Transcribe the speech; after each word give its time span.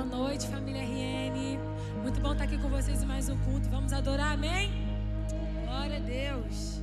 Boa 0.00 0.16
noite, 0.18 0.46
família 0.48 0.80
RN. 0.80 1.58
Muito 2.00 2.22
bom 2.22 2.32
estar 2.32 2.44
aqui 2.44 2.56
com 2.56 2.70
vocês 2.70 3.02
em 3.02 3.06
mais 3.06 3.28
um 3.28 3.36
culto. 3.40 3.68
Vamos 3.68 3.92
adorar, 3.92 4.32
amém? 4.32 4.72
Glória 5.66 5.98
a 5.98 6.00
Deus. 6.00 6.79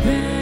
back. 0.00 0.37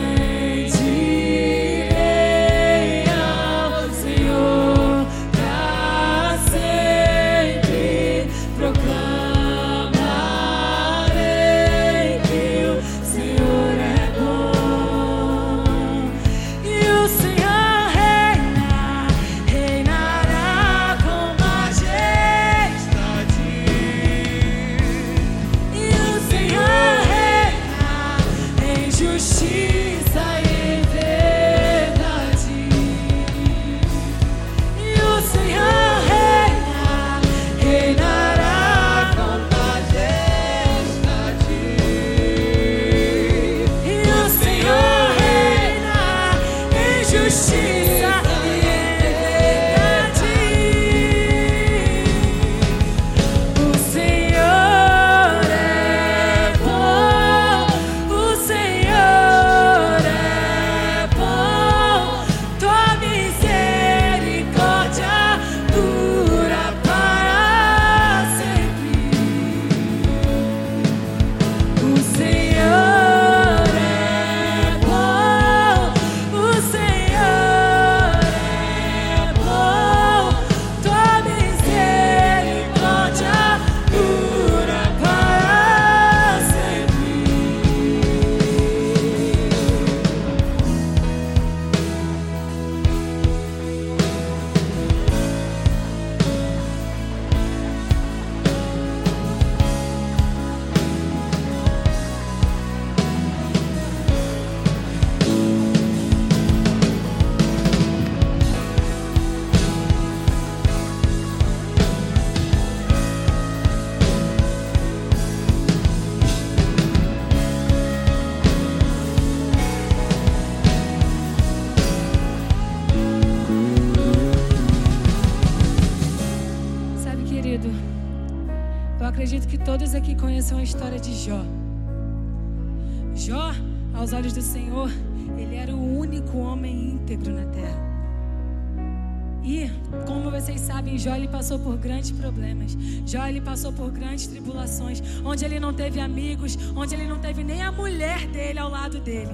Grandes 142.07 142.11
problemas. 142.13 142.77
Jó 143.07 143.27
ele 143.27 143.41
passou 143.41 143.73
por 143.73 143.91
grandes 143.91 144.27
tribulações, 144.27 145.03
onde 145.25 145.45
ele 145.45 145.59
não 145.59 145.73
teve 145.73 146.01
amigos, 146.01 146.59
onde 146.75 146.95
ele 146.95 147.07
não 147.07 147.19
teve 147.19 147.43
nem 147.43 147.63
a 147.63 147.73
mulher 147.73 148.27
dele 148.29 148.59
ao 148.59 148.71
lado 148.71 149.01
dele. 149.01 149.33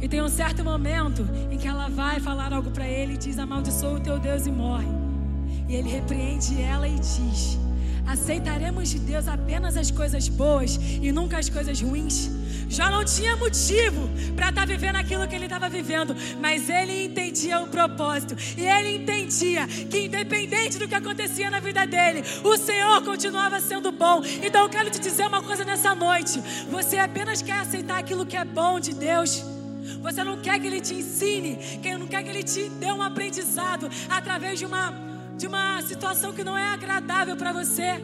E 0.00 0.08
tem 0.08 0.22
um 0.22 0.28
certo 0.28 0.62
momento 0.62 1.26
em 1.50 1.58
que 1.58 1.66
ela 1.66 1.88
vai 1.88 2.20
falar 2.20 2.52
algo 2.52 2.70
para 2.70 2.86
ele 2.86 3.14
e 3.14 3.16
diz: 3.16 3.38
Amaldiçoa 3.38 3.98
o 3.98 4.00
teu 4.00 4.18
Deus 4.18 4.46
e 4.46 4.50
morre. 4.50 4.88
E 5.68 5.74
ele 5.74 5.88
repreende 5.88 6.60
ela 6.60 6.86
e 6.86 6.94
diz: 6.94 7.58
Aceitaremos 8.06 8.90
de 8.90 8.98
Deus 8.98 9.26
apenas 9.28 9.76
as 9.76 9.90
coisas 9.90 10.28
boas 10.28 10.78
e 11.02 11.10
nunca 11.10 11.38
as 11.38 11.48
coisas 11.48 11.80
ruins? 11.80 12.30
Já 12.74 12.90
não 12.90 13.04
tinha 13.04 13.36
motivo 13.36 14.10
para 14.34 14.48
estar 14.48 14.66
vivendo 14.66 14.96
aquilo 14.96 15.28
que 15.28 15.36
ele 15.36 15.44
estava 15.44 15.68
vivendo, 15.68 16.12
mas 16.40 16.68
ele 16.68 17.04
entendia 17.04 17.60
o 17.60 17.68
propósito 17.68 18.34
e 18.58 18.66
ele 18.66 18.96
entendia 18.96 19.64
que, 19.68 20.06
independente 20.06 20.76
do 20.76 20.88
que 20.88 20.94
acontecia 20.96 21.48
na 21.52 21.60
vida 21.60 21.86
dele, 21.86 22.24
o 22.42 22.56
Senhor 22.56 23.00
continuava 23.04 23.60
sendo 23.60 23.92
bom. 23.92 24.22
Então 24.42 24.64
eu 24.64 24.68
quero 24.68 24.90
te 24.90 24.98
dizer 24.98 25.24
uma 25.24 25.40
coisa 25.40 25.64
nessa 25.64 25.94
noite: 25.94 26.42
você 26.68 26.98
apenas 26.98 27.40
quer 27.40 27.60
aceitar 27.60 27.96
aquilo 27.96 28.26
que 28.26 28.36
é 28.36 28.44
bom 28.44 28.80
de 28.80 28.92
Deus. 28.92 29.44
Você 30.02 30.24
não 30.24 30.38
quer 30.40 30.58
que 30.58 30.66
ele 30.66 30.80
te 30.80 30.94
ensine, 30.94 31.56
que 31.80 31.96
não 31.96 32.08
quer 32.08 32.24
que 32.24 32.30
ele 32.30 32.42
te 32.42 32.68
dê 32.70 32.90
um 32.90 33.02
aprendizado 33.02 33.88
através 34.10 34.58
de 34.58 34.66
uma 34.66 34.92
de 35.38 35.46
uma 35.46 35.80
situação 35.82 36.32
que 36.32 36.42
não 36.42 36.58
é 36.58 36.72
agradável 36.72 37.36
para 37.36 37.52
você. 37.52 38.02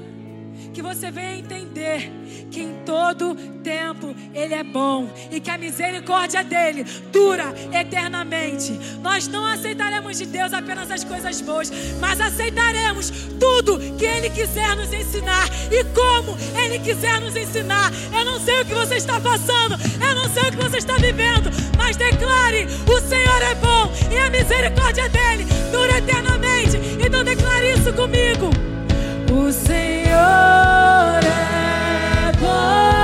Que 0.73 0.83
você 0.83 1.11
venha 1.11 1.39
entender 1.39 2.13
que 2.51 2.61
em 2.61 2.85
todo 2.85 3.35
tempo 3.71 4.17
Ele 4.35 4.55
é 4.55 4.65
bom 4.65 5.09
e 5.31 5.39
que 5.39 5.49
a 5.49 5.57
misericórdia 5.57 6.43
dele 6.43 6.83
dura 7.13 7.55
eternamente. 7.73 8.73
Nós 9.01 9.29
não 9.29 9.47
aceitaremos 9.47 10.19
de 10.19 10.27
Deus 10.27 10.53
apenas 10.53 10.91
as 10.91 11.05
coisas 11.05 11.41
boas, 11.41 11.71
mas 12.01 12.21
aceitaremos 12.21 13.11
tudo 13.39 13.79
que 13.97 14.05
Ele 14.05 14.29
quiser 14.31 14.75
nos 14.75 14.93
ensinar 14.93 15.47
e 15.71 15.85
como 16.01 16.37
Ele 16.61 16.81
quiser 16.81 17.21
nos 17.21 17.37
ensinar. 17.37 17.93
Eu 18.13 18.25
não 18.25 18.41
sei 18.41 18.63
o 18.63 18.65
que 18.65 18.75
você 18.75 18.97
está 18.97 19.21
passando, 19.21 19.77
eu 20.05 20.15
não 20.17 20.29
sei 20.35 20.43
o 20.49 20.51
que 20.51 20.69
você 20.69 20.79
está 20.79 20.95
vivendo, 20.95 21.49
mas 21.79 21.97
declare: 21.97 22.67
o 22.89 23.01
Senhor 23.09 23.43
é 23.43 23.55
bom 23.55 23.93
e 24.11 24.19
a 24.19 24.31
misericórdia 24.31 25.09
dele 25.09 25.47
dura 25.71 25.99
eternamente. 25.99 26.77
Então 27.05 27.23
declare 27.23 27.73
isso 27.73 27.93
comigo. 27.93 28.51
O 29.33 29.53
Senhor 29.53 31.21
é 31.25 32.33
bom, 32.41 33.00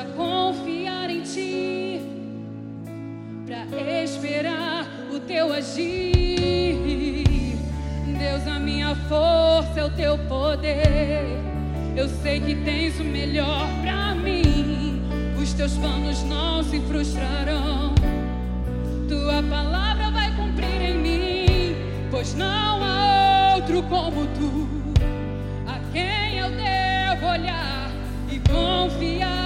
para 0.00 0.04
confiar 0.12 1.10
em 1.10 1.22
ti, 1.22 2.00
para 3.46 4.02
esperar 4.02 4.86
o 5.12 5.20
teu 5.20 5.52
agir. 5.52 6.78
Deus, 8.18 8.46
a 8.46 8.58
minha 8.58 8.94
força 9.08 9.80
é 9.80 9.84
o 9.84 9.90
teu 9.90 10.18
poder. 10.20 11.24
Eu 11.96 12.08
sei 12.08 12.40
que 12.40 12.54
tens 12.54 12.98
o 12.98 13.04
melhor 13.04 13.68
pra 13.82 14.14
mim. 14.14 15.02
Os 15.40 15.52
teus 15.52 15.76
planos 15.76 16.22
não 16.24 16.62
se 16.62 16.80
frustrarão. 16.80 17.94
Tua 19.08 19.42
palavra 19.42 20.10
vai 20.10 20.34
cumprir 20.34 20.82
em 20.82 20.98
mim, 20.98 21.76
pois 22.10 22.34
não 22.34 22.82
há 22.82 23.54
outro 23.56 23.82
como 23.82 24.26
tu, 24.28 24.68
a 25.66 25.78
quem 25.92 26.38
eu 26.38 26.50
devo 26.50 27.26
olhar 27.26 27.90
e 28.30 28.38
confiar. 28.48 29.39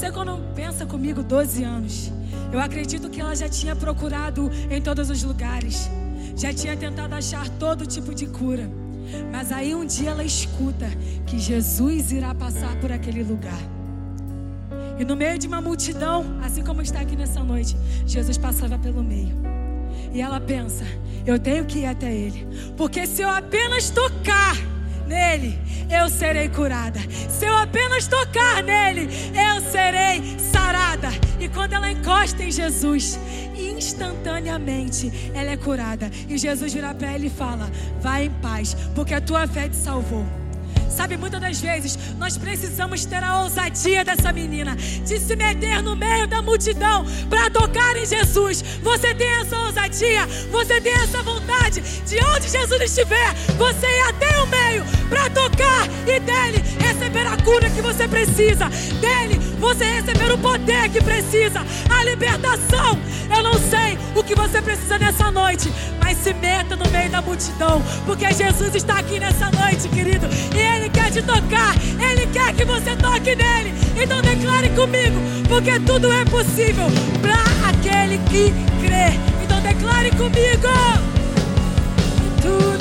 Você, 0.00 0.10
quando 0.10 0.38
pensa 0.54 0.86
comigo 0.86 1.22
12 1.22 1.62
anos, 1.62 2.10
eu 2.50 2.58
acredito 2.58 3.10
que 3.10 3.20
ela 3.20 3.36
já 3.36 3.50
tinha 3.50 3.76
procurado 3.76 4.50
em 4.70 4.80
todos 4.80 5.10
os 5.10 5.22
lugares, 5.22 5.90
já 6.34 6.54
tinha 6.54 6.74
tentado 6.74 7.14
achar 7.14 7.46
todo 7.58 7.84
tipo 7.84 8.14
de 8.14 8.26
cura. 8.26 8.66
Mas 9.30 9.52
aí 9.52 9.74
um 9.74 9.84
dia 9.84 10.08
ela 10.08 10.24
escuta 10.24 10.86
que 11.26 11.38
Jesus 11.38 12.12
irá 12.12 12.34
passar 12.34 12.74
por 12.80 12.90
aquele 12.90 13.22
lugar. 13.22 13.60
E 14.98 15.04
no 15.04 15.14
meio 15.14 15.38
de 15.38 15.46
uma 15.46 15.60
multidão, 15.60 16.24
assim 16.42 16.64
como 16.64 16.80
está 16.80 17.00
aqui 17.00 17.14
nessa 17.14 17.44
noite, 17.44 17.76
Jesus 18.06 18.38
passava 18.38 18.78
pelo 18.78 19.02
meio. 19.02 19.36
E 20.14 20.22
ela 20.22 20.40
pensa: 20.40 20.86
eu 21.26 21.38
tenho 21.38 21.66
que 21.66 21.80
ir 21.80 21.86
até 21.86 22.10
ele, 22.10 22.48
porque 22.74 23.06
se 23.06 23.20
eu 23.20 23.28
apenas 23.28 23.90
tocar 23.90 24.56
nele, 25.10 25.58
eu 25.90 26.08
serei 26.08 26.48
curada. 26.48 27.00
Se 27.28 27.44
eu 27.44 27.56
apenas 27.56 28.06
tocar 28.06 28.62
nele, 28.62 29.08
eu 29.34 29.60
serei 29.60 30.38
sarada. 30.38 31.08
E 31.40 31.48
quando 31.48 31.72
ela 31.72 31.90
encosta 31.90 32.44
em 32.44 32.52
Jesus, 32.52 33.18
instantaneamente 33.58 35.10
ela 35.34 35.50
é 35.50 35.56
curada. 35.56 36.10
E 36.28 36.38
Jesus 36.38 36.72
vira 36.72 36.94
para 36.94 37.12
ela 37.12 37.26
e 37.26 37.30
fala: 37.30 37.68
Vai 38.00 38.26
em 38.26 38.30
paz, 38.30 38.74
porque 38.94 39.12
a 39.12 39.20
tua 39.20 39.46
fé 39.48 39.68
te 39.68 39.76
salvou. 39.76 40.24
Sabe, 40.90 41.16
muitas 41.16 41.40
das 41.40 41.60
vezes 41.60 41.98
nós 42.18 42.36
precisamos 42.36 43.04
ter 43.04 43.22
a 43.22 43.42
ousadia 43.42 44.04
dessa 44.04 44.32
menina 44.32 44.76
de 44.76 45.18
se 45.18 45.36
meter 45.36 45.82
no 45.82 45.96
meio 45.96 46.26
da 46.26 46.42
multidão 46.42 47.04
para 47.28 47.48
tocar 47.50 47.96
em 47.96 48.04
Jesus. 48.04 48.62
Você 48.82 49.14
tem 49.14 49.28
essa 49.40 49.58
ousadia, 49.58 50.26
você 50.50 50.80
tem 50.80 50.92
essa 50.92 51.22
vontade 51.22 51.80
de 51.80 52.16
onde 52.24 52.48
Jesus 52.48 52.80
estiver, 52.82 53.32
você 53.56 53.86
ir 53.86 54.02
até 54.08 54.38
o 54.40 54.46
meio 54.46 54.84
para 55.08 55.30
tocar 55.30 55.86
e 56.06 56.20
dele 56.20 56.62
receber 56.78 57.26
a 57.26 57.36
cura 57.38 57.70
que 57.70 57.80
você 57.80 58.06
precisa, 58.06 58.68
dele 59.00 59.49
você 59.60 59.84
receber 59.84 60.32
o 60.32 60.38
poder 60.38 60.88
que 60.88 61.02
precisa, 61.02 61.64
a 61.88 62.04
libertação. 62.04 62.98
Eu 63.34 63.42
não 63.42 63.54
sei 63.54 63.98
o 64.16 64.24
que 64.24 64.34
você 64.34 64.60
precisa 64.60 64.98
nessa 64.98 65.30
noite, 65.30 65.70
mas 66.02 66.18
se 66.18 66.32
meta 66.34 66.74
no 66.74 66.90
meio 66.90 67.10
da 67.10 67.22
multidão, 67.22 67.82
porque 68.04 68.32
Jesus 68.32 68.74
está 68.74 68.98
aqui 68.98 69.20
nessa 69.20 69.50
noite, 69.50 69.88
querido, 69.88 70.26
e 70.54 70.58
Ele 70.58 70.88
quer 70.88 71.12
te 71.12 71.22
tocar, 71.22 71.76
Ele 72.00 72.26
quer 72.32 72.54
que 72.54 72.64
você 72.64 72.96
toque 72.96 73.36
nele. 73.36 73.72
Então 74.02 74.20
declare 74.22 74.70
comigo, 74.70 75.20
porque 75.48 75.78
tudo 75.80 76.10
é 76.10 76.24
possível 76.24 76.86
para 77.20 77.68
aquele 77.68 78.18
que 78.30 78.52
crê. 78.84 79.18
Então 79.44 79.60
declare 79.60 80.10
comigo. 80.12 80.68
Tudo 82.42 82.79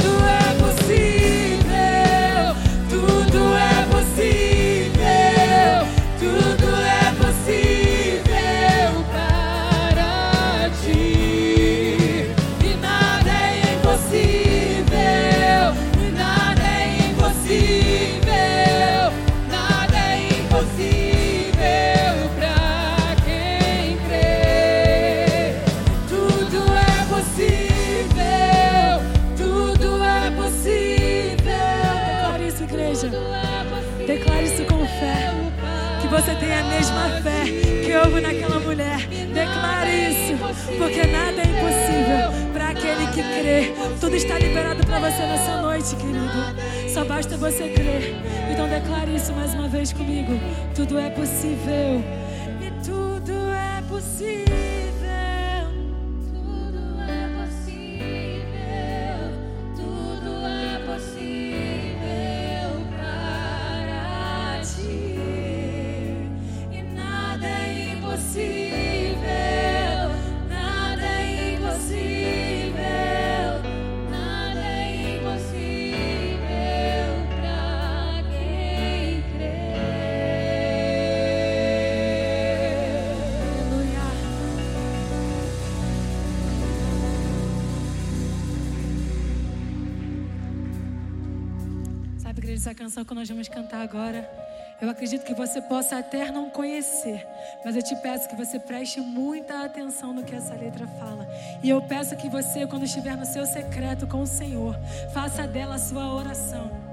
que 43.22 43.40
crê. 43.40 43.74
Tudo 44.00 44.16
está 44.16 44.40
liberado 44.40 44.86
para 44.86 45.00
você 45.00 45.22
nessa 45.24 45.62
noite, 45.62 45.96
querido. 45.96 46.90
Só 46.94 47.04
basta 47.04 47.38
você 47.38 47.70
crer. 47.70 48.16
Então 48.52 48.68
declare 48.68 49.16
isso 49.16 49.34
mais 49.34 49.54
uma 49.54 49.68
vez 49.68 49.92
comigo. 49.92 50.40
Tudo 50.74 50.98
é 50.98 51.10
possível. 51.10 52.04
Canção 93.00 93.06
que 93.06 93.14
nós 93.14 93.30
vamos 93.30 93.48
cantar 93.48 93.82
agora, 93.82 94.30
eu 94.82 94.90
acredito 94.90 95.24
que 95.24 95.34
você 95.34 95.62
possa 95.62 95.98
até 95.98 96.32
não 96.32 96.50
conhecer, 96.50 97.26
mas 97.64 97.76
eu 97.76 97.84
te 97.84 97.96
peço 97.98 98.28
que 98.28 98.36
você 98.36 98.60
preste 98.60 99.00
muita 99.00 99.64
atenção 99.64 100.14
no 100.14 100.24
que 100.24 100.36
essa 100.36 100.54
letra 100.56 100.88
fala. 101.00 101.28
E 101.64 101.70
eu 101.70 101.82
peço 101.82 102.16
que 102.16 102.30
você, 102.30 102.66
quando 102.66 102.84
estiver 102.84 103.16
no 103.16 103.26
seu 103.26 103.46
secreto 103.46 104.08
com 104.08 104.22
o 104.22 104.28
Senhor, 104.28 104.76
faça 105.14 105.46
dela 105.48 105.76
a 105.76 105.80
sua 105.80 106.14
oração. 106.14 106.89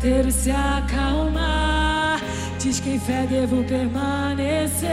inteiro 0.00 0.30
se 0.32 0.50
acalmar. 0.50 2.22
Diz 2.58 2.80
que 2.80 2.94
em 2.94 2.98
fé 2.98 3.26
devo 3.28 3.62
permanecer. 3.64 4.88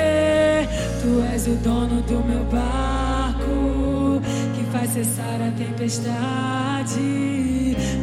Tu 1.01 1.23
és 1.33 1.47
o 1.47 1.55
dono 1.55 2.01
do 2.01 2.19
meu 2.25 2.43
barco 2.45 4.21
que 4.53 4.63
faz 4.65 4.91
cessar 4.91 5.39
a 5.41 5.51
tempestade. 5.51 6.97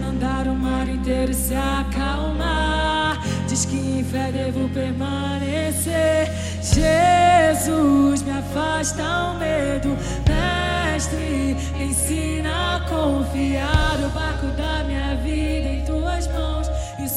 Mandar 0.02 0.48
o 0.48 0.54
mar 0.54 0.88
inteiro 0.88 1.34
se 1.34 1.54
acalmar. 1.54 3.20
Diz 3.46 3.66
que 3.66 3.76
em 3.76 4.02
fé 4.04 4.32
devo 4.32 4.66
permanecer. 4.70 6.32
Jesus, 6.62 8.22
me 8.22 8.30
afasta 8.30 9.02
o 9.02 9.38
medo. 9.38 9.94
Mestre, 10.26 11.54
ensina 11.78 12.76
a 12.76 12.80
confiar. 12.88 13.98
O 14.06 14.08
barco 14.08 14.46
da 14.56 14.84
minha 14.84 14.93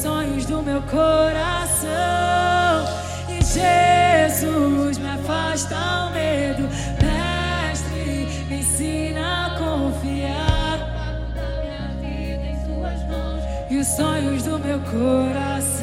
sonhos 0.07 0.45
do 0.45 0.61
meu 0.61 0.81
coração. 0.83 1.89
E 3.27 3.43
Jesus 3.43 4.97
me 4.97 5.09
afasta 5.09 5.75
o 5.75 6.11
medo, 6.11 6.63
mestre, 7.03 8.45
me 8.49 8.59
ensina 8.59 9.47
a 9.47 9.49
confiar. 9.57 10.77
Da 11.35 11.47
minha 11.61 11.87
vida 11.99 12.45
em 12.45 12.57
suas 12.65 12.99
mãos 13.09 13.43
e 13.69 13.77
os 13.77 13.87
sonhos 13.87 14.43
do 14.43 14.57
meu 14.59 14.79
coração. 14.79 15.76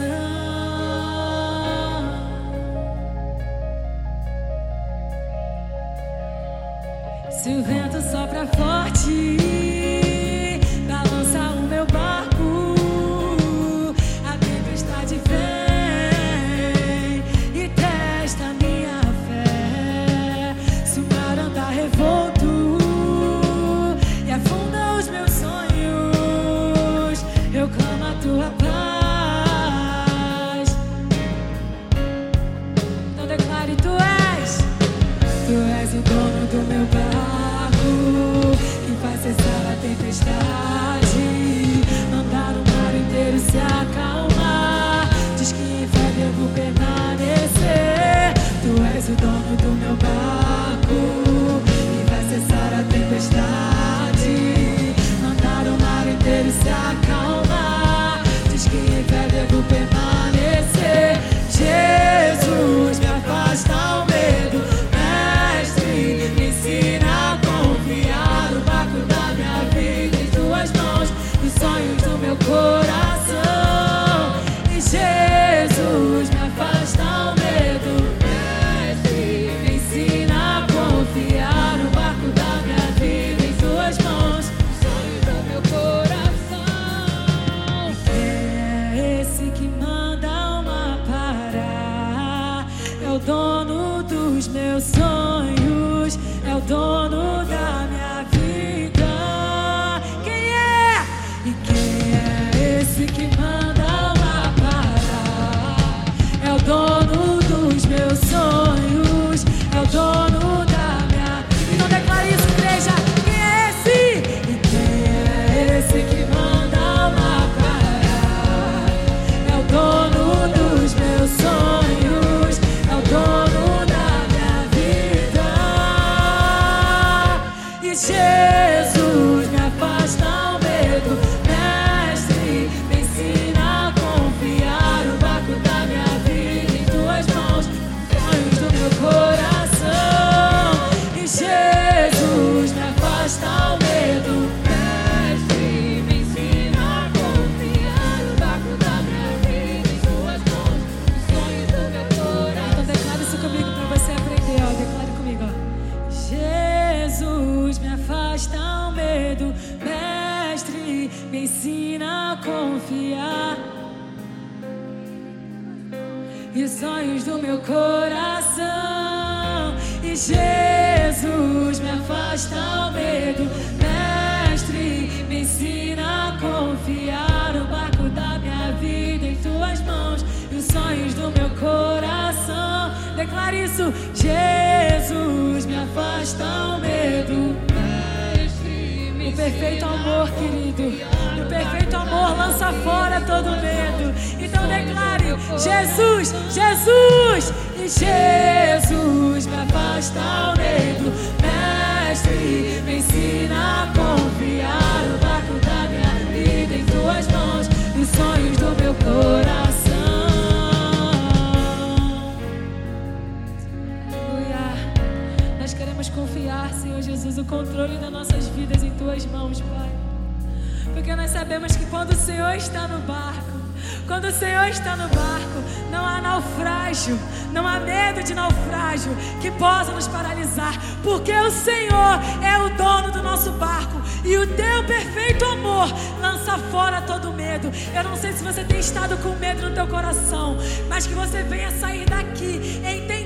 possa 229.85 229.93
nos 229.93 230.09
paralisar, 230.09 230.75
porque 231.03 231.33
o 231.33 231.51
Senhor 231.51 232.19
é 232.43 232.59
o 232.59 232.71
dono 232.71 233.11
do 233.13 233.23
nosso 233.23 233.51
barco 233.53 234.01
e 234.25 234.37
o 234.39 234.47
teu 234.47 234.83
perfeito 234.85 235.45
amor 235.45 235.89
lança 236.23 236.57
fora 236.71 237.03
todo 237.03 237.31
medo. 237.33 237.71
Eu 237.95 238.03
não 238.03 238.17
sei 238.17 238.33
se 238.33 238.43
você 238.43 238.65
tem 238.65 238.79
estado 238.79 239.17
com 239.19 239.35
medo 239.37 239.69
no 239.69 239.75
teu 239.75 239.87
coração, 239.87 240.57
mas 240.89 241.07
que 241.07 241.13
você 241.13 241.43
venha 241.43 241.71
sair 241.73 242.07
daqui 242.07 242.81
entendendo 242.83 243.24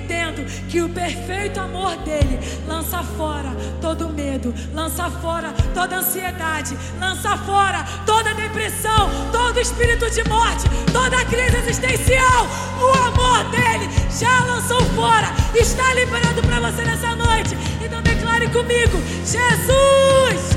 perfeito 0.99 1.61
amor 1.61 1.97
dele 1.99 2.39
lança 2.67 3.03
fora 3.03 3.51
todo 3.81 4.09
medo, 4.09 4.55
lança 4.75 5.11
fora 5.11 5.53
toda 5.73 5.97
ansiedade, 5.97 6.77
lança 7.01 7.37
fora 7.39 7.85
toda 8.05 8.35
depressão, 8.35 9.11
todo 9.33 9.61
espírito 9.61 10.11
de 10.11 10.23
morte, 10.29 10.65
toda 10.93 11.25
crise 11.25 11.57
existencial. 11.59 12.47
O 12.81 12.99
amor 13.07 13.45
dele 13.51 13.89
já 14.19 14.45
lançou 14.45 14.81
fora, 14.95 15.33
está 15.55 15.95
liberado 15.95 16.43
para 16.43 16.61
você 16.61 16.83
nessa 16.83 17.15
noite. 17.15 17.57
Então 17.83 18.03
declare 18.03 18.49
comigo: 18.49 18.99
Jesus! 19.25 20.57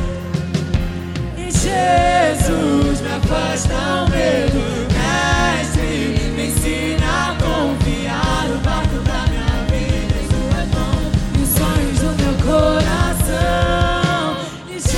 E 1.37 1.51
Jesus 1.51 3.01
me 3.01 3.11
afasta 3.11 3.73
o 3.73 4.09
medo, 4.09 4.59
mestre, 4.93 6.31
me 6.35 6.47
ensina 6.47 7.31
a 7.31 7.35
confiar 7.35 8.47
no 8.49 8.59
barco 8.59 8.90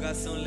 interrogação 0.00 0.39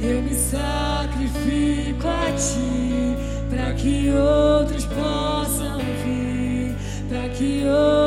Eu 0.00 0.22
me 0.22 0.34
sacrifico 0.34 2.06
a 2.06 2.32
ti 2.32 3.16
para 3.50 3.74
que 3.74 4.10
outros 4.10 4.84
possam 4.86 5.78
vir, 6.04 6.76
para 7.08 7.28
que 7.30 7.64
outros 7.66 7.99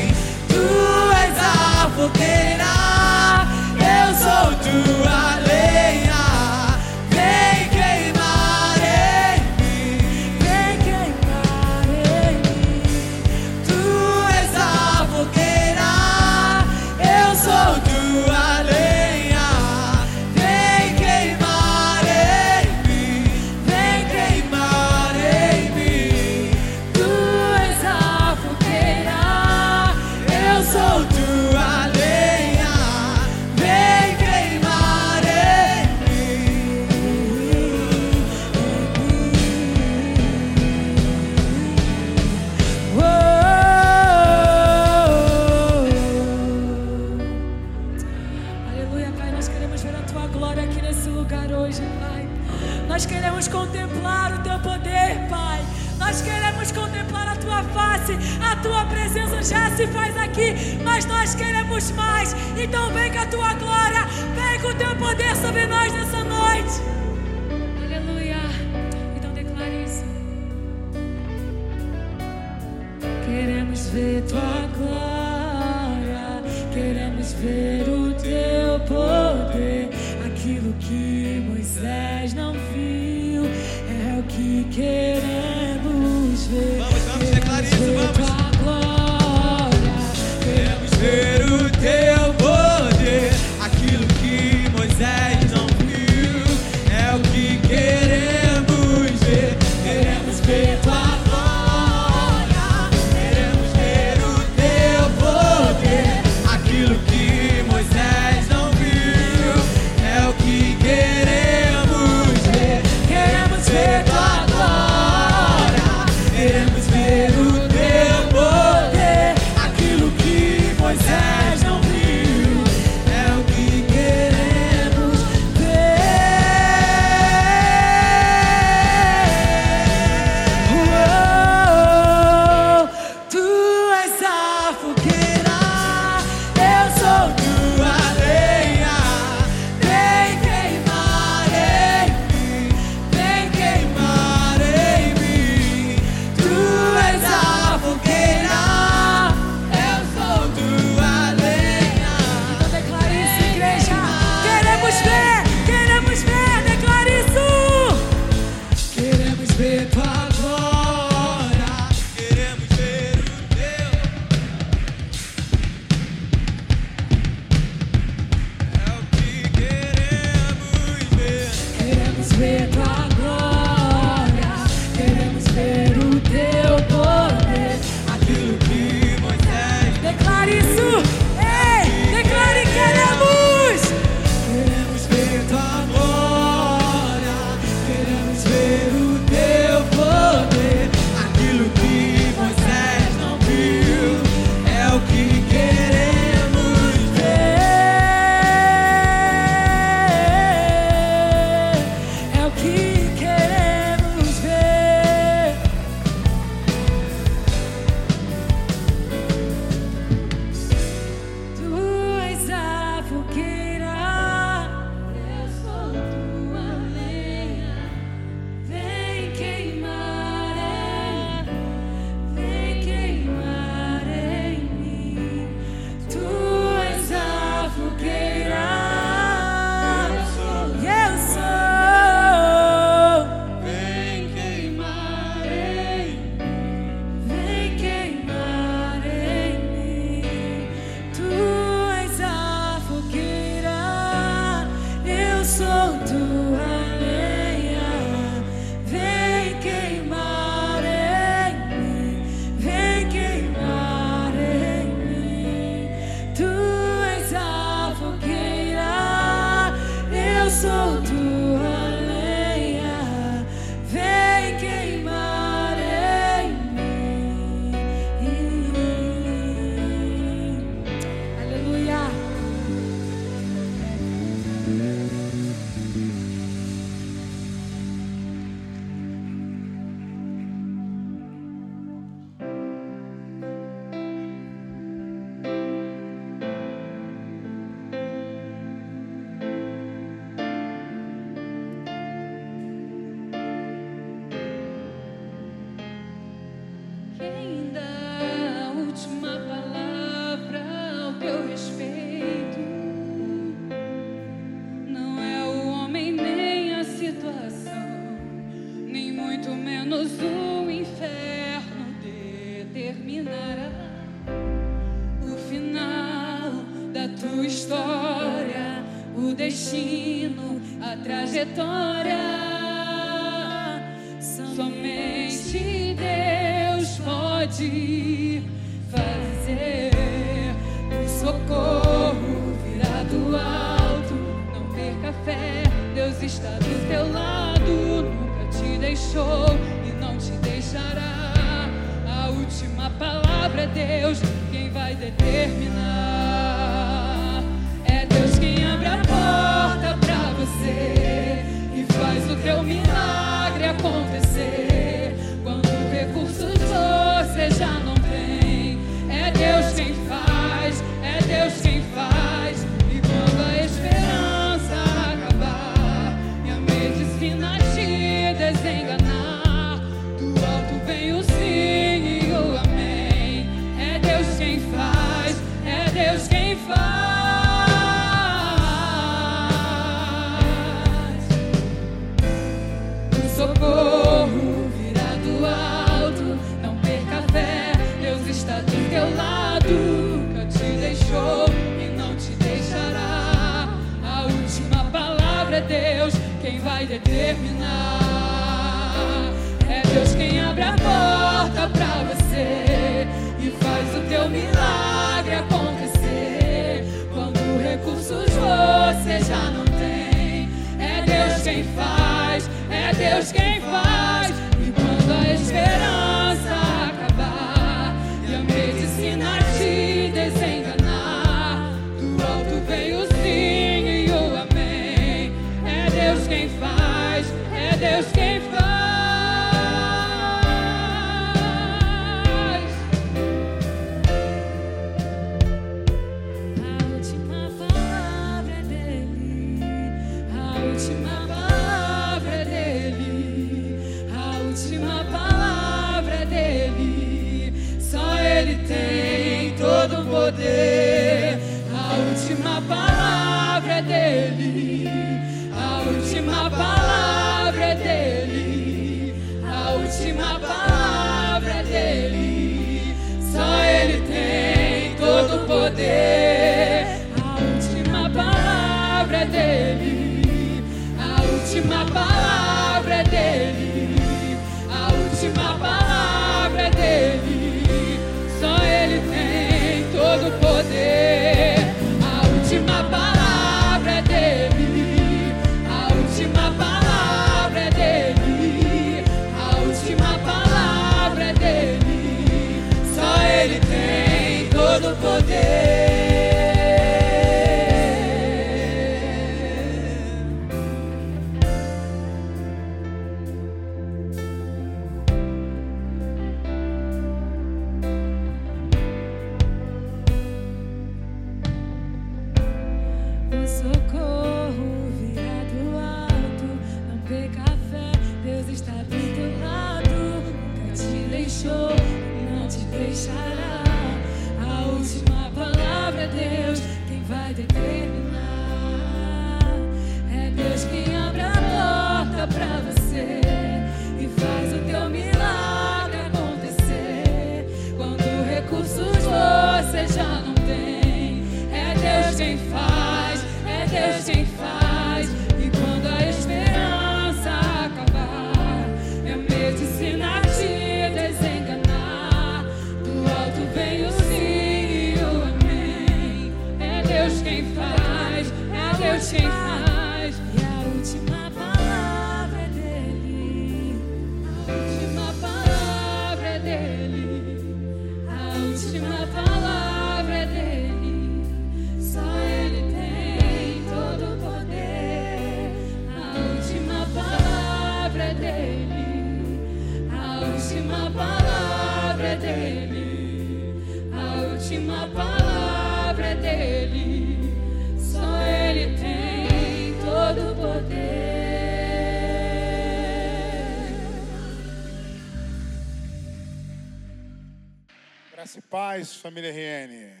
paz, 598.70 598.94
família 598.94 599.32
RN. 599.32 600.00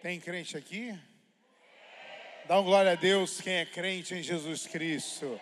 Tem 0.00 0.20
crente 0.20 0.56
aqui? 0.56 0.96
Dá 2.46 2.60
um 2.60 2.62
glória 2.62 2.92
a 2.92 2.94
Deus 2.94 3.40
quem 3.40 3.54
é 3.54 3.66
crente 3.66 4.14
em 4.14 4.22
Jesus 4.22 4.68
Cristo. 4.68 5.40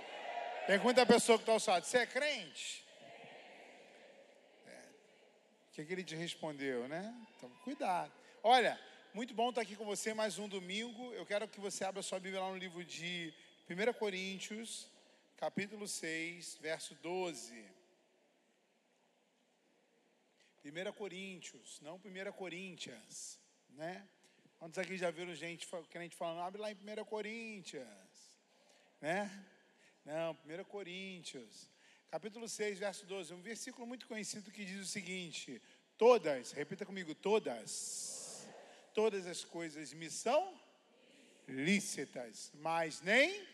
Pergunta 0.67 1.03
a 1.03 1.05
pessoa 1.05 1.37
que 1.37 1.43
está 1.43 1.53
ao 1.53 1.75
lado: 1.75 1.85
Você 1.85 1.99
é 1.99 2.07
crente? 2.07 2.83
É. 4.67 4.71
O 4.71 5.75
que, 5.75 5.83
é 5.83 5.85
que 5.85 5.93
ele 5.93 6.03
te 6.03 6.17
respondeu, 6.17 6.89
né? 6.89 7.15
Então, 7.37 7.51
cuidado. 7.65 8.13
Olha, 8.43 8.81
muito 9.13 9.35
bom 9.35 9.51
estar 9.51 9.61
aqui 9.61 9.77
com 9.77 9.85
você 9.85 10.15
mais 10.15 10.39
um 10.39 10.49
domingo. 10.49 11.13
Eu 11.13 11.27
quero 11.27 11.47
que 11.47 11.61
você 11.61 11.85
abra 11.85 12.01
sua 12.01 12.19
Bíblia 12.19 12.41
lá 12.41 12.49
no 12.49 12.57
livro 12.57 12.83
de 12.83 13.31
1 13.69 13.93
Coríntios, 13.99 14.89
capítulo 15.37 15.87
6, 15.87 16.61
verso 16.63 16.95
12. 16.95 17.63
1 20.65 20.93
Coríntios, 20.93 21.81
não 21.81 21.97
1 21.97 22.33
Coríntias, 22.33 23.39
né? 23.71 24.07
Quantos 24.59 24.79
aqui 24.79 24.97
já 24.99 25.11
viram 25.11 25.35
gente, 25.35 25.67
crente 25.89 26.15
falando, 26.15 26.41
abre 26.41 26.61
lá 26.61 26.71
em 26.71 26.75
1 26.75 27.05
Coríntias, 27.07 27.87
né? 29.01 29.47
Não, 30.05 30.37
1 30.45 30.65
Coríntios, 30.65 31.71
capítulo 32.11 32.47
6, 32.49 32.79
verso 32.79 33.07
12, 33.07 33.33
um 33.33 33.41
versículo 33.41 33.87
muito 33.87 34.07
conhecido 34.07 34.51
que 34.51 34.65
diz 34.65 34.81
o 34.81 34.91
seguinte: 34.91 35.63
Todas, 35.97 36.53
repita 36.53 36.85
comigo, 36.85 37.15
todas, 37.15 38.47
todas 38.93 39.27
as 39.27 39.45
coisas 39.45 39.95
me 39.95 40.11
são 40.11 40.61
lícitas, 41.49 42.53
mas 42.55 43.01
nem 43.01 43.47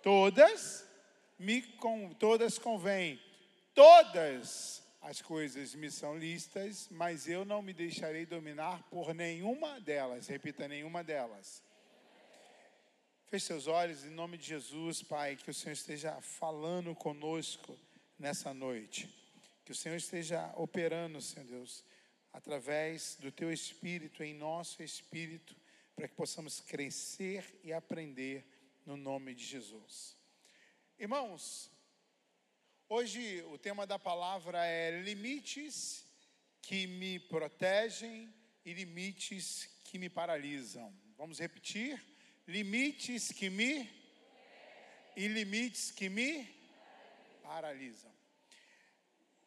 todas 0.00 0.86
me 1.38 1.62
com, 1.62 2.12
todas 2.14 2.58
convêm. 2.58 3.20
Todas 3.74 4.83
as 5.04 5.20
coisas 5.20 5.74
me 5.74 5.90
são 5.90 6.16
lícitas, 6.16 6.88
mas 6.90 7.28
eu 7.28 7.44
não 7.44 7.60
me 7.60 7.74
deixarei 7.74 8.24
dominar 8.24 8.82
por 8.84 9.12
nenhuma 9.12 9.78
delas. 9.78 10.28
Repita, 10.28 10.66
nenhuma 10.66 11.04
delas. 11.04 11.62
Feche 13.26 13.44
seus 13.44 13.66
olhos 13.66 14.02
em 14.02 14.08
nome 14.08 14.38
de 14.38 14.46
Jesus, 14.46 15.02
Pai, 15.02 15.36
que 15.36 15.50
o 15.50 15.54
Senhor 15.54 15.74
esteja 15.74 16.18
falando 16.22 16.94
conosco 16.94 17.78
nessa 18.18 18.54
noite. 18.54 19.14
Que 19.62 19.72
o 19.72 19.74
Senhor 19.74 19.96
esteja 19.96 20.50
operando, 20.56 21.20
Senhor 21.20 21.44
Deus, 21.44 21.84
através 22.32 23.16
do 23.20 23.30
teu 23.30 23.52
espírito, 23.52 24.24
em 24.24 24.32
nosso 24.32 24.82
espírito, 24.82 25.54
para 25.94 26.08
que 26.08 26.14
possamos 26.14 26.60
crescer 26.60 27.60
e 27.62 27.74
aprender 27.74 28.42
no 28.86 28.96
nome 28.96 29.34
de 29.34 29.44
Jesus. 29.44 30.16
Irmãos, 30.98 31.70
hoje 32.88 33.42
o 33.50 33.58
tema 33.58 33.86
da 33.86 33.98
palavra 33.98 34.64
é 34.66 35.00
limites 35.02 36.06
que 36.60 36.86
me 36.86 37.18
protegem 37.18 38.32
e 38.64 38.72
limites 38.72 39.68
que 39.84 39.98
me 39.98 40.08
paralisam. 40.08 40.94
Vamos 41.16 41.38
repetir? 41.38 42.02
Limites 42.46 43.32
que 43.32 43.48
me 43.48 43.90
e 45.16 45.28
limites 45.28 45.90
que 45.90 46.08
me 46.08 46.48
paralisam. 47.42 48.12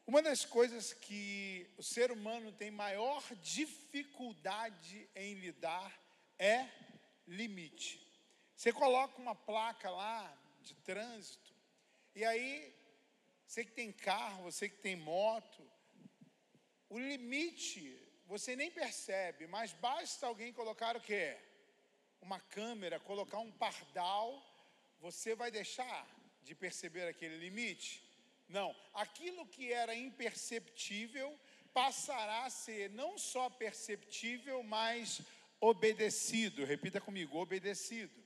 Uma 0.05 0.21
das 0.21 0.45
coisas 0.45 0.93
que 0.93 1.69
o 1.77 1.83
ser 1.83 2.11
humano 2.11 2.51
tem 2.53 2.71
maior 2.71 3.21
dificuldade 3.41 5.09
em 5.13 5.33
lidar 5.35 5.91
é 6.39 6.65
limite. 7.27 8.01
Você 8.55 8.71
coloca 8.71 9.21
uma 9.21 9.35
placa 9.35 9.89
lá 9.89 10.35
de 10.61 10.73
trânsito, 10.75 11.53
e 12.17 12.25
aí, 12.25 12.73
você 13.47 13.63
que 13.63 13.71
tem 13.71 13.91
carro, 13.93 14.43
você 14.43 14.67
que 14.67 14.77
tem 14.77 14.95
moto, 14.95 15.65
o 16.89 16.99
limite 16.99 17.97
você 18.25 18.57
nem 18.57 18.69
percebe, 18.69 19.47
mas 19.47 19.71
basta 19.71 20.27
alguém 20.27 20.51
colocar 20.51 20.97
o 20.97 21.01
quê? 21.01 21.37
Uma 22.21 22.41
câmera, 22.41 22.99
colocar 22.99 23.39
um 23.39 23.51
pardal, 23.51 24.43
você 24.99 25.33
vai 25.33 25.49
deixar 25.49 26.05
de 26.43 26.53
perceber 26.53 27.07
aquele 27.07 27.37
limite? 27.37 28.03
Não, 28.49 28.75
aquilo 28.93 29.47
que 29.47 29.71
era 29.71 29.95
imperceptível 29.95 31.39
passará 31.73 32.43
a 32.43 32.49
ser 32.49 32.89
não 32.89 33.17
só 33.17 33.49
perceptível, 33.49 34.61
mas 34.61 35.21
obedecido. 35.61 36.65
Repita 36.65 36.99
comigo, 36.99 37.37
obedecido. 37.37 38.21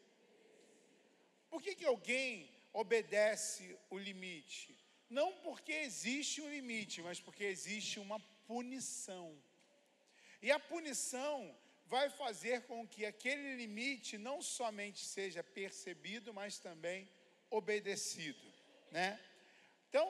Por 1.47 1.61
que, 1.61 1.75
que 1.75 1.85
alguém 1.85 2.49
obedece 2.73 3.77
o 3.89 3.99
limite? 3.99 4.80
Não 5.19 5.29
porque 5.45 5.73
existe 5.73 6.41
um 6.41 6.49
limite, 6.57 7.01
mas 7.07 7.19
porque 7.19 7.43
existe 7.43 7.99
uma 7.99 8.19
punição. 8.51 9.27
E 10.41 10.49
a 10.57 10.59
punição 10.71 11.35
vai 11.93 12.09
fazer 12.09 12.57
com 12.69 12.87
que 12.87 13.05
aquele 13.05 13.55
limite 13.61 14.17
não 14.17 14.37
somente 14.41 15.01
seja 15.03 15.43
percebido, 15.43 16.33
mas 16.33 16.59
também 16.67 17.09
obedecido, 17.49 18.47
né? 18.97 19.19
Então, 19.89 20.07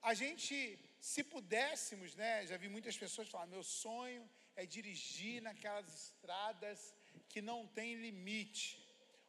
a 0.00 0.14
gente, 0.14 0.54
se 1.00 1.24
pudéssemos, 1.24 2.14
né? 2.14 2.46
Já 2.46 2.56
vi 2.56 2.68
muitas 2.68 2.96
pessoas 2.96 3.28
falar: 3.28 3.46
meu 3.46 3.64
sonho 3.64 4.22
é 4.54 4.64
dirigir 4.64 5.42
naquelas 5.42 5.88
estradas 6.02 6.94
que 7.28 7.42
não 7.42 7.66
tem 7.66 7.96
limite 7.96 8.64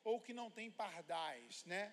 ou 0.04 0.22
que 0.22 0.36
não 0.42 0.52
tem 0.52 0.70
pardais, 0.70 1.66
né? 1.66 1.84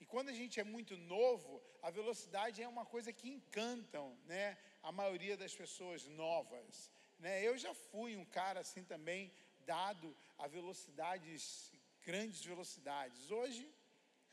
E 0.00 0.04
quando 0.04 0.30
a 0.30 0.36
gente 0.40 0.58
é 0.58 0.64
muito 0.64 0.96
novo, 0.96 1.62
a 1.86 1.90
velocidade 1.90 2.62
é 2.62 2.66
uma 2.66 2.86
coisa 2.86 3.12
que 3.12 3.28
encantam, 3.28 4.18
né? 4.24 4.56
A 4.82 4.90
maioria 4.90 5.36
das 5.36 5.54
pessoas 5.54 6.06
novas, 6.06 6.90
né? 7.18 7.46
Eu 7.46 7.58
já 7.58 7.74
fui 7.74 8.16
um 8.16 8.24
cara 8.24 8.60
assim 8.60 8.82
também 8.82 9.30
dado 9.66 10.16
a 10.38 10.46
velocidades, 10.46 11.70
grandes 12.06 12.42
velocidades. 12.42 13.30
Hoje 13.30 13.70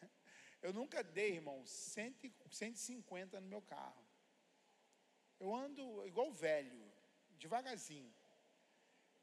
eu 0.61 0.71
nunca 0.71 1.03
dei, 1.03 1.33
irmão, 1.33 1.61
100, 1.65 2.15
150 2.49 3.41
no 3.41 3.47
meu 3.47 3.61
carro. 3.61 4.01
Eu 5.37 5.53
ando 5.53 6.07
igual 6.07 6.31
velho, 6.31 6.81
devagarzinho. 7.31 8.13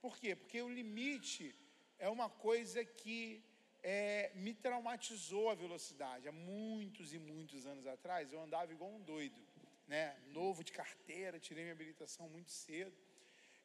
Por 0.02 0.18
quê? 0.18 0.36
Porque 0.36 0.60
o 0.60 0.68
limite 0.68 1.58
é 1.98 2.10
uma 2.10 2.28
coisa 2.28 2.84
que 2.84 3.42
é, 3.82 4.32
me 4.34 4.54
traumatizou 4.54 5.50
a 5.50 5.54
velocidade. 5.54 6.28
Há 6.28 6.32
muitos 6.32 7.12
e 7.12 7.18
muitos 7.18 7.66
anos 7.66 7.86
atrás, 7.86 8.32
eu 8.32 8.40
andava 8.40 8.72
igual 8.72 8.90
um 8.90 9.00
doido, 9.02 9.40
né? 9.86 10.16
Novo 10.28 10.64
de 10.64 10.72
carteira, 10.72 11.38
tirei 11.38 11.64
minha 11.64 11.74
habilitação 11.74 12.28
muito 12.28 12.50
cedo. 12.50 12.96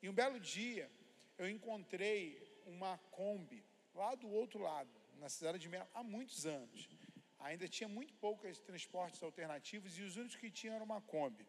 E 0.02 0.10
um 0.10 0.14
belo 0.14 0.40
dia, 0.40 0.90
eu 1.38 1.50
encontrei 1.50 2.42
uma 2.66 2.98
Kombi 3.12 3.64
lá 3.94 4.16
do 4.16 4.30
outro 4.30 4.60
lado, 4.60 4.90
na 5.20 5.30
cidade 5.30 5.60
de 5.60 5.70
Melo, 5.70 5.88
há 5.94 6.04
muitos 6.04 6.46
anos. 6.46 6.90
Ainda 7.40 7.68
tinha 7.68 7.88
muito 7.88 8.14
poucos 8.16 8.60
transportes 8.60 9.22
alternativos 9.22 9.98
e 9.98 10.02
os 10.02 10.16
únicos 10.16 10.36
que 10.38 10.50
tinham 10.50 10.76
era 10.76 10.84
uma 10.84 11.02
Kombi. 11.02 11.46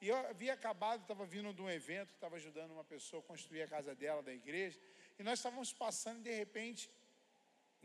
E 0.00 0.08
eu 0.08 0.16
havia 0.16 0.52
acabado, 0.52 1.02
estava 1.02 1.24
vindo 1.24 1.52
de 1.52 1.62
um 1.62 1.70
evento, 1.70 2.12
estava 2.12 2.36
ajudando 2.36 2.72
uma 2.72 2.84
pessoa 2.84 3.20
a 3.22 3.26
construir 3.26 3.62
a 3.62 3.68
casa 3.68 3.94
dela, 3.94 4.22
da 4.22 4.32
igreja, 4.32 4.78
e 5.18 5.22
nós 5.22 5.38
estávamos 5.38 5.72
passando 5.72 6.20
e 6.20 6.22
de 6.22 6.34
repente 6.34 6.90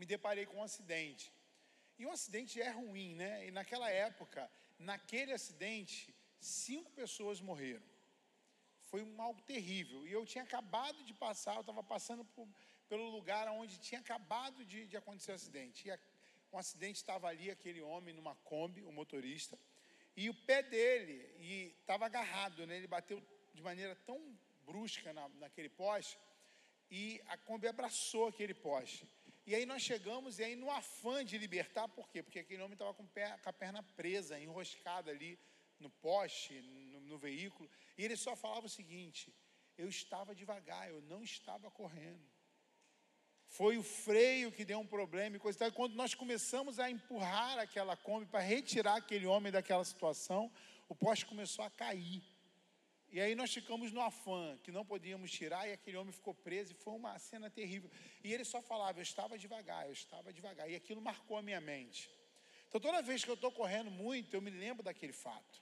me 0.00 0.06
deparei 0.06 0.46
com 0.46 0.56
um 0.56 0.62
acidente. 0.62 1.30
E 1.98 2.06
um 2.06 2.12
acidente 2.18 2.54
é 2.58 2.70
ruim, 2.70 3.14
né? 3.22 3.46
E 3.46 3.50
naquela 3.50 3.90
época, 3.90 4.50
naquele 4.78 5.32
acidente, 5.38 6.14
cinco 6.40 6.90
pessoas 6.92 7.38
morreram. 7.48 7.86
Foi 8.90 9.02
um 9.02 9.20
algo 9.20 9.42
terrível. 9.42 10.06
E 10.06 10.12
eu 10.12 10.24
tinha 10.24 10.42
acabado 10.42 11.04
de 11.04 11.12
passar, 11.12 11.56
eu 11.56 11.60
estava 11.60 11.82
passando 11.82 12.24
por, 12.24 12.48
pelo 12.88 13.10
lugar 13.10 13.46
onde 13.48 13.78
tinha 13.78 14.00
acabado 14.00 14.64
de, 14.64 14.86
de 14.86 14.96
acontecer 14.96 15.32
o 15.32 15.34
acidente. 15.34 15.86
E 15.86 15.90
a, 15.90 15.98
um 16.50 16.58
acidente 16.58 16.96
estava 16.96 17.28
ali, 17.28 17.50
aquele 17.50 17.82
homem 17.82 18.14
numa 18.14 18.34
Kombi, 18.36 18.82
o 18.82 18.90
motorista, 18.90 19.58
e 20.16 20.30
o 20.30 20.34
pé 20.34 20.62
dele 20.62 21.16
estava 21.78 22.06
agarrado, 22.06 22.66
né? 22.66 22.78
ele 22.78 22.86
bateu 22.86 23.22
de 23.52 23.62
maneira 23.62 23.94
tão 24.06 24.18
brusca 24.64 25.12
na, 25.12 25.28
naquele 25.44 25.68
poste, 25.68 26.18
e 26.90 27.22
a 27.26 27.36
Kombi 27.36 27.68
abraçou 27.68 28.28
aquele 28.28 28.54
poste. 28.54 29.06
E 29.50 29.54
aí 29.56 29.66
nós 29.66 29.82
chegamos, 29.82 30.38
e 30.38 30.44
aí 30.44 30.54
no 30.54 30.70
afã 30.70 31.24
de 31.24 31.36
libertar, 31.36 31.88
por 31.88 32.08
quê? 32.08 32.22
Porque 32.22 32.38
aquele 32.38 32.62
homem 32.62 32.74
estava 32.74 32.94
com, 32.94 33.04
com 33.04 33.48
a 33.48 33.52
perna 33.52 33.82
presa, 33.82 34.38
enroscada 34.38 35.10
ali 35.10 35.36
no 35.80 35.90
poste, 35.90 36.60
no, 36.62 37.00
no 37.00 37.18
veículo, 37.18 37.68
e 37.98 38.04
ele 38.04 38.16
só 38.16 38.36
falava 38.36 38.66
o 38.66 38.70
seguinte: 38.70 39.34
eu 39.76 39.88
estava 39.88 40.36
devagar, 40.36 40.88
eu 40.88 41.02
não 41.02 41.20
estava 41.24 41.68
correndo. 41.68 42.24
Foi 43.48 43.76
o 43.76 43.82
freio 43.82 44.52
que 44.52 44.64
deu 44.64 44.78
um 44.78 44.86
problema 44.86 45.34
e 45.34 45.40
coisa 45.40 45.58
e 45.58 45.58
tal. 45.58 45.72
Quando 45.72 45.94
nós 45.94 46.14
começamos 46.14 46.78
a 46.78 46.88
empurrar 46.88 47.58
aquela 47.58 47.96
Kombi 47.96 48.26
para 48.26 48.38
retirar 48.38 48.98
aquele 48.98 49.26
homem 49.26 49.50
daquela 49.50 49.84
situação, 49.84 50.48
o 50.88 50.94
poste 50.94 51.26
começou 51.26 51.64
a 51.64 51.70
cair. 51.70 52.22
E 53.12 53.20
aí 53.20 53.34
nós 53.34 53.52
ficamos 53.52 53.90
no 53.90 54.00
afã, 54.00 54.56
que 54.62 54.70
não 54.70 54.84
podíamos 54.84 55.30
tirar, 55.30 55.68
e 55.68 55.72
aquele 55.72 55.96
homem 55.96 56.12
ficou 56.12 56.32
preso, 56.32 56.72
e 56.72 56.74
foi 56.74 56.94
uma 56.94 57.18
cena 57.18 57.50
terrível. 57.50 57.90
E 58.22 58.32
ele 58.32 58.44
só 58.44 58.62
falava, 58.62 58.98
eu 58.98 59.02
estava 59.02 59.36
devagar, 59.36 59.86
eu 59.86 59.92
estava 59.92 60.32
devagar. 60.32 60.70
E 60.70 60.76
aquilo 60.76 61.00
marcou 61.00 61.36
a 61.36 61.42
minha 61.42 61.60
mente. 61.60 62.10
Então 62.68 62.80
toda 62.80 63.02
vez 63.02 63.24
que 63.24 63.30
eu 63.30 63.34
estou 63.34 63.50
correndo 63.50 63.90
muito, 63.90 64.34
eu 64.34 64.40
me 64.40 64.50
lembro 64.50 64.82
daquele 64.84 65.12
fato. 65.12 65.60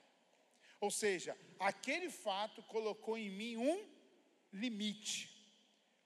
Ou 0.79 0.91
seja, 0.91 1.35
aquele 1.59 2.09
fato 2.09 2.61
colocou 2.63 3.17
em 3.17 3.31
mim 3.31 3.57
um 3.57 3.83
limite, 4.53 5.29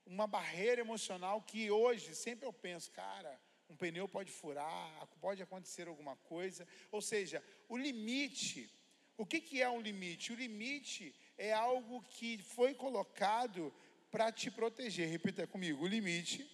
uma 0.06 0.26
barreira 0.26 0.82
emocional 0.82 1.42
que 1.42 1.70
hoje 1.70 2.16
sempre 2.16 2.48
eu 2.48 2.54
penso, 2.54 2.90
cara, 2.92 3.40
um 3.70 3.76
pneu 3.76 4.08
pode 4.08 4.32
furar, 4.32 5.08
pode 5.20 5.42
acontecer 5.42 5.88
alguma 5.88 6.16
coisa. 6.16 6.68
Ou 6.92 7.02
seja, 7.02 7.44
o 7.68 7.78
limite, 7.78 8.70
o 9.18 9.26
que, 9.26 9.42
que 9.42 9.62
é 9.62 9.70
um 9.70 9.82
limite? 9.82 10.32
O 10.32 10.36
limite 10.36 11.14
é 11.38 11.54
algo 11.54 12.02
que 12.04 12.38
foi 12.38 12.74
colocado 12.74 13.74
para 14.12 14.32
te 14.32 14.52
proteger. 14.52 15.10
Repita 15.10 15.48
comigo: 15.48 15.84
o 15.84 15.88
limite 15.88 16.50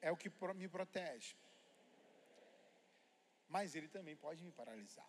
é 0.00 0.10
o 0.10 0.16
que 0.16 0.30
me 0.54 0.68
protege. 0.68 1.34
mas 3.48 3.74
ele 3.74 3.88
também 3.88 4.16
pode 4.16 4.42
me 4.42 4.52
paralisar. 4.52 5.08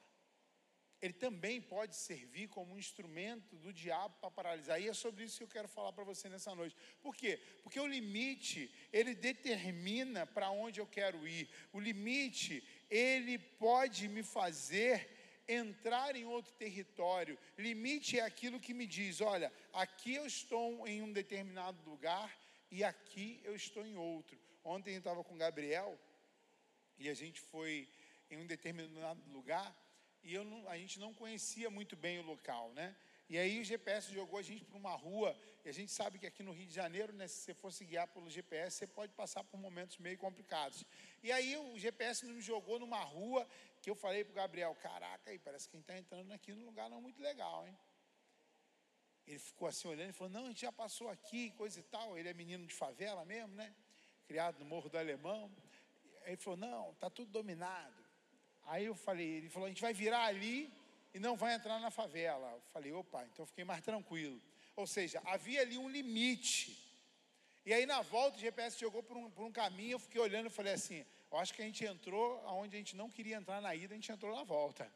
Ele 0.99 1.13
também 1.13 1.61
pode 1.61 1.95
servir 1.95 2.47
como 2.47 2.73
um 2.73 2.77
instrumento 2.77 3.55
do 3.57 3.71
diabo 3.71 4.15
para 4.19 4.31
paralisar. 4.31 4.81
E 4.81 4.87
é 4.87 4.93
sobre 4.93 5.25
isso 5.25 5.37
que 5.37 5.43
eu 5.43 5.47
quero 5.47 5.67
falar 5.67 5.93
para 5.93 6.03
você 6.03 6.27
nessa 6.27 6.55
noite. 6.55 6.75
Por 7.01 7.15
quê? 7.15 7.39
Porque 7.61 7.79
o 7.79 7.85
limite, 7.85 8.73
ele 8.91 9.13
determina 9.13 10.25
para 10.25 10.49
onde 10.49 10.79
eu 10.79 10.87
quero 10.87 11.27
ir. 11.27 11.47
O 11.71 11.79
limite, 11.79 12.67
ele 12.89 13.37
pode 13.37 14.07
me 14.07 14.23
fazer 14.23 15.16
entrar 15.47 16.15
em 16.15 16.25
outro 16.25 16.53
território. 16.53 17.37
Limite 17.57 18.19
é 18.19 18.23
aquilo 18.23 18.59
que 18.59 18.73
me 18.73 18.85
diz: 18.85 19.21
olha, 19.21 19.51
aqui 19.73 20.15
eu 20.15 20.25
estou 20.25 20.87
em 20.87 21.01
um 21.01 21.11
determinado 21.11 21.81
lugar 21.89 22.35
e 22.69 22.83
aqui 22.83 23.39
eu 23.43 23.55
estou 23.55 23.85
em 23.85 23.95
outro. 23.95 24.37
Ontem 24.63 24.93
eu 24.93 24.99
estava 24.99 25.23
com 25.23 25.35
o 25.35 25.37
Gabriel 25.37 25.97
e 26.97 27.09
a 27.09 27.13
gente 27.13 27.39
foi 27.39 27.87
em 28.29 28.37
um 28.37 28.45
determinado 28.45 29.21
lugar 29.31 29.75
e 30.23 30.37
não- 30.37 30.67
a 30.67 30.77
gente 30.77 30.99
não 30.99 31.13
conhecia 31.13 31.69
muito 31.69 31.95
bem 31.95 32.19
o 32.19 32.23
local, 32.23 32.71
né? 32.73 32.95
E 33.29 33.37
aí 33.37 33.59
o 33.59 33.63
GPS 33.63 34.13
jogou 34.13 34.39
a 34.39 34.41
gente 34.41 34.63
para 34.63 34.77
uma 34.77 34.95
rua, 34.95 35.37
e 35.65 35.69
a 35.69 35.73
gente 35.73 35.91
sabe 35.91 36.17
que 36.17 36.25
aqui 36.25 36.41
no 36.41 36.53
Rio 36.53 36.65
de 36.65 36.73
Janeiro, 36.73 37.11
né, 37.11 37.27
se 37.27 37.41
você 37.41 37.53
for 37.53 37.73
se 37.73 37.83
guiar 37.83 38.07
pelo 38.07 38.29
GPS, 38.29 38.77
você 38.77 38.87
pode 38.87 39.11
passar 39.13 39.43
por 39.43 39.59
momentos 39.59 39.97
meio 39.97 40.17
complicados. 40.17 40.85
E 41.21 41.29
aí 41.29 41.57
o 41.57 41.77
GPS 41.77 42.25
nos 42.25 42.43
jogou 42.43 42.79
numa 42.79 43.03
rua 43.03 43.45
que 43.87 43.91
eu 43.91 43.95
falei 43.95 44.21
para 44.21 44.31
o 44.33 44.35
Gabriel, 44.35 44.75
caraca, 44.75 45.29
aí 45.29 45.39
parece 45.39 45.69
que 45.69 45.77
a 45.77 45.79
gente 45.79 45.85
está 45.85 45.97
entrando 45.97 46.29
aqui 46.33 46.51
num 46.51 46.65
lugar 46.65 46.89
não 46.89 46.99
muito 46.99 47.21
legal, 47.21 47.65
hein? 47.65 47.73
Ele 49.25 49.39
ficou 49.39 49.65
assim 49.65 49.87
olhando 49.87 50.09
e 50.09 50.11
falou, 50.11 50.33
não, 50.33 50.43
a 50.43 50.47
gente 50.49 50.59
já 50.59 50.73
passou 50.73 51.07
aqui, 51.07 51.51
coisa 51.51 51.79
e 51.79 51.83
tal. 51.83 52.17
Ele 52.17 52.27
é 52.27 52.33
menino 52.33 52.67
de 52.67 52.73
favela 52.73 53.23
mesmo, 53.23 53.55
né? 53.55 53.73
Criado 54.27 54.59
no 54.59 54.65
Morro 54.65 54.89
do 54.89 54.97
Alemão. 54.97 55.49
Ele 56.25 56.35
falou, 56.35 56.57
não, 56.57 56.91
está 56.91 57.09
tudo 57.09 57.31
dominado. 57.31 57.95
Aí 58.63 58.83
eu 58.83 58.93
falei, 58.93 59.25
ele 59.25 59.49
falou, 59.49 59.67
a 59.67 59.69
gente 59.69 59.81
vai 59.81 59.93
virar 59.93 60.25
ali 60.25 60.69
e 61.13 61.17
não 61.17 61.37
vai 61.37 61.53
entrar 61.53 61.79
na 61.79 61.89
favela. 61.89 62.51
Eu 62.55 62.61
falei, 62.73 62.91
opa, 62.91 63.23
então 63.23 63.45
fiquei 63.45 63.63
mais 63.63 63.81
tranquilo. 63.81 64.41
Ou 64.75 64.85
seja, 64.85 65.21
havia 65.23 65.61
ali 65.61 65.77
um 65.77 65.87
limite. 65.87 66.77
E 67.65 67.73
aí 67.73 67.85
na 67.85 68.01
volta 68.01 68.35
o 68.35 68.41
GPS 68.41 68.77
jogou 68.77 69.01
por 69.01 69.15
um, 69.15 69.31
por 69.31 69.45
um 69.45 69.51
caminho, 69.51 69.93
eu 69.93 69.99
fiquei 69.99 70.19
olhando 70.19 70.47
e 70.47 70.49
falei 70.49 70.73
assim, 70.73 71.05
eu 71.31 71.37
acho 71.37 71.53
que 71.53 71.61
a 71.61 71.65
gente 71.65 71.83
entrou 71.85 72.41
aonde 72.45 72.75
a 72.75 72.79
gente 72.79 72.95
não 72.95 73.09
queria 73.09 73.37
entrar 73.37 73.61
na 73.61 73.75
ida, 73.75 73.93
a 73.93 73.97
gente 73.97 74.11
entrou 74.11 74.35
na 74.35 74.43
volta. 74.43 74.91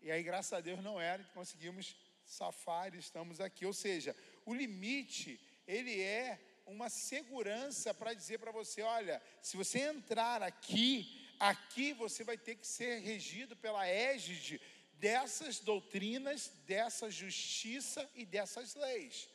E 0.00 0.10
aí, 0.10 0.22
graças 0.22 0.52
a 0.52 0.60
Deus, 0.60 0.82
não 0.82 1.00
era, 1.00 1.22
conseguimos 1.34 1.94
safar 2.24 2.94
e 2.94 2.98
estamos 2.98 3.40
aqui. 3.40 3.64
Ou 3.66 3.72
seja, 3.72 4.16
o 4.44 4.54
limite, 4.54 5.40
ele 5.66 6.00
é 6.00 6.40
uma 6.66 6.88
segurança 6.88 7.92
para 7.92 8.14
dizer 8.14 8.38
para 8.38 8.50
você: 8.50 8.82
olha, 8.82 9.22
se 9.40 9.56
você 9.56 9.80
entrar 9.80 10.42
aqui, 10.42 11.28
aqui 11.38 11.92
você 11.92 12.24
vai 12.24 12.38
ter 12.38 12.56
que 12.56 12.66
ser 12.66 13.00
regido 13.00 13.54
pela 13.56 13.86
égide 13.86 14.60
dessas 14.94 15.58
doutrinas, 15.58 16.48
dessa 16.66 17.10
justiça 17.10 18.08
e 18.14 18.24
dessas 18.24 18.74
leis. 18.74 19.28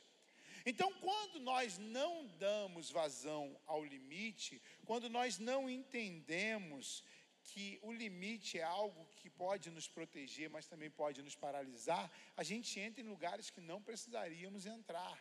Então, 0.70 0.92
quando 1.00 1.40
nós 1.40 1.78
não 1.78 2.28
damos 2.46 2.90
vazão 2.92 3.58
ao 3.66 3.86
limite, 3.86 4.62
quando 4.84 5.10
nós 5.10 5.40
não 5.40 5.70
entendemos 5.70 7.06
que 7.42 7.80
o 7.82 7.94
limite 7.94 8.60
é 8.60 8.64
algo 8.64 9.06
que 9.16 9.30
pode 9.30 9.70
nos 9.72 9.88
proteger, 9.88 10.50
mas 10.50 10.68
também 10.68 10.90
pode 10.90 11.22
nos 11.22 11.36
paralisar, 11.36 12.12
a 12.36 12.44
gente 12.44 12.78
entra 12.86 13.02
em 13.02 13.08
lugares 13.08 13.50
que 13.50 13.62
não 13.62 13.82
precisaríamos 13.82 14.66
entrar. 14.66 15.18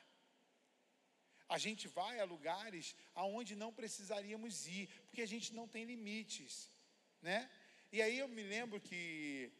A 1.48 1.58
gente 1.58 1.86
vai 1.86 2.18
a 2.18 2.24
lugares 2.24 2.96
aonde 3.14 3.54
não 3.54 3.72
precisaríamos 3.72 4.66
ir, 4.66 4.88
porque 5.06 5.22
a 5.22 5.32
gente 5.34 5.54
não 5.54 5.68
tem 5.68 5.84
limites, 5.84 6.68
né? 7.22 7.48
E 7.92 8.02
aí 8.02 8.18
eu 8.18 8.26
me 8.26 8.42
lembro 8.42 8.80
que 8.80 9.52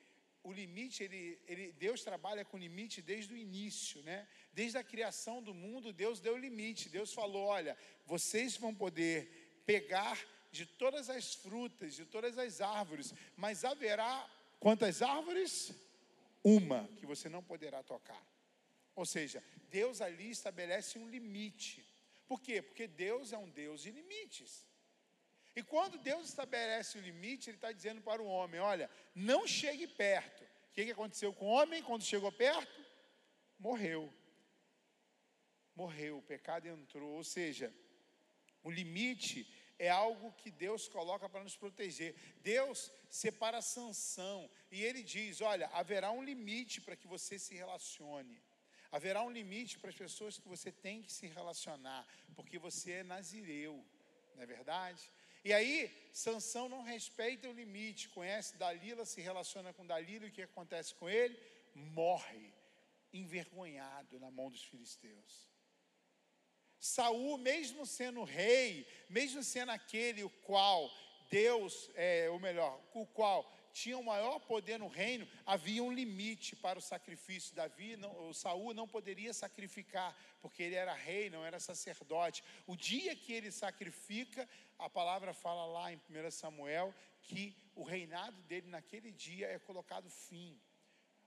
o 0.46 0.52
limite, 0.52 1.02
ele, 1.02 1.38
ele, 1.48 1.72
Deus 1.72 2.04
trabalha 2.04 2.44
com 2.44 2.56
limite 2.56 3.02
desde 3.02 3.34
o 3.34 3.36
início, 3.36 4.00
né? 4.02 4.28
Desde 4.52 4.78
a 4.78 4.84
criação 4.84 5.42
do 5.42 5.52
mundo, 5.52 5.92
Deus 5.92 6.20
deu 6.20 6.36
limite. 6.36 6.88
Deus 6.88 7.12
falou: 7.12 7.46
olha, 7.46 7.76
vocês 8.06 8.56
vão 8.56 8.72
poder 8.72 9.62
pegar 9.66 10.16
de 10.52 10.64
todas 10.64 11.10
as 11.10 11.34
frutas, 11.34 11.94
de 11.94 12.04
todas 12.04 12.38
as 12.38 12.60
árvores, 12.60 13.12
mas 13.36 13.64
haverá 13.64 14.28
quantas 14.60 15.02
árvores? 15.02 15.72
Uma 16.44 16.88
que 16.96 17.06
você 17.06 17.28
não 17.28 17.42
poderá 17.42 17.82
tocar. 17.82 18.24
Ou 18.94 19.04
seja, 19.04 19.42
Deus 19.68 20.00
ali 20.00 20.30
estabelece 20.30 20.96
um 20.96 21.08
limite. 21.08 21.84
Por 22.28 22.40
quê? 22.40 22.62
Porque 22.62 22.86
Deus 22.86 23.32
é 23.32 23.38
um 23.38 23.50
Deus 23.50 23.82
de 23.82 23.90
limites. 23.90 24.65
E 25.56 25.62
quando 25.62 25.96
Deus 25.96 26.28
estabelece 26.28 26.98
o 26.98 27.00
limite, 27.00 27.48
Ele 27.48 27.56
está 27.56 27.72
dizendo 27.72 28.02
para 28.02 28.22
o 28.22 28.26
homem: 28.26 28.60
olha, 28.60 28.90
não 29.14 29.46
chegue 29.46 29.86
perto. 29.86 30.44
O 30.44 30.72
que, 30.74 30.84
que 30.84 30.92
aconteceu 30.92 31.32
com 31.32 31.46
o 31.46 31.48
homem 31.58 31.82
quando 31.82 32.04
chegou 32.04 32.30
perto? 32.30 32.84
Morreu. 33.58 34.12
Morreu, 35.74 36.18
o 36.18 36.22
pecado 36.22 36.68
entrou. 36.68 37.10
Ou 37.12 37.24
seja, 37.24 37.74
o 38.62 38.70
limite 38.70 39.48
é 39.78 39.88
algo 39.88 40.32
que 40.32 40.50
Deus 40.50 40.88
coloca 40.88 41.26
para 41.26 41.42
nos 41.42 41.56
proteger. 41.56 42.14
Deus 42.42 42.92
separa 43.08 43.62
sanção 43.62 44.50
e 44.70 44.82
Ele 44.84 45.02
diz: 45.02 45.40
olha, 45.40 45.68
haverá 45.68 46.10
um 46.10 46.22
limite 46.22 46.82
para 46.82 46.96
que 46.96 47.06
você 47.06 47.38
se 47.38 47.54
relacione. 47.54 48.42
Haverá 48.92 49.22
um 49.22 49.30
limite 49.30 49.78
para 49.78 49.88
as 49.88 49.96
pessoas 49.96 50.38
que 50.38 50.48
você 50.48 50.70
tem 50.70 51.02
que 51.02 51.12
se 51.12 51.26
relacionar, 51.26 52.06
porque 52.34 52.58
você 52.58 52.92
é 52.92 53.02
nazireu, 53.02 53.84
não 54.34 54.42
é 54.42 54.46
verdade? 54.46 55.10
E 55.48 55.52
aí, 55.52 55.88
Sansão 56.12 56.68
não 56.68 56.82
respeita 56.82 57.48
o 57.48 57.52
limite, 57.52 58.08
conhece 58.08 58.56
Dalila, 58.56 59.04
se 59.04 59.20
relaciona 59.20 59.72
com 59.72 59.86
Dalila, 59.86 60.24
e 60.24 60.28
o 60.28 60.32
que 60.32 60.42
acontece 60.42 60.92
com 60.96 61.08
ele? 61.08 61.38
Morre, 61.72 62.52
envergonhado 63.12 64.18
na 64.18 64.28
mão 64.28 64.50
dos 64.50 64.64
filisteus. 64.64 65.48
Saul, 66.80 67.38
mesmo 67.38 67.86
sendo 67.86 68.24
rei, 68.24 68.88
mesmo 69.08 69.40
sendo 69.44 69.70
aquele 69.70 70.24
o 70.24 70.30
qual 70.48 70.90
Deus, 71.30 71.92
é, 71.94 72.28
ou 72.28 72.40
melhor, 72.40 72.82
o 72.92 73.06
qual 73.06 73.48
tinha 73.76 73.98
o 73.98 74.02
maior 74.02 74.38
poder 74.40 74.78
no 74.78 74.88
reino, 74.88 75.28
havia 75.44 75.82
um 75.82 75.92
limite 75.92 76.56
para 76.56 76.78
o 76.78 76.82
sacrifício. 76.82 77.54
Davi, 77.54 77.94
não, 77.94 78.32
Saul 78.32 78.72
não 78.72 78.88
poderia 78.88 79.34
sacrificar, 79.34 80.16
porque 80.40 80.62
ele 80.62 80.74
era 80.74 80.94
rei, 80.94 81.28
não 81.28 81.44
era 81.44 81.60
sacerdote. 81.60 82.42
O 82.66 82.74
dia 82.74 83.14
que 83.14 83.34
ele 83.34 83.52
sacrifica, 83.52 84.48
a 84.78 84.88
palavra 84.88 85.34
fala 85.34 85.66
lá 85.66 85.92
em 85.92 86.00
1 86.08 86.30
Samuel 86.30 86.94
que 87.20 87.54
o 87.74 87.82
reinado 87.82 88.40
dele 88.44 88.68
naquele 88.68 89.12
dia 89.12 89.46
é 89.48 89.58
colocado 89.58 90.08
fim. 90.08 90.58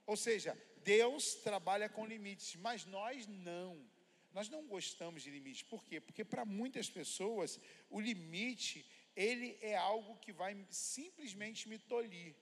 Ou 0.07 0.17
seja, 0.17 0.57
Deus 0.77 1.35
trabalha 1.35 1.87
com 1.87 2.03
limites, 2.03 2.55
mas 2.55 2.83
nós 2.83 3.27
não. 3.27 3.87
Nós 4.31 4.49
não 4.49 4.65
gostamos 4.65 5.21
de 5.21 5.29
limites. 5.29 5.61
Por 5.61 5.85
quê? 5.85 6.01
Porque 6.01 6.25
para 6.25 6.45
muitas 6.45 6.89
pessoas 6.89 7.59
o 7.91 7.99
limite 7.99 8.83
ele 9.27 9.57
é 9.59 9.75
algo 9.75 10.15
que 10.23 10.31
vai 10.31 10.53
simplesmente 10.69 11.67
me 11.67 11.77
tolir. 11.77 12.33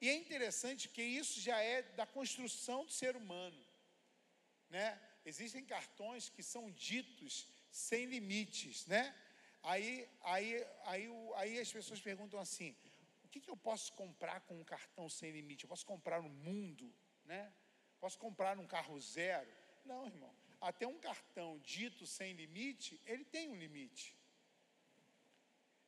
E 0.00 0.08
é 0.08 0.14
interessante 0.14 0.88
que 0.88 1.02
isso 1.02 1.38
já 1.48 1.58
é 1.60 1.82
da 1.82 2.06
construção 2.06 2.86
do 2.86 2.92
ser 3.00 3.14
humano, 3.16 3.62
né? 4.70 4.98
Existem 5.26 5.62
cartões 5.62 6.30
que 6.30 6.42
são 6.42 6.70
ditos 6.70 7.46
sem 7.70 8.06
limites, 8.06 8.86
né? 8.86 9.14
Aí, 9.62 10.08
aí, 10.22 10.66
aí, 10.86 11.06
aí 11.36 11.58
as 11.58 11.70
pessoas 11.70 12.00
perguntam 12.00 12.40
assim: 12.40 12.74
o 13.22 13.28
que, 13.28 13.40
que 13.40 13.50
eu 13.50 13.56
posso 13.56 13.92
comprar 13.92 14.40
com 14.40 14.58
um 14.58 14.64
cartão 14.64 15.06
sem 15.10 15.32
limite? 15.32 15.64
Eu 15.64 15.68
posso 15.68 15.84
comprar 15.84 16.20
um 16.20 16.34
mundo, 16.48 16.90
né? 17.26 17.52
Posso 18.00 18.18
comprar 18.18 18.58
um 18.58 18.66
carro 18.66 18.98
zero? 19.00 19.50
Não, 19.84 20.06
irmão. 20.06 20.34
Até 20.62 20.86
um 20.86 20.98
cartão 20.98 21.58
dito 21.58 22.06
sem 22.06 22.32
limite, 22.32 22.98
ele 23.04 23.24
tem 23.24 23.50
um 23.50 23.56
limite. 23.56 24.16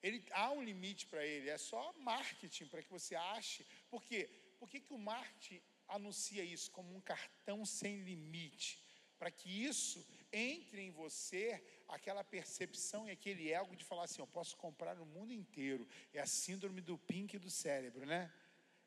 Ele, 0.02 0.24
há 0.30 0.50
um 0.50 0.62
limite 0.62 1.06
para 1.06 1.24
ele, 1.24 1.48
é 1.48 1.58
só 1.58 1.92
marketing 1.94 2.66
para 2.66 2.82
que 2.82 2.90
você 2.90 3.14
ache. 3.14 3.66
Por 3.88 4.02
quê? 4.02 4.28
Por 4.58 4.68
que, 4.68 4.80
que 4.80 4.92
o 4.92 4.98
marketing 4.98 5.60
anuncia 5.88 6.42
isso 6.42 6.70
como 6.70 6.94
um 6.94 7.00
cartão 7.00 7.64
sem 7.64 8.02
limite? 8.02 8.82
Para 9.18 9.30
que 9.30 9.64
isso 9.64 10.06
entre 10.32 10.82
em 10.82 10.90
você 10.90 11.62
aquela 11.88 12.22
percepção 12.22 13.08
e 13.08 13.10
aquele 13.10 13.52
ego 13.52 13.74
de 13.74 13.84
falar 13.84 14.04
assim: 14.04 14.20
eu 14.20 14.26
posso 14.26 14.56
comprar 14.56 15.00
o 15.00 15.06
mundo 15.06 15.32
inteiro. 15.32 15.88
É 16.12 16.20
a 16.20 16.26
síndrome 16.26 16.80
do 16.80 16.98
pink 16.98 17.38
do 17.38 17.50
cérebro, 17.50 18.04
né? 18.04 18.32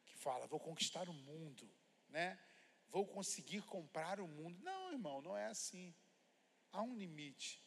Que 0.05 0.15
fala, 0.15 0.47
vou 0.47 0.59
conquistar 0.59 1.09
o 1.09 1.13
mundo, 1.13 1.69
né? 2.09 2.37
Vou 2.87 3.05
conseguir 3.05 3.61
comprar 3.63 4.19
o 4.19 4.27
mundo. 4.27 4.59
Não, 4.63 4.91
irmão, 4.91 5.21
não 5.21 5.37
é 5.37 5.47
assim. 5.47 5.93
Há 6.71 6.81
um 6.81 6.95
limite. 6.95 7.61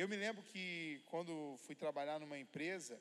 Eu 0.00 0.06
me 0.06 0.16
lembro 0.24 0.42
que 0.42 1.00
quando 1.06 1.56
fui 1.64 1.74
trabalhar 1.74 2.20
numa 2.20 2.38
empresa, 2.38 3.00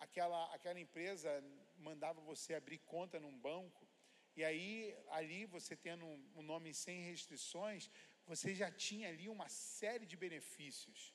aquela, 0.00 0.40
aquela 0.54 0.80
empresa 0.80 1.30
mandava 1.76 2.22
você 2.22 2.54
abrir 2.54 2.78
conta 2.78 3.20
num 3.20 3.38
banco, 3.38 3.86
e 4.34 4.42
aí 4.42 4.96
ali 5.10 5.44
você 5.44 5.76
tendo 5.76 6.06
um, 6.06 6.20
um 6.36 6.42
nome 6.42 6.72
sem 6.72 7.02
restrições, 7.02 7.90
você 8.26 8.54
já 8.54 8.70
tinha 8.70 9.10
ali 9.10 9.28
uma 9.28 9.46
série 9.50 10.06
de 10.06 10.16
benefícios, 10.16 11.14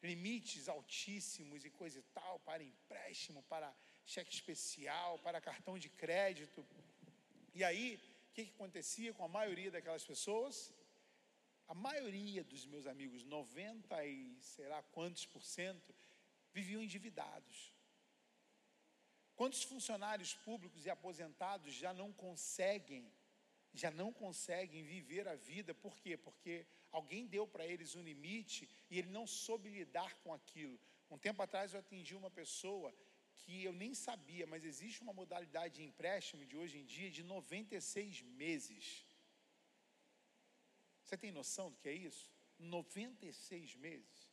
limites 0.00 0.68
altíssimos 0.68 1.64
e 1.64 1.70
coisa 1.70 1.98
e 1.98 2.02
tal, 2.18 2.38
para 2.38 2.62
empréstimo, 2.62 3.42
para 3.48 3.74
cheque 4.06 4.32
especial, 4.32 5.18
para 5.18 5.40
cartão 5.40 5.76
de 5.76 5.88
crédito. 5.88 6.64
E 7.52 7.64
aí, 7.64 7.96
o 8.28 8.32
que, 8.32 8.44
que 8.44 8.54
acontecia 8.54 9.12
com 9.12 9.24
a 9.24 9.34
maioria 9.40 9.72
daquelas 9.72 10.04
pessoas? 10.04 10.72
A 11.68 11.74
maioria 11.74 12.44
dos 12.44 12.66
meus 12.66 12.86
amigos, 12.86 13.24
90 13.24 14.04
e 14.04 14.36
sei 14.40 14.68
lá 14.68 14.82
quantos 14.82 15.26
por 15.26 15.42
cento, 15.42 15.94
viviam 16.52 16.82
endividados. 16.82 17.72
Quantos 19.34 19.62
funcionários 19.62 20.34
públicos 20.34 20.84
e 20.84 20.90
aposentados 20.90 21.72
já 21.74 21.92
não 21.92 22.12
conseguem, 22.12 23.10
já 23.72 23.90
não 23.90 24.12
conseguem 24.12 24.84
viver 24.84 25.26
a 25.26 25.34
vida? 25.34 25.74
Por 25.74 25.98
quê? 25.98 26.16
Porque 26.16 26.66
alguém 26.90 27.26
deu 27.26 27.46
para 27.46 27.66
eles 27.66 27.94
um 27.94 28.02
limite 28.02 28.68
e 28.90 28.98
ele 28.98 29.08
não 29.08 29.26
soube 29.26 29.68
lidar 29.68 30.14
com 30.16 30.32
aquilo. 30.34 30.78
Um 31.10 31.18
tempo 31.18 31.42
atrás 31.42 31.72
eu 31.72 31.80
atendi 31.80 32.14
uma 32.14 32.30
pessoa 32.30 32.94
que 33.38 33.64
eu 33.64 33.72
nem 33.72 33.94
sabia, 33.94 34.46
mas 34.46 34.64
existe 34.64 35.02
uma 35.02 35.12
modalidade 35.12 35.76
de 35.76 35.82
empréstimo 35.82 36.44
de 36.44 36.56
hoje 36.56 36.78
em 36.78 36.84
dia 36.84 37.10
de 37.10 37.22
96 37.22 38.22
meses. 38.22 39.04
Você 41.12 41.18
tem 41.18 41.30
noção 41.30 41.70
do 41.70 41.76
que 41.76 41.90
é 41.90 41.92
isso? 41.92 42.30
96 42.58 43.74
meses. 43.76 44.30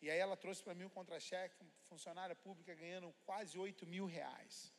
E 0.00 0.10
aí 0.10 0.18
ela 0.18 0.38
trouxe 0.38 0.62
para 0.62 0.74
mim 0.74 0.84
um 0.84 0.88
contra-cheque, 0.88 1.62
funcionária 1.82 2.34
pública 2.34 2.74
ganhando 2.74 3.14
quase 3.26 3.58
8 3.58 3.86
mil 3.86 4.06
reais. 4.06 4.72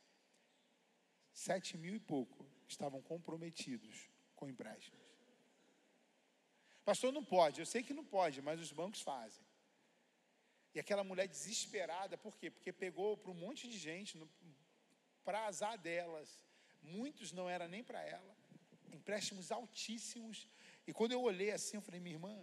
Sete 1.32 1.78
mil 1.78 1.94
e 1.94 2.00
pouco 2.00 2.44
estavam 2.68 3.00
comprometidos 3.00 4.10
com 4.36 4.50
empréstimos. 4.50 5.06
Pastor, 6.84 7.14
não 7.14 7.24
pode. 7.24 7.60
Eu 7.60 7.68
sei 7.68 7.84
que 7.84 7.94
não 7.94 8.04
pode, 8.04 8.42
mas 8.42 8.60
os 8.60 8.72
bancos 8.72 9.02
fazem. 9.02 9.46
E 10.74 10.80
aquela 10.80 11.04
mulher 11.04 11.28
desesperada, 11.28 12.18
por 12.18 12.36
quê? 12.40 12.50
Porque 12.50 12.74
pegou 12.74 13.16
para 13.18 13.30
um 13.30 13.36
monte 13.36 13.68
de 13.68 13.78
gente, 13.78 14.20
para 15.24 15.46
azar 15.46 15.78
delas. 15.78 16.44
Muitos 16.82 17.32
não 17.32 17.48
era 17.48 17.68
nem 17.68 17.84
para 17.84 18.02
ela. 18.02 18.36
Empréstimos 18.92 19.52
altíssimos. 19.52 20.48
E 20.88 20.94
quando 20.94 21.14
eu 21.14 21.22
olhei 21.22 21.52
assim, 21.52 21.78
eu 21.78 21.82
falei, 21.82 22.00
minha 22.00 22.16
irmã, 22.16 22.36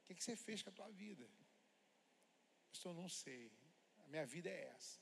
o 0.00 0.04
que, 0.04 0.14
que 0.14 0.24
você 0.24 0.36
fez 0.36 0.62
com 0.62 0.70
a 0.70 0.72
tua 0.72 0.90
vida? 0.90 1.28
Pastor, 2.70 2.94
não 2.94 3.08
sei. 3.08 3.52
A 4.04 4.08
minha 4.08 4.26
vida 4.26 4.48
é 4.48 4.72
essa. 4.74 5.00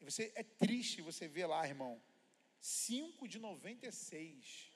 E 0.00 0.04
você 0.04 0.32
é 0.34 0.42
triste 0.42 1.00
você 1.00 1.28
ver 1.28 1.46
lá, 1.46 1.66
irmão, 1.66 2.02
5 2.60 3.26
de 3.28 3.38
96. 3.38 4.72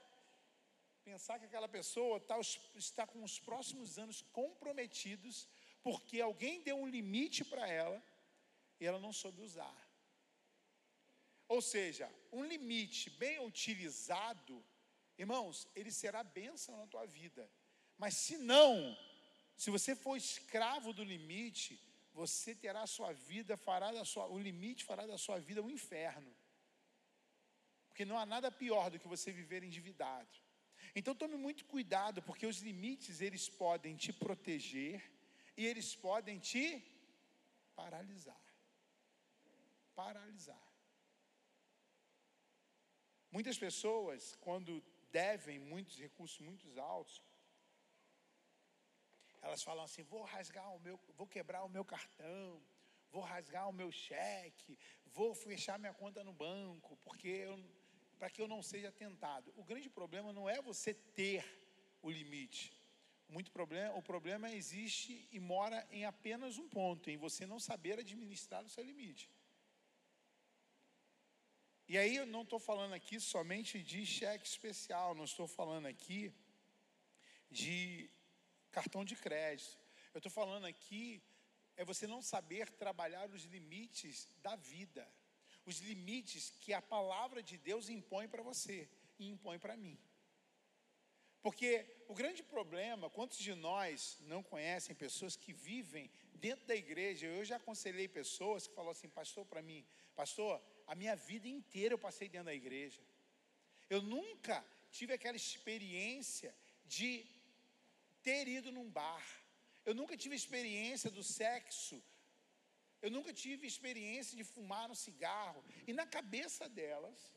Pensar 1.04 1.38
que 1.38 1.44
aquela 1.44 1.68
pessoa 1.68 2.18
tá, 2.18 2.38
está 2.74 3.06
com 3.06 3.22
os 3.22 3.38
próximos 3.38 3.98
anos 3.98 4.22
comprometidos, 4.32 5.48
porque 5.82 6.20
alguém 6.20 6.62
deu 6.62 6.76
um 6.76 6.86
limite 6.86 7.44
para 7.44 7.68
ela 7.68 8.02
e 8.80 8.86
ela 8.86 8.98
não 8.98 9.12
soube 9.12 9.40
usar. 9.42 9.76
Ou 11.48 11.62
seja, 11.62 12.12
um 12.32 12.44
limite 12.44 13.08
bem 13.10 13.38
utilizado, 13.38 14.64
irmãos, 15.18 15.68
ele 15.74 15.90
será 15.90 16.22
bênção 16.22 16.76
na 16.76 16.86
tua 16.86 17.06
vida. 17.06 17.50
Mas 17.96 18.14
se 18.14 18.36
não, 18.36 18.96
se 19.56 19.70
você 19.70 19.94
for 19.94 20.16
escravo 20.16 20.92
do 20.92 21.04
limite, 21.04 21.80
você 22.12 22.54
terá 22.54 22.82
a 22.82 22.86
sua 22.86 23.12
vida, 23.12 23.56
fará 23.56 23.92
da 23.92 24.04
sua, 24.04 24.26
o 24.26 24.38
limite 24.38 24.84
fará 24.84 25.06
da 25.06 25.18
sua 25.18 25.38
vida 25.38 25.62
um 25.62 25.70
inferno. 25.70 26.34
Porque 27.88 28.04
não 28.04 28.18
há 28.18 28.26
nada 28.26 28.50
pior 28.50 28.90
do 28.90 28.98
que 28.98 29.08
você 29.08 29.32
viver 29.32 29.62
endividado. 29.62 30.34
Então 30.94 31.14
tome 31.14 31.36
muito 31.36 31.64
cuidado, 31.64 32.22
porque 32.22 32.46
os 32.46 32.58
limites 32.60 33.20
eles 33.20 33.48
podem 33.48 33.96
te 33.96 34.12
proteger 34.12 35.02
e 35.56 35.66
eles 35.66 35.94
podem 35.94 36.38
te 36.38 36.64
paralisar. 37.74 38.44
Paralisar. 39.94 40.66
Muitas 43.30 43.58
pessoas, 43.58 44.34
quando 44.40 44.82
devem 45.16 45.58
muitos 45.58 45.96
recursos 46.06 46.38
muito 46.48 46.64
altos, 46.94 47.22
elas 49.46 49.62
falam 49.68 49.84
assim: 49.84 50.02
vou 50.02 50.22
rasgar 50.34 50.68
o 50.76 50.80
meu, 50.86 50.96
vou 51.18 51.28
quebrar 51.36 51.62
o 51.64 51.72
meu 51.76 51.84
cartão, 51.94 52.62
vou 53.10 53.22
rasgar 53.22 53.64
o 53.68 53.76
meu 53.80 53.90
cheque, 53.90 54.78
vou 55.18 55.30
fechar 55.34 55.78
minha 55.78 55.94
conta 56.02 56.22
no 56.28 56.34
banco, 56.46 56.98
porque 57.06 57.32
para 58.18 58.30
que 58.30 58.42
eu 58.42 58.48
não 58.54 58.62
seja 58.62 58.90
tentado. 58.92 59.52
O 59.56 59.64
grande 59.64 59.88
problema 59.88 60.32
não 60.38 60.48
é 60.54 60.60
você 60.60 60.92
ter 61.20 61.42
o 62.02 62.10
limite. 62.10 62.64
Muito 63.28 63.50
problema, 63.50 63.94
o 64.00 64.02
problema 64.02 64.50
existe 64.60 65.12
e 65.32 65.38
mora 65.40 65.78
em 65.90 66.04
apenas 66.04 66.58
um 66.58 66.68
ponto, 66.68 67.10
em 67.10 67.16
você 67.16 67.44
não 67.52 67.58
saber 67.58 67.98
administrar 67.98 68.62
o 68.64 68.68
seu 68.68 68.84
limite. 68.84 69.30
E 71.88 71.96
aí 71.96 72.16
eu 72.16 72.26
não 72.26 72.42
estou 72.42 72.58
falando 72.58 72.94
aqui 72.94 73.20
somente 73.20 73.80
de 73.80 74.04
cheque 74.04 74.46
especial, 74.46 75.14
não 75.14 75.24
estou 75.24 75.46
falando 75.46 75.86
aqui 75.86 76.34
de 77.48 78.10
cartão 78.72 79.04
de 79.04 79.14
crédito. 79.14 79.78
Eu 80.12 80.18
estou 80.18 80.32
falando 80.32 80.66
aqui 80.66 81.22
é 81.76 81.84
você 81.84 82.06
não 82.06 82.20
saber 82.20 82.70
trabalhar 82.70 83.30
os 83.30 83.44
limites 83.44 84.28
da 84.42 84.56
vida, 84.56 85.06
os 85.64 85.78
limites 85.80 86.50
que 86.60 86.72
a 86.72 86.82
palavra 86.82 87.42
de 87.42 87.56
Deus 87.56 87.88
impõe 87.88 88.26
para 88.26 88.42
você 88.42 88.88
e 89.18 89.28
impõe 89.28 89.58
para 89.58 89.76
mim. 89.76 89.96
Porque 91.42 91.86
o 92.08 92.14
grande 92.14 92.42
problema, 92.42 93.08
quantos 93.08 93.38
de 93.38 93.54
nós 93.54 94.18
não 94.22 94.42
conhecem 94.42 94.96
pessoas 94.96 95.36
que 95.36 95.52
vivem 95.52 96.10
dentro 96.34 96.66
da 96.66 96.74
igreja? 96.74 97.26
Eu 97.26 97.44
já 97.44 97.56
aconselhei 97.56 98.08
pessoas 98.08 98.66
que 98.66 98.74
falaram 98.74 98.90
assim, 98.90 99.08
pastor, 99.08 99.46
para 99.46 99.62
mim, 99.62 99.86
pastor, 100.16 100.60
a 100.86 100.94
minha 100.94 101.16
vida 101.16 101.48
inteira 101.48 101.94
eu 101.94 101.98
passei 101.98 102.28
dentro 102.28 102.46
da 102.46 102.54
igreja. 102.54 103.00
Eu 103.88 104.00
nunca 104.02 104.64
tive 104.90 105.12
aquela 105.12 105.36
experiência 105.36 106.54
de 106.84 107.24
ter 108.22 108.46
ido 108.48 108.70
num 108.72 108.88
bar. 108.90 109.24
Eu 109.84 109.94
nunca 109.94 110.16
tive 110.16 110.34
experiência 110.34 111.10
do 111.10 111.22
sexo. 111.22 112.02
Eu 113.02 113.10
nunca 113.10 113.32
tive 113.32 113.66
experiência 113.66 114.36
de 114.36 114.44
fumar 114.44 114.90
um 114.90 114.94
cigarro. 114.94 115.64
E 115.86 115.92
na 115.92 116.06
cabeça 116.06 116.68
delas, 116.68 117.32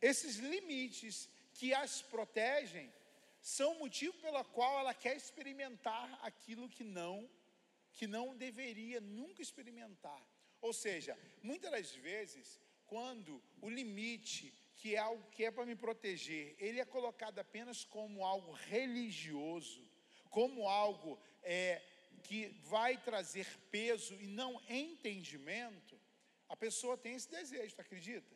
esses 0.00 0.36
limites 0.36 1.28
que 1.54 1.72
as 1.72 2.02
protegem 2.02 2.92
são 3.40 3.72
o 3.72 3.78
motivo 3.78 4.14
pelo 4.18 4.44
qual 4.56 4.78
ela 4.78 4.92
quer 4.92 5.16
experimentar 5.16 6.18
aquilo 6.22 6.68
que 6.68 6.84
não 6.84 7.28
que 7.92 8.06
não 8.06 8.36
deveria 8.36 9.00
nunca 9.00 9.40
experimentar. 9.40 10.22
Ou 10.60 10.72
seja, 10.72 11.18
muitas 11.42 11.70
das 11.70 11.92
vezes, 11.92 12.60
quando 12.86 13.42
o 13.60 13.68
limite, 13.68 14.52
que 14.76 14.94
é 14.94 14.98
algo 14.98 15.28
que 15.30 15.44
é 15.44 15.50
para 15.50 15.66
me 15.66 15.76
proteger, 15.76 16.54
ele 16.58 16.80
é 16.80 16.84
colocado 16.84 17.38
apenas 17.38 17.84
como 17.84 18.24
algo 18.24 18.52
religioso, 18.52 19.86
como 20.30 20.68
algo 20.68 21.18
é, 21.42 21.82
que 22.22 22.48
vai 22.64 22.96
trazer 22.98 23.46
peso 23.70 24.14
e 24.20 24.26
não 24.26 24.60
entendimento, 24.68 25.98
a 26.48 26.56
pessoa 26.56 26.96
tem 26.96 27.14
esse 27.14 27.30
desejo, 27.30 27.74
tu 27.74 27.80
acredita? 27.80 28.34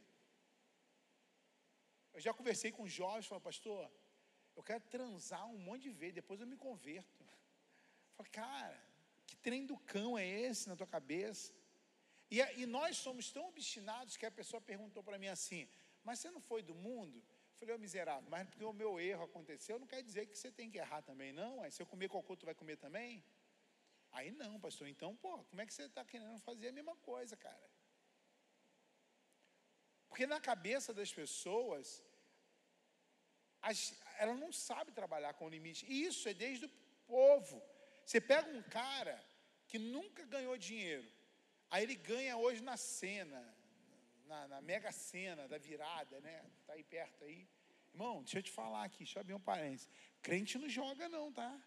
Eu 2.13 2.21
já 2.21 2.35
conversei 2.35 2.73
com 2.73 2.89
jovens, 2.89 3.27
falei, 3.27 3.43
pastor, 3.43 3.91
eu 4.57 4.63
quero 4.63 4.83
transar 4.85 5.47
um 5.47 5.59
monte 5.59 5.83
de 5.83 5.91
vezes, 5.91 6.17
depois 6.17 6.41
eu 6.41 6.47
me 6.47 6.57
converto. 6.57 7.25
Falei, 8.17 8.31
cara, 8.33 8.83
que 9.27 9.37
trem 9.37 9.65
do 9.65 9.77
cão 9.79 10.19
é 10.19 10.29
esse 10.29 10.69
na 10.69 10.77
tua 10.77 10.87
cabeça? 10.87 11.53
E, 12.31 12.41
e 12.63 12.67
nós 12.67 12.97
somos 12.97 13.31
tão 13.31 13.49
obstinados 13.49 14.17
que 14.17 14.27
a 14.27 14.31
pessoa 14.31 14.61
perguntou 14.61 15.03
para 15.03 15.19
mim 15.19 15.29
assim: 15.29 15.69
Mas 16.05 16.21
você 16.21 16.31
não 16.31 16.41
foi 16.41 16.63
do 16.63 16.75
mundo? 16.75 17.19
Eu 17.19 17.59
falei, 17.61 17.75
ô 17.75 17.79
miserável, 17.79 18.27
mas 18.31 18.49
porque 18.49 18.65
o 18.65 18.73
meu 18.73 18.99
erro 18.99 19.25
aconteceu, 19.25 19.79
não 19.79 19.87
quer 19.87 20.03
dizer 20.03 20.27
que 20.27 20.39
você 20.39 20.51
tem 20.51 20.71
que 20.71 20.79
errar 20.79 21.03
também, 21.03 21.31
não. 21.31 21.63
Aí 21.63 21.71
se 21.71 21.83
eu 21.83 21.87
comer 21.87 22.09
cocô, 22.09 22.35
tu 22.35 22.47
vai 22.47 22.55
comer 22.55 22.77
também? 22.77 23.23
Aí 24.13 24.31
não, 24.31 24.59
pastor. 24.59 24.89
Então, 24.89 25.15
pô, 25.17 25.45
como 25.45 25.61
é 25.61 25.67
que 25.67 25.75
você 25.75 25.83
está 25.83 26.03
querendo 26.05 26.39
fazer 26.41 26.69
a 26.69 26.73
mesma 26.73 26.97
coisa, 26.97 27.37
cara? 27.37 27.71
Porque 30.09 30.27
na 30.27 30.41
cabeça 30.41 30.95
das 30.95 31.13
pessoas, 31.13 32.03
as, 33.61 33.95
ela 34.19 34.35
não 34.35 34.51
sabe 34.53 34.91
trabalhar 34.93 35.35
com 35.35 35.49
limite. 35.49 35.85
E 35.87 36.05
isso 36.05 36.29
é 36.29 36.35
desde 36.35 36.65
o 36.65 36.73
povo. 37.07 37.63
Você 38.05 38.21
pega 38.21 38.49
um 38.51 38.63
cara 38.63 39.23
que 39.69 39.79
nunca 39.79 40.25
ganhou 40.25 40.57
dinheiro, 40.57 41.09
aí 41.71 41.85
ele 41.85 41.95
ganha 41.95 42.37
hoje 42.37 42.63
na 42.63 42.77
cena, 42.77 43.43
na, 44.27 44.49
na 44.49 44.61
mega 44.61 44.91
cena 44.93 45.47
da 45.49 45.59
virada, 45.59 46.21
né? 46.21 46.45
Está 46.61 46.73
aí 46.75 46.85
perto 46.85 47.25
aí. 47.25 47.49
Irmão, 47.93 48.23
deixa 48.23 48.39
eu 48.39 48.43
te 48.43 48.51
falar 48.51 48.85
aqui, 48.85 48.99
deixa 48.99 49.19
eu 49.19 49.21
abrir 49.21 49.35
um 49.35 49.41
parênteses. 49.41 49.89
Crente 50.23 50.59
não 50.59 50.69
joga, 50.69 51.09
não, 51.09 51.33
tá? 51.33 51.59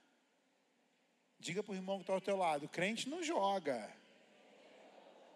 Diga 1.39 1.61
para 1.61 1.73
o 1.73 1.75
irmão 1.75 1.97
que 1.97 2.03
está 2.03 2.13
ao 2.13 2.21
teu 2.21 2.37
lado: 2.37 2.69
crente 2.69 3.09
não 3.09 3.21
joga. 3.21 3.91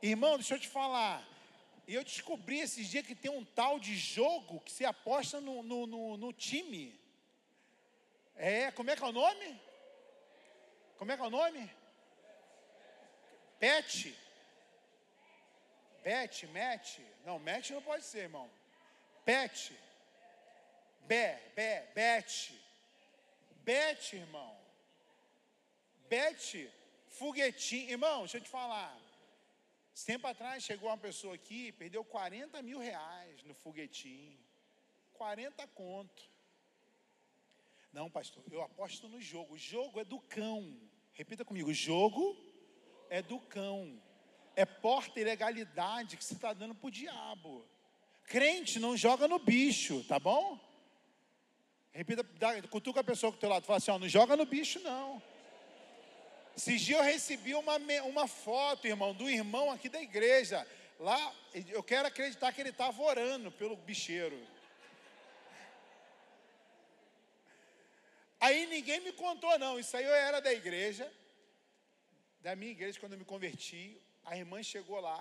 Irmão, 0.01 0.35
deixa 0.37 0.55
eu 0.55 0.59
te 0.59 0.67
falar. 0.67 1.27
Eu 1.87 2.03
descobri 2.03 2.59
esses 2.59 2.87
dias 2.87 3.05
que 3.05 3.15
tem 3.15 3.31
um 3.31 3.45
tal 3.45 3.79
de 3.79 3.95
jogo 3.95 4.59
que 4.59 4.71
se 4.71 4.85
aposta 4.85 5.39
no, 5.39 5.63
no, 5.63 5.87
no, 5.87 6.17
no 6.17 6.33
time. 6.33 6.99
É, 8.35 8.71
como 8.71 8.91
é 8.91 8.95
que 8.95 9.03
é 9.03 9.07
o 9.07 9.11
nome? 9.11 9.59
Como 10.97 11.11
é 11.11 11.15
que 11.15 11.23
é 11.23 11.25
o 11.25 11.29
nome? 11.29 11.71
Pet. 13.59 14.15
Bet, 16.07 16.47
Met? 16.53 17.01
Não, 17.25 17.38
Met 17.38 17.69
não 17.73 17.81
pode 17.81 18.05
ser, 18.05 18.19
irmão. 18.19 18.49
Pet. 19.25 19.77
Bé, 21.05 21.51
Bé, 21.53 21.85
Bet. 21.93 22.53
Bet, 23.65 24.15
irmão. 24.15 24.57
Bet, 26.07 26.71
foguetinho. 27.09 27.89
Irmão, 27.89 28.19
deixa 28.19 28.38
eu 28.38 28.41
te 28.41 28.47
falar. 28.47 28.97
Esse 29.93 30.05
tempo 30.05 30.25
atrás 30.27 30.63
chegou 30.63 30.88
uma 30.88 30.97
pessoa 30.97 31.35
aqui, 31.35 31.73
perdeu 31.73 32.05
40 32.05 32.61
mil 32.61 32.79
reais 32.79 33.43
no 33.43 33.53
foguetinho. 33.53 34.39
40 35.15 35.67
conto. 35.67 36.23
Não, 37.91 38.09
pastor, 38.09 38.45
eu 38.49 38.61
aposto 38.61 39.09
no 39.09 39.19
jogo. 39.19 39.55
O 39.55 39.57
jogo 39.57 39.99
é 39.99 40.05
do 40.05 40.21
cão. 40.21 40.79
Repita 41.11 41.43
comigo: 41.43 41.73
jogo 41.73 42.23
é 43.09 43.21
do 43.21 43.41
cão. 43.41 44.01
É 44.57 44.65
porta 44.65 45.19
ilegalidade 45.19 46.17
que 46.17 46.25
você 46.25 46.34
está 46.34 46.51
dando 46.51 46.73
para 46.73 46.88
o 46.88 46.91
diabo. 46.91 47.63
Crente 48.25 48.79
não 48.79 48.97
joga 48.97 49.27
no 49.27 49.38
bicho, 49.38 50.03
tá 50.05 50.19
bom? 50.19 50.59
Repita, 51.93 52.23
dá, 52.39 52.59
cutuca 52.63 53.01
a 53.01 53.03
pessoa 53.03 53.31
do 53.31 53.38
teu 53.38 53.49
lado, 53.49 53.67
fala 53.67 53.77
assim, 53.77 53.91
ó, 53.91 53.99
não 53.99 54.09
joga 54.09 54.35
no 54.35 54.47
bicho 54.47 54.79
não. 54.79 55.21
Esses 56.55 56.81
dias 56.81 56.97
eu 56.97 57.05
recebi 57.05 57.53
uma, 57.53 57.77
uma 58.03 58.27
foto, 58.27 58.88
irmão, 58.88 59.13
do 59.13 59.29
irmão 59.29 59.69
aqui 59.69 59.89
da 59.89 60.01
igreja. 60.01 60.67
Lá, 60.99 61.35
eu 61.53 61.84
quero 61.84 62.07
acreditar 62.07 62.51
que 62.51 62.59
ele 62.59 62.71
estava 62.71 62.99
orando 62.99 63.51
pelo 63.51 63.75
bicheiro. 63.75 64.39
Aí 68.39 68.65
ninguém 68.65 69.01
me 69.01 69.11
contou, 69.11 69.59
não. 69.59 69.79
Isso 69.79 69.95
aí 69.95 70.03
eu 70.03 70.15
era 70.15 70.39
da 70.39 70.51
igreja, 70.51 71.11
da 72.41 72.55
minha 72.55 72.71
igreja, 72.71 72.99
quando 72.99 73.13
eu 73.13 73.19
me 73.19 73.25
converti. 73.25 74.01
A 74.27 74.37
irmã 74.37 74.61
chegou 74.61 74.99
lá, 74.99 75.19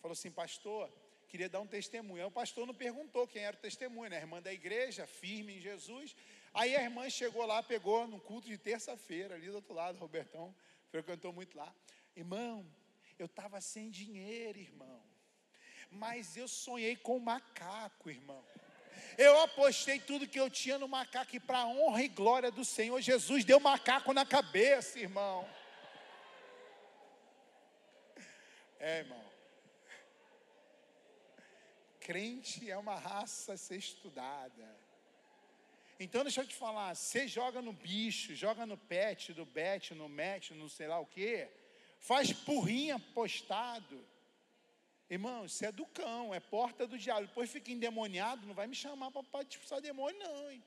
falou 0.00 0.12
assim, 0.12 0.30
pastor, 0.30 0.92
queria 1.28 1.48
dar 1.48 1.60
um 1.60 1.66
testemunho. 1.66 2.22
Aí 2.22 2.28
o 2.28 2.30
pastor 2.30 2.66
não 2.66 2.74
perguntou 2.74 3.26
quem 3.26 3.42
era 3.42 3.56
o 3.56 3.60
testemunho, 3.60 4.10
né? 4.10 4.16
A 4.18 4.20
irmã 4.20 4.42
da 4.42 4.52
igreja, 4.52 5.06
firme 5.06 5.56
em 5.56 5.60
Jesus. 5.60 6.14
Aí 6.52 6.74
a 6.76 6.82
irmã 6.82 7.08
chegou 7.08 7.46
lá, 7.46 7.62
pegou 7.62 8.06
num 8.08 8.18
culto 8.18 8.48
de 8.48 8.58
terça-feira, 8.58 9.36
ali 9.36 9.46
do 9.46 9.54
outro 9.54 9.72
lado, 9.72 9.96
Robertão 9.96 10.54
frequentou 10.90 11.32
muito 11.32 11.56
lá. 11.56 11.72
Irmão, 12.16 12.66
eu 13.16 13.26
estava 13.26 13.60
sem 13.60 13.90
dinheiro, 13.90 14.58
irmão. 14.58 15.00
Mas 15.88 16.36
eu 16.36 16.48
sonhei 16.48 16.96
com 16.96 17.16
um 17.18 17.20
macaco, 17.20 18.10
irmão. 18.10 18.44
Eu 19.16 19.40
apostei 19.40 20.00
tudo 20.00 20.26
que 20.26 20.40
eu 20.40 20.50
tinha 20.50 20.78
no 20.78 20.88
macaco 20.88 21.36
e 21.36 21.40
para 21.40 21.64
honra 21.66 22.02
e 22.02 22.08
glória 22.08 22.50
do 22.50 22.64
Senhor 22.64 23.00
Jesus 23.00 23.44
deu 23.44 23.60
macaco 23.60 24.12
na 24.12 24.26
cabeça, 24.26 24.98
irmão. 24.98 25.48
É, 28.84 28.98
irmão. 28.98 29.24
Crente 32.00 32.68
é 32.68 32.76
uma 32.76 32.96
raça 32.96 33.52
a 33.52 33.56
ser 33.56 33.76
estudada. 33.76 34.76
Então 36.00 36.24
deixa 36.24 36.40
eu 36.40 36.46
te 36.48 36.56
falar, 36.56 36.92
você 36.96 37.28
joga 37.28 37.62
no 37.62 37.72
bicho, 37.72 38.34
joga 38.34 38.66
no 38.66 38.76
pet, 38.76 39.32
do 39.32 39.46
bet, 39.46 39.94
no 39.94 40.08
match, 40.08 40.50
no 40.50 40.68
sei 40.68 40.88
lá 40.88 40.98
o 40.98 41.06
quê, 41.06 41.48
faz 42.00 42.32
porrinha 42.32 42.98
postado. 42.98 44.04
Irmão, 45.08 45.44
isso 45.44 45.64
é 45.64 45.70
do 45.70 45.86
cão, 45.86 46.34
é 46.34 46.40
porta 46.40 46.84
do 46.84 46.98
diabo. 46.98 47.28
Depois 47.28 47.52
fica 47.52 47.70
endemoniado, 47.70 48.44
não 48.48 48.54
vai 48.54 48.66
me 48.66 48.74
chamar 48.74 49.12
para 49.12 49.46
expulsar 49.48 49.80
demônio, 49.80 50.18
não, 50.18 50.50
hein? 50.50 50.60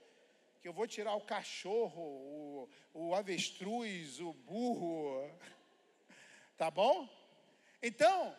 Que 0.61 0.69
eu 0.69 0.73
vou 0.73 0.87
tirar 0.87 1.15
o 1.15 1.27
cachorro, 1.35 2.01
o, 2.01 2.69
o 2.93 3.13
avestruz, 3.13 4.21
o 4.21 4.31
burro. 4.31 5.29
Tá 6.55 6.71
bom? 6.71 7.09
Então, 7.89 8.35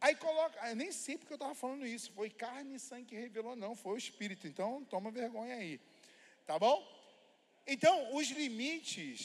aí 0.00 0.14
coloca. 0.16 0.56
Eu 0.68 0.76
nem 0.82 0.90
sei 0.90 1.16
porque 1.16 1.32
eu 1.34 1.40
estava 1.40 1.54
falando 1.54 1.86
isso. 1.86 2.12
Foi 2.18 2.28
carne 2.44 2.74
e 2.76 2.80
sangue 2.80 3.10
que 3.10 3.16
revelou, 3.26 3.54
não, 3.64 3.72
foi 3.82 3.92
o 3.94 4.04
Espírito. 4.04 4.48
Então, 4.48 4.84
toma 4.94 5.12
vergonha 5.22 5.54
aí. 5.54 5.74
Tá 6.48 6.58
bom? 6.58 6.78
Então, 7.74 7.94
os 8.16 8.26
limites, 8.40 9.20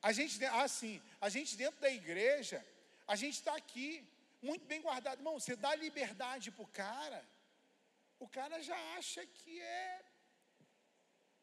a 0.00 0.10
gente, 0.18 0.42
assim, 0.64 1.02
a 1.20 1.28
gente 1.28 1.56
dentro 1.62 1.80
da 1.80 1.90
igreja, 1.90 2.64
a 3.06 3.14
gente 3.22 3.34
está 3.34 3.54
aqui, 3.62 3.88
muito 4.40 4.64
bem 4.64 4.80
guardado. 4.80 5.18
Irmão, 5.18 5.38
você 5.38 5.54
dá 5.54 5.74
liberdade 5.74 6.50
para 6.50 6.64
o 6.64 6.72
cara, 6.84 7.20
o 8.18 8.28
cara 8.38 8.62
já 8.62 8.78
acha 8.96 9.26
que 9.26 9.60
é. 9.60 10.00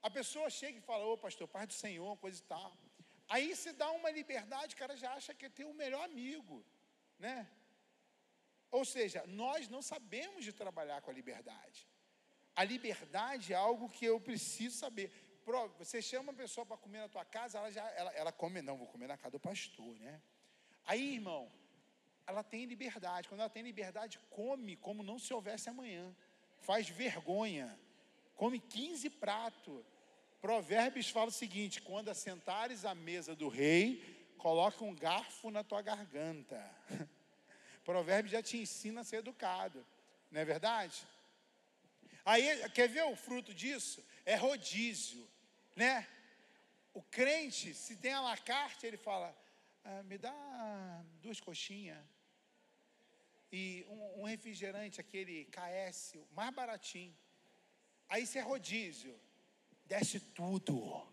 A 0.02 0.10
pessoa 0.10 0.50
chega 0.50 0.80
e 0.80 0.88
fala, 0.90 1.06
ô 1.06 1.18
pastor, 1.18 1.48
paz 1.48 1.68
do 1.68 1.74
Senhor, 1.74 2.18
coisa 2.18 2.40
e 2.40 2.48
tal. 2.56 2.70
Aí 3.28 3.56
você 3.56 3.72
dá 3.72 3.92
uma 3.92 4.10
liberdade, 4.10 4.74
o 4.74 4.78
cara 4.84 4.96
já 4.98 5.14
acha 5.14 5.36
que 5.36 5.46
é 5.46 5.50
teu 5.50 5.72
melhor 5.74 6.06
amigo, 6.06 6.66
né? 7.20 7.48
Ou 8.72 8.86
seja, 8.86 9.26
nós 9.28 9.68
não 9.68 9.82
sabemos 9.82 10.44
de 10.44 10.54
trabalhar 10.54 11.02
com 11.02 11.12
a 11.12 11.14
liberdade. 11.14 11.88
A 12.56 12.64
liberdade 12.64 13.54
é 13.54 13.56
algo 13.56 13.90
que 13.90 14.06
eu 14.06 14.20
preciso 14.20 14.78
saber. 14.78 15.12
Você 15.78 16.02
chama 16.02 16.32
uma 16.32 16.34
pessoa 16.34 16.66
para 16.66 16.78
comer 16.78 17.00
na 17.00 17.10
tua 17.10 17.26
casa, 17.26 17.58
ela 17.58 17.72
já 17.72 17.84
ela, 17.92 18.12
ela 18.14 18.32
come, 18.32 18.62
não, 18.62 18.78
vou 18.78 18.88
comer 18.88 19.08
na 19.08 19.18
casa 19.18 19.32
do 19.32 19.40
pastor, 19.40 19.98
né? 20.00 20.22
Aí, 20.86 21.16
irmão, 21.16 21.52
ela 22.28 22.44
tem 22.44 22.66
liberdade. 22.66 23.28
Quando 23.28 23.42
ela 23.42 23.50
tem 23.50 23.64
liberdade, 23.64 24.20
come 24.30 24.76
como 24.76 25.02
não 25.02 25.18
se 25.18 25.34
houvesse 25.34 25.70
amanhã. 25.70 26.16
Faz 26.60 26.88
vergonha. 26.88 27.80
Come 28.36 28.60
15 28.60 29.10
pratos. 29.10 29.84
Provérbios 30.40 31.10
fala 31.10 31.30
o 31.30 31.32
seguinte: 31.32 31.82
quando 31.82 32.10
assentares 32.10 32.86
à 32.86 32.94
mesa 32.94 33.36
do 33.36 33.48
rei, 33.48 34.19
coloque 34.40 34.84
um 34.84 34.96
garfo 34.96 35.52
na 35.52 35.64
tua 35.64 35.82
garganta. 35.82 36.60
Provérbios 37.86 38.32
já 38.32 38.42
te 38.42 38.58
ensina 38.58 39.02
a 39.02 39.04
ser 39.04 39.18
educado, 39.18 39.86
não 40.32 40.42
é 40.42 40.46
verdade? 40.46 41.06
Aí, 42.26 42.44
quer 42.70 42.88
ver 42.88 43.04
o 43.04 43.16
fruto 43.16 43.54
disso? 43.54 44.04
É 44.26 44.36
rodízio, 44.36 45.28
né? 45.76 46.08
O 46.94 47.02
crente, 47.02 47.74
se 47.74 47.96
tem 47.96 48.14
a 48.14 48.22
la 48.22 48.38
carte, 48.38 48.86
ele 48.86 48.98
fala: 48.98 49.36
"Ah, 49.84 50.04
me 50.04 50.18
dá 50.18 50.34
duas 51.22 51.40
coxinhas 51.40 51.98
e 53.52 53.86
um, 53.90 54.22
um 54.22 54.24
refrigerante, 54.24 55.02
aquele 55.02 55.46
KS, 55.46 56.18
mais 56.32 56.54
baratinho. 56.54 57.16
Aí 58.08 58.24
isso 58.24 58.38
é 58.38 58.42
rodízio, 58.42 59.20
desce 59.86 60.20
tudo, 60.20 61.08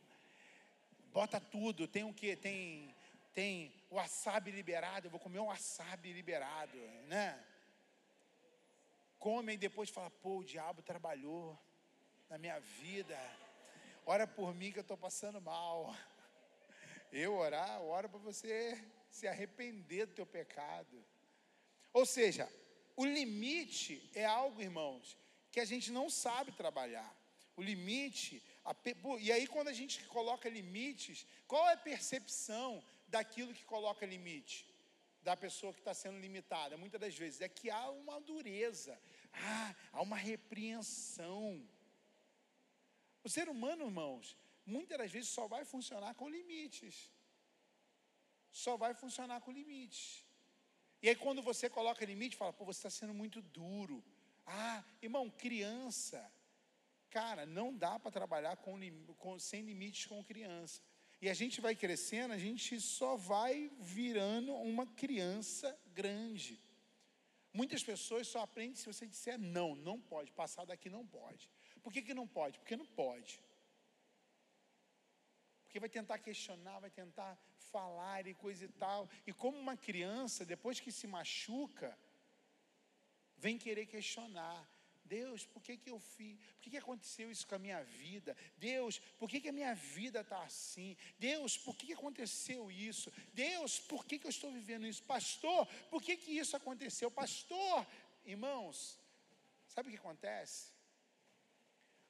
bota 1.13 1.41
tudo. 1.41 1.89
Tem 1.89 2.05
o 2.05 2.13
que? 2.13 2.37
Tem, 2.37 2.95
tem 3.37 3.71
wasabi 3.91 4.51
liberado. 4.51 5.07
Eu 5.07 5.11
vou 5.11 5.21
comer 5.21 5.41
um 5.41 5.51
wasabi 5.53 6.11
liberado, 6.15 6.79
né? 7.07 7.39
Come 9.19 9.53
e 9.53 9.59
depois 9.59 9.91
fala: 9.91 10.11
pô, 10.11 10.39
o 10.39 10.45
diabo 10.45 10.81
trabalhou 10.81 11.59
na 12.31 12.39
minha 12.39 12.59
vida. 12.59 13.19
Ora 14.07 14.27
por 14.27 14.55
mim 14.55 14.73
que 14.73 14.79
eu 14.79 14.89
estou 14.89 14.97
passando 14.97 15.39
mal. 15.39 15.95
Eu 17.13 17.35
orar, 17.35 17.83
oro 17.83 18.09
para 18.09 18.19
você 18.19 18.83
se 19.11 19.29
arrepender 19.29 20.07
do 20.07 20.15
teu 20.15 20.27
pecado. 20.27 21.05
Ou 21.93 22.07
seja, 22.07 22.51
o 22.97 23.05
limite 23.05 24.11
é 24.15 24.25
algo, 24.25 24.63
irmãos, 24.63 25.17
que 25.53 25.61
a 25.61 25.65
gente 25.67 25.93
não 25.93 26.09
sabe 26.09 26.53
trabalhar. 26.53 27.15
O 27.55 27.63
limite, 27.63 28.43
a 28.65 28.75
e 29.21 29.31
aí 29.31 29.47
quando 29.47 29.69
a 29.69 29.75
gente 29.75 30.03
coloca 30.07 30.49
limites, 30.49 31.27
qual 31.47 31.69
é 31.69 31.75
a 31.75 31.89
percepção 31.93 32.83
daquilo 33.09 33.55
que 33.55 33.65
coloca 33.65 34.05
limite? 34.07 34.67
Da 35.23 35.37
pessoa 35.37 35.73
que 35.73 35.81
está 35.81 35.93
sendo 35.93 36.19
limitada, 36.21 36.77
muitas 36.77 37.01
das 37.01 37.17
vezes, 37.17 37.41
é 37.41 37.49
que 37.49 37.69
há 37.69 37.91
uma 37.91 38.21
dureza, 38.21 38.97
ah, 39.33 39.75
há 39.93 40.01
uma 40.01 40.17
repreensão. 40.17 41.67
O 43.25 43.29
ser 43.29 43.49
humano, 43.49 43.87
irmãos, 43.87 44.37
muitas 44.65 44.97
das 44.99 45.11
vezes 45.11 45.29
só 45.31 45.49
vai 45.49 45.65
funcionar 45.65 46.15
com 46.15 46.29
limites. 46.29 47.11
Só 48.53 48.77
vai 48.77 48.95
funcionar 48.95 49.41
com 49.41 49.51
limites. 49.51 50.25
E 51.03 51.09
aí, 51.09 51.17
quando 51.17 51.43
você 51.43 51.69
coloca 51.69 52.05
limite, 52.05 52.37
fala, 52.37 52.53
pô, 52.53 52.65
você 52.65 52.79
está 52.79 52.91
sendo 52.91 53.13
muito 53.13 53.43
duro. 53.43 54.03
Ah, 54.47 54.83
irmão, 55.03 55.29
criança. 55.29 56.33
Cara, 57.11 57.45
não 57.45 57.77
dá 57.77 57.99
para 57.99 58.11
trabalhar 58.11 58.57
com, 58.59 58.79
com- 59.19 59.39
sem 59.39 59.63
limites 59.63 60.07
com 60.07 60.23
criança. 60.25 60.81
E 61.27 61.29
a 61.29 61.35
gente 61.35 61.61
vai 61.61 61.75
crescendo, 61.75 62.33
a 62.33 62.39
gente 62.39 62.81
só 62.81 63.17
vai 63.17 63.69
virando 63.81 64.55
uma 64.55 64.87
criança 64.87 65.77
grande. 65.93 66.53
Muitas 67.53 67.83
pessoas 67.83 68.29
só 68.29 68.43
aprendem 68.43 68.77
se 68.77 68.87
você 68.87 69.05
disser 69.09 69.37
não, 69.37 69.75
não 69.75 70.01
pode, 70.01 70.31
passar 70.31 70.65
daqui 70.65 70.89
não 70.89 71.05
pode. 71.05 71.51
Por 71.83 71.93
que, 71.93 72.01
que 72.01 72.15
não 72.15 72.29
pode? 72.29 72.61
Porque 72.61 72.77
não 72.77 72.87
pode. 72.87 73.41
Porque 75.65 75.81
vai 75.81 75.89
tentar 75.89 76.21
questionar, 76.21 76.79
vai 76.79 76.93
tentar 76.93 77.37
falar 77.73 78.25
e 78.29 78.33
coisa 78.33 78.65
e 78.65 78.69
tal. 78.69 79.11
E 79.27 79.33
como 79.33 79.59
uma 79.59 79.77
criança, 79.77 80.45
depois 80.45 80.79
que 80.79 80.93
se 80.93 81.09
machuca, 81.09 81.99
vem 83.37 83.59
querer 83.59 83.87
questionar. 83.87 84.61
Deus, 85.07 85.47
por 85.47 85.63
que, 85.63 85.77
que 85.77 85.91
eu 85.91 85.99
fiz? 85.99 86.39
Por 86.39 86.61
que, 86.63 86.71
que 86.71 86.77
aconteceu 86.77 87.31
isso 87.31 87.47
com 87.47 87.55
a 87.55 87.59
minha 87.59 87.83
vida? 87.83 88.37
Deus, 88.59 88.99
por 89.19 89.29
que, 89.29 89.41
que 89.41 89.49
a 89.49 89.53
minha 89.53 89.75
vida 89.75 90.21
está 90.21 90.43
assim? 90.43 90.97
Deus, 91.19 91.57
por 91.57 91.77
que, 91.77 91.87
que 91.87 91.93
aconteceu 91.95 92.71
isso? 92.71 93.13
Deus, 93.33 93.79
por 93.79 94.05
que, 94.05 94.19
que 94.19 94.27
eu 94.27 94.31
estou 94.31 94.53
vivendo 94.53 94.87
isso? 94.87 95.03
Pastor, 95.03 95.67
por 95.91 96.03
que, 96.03 96.17
que 96.17 96.33
isso 96.33 96.57
aconteceu? 96.57 97.11
Pastor, 97.11 97.87
irmãos, 98.25 99.01
sabe 99.67 99.89
o 99.89 99.93
que 99.93 99.99
acontece? 99.99 100.76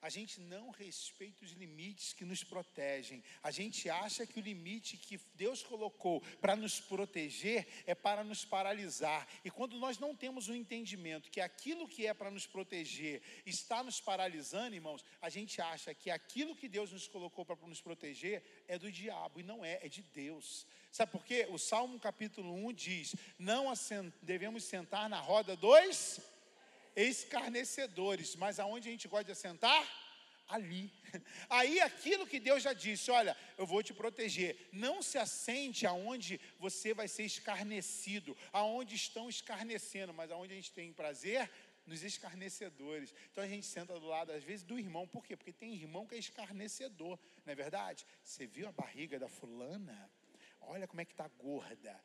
A 0.03 0.09
gente 0.09 0.41
não 0.41 0.71
respeita 0.71 1.45
os 1.45 1.53
limites 1.53 2.13
que 2.13 2.25
nos 2.25 2.45
protegem. 2.45 3.23
A 3.43 3.51
gente 3.51 3.89
acha 3.89 4.27
que 4.27 4.39
o 4.39 4.43
limite 4.43 4.97
que 4.97 5.19
Deus 5.35 5.63
colocou 5.63 6.21
para 6.41 6.55
nos 6.55 6.81
proteger 6.81 7.67
é 7.87 7.95
para 7.95 8.23
nos 8.23 8.45
paralisar. 8.45 9.27
E 9.45 9.51
quando 9.51 9.79
nós 9.79 9.99
não 9.99 10.15
temos 10.15 10.49
o 10.49 10.55
entendimento 10.55 11.31
que 11.31 11.41
aquilo 11.41 11.89
que 11.89 12.07
é 12.07 12.15
para 12.15 12.31
nos 12.31 12.47
proteger 12.47 13.23
está 13.45 13.83
nos 13.83 14.01
paralisando, 14.01 14.75
irmãos, 14.75 15.05
a 15.21 15.29
gente 15.29 15.61
acha 15.61 15.95
que 15.95 16.11
aquilo 16.11 16.55
que 16.55 16.69
Deus 16.69 16.93
nos 16.93 17.09
colocou 17.09 17.45
para 17.45 17.57
nos 17.67 17.81
proteger 17.81 18.43
é 18.69 18.79
do 18.79 18.93
diabo. 18.93 19.41
E 19.41 19.43
não 19.43 19.65
é, 19.65 19.81
é 19.83 19.89
de 19.89 20.03
Deus. 20.03 20.67
Sabe 20.93 21.13
por 21.13 21.25
quê? 21.25 21.47
O 21.51 21.59
Salmo 21.59 21.99
capítulo 21.99 22.55
1 22.55 22.73
diz: 22.73 23.17
Não 23.39 23.73
devemos 24.23 24.65
sentar 24.65 25.09
na 25.09 25.21
roda 25.21 25.57
dos 25.57 26.21
escarnecedores, 26.97 28.35
mas 28.37 28.59
aonde 28.59 28.89
a 28.89 28.91
gente 28.91 29.07
gosta 29.07 29.25
de 29.25 29.33
assentar? 29.33 29.87
Ali. 30.49 30.93
Aí 31.51 31.81
aquilo 31.81 32.27
que 32.27 32.39
Deus 32.39 32.63
já 32.63 32.73
disse, 32.73 33.11
olha, 33.11 33.37
eu 33.59 33.67
vou 33.67 33.83
te 33.83 33.93
proteger. 33.93 34.69
Não 34.73 35.03
se 35.03 35.19
assente 35.19 35.85
aonde 35.87 36.41
você 36.59 36.95
vai 36.95 37.09
ser 37.09 37.25
escarnecido, 37.25 38.37
aonde 38.53 38.95
estão 38.95 39.29
escarnecendo, 39.29 40.15
mas 40.15 40.31
aonde 40.31 40.53
a 40.53 40.57
gente 40.57 40.73
tem 40.73 40.93
prazer, 40.93 41.51
nos 41.87 42.03
escarnecedores. 42.03 43.15
Então 43.31 43.43
a 43.43 43.49
gente 43.49 43.67
senta 43.67 43.99
do 43.99 44.07
lado, 44.07 44.33
às 44.33 44.43
vezes, 44.43 44.65
do 44.65 44.79
irmão. 44.79 45.07
Por 45.07 45.25
quê? 45.25 45.37
Porque 45.37 45.53
tem 45.53 45.75
irmão 45.75 46.07
que 46.07 46.15
é 46.15 46.19
escarnecedor, 46.19 47.19
não 47.45 47.53
é 47.53 47.55
verdade? 47.55 48.07
Você 48.23 48.47
viu 48.47 48.69
a 48.69 48.73
barriga 48.73 49.19
da 49.19 49.29
fulana? 49.29 50.11
Olha 50.69 50.87
como 50.87 51.01
é 51.01 51.05
que 51.05 51.13
está 51.13 51.29
gorda. 51.29 52.01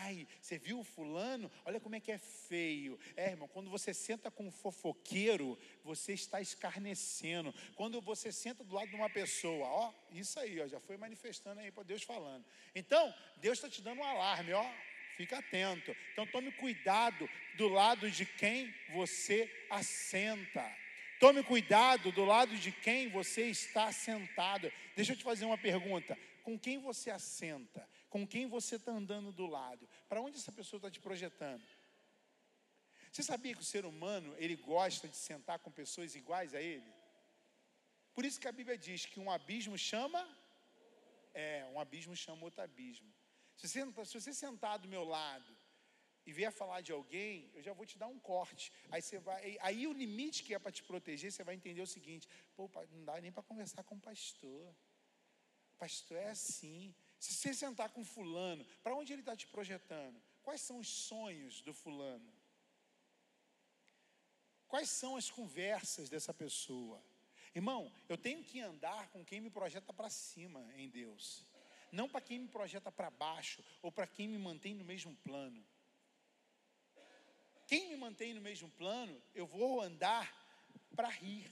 Ai, 0.00 0.26
você 0.40 0.58
viu 0.58 0.80
o 0.80 0.84
fulano? 0.84 1.50
Olha 1.64 1.80
como 1.80 1.94
é 1.94 2.00
que 2.00 2.12
é 2.12 2.18
feio. 2.18 2.98
É, 3.16 3.30
irmão, 3.30 3.48
quando 3.48 3.70
você 3.70 3.92
senta 3.92 4.30
com 4.30 4.46
um 4.46 4.50
fofoqueiro, 4.50 5.58
você 5.82 6.12
está 6.12 6.40
escarnecendo. 6.40 7.54
Quando 7.74 8.00
você 8.00 8.30
senta 8.32 8.62
do 8.64 8.74
lado 8.74 8.88
de 8.88 8.96
uma 8.96 9.10
pessoa, 9.10 9.66
ó, 9.66 9.92
isso 10.12 10.38
aí, 10.38 10.60
ó, 10.60 10.66
já 10.66 10.80
foi 10.80 10.96
manifestando 10.96 11.60
aí 11.60 11.70
para 11.70 11.82
Deus 11.82 12.02
falando. 12.02 12.44
Então, 12.74 13.12
Deus 13.38 13.58
está 13.58 13.68
te 13.68 13.82
dando 13.82 14.00
um 14.00 14.04
alarme, 14.04 14.52
ó. 14.52 14.66
Fica 15.16 15.38
atento. 15.38 15.96
Então, 16.12 16.26
tome 16.26 16.52
cuidado 16.52 17.28
do 17.56 17.68
lado 17.68 18.10
de 18.10 18.26
quem 18.26 18.72
você 18.92 19.50
assenta. 19.70 20.70
Tome 21.18 21.42
cuidado 21.42 22.12
do 22.12 22.24
lado 22.24 22.54
de 22.56 22.70
quem 22.70 23.08
você 23.08 23.46
está 23.46 23.90
sentado. 23.90 24.70
Deixa 24.94 25.12
eu 25.12 25.16
te 25.16 25.24
fazer 25.24 25.46
uma 25.46 25.56
pergunta. 25.56 26.18
Com 26.46 26.56
quem 26.56 26.78
você 26.78 27.10
assenta? 27.10 27.82
Com 28.08 28.24
quem 28.24 28.46
você 28.46 28.76
está 28.76 28.92
andando 28.92 29.32
do 29.32 29.46
lado? 29.48 29.88
Para 30.08 30.20
onde 30.20 30.36
essa 30.36 30.52
pessoa 30.52 30.78
está 30.78 30.88
te 30.88 31.00
projetando? 31.00 31.64
Você 33.10 33.24
sabia 33.24 33.52
que 33.52 33.62
o 33.62 33.70
ser 33.74 33.84
humano 33.84 34.32
ele 34.38 34.54
gosta 34.54 35.08
de 35.08 35.16
sentar 35.16 35.58
com 35.58 35.72
pessoas 35.72 36.14
iguais 36.14 36.54
a 36.54 36.62
ele? 36.62 36.88
Por 38.14 38.24
isso 38.24 38.38
que 38.38 38.46
a 38.46 38.52
Bíblia 38.52 38.78
diz 38.78 39.06
que 39.06 39.18
um 39.18 39.28
abismo 39.28 39.76
chama, 39.76 40.22
é, 41.34 41.64
um 41.72 41.80
abismo 41.80 42.14
chama 42.14 42.44
outro 42.44 42.62
abismo. 42.62 43.12
Se 43.56 43.66
você, 43.68 43.80
se 44.04 44.20
você 44.20 44.32
sentar 44.32 44.78
do 44.78 44.86
meu 44.86 45.02
lado 45.02 45.52
e 46.24 46.32
vier 46.32 46.52
falar 46.52 46.80
de 46.80 46.92
alguém, 46.92 47.50
eu 47.54 47.62
já 47.68 47.72
vou 47.72 47.84
te 47.84 47.98
dar 47.98 48.06
um 48.06 48.20
corte. 48.20 48.72
Aí 48.92 49.02
você 49.02 49.18
vai, 49.18 49.58
aí 49.62 49.84
o 49.88 49.92
limite 49.92 50.44
que 50.44 50.54
é 50.54 50.60
para 50.60 50.70
te 50.70 50.84
proteger, 50.84 51.32
você 51.32 51.42
vai 51.42 51.56
entender 51.56 51.82
o 51.82 51.88
seguinte: 51.88 52.28
pô, 52.54 52.70
não 52.92 53.04
dá 53.04 53.20
nem 53.20 53.32
para 53.32 53.42
conversar 53.42 53.82
com 53.82 53.96
o 53.96 54.00
pastor. 54.00 54.72
Pastor 55.78 56.16
é 56.16 56.30
assim. 56.30 56.94
Se 57.18 57.34
você 57.34 57.54
sentar 57.54 57.90
com 57.90 58.04
fulano, 58.04 58.64
para 58.82 58.94
onde 58.94 59.12
ele 59.12 59.22
está 59.22 59.36
te 59.36 59.46
projetando? 59.46 60.22
Quais 60.42 60.60
são 60.60 60.78
os 60.78 60.88
sonhos 60.88 61.60
do 61.60 61.72
fulano? 61.72 62.32
Quais 64.68 64.88
são 64.90 65.16
as 65.16 65.30
conversas 65.30 66.08
dessa 66.08 66.34
pessoa? 66.34 67.02
Irmão, 67.54 67.92
eu 68.08 68.18
tenho 68.18 68.44
que 68.44 68.60
andar 68.60 69.08
com 69.08 69.24
quem 69.24 69.40
me 69.40 69.50
projeta 69.50 69.92
para 69.92 70.10
cima 70.10 70.60
em 70.74 70.88
Deus, 70.88 71.46
não 71.90 72.08
para 72.08 72.20
quem 72.20 72.40
me 72.40 72.48
projeta 72.48 72.92
para 72.92 73.10
baixo 73.10 73.64
ou 73.80 73.90
para 73.90 74.06
quem 74.06 74.28
me 74.28 74.36
mantém 74.36 74.74
no 74.74 74.84
mesmo 74.84 75.16
plano. 75.16 75.64
Quem 77.66 77.88
me 77.88 77.96
mantém 77.96 78.34
no 78.34 78.40
mesmo 78.40 78.70
plano, 78.70 79.20
eu 79.34 79.46
vou 79.46 79.80
andar 79.80 80.30
para 80.94 81.08
rir, 81.08 81.50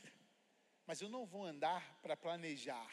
mas 0.87 1.01
eu 1.01 1.09
não 1.09 1.25
vou 1.25 1.45
andar 1.45 1.99
para 2.03 2.17
planejar. 2.17 2.93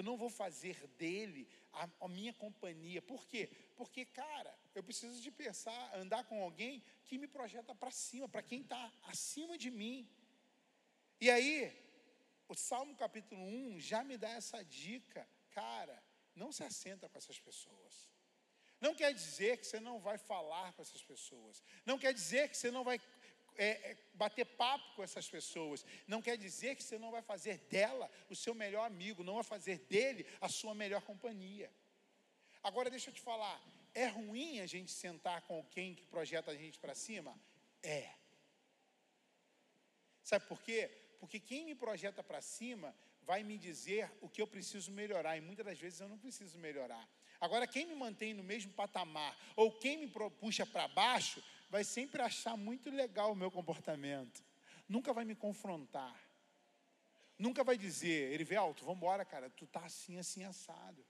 Eu 0.00 0.04
não 0.04 0.16
vou 0.16 0.30
fazer 0.30 0.76
dele 0.96 1.46
a, 1.74 1.86
a, 2.00 2.08
minha 2.08 2.32
companhia. 2.32 3.02
Por 3.02 3.26
quê? 3.26 3.50
Porque, 3.76 4.06
cara, 4.06 4.52
eu 4.74 4.82
preciso 4.82 5.20
de 5.20 5.30
pensar, 5.30 5.94
andar 5.94 6.24
com 6.24 6.42
alguém 6.42 6.82
que 7.04 7.18
me 7.18 7.28
projeta 7.28 7.74
para 7.74 7.90
cima, 7.90 8.26
para 8.26 8.42
quem 8.42 8.62
está 8.62 8.90
acima 9.02 9.58
de 9.58 9.70
mim. 9.70 10.08
E 11.20 11.30
aí, 11.30 11.70
o 12.48 12.54
Salmo 12.54 12.96
capítulo 12.96 13.42
1 13.42 13.78
já 13.78 14.02
me 14.02 14.16
dá 14.16 14.30
essa 14.30 14.64
dica. 14.64 15.28
Cara, 15.50 16.02
não 16.34 16.50
se 16.50 16.64
assenta 16.64 17.06
com 17.06 17.18
essas 17.18 17.38
pessoas. 17.38 18.10
Não 18.80 18.94
quer 18.94 19.12
dizer 19.12 19.58
que 19.58 19.66
você 19.66 19.80
não 19.80 20.00
vai 20.00 20.16
falar 20.16 20.72
com 20.72 20.80
essas 20.80 21.02
pessoas. 21.02 21.62
Não 21.84 21.98
quer 21.98 22.14
dizer 22.14 22.48
que 22.48 22.56
você 22.56 22.70
não 22.70 22.84
vai 22.84 22.98
é, 23.60 23.96
bater 24.14 24.46
papo 24.46 24.94
com 24.96 25.02
essas 25.02 25.28
pessoas. 25.28 25.84
Não 26.06 26.22
quer 26.22 26.38
dizer 26.38 26.76
que 26.76 26.82
você 26.82 26.98
não 26.98 27.10
vai 27.10 27.20
fazer 27.20 27.58
dela 27.58 28.10
o 28.30 28.34
seu 28.34 28.54
melhor 28.54 28.86
amigo, 28.86 29.22
não 29.22 29.34
vai 29.34 29.44
fazer 29.44 29.78
dele 29.80 30.26
a 30.40 30.48
sua 30.48 30.74
melhor 30.74 31.02
companhia. 31.02 31.70
Agora 32.62 32.88
deixa 32.88 33.10
eu 33.10 33.14
te 33.14 33.20
falar, 33.20 33.62
é 33.94 34.06
ruim 34.06 34.60
a 34.60 34.66
gente 34.66 34.90
sentar 34.90 35.42
com 35.42 35.62
quem 35.66 35.94
que 35.94 36.06
projeta 36.06 36.50
a 36.50 36.56
gente 36.56 36.78
para 36.78 36.94
cima? 36.94 37.38
É. 37.82 38.14
Sabe 40.22 40.46
por 40.46 40.62
quê? 40.62 40.90
Porque 41.18 41.38
quem 41.38 41.66
me 41.66 41.74
projeta 41.74 42.22
para 42.22 42.40
cima 42.40 42.96
vai 43.22 43.42
me 43.42 43.58
dizer 43.58 44.10
o 44.22 44.28
que 44.28 44.40
eu 44.40 44.46
preciso 44.46 44.90
melhorar, 44.90 45.36
e 45.36 45.40
muitas 45.42 45.66
das 45.66 45.78
vezes 45.78 46.00
eu 46.00 46.08
não 46.08 46.18
preciso 46.18 46.56
melhorar. 46.58 47.06
Agora, 47.38 47.66
quem 47.66 47.86
me 47.86 47.94
mantém 47.94 48.32
no 48.32 48.42
mesmo 48.42 48.72
patamar, 48.72 49.36
ou 49.54 49.70
quem 49.70 49.98
me 49.98 50.08
puxa 50.38 50.64
para 50.64 50.88
baixo, 50.88 51.42
vai 51.70 51.84
sempre 51.84 52.20
achar 52.20 52.56
muito 52.56 52.90
legal 52.90 53.32
o 53.32 53.36
meu 53.36 53.50
comportamento. 53.50 54.44
Nunca 54.88 55.12
vai 55.12 55.24
me 55.24 55.36
confrontar. 55.36 56.20
Nunca 57.38 57.64
vai 57.64 57.78
dizer, 57.78 58.32
Erivelto, 58.32 58.84
vamos 58.84 58.98
embora, 58.98 59.24
cara, 59.24 59.48
tu 59.48 59.66
tá 59.66 59.80
assim, 59.84 60.18
assim, 60.18 60.44
assado. 60.44 61.02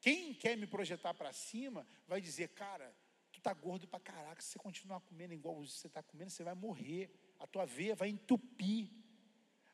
Quem 0.00 0.32
quer 0.32 0.56
me 0.56 0.66
projetar 0.66 1.12
para 1.12 1.30
cima, 1.32 1.86
vai 2.06 2.22
dizer, 2.22 2.48
cara, 2.48 2.96
tu 3.30 3.40
tá 3.40 3.52
gordo 3.52 3.86
para 3.86 4.00
caraca, 4.00 4.40
se 4.40 4.52
você 4.52 4.58
continuar 4.58 5.00
comendo 5.00 5.34
igual 5.34 5.56
você 5.56 5.88
está 5.88 6.02
comendo, 6.02 6.30
você 6.30 6.42
vai 6.42 6.54
morrer. 6.54 7.10
A 7.38 7.46
tua 7.46 7.66
veia 7.66 7.94
vai 7.94 8.08
entupir. 8.08 8.88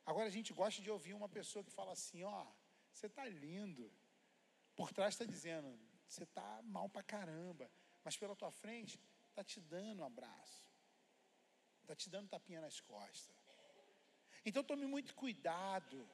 Agora 0.05 0.27
a 0.27 0.31
gente 0.31 0.51
gosta 0.51 0.81
de 0.81 0.91
ouvir 0.91 1.13
uma 1.13 1.29
pessoa 1.29 1.63
que 1.63 1.71
fala 1.71 1.93
assim, 1.93 2.23
ó, 2.23 2.45
você 2.91 3.07
tá 3.07 3.25
lindo. 3.25 3.89
Por 4.75 4.91
trás 4.91 5.13
está 5.13 5.23
dizendo, 5.23 5.79
você 6.07 6.23
está 6.23 6.61
mal 6.63 6.89
para 6.89 7.03
caramba, 7.03 7.69
mas 8.03 8.17
pela 8.17 8.35
tua 8.35 8.51
frente 8.51 8.99
está 9.29 9.43
te 9.43 9.59
dando 9.59 10.01
um 10.01 10.05
abraço, 10.05 10.65
está 11.81 11.95
te 11.95 12.09
dando 12.09 12.29
tapinha 12.29 12.61
nas 12.61 12.79
costas. 12.79 13.35
Então 14.45 14.63
tome 14.63 14.85
muito 14.85 15.13
cuidado, 15.13 16.09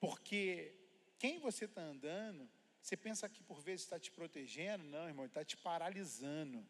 porque 0.00 0.74
quem 1.18 1.38
você 1.38 1.66
está 1.66 1.82
andando, 1.82 2.48
você 2.80 2.96
pensa 2.96 3.28
que 3.28 3.42
por 3.42 3.60
vezes 3.60 3.82
está 3.82 3.98
te 3.98 4.10
protegendo, 4.10 4.84
não, 4.84 5.06
irmão, 5.06 5.26
está 5.26 5.44
te 5.44 5.56
paralisando. 5.56 6.66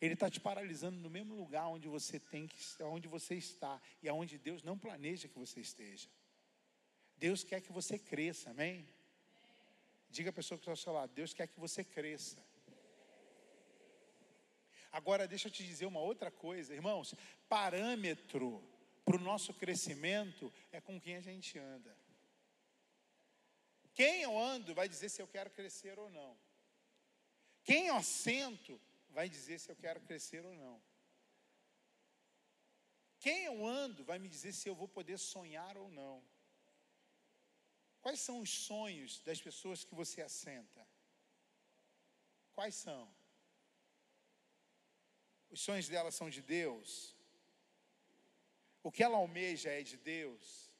Ele 0.00 0.14
está 0.14 0.30
te 0.30 0.38
paralisando 0.38 1.00
no 1.00 1.08
mesmo 1.08 1.34
lugar 1.34 1.66
onde 1.68 1.88
você 1.88 2.20
tem 2.20 2.46
que, 2.46 2.58
onde 2.82 3.08
você 3.08 3.34
está 3.34 3.80
e 4.02 4.08
aonde 4.08 4.38
Deus 4.38 4.62
não 4.62 4.78
planeja 4.78 5.26
que 5.26 5.38
você 5.38 5.60
esteja. 5.60 6.08
Deus 7.16 7.42
quer 7.42 7.62
que 7.62 7.72
você 7.72 7.98
cresça, 7.98 8.50
amém? 8.50 8.86
Diga 10.08 10.30
a 10.30 10.32
pessoa 10.32 10.58
que 10.58 10.62
está 10.62 10.72
ao 10.72 10.76
seu 10.76 10.92
lado, 10.92 11.12
Deus 11.14 11.34
quer 11.34 11.46
que 11.46 11.60
você 11.60 11.84
cresça. 11.84 12.42
Agora, 14.90 15.28
deixa 15.28 15.48
eu 15.48 15.52
te 15.52 15.62
dizer 15.62 15.86
uma 15.86 16.00
outra 16.00 16.30
coisa, 16.30 16.74
irmãos. 16.74 17.14
Parâmetro 17.48 18.62
para 19.04 19.16
o 19.16 19.20
nosso 19.20 19.52
crescimento 19.52 20.52
é 20.72 20.80
com 20.80 21.00
quem 21.00 21.16
a 21.16 21.20
gente 21.20 21.58
anda. 21.58 21.96
Quem 23.94 24.22
eu 24.22 24.38
ando 24.38 24.74
vai 24.74 24.88
dizer 24.88 25.08
se 25.08 25.20
eu 25.22 25.28
quero 25.28 25.50
crescer 25.50 25.98
ou 25.98 26.10
não. 26.10 26.36
Quem 27.62 27.88
eu 27.88 27.96
assento 27.96 28.80
vai 29.10 29.28
dizer 29.28 29.58
se 29.58 29.70
eu 29.70 29.76
quero 29.76 30.00
crescer 30.00 30.44
ou 30.44 30.54
não. 30.54 30.82
Quem 33.18 33.44
eu 33.44 33.66
ando 33.66 34.04
vai 34.04 34.18
me 34.18 34.28
dizer 34.28 34.52
se 34.52 34.68
eu 34.68 34.74
vou 34.74 34.86
poder 34.86 35.18
sonhar 35.18 35.76
ou 35.76 35.90
não. 35.90 36.22
Quais 38.06 38.20
são 38.20 38.38
os 38.38 38.50
sonhos 38.50 39.12
das 39.28 39.40
pessoas 39.46 39.82
que 39.82 39.92
você 40.00 40.22
assenta? 40.22 40.82
Quais 42.54 42.76
são? 42.76 43.02
Os 45.50 45.60
sonhos 45.60 45.88
dela 45.88 46.12
são 46.12 46.28
de 46.30 46.40
Deus? 46.40 46.88
O 48.80 48.92
que 48.92 49.02
ela 49.02 49.16
almeja 49.16 49.70
é 49.70 49.82
de 49.82 49.96
Deus? 49.96 50.70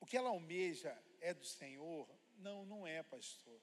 O 0.00 0.04
que 0.04 0.16
ela 0.16 0.30
almeja 0.30 0.92
é 1.20 1.32
do 1.32 1.46
Senhor? 1.46 2.08
Não, 2.38 2.66
não 2.66 2.84
é, 2.84 3.04
pastor. 3.04 3.60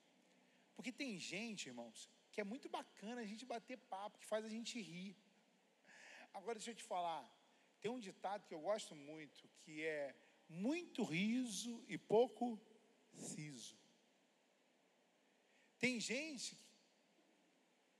Porque 0.73 0.93
tem 1.01 1.19
gente, 1.19 1.67
irmãos, 1.67 2.09
que 2.31 2.39
é 2.39 2.45
muito 2.45 2.69
bacana 2.69 3.19
a 3.19 3.25
gente 3.25 3.45
bater 3.45 3.77
papo, 3.77 4.19
que 4.19 4.31
faz 4.33 4.45
a 4.45 4.53
gente 4.57 4.81
rir. 4.81 5.17
Agora 6.33 6.57
deixa 6.59 6.71
eu 6.71 6.79
te 6.81 6.87
falar, 6.93 7.29
tem 7.81 7.91
um 7.91 7.99
ditado 7.99 8.47
que 8.47 8.53
eu 8.53 8.61
gosto 8.61 8.95
muito, 8.95 9.49
que 9.65 9.85
é 9.85 10.15
muito 10.49 11.03
riso 11.03 11.83
e 11.87 11.97
pouco 11.97 12.59
siso. 13.13 13.77
Tem 15.77 15.99
gente, 15.99 16.57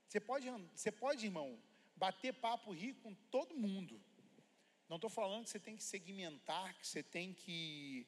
você 0.06 0.20
pode, 0.20 0.50
você 0.74 0.90
pode, 0.90 1.24
irmão, 1.24 1.58
bater 1.94 2.34
papo, 2.34 2.72
rir 2.72 2.94
com 2.94 3.14
todo 3.30 3.56
mundo. 3.56 4.00
Não 4.88 4.96
estou 4.96 5.08
falando 5.08 5.44
que 5.44 5.50
você 5.50 5.60
tem 5.60 5.76
que 5.76 5.84
segmentar, 5.84 6.76
que 6.78 6.86
você 6.86 7.02
tem 7.02 7.32
que, 7.32 8.06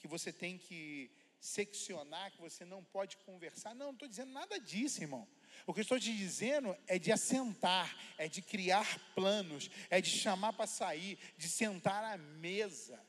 que 0.00 0.08
você 0.08 0.32
tem 0.32 0.58
que 0.58 1.10
seccionar, 1.38 2.32
que 2.32 2.40
você 2.40 2.64
não 2.64 2.82
pode 2.82 3.16
conversar. 3.18 3.74
Não, 3.74 3.86
não 3.86 3.92
estou 3.92 4.08
dizendo 4.08 4.32
nada 4.32 4.58
disso, 4.58 5.00
irmão. 5.00 5.28
O 5.66 5.72
que 5.72 5.80
eu 5.80 5.82
estou 5.82 6.00
te 6.00 6.14
dizendo 6.16 6.76
é 6.86 6.98
de 6.98 7.12
assentar, 7.12 7.96
é 8.18 8.28
de 8.28 8.42
criar 8.42 8.98
planos, 9.14 9.70
é 9.88 10.00
de 10.00 10.10
chamar 10.10 10.52
para 10.54 10.66
sair, 10.66 11.18
de 11.38 11.48
sentar 11.48 12.02
à 12.02 12.18
mesa. 12.18 13.00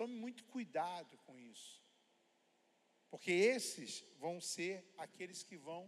Tome 0.00 0.14
muito 0.14 0.42
cuidado 0.44 1.14
com 1.26 1.38
isso. 1.38 1.72
Porque 3.10 3.30
esses 3.30 4.02
vão 4.18 4.40
ser 4.40 4.74
aqueles 4.96 5.42
que 5.42 5.56
vão, 5.58 5.82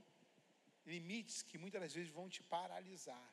limites 0.85 1.41
que 1.41 1.57
muitas 1.63 1.81
das 1.81 1.95
vezes 1.95 2.13
vão 2.19 2.29
te 2.29 2.43
paralisar. 2.43 3.29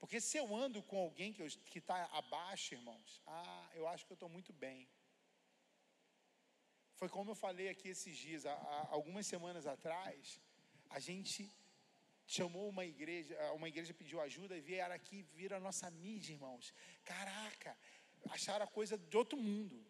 Porque 0.00 0.20
se 0.20 0.36
eu 0.36 0.46
ando 0.64 0.82
com 0.82 0.98
alguém 0.98 1.32
que 1.32 1.78
está 1.78 2.06
abaixo, 2.06 2.74
irmãos, 2.74 3.22
ah, 3.24 3.70
eu 3.76 3.86
acho 3.86 4.04
que 4.04 4.12
eu 4.14 4.20
estou 4.20 4.28
muito 4.28 4.52
bem. 4.52 4.88
Foi 6.96 7.08
como 7.08 7.30
eu 7.30 7.36
falei 7.36 7.68
aqui 7.68 7.88
esses 7.90 8.18
dias, 8.18 8.46
há, 8.46 8.88
algumas 8.90 9.28
semanas 9.28 9.64
atrás, 9.64 10.40
a 10.90 10.98
gente 10.98 11.48
chamou 12.26 12.68
uma 12.68 12.84
igreja, 12.84 13.52
uma 13.52 13.68
igreja 13.68 13.94
pediu 13.94 14.20
ajuda 14.20 14.56
e 14.56 14.60
vieram 14.60 14.96
aqui, 14.96 15.22
viram 15.22 15.58
a 15.58 15.60
nossa 15.60 15.88
mídia, 15.88 16.32
irmãos. 16.32 16.74
Caraca, 17.04 17.78
acharam 18.30 18.64
a 18.64 18.74
coisa 18.80 18.98
de 18.98 19.16
outro 19.16 19.38
mundo. 19.38 19.86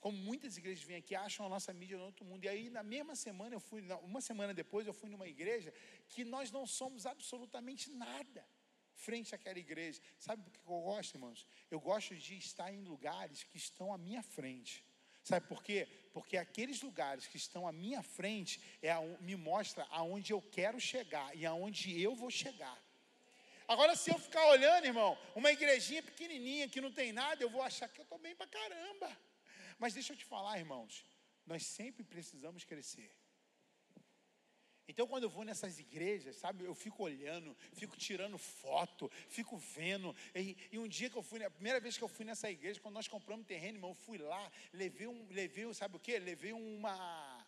Como 0.00 0.16
muitas 0.16 0.56
igrejas 0.56 0.82
vêm 0.82 0.96
aqui, 0.96 1.14
acham 1.14 1.44
a 1.44 1.48
nossa 1.48 1.72
mídia 1.72 1.96
de 1.98 2.02
outro 2.02 2.24
mundo. 2.24 2.44
E 2.44 2.48
aí, 2.48 2.70
na 2.70 2.82
mesma 2.82 3.14
semana, 3.14 3.54
eu 3.54 3.60
fui, 3.60 3.82
uma 4.02 4.20
semana 4.20 4.54
depois, 4.54 4.86
eu 4.86 4.94
fui 4.94 5.10
numa 5.10 5.28
igreja 5.28 5.72
que 6.08 6.24
nós 6.24 6.50
não 6.50 6.66
somos 6.66 7.04
absolutamente 7.04 7.90
nada 7.90 8.44
frente 8.94 9.34
àquela 9.34 9.58
igreja. 9.58 10.00
Sabe 10.18 10.42
por 10.42 10.52
que 10.52 10.58
eu 10.60 10.80
gosto, 10.80 11.14
irmãos? 11.14 11.46
Eu 11.70 11.80
gosto 11.80 12.14
de 12.14 12.36
estar 12.36 12.72
em 12.72 12.82
lugares 12.82 13.42
que 13.44 13.56
estão 13.56 13.92
à 13.92 13.98
minha 13.98 14.22
frente. 14.22 14.84
Sabe 15.22 15.46
por 15.46 15.62
quê? 15.62 15.86
Porque 16.12 16.36
aqueles 16.36 16.80
lugares 16.82 17.26
que 17.26 17.36
estão 17.36 17.66
à 17.68 17.72
minha 17.72 18.02
frente 18.02 18.60
é 18.80 18.90
a, 18.90 19.00
me 19.20 19.36
mostra 19.36 19.86
aonde 19.90 20.32
eu 20.32 20.40
quero 20.40 20.80
chegar 20.80 21.36
e 21.36 21.44
aonde 21.44 22.00
eu 22.00 22.14
vou 22.14 22.30
chegar. 22.30 22.78
Agora, 23.68 23.94
se 23.94 24.10
eu 24.10 24.18
ficar 24.18 24.44
olhando, 24.48 24.86
irmão, 24.86 25.16
uma 25.34 25.52
igrejinha 25.52 26.02
pequenininha 26.02 26.68
que 26.68 26.80
não 26.80 26.90
tem 26.90 27.12
nada, 27.12 27.42
eu 27.42 27.50
vou 27.50 27.62
achar 27.62 27.88
que 27.88 28.00
eu 28.00 28.02
estou 28.02 28.18
bem 28.18 28.34
pra 28.34 28.46
caramba. 28.46 29.16
Mas 29.80 29.94
deixa 29.94 30.12
eu 30.12 30.16
te 30.16 30.26
falar, 30.26 30.58
irmãos, 30.58 31.06
nós 31.46 31.64
sempre 31.64 32.04
precisamos 32.04 32.64
crescer. 32.64 33.10
Então, 34.86 35.06
quando 35.06 35.22
eu 35.22 35.30
vou 35.30 35.42
nessas 35.42 35.78
igrejas, 35.78 36.36
sabe, 36.36 36.64
eu 36.64 36.74
fico 36.74 37.02
olhando, 37.02 37.56
fico 37.72 37.96
tirando 37.96 38.36
foto, 38.36 39.10
fico 39.28 39.56
vendo. 39.56 40.14
E, 40.34 40.56
e 40.70 40.78
um 40.78 40.86
dia 40.86 41.08
que 41.08 41.16
eu 41.16 41.22
fui, 41.22 41.42
a 41.42 41.50
primeira 41.50 41.80
vez 41.80 41.96
que 41.96 42.04
eu 42.04 42.08
fui 42.08 42.26
nessa 42.26 42.50
igreja, 42.50 42.80
quando 42.80 42.96
nós 42.96 43.08
compramos 43.08 43.46
terreno, 43.46 43.78
irmão, 43.78 43.92
eu 43.92 43.94
fui 43.94 44.18
lá, 44.18 44.52
levei 44.72 45.06
um, 45.06 45.26
levei, 45.30 45.72
sabe 45.72 45.96
o 45.96 46.00
quê? 46.00 46.18
Levei 46.18 46.52
uma, 46.52 47.46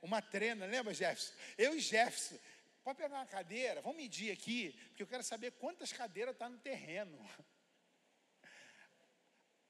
uma 0.00 0.22
trena, 0.22 0.64
lembra, 0.64 0.94
Jefferson? 0.94 1.34
Eu 1.56 1.74
e 1.74 1.80
Jefferson. 1.80 2.38
Pode 2.84 2.98
pegar 2.98 3.16
uma 3.16 3.26
cadeira, 3.26 3.82
vamos 3.82 3.96
medir 3.96 4.30
aqui, 4.30 4.72
porque 4.88 5.02
eu 5.02 5.08
quero 5.08 5.24
saber 5.24 5.50
quantas 5.52 5.92
cadeiras 5.92 6.34
está 6.34 6.48
no 6.48 6.58
terreno. 6.58 7.18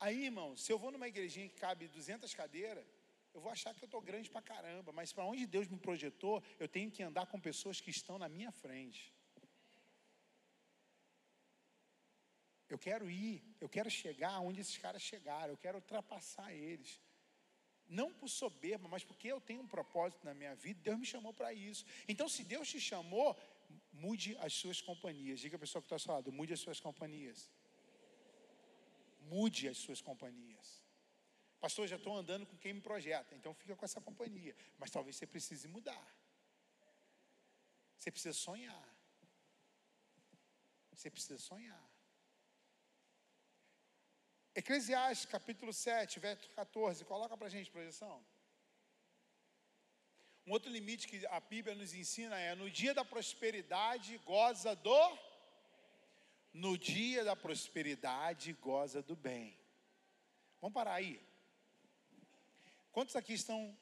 Aí, 0.00 0.24
irmão, 0.26 0.56
se 0.56 0.70
eu 0.72 0.78
vou 0.78 0.90
numa 0.92 1.08
igrejinha 1.08 1.48
que 1.48 1.56
cabe 1.56 1.88
200 1.88 2.32
cadeiras, 2.34 2.86
eu 3.34 3.40
vou 3.40 3.50
achar 3.50 3.74
que 3.74 3.82
eu 3.82 3.86
estou 3.86 4.00
grande 4.00 4.30
pra 4.30 4.40
caramba, 4.40 4.92
mas 4.92 5.12
para 5.12 5.24
onde 5.24 5.46
Deus 5.46 5.66
me 5.68 5.78
projetou, 5.78 6.42
eu 6.58 6.68
tenho 6.68 6.90
que 6.90 7.02
andar 7.02 7.26
com 7.26 7.40
pessoas 7.40 7.80
que 7.80 7.90
estão 7.90 8.18
na 8.18 8.28
minha 8.28 8.52
frente. 8.52 9.12
Eu 12.68 12.78
quero 12.78 13.10
ir, 13.10 13.42
eu 13.60 13.68
quero 13.68 13.90
chegar 13.90 14.38
onde 14.40 14.60
esses 14.60 14.76
caras 14.76 15.02
chegaram, 15.02 15.52
eu 15.52 15.56
quero 15.56 15.78
ultrapassar 15.78 16.52
eles. 16.52 17.00
Não 17.88 18.12
por 18.12 18.28
soberba, 18.28 18.86
mas 18.88 19.02
porque 19.02 19.28
eu 19.28 19.40
tenho 19.40 19.62
um 19.62 19.66
propósito 19.66 20.24
na 20.24 20.34
minha 20.34 20.54
vida, 20.54 20.80
Deus 20.82 20.98
me 20.98 21.06
chamou 21.06 21.32
para 21.32 21.52
isso. 21.52 21.84
Então, 22.06 22.28
se 22.28 22.44
Deus 22.44 22.68
te 22.68 22.78
chamou, 22.78 23.34
mude 23.92 24.36
as 24.38 24.52
suas 24.52 24.80
companhias. 24.80 25.40
Diga 25.40 25.56
a 25.56 25.58
pessoa 25.58 25.80
que 25.80 25.86
está 25.86 25.96
ao 25.96 26.00
seu 26.00 26.12
lado, 26.12 26.30
mude 26.30 26.52
as 26.52 26.60
suas 26.60 26.78
companhias. 26.78 27.50
Mude 29.32 29.68
as 29.68 29.78
suas 29.78 30.00
companhias. 30.00 30.66
Pastor, 31.60 31.86
já 31.88 31.96
estou 31.96 32.16
andando 32.16 32.46
com 32.46 32.56
quem 32.56 32.72
me 32.72 32.80
projeta, 32.80 33.34
então 33.34 33.52
fica 33.54 33.74
com 33.76 33.84
essa 33.84 34.00
companhia. 34.00 34.54
Mas 34.78 34.90
talvez 34.90 35.16
você 35.16 35.26
precise 35.26 35.66
mudar. 35.66 36.06
Você 37.98 38.10
precisa 38.12 38.34
sonhar. 38.46 38.88
Você 40.92 41.10
precisa 41.10 41.38
sonhar. 41.38 41.84
Eclesiastes 44.54 45.26
capítulo 45.26 45.72
7, 45.72 46.18
verso 46.18 46.48
14. 46.50 47.04
Coloca 47.04 47.36
para 47.36 47.46
a 47.48 47.50
gente 47.50 47.70
projeção. 47.70 48.24
Um 50.46 50.52
outro 50.52 50.70
limite 50.70 51.06
que 51.06 51.26
a 51.26 51.40
Bíblia 51.40 51.74
nos 51.74 51.92
ensina 51.92 52.36
é: 52.38 52.54
no 52.54 52.70
dia 52.70 52.94
da 52.94 53.04
prosperidade, 53.04 54.16
goza 54.18 54.74
do. 54.74 55.18
No 56.58 56.76
dia 56.76 57.22
da 57.22 57.36
prosperidade, 57.36 58.52
goza 58.54 59.00
do 59.00 59.14
bem. 59.14 59.56
Vamos 60.60 60.74
parar 60.74 60.94
aí. 60.94 61.24
Quantos 62.90 63.14
aqui 63.14 63.34
estão 63.34 63.78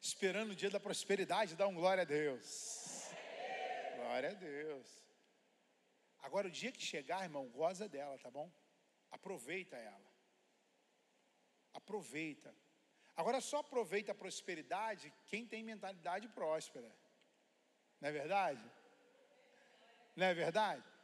esperando 0.00 0.50
o 0.50 0.56
dia 0.56 0.68
da 0.68 0.80
prosperidade? 0.80 1.54
Dá 1.54 1.68
um 1.68 1.74
glória 1.76 2.02
a 2.02 2.04
Deus. 2.04 3.12
Glória 3.94 4.30
a 4.30 4.34
Deus. 4.34 4.88
Agora, 6.18 6.48
o 6.48 6.50
dia 6.50 6.72
que 6.72 6.82
chegar, 6.82 7.22
irmão, 7.22 7.46
goza 7.46 7.88
dela, 7.88 8.18
tá 8.18 8.28
bom? 8.28 8.50
Aproveita 9.12 9.76
ela. 9.76 10.10
Aproveita. 11.74 12.52
Agora, 13.16 13.40
só 13.40 13.58
aproveita 13.58 14.10
a 14.10 14.16
prosperidade 14.16 15.12
quem 15.26 15.46
tem 15.46 15.62
mentalidade 15.62 16.26
próspera. 16.30 16.92
Não 18.00 18.08
é 18.08 18.12
verdade? 18.12 18.64
Não 20.16 20.26
é 20.26 20.34
verdade? 20.34 20.95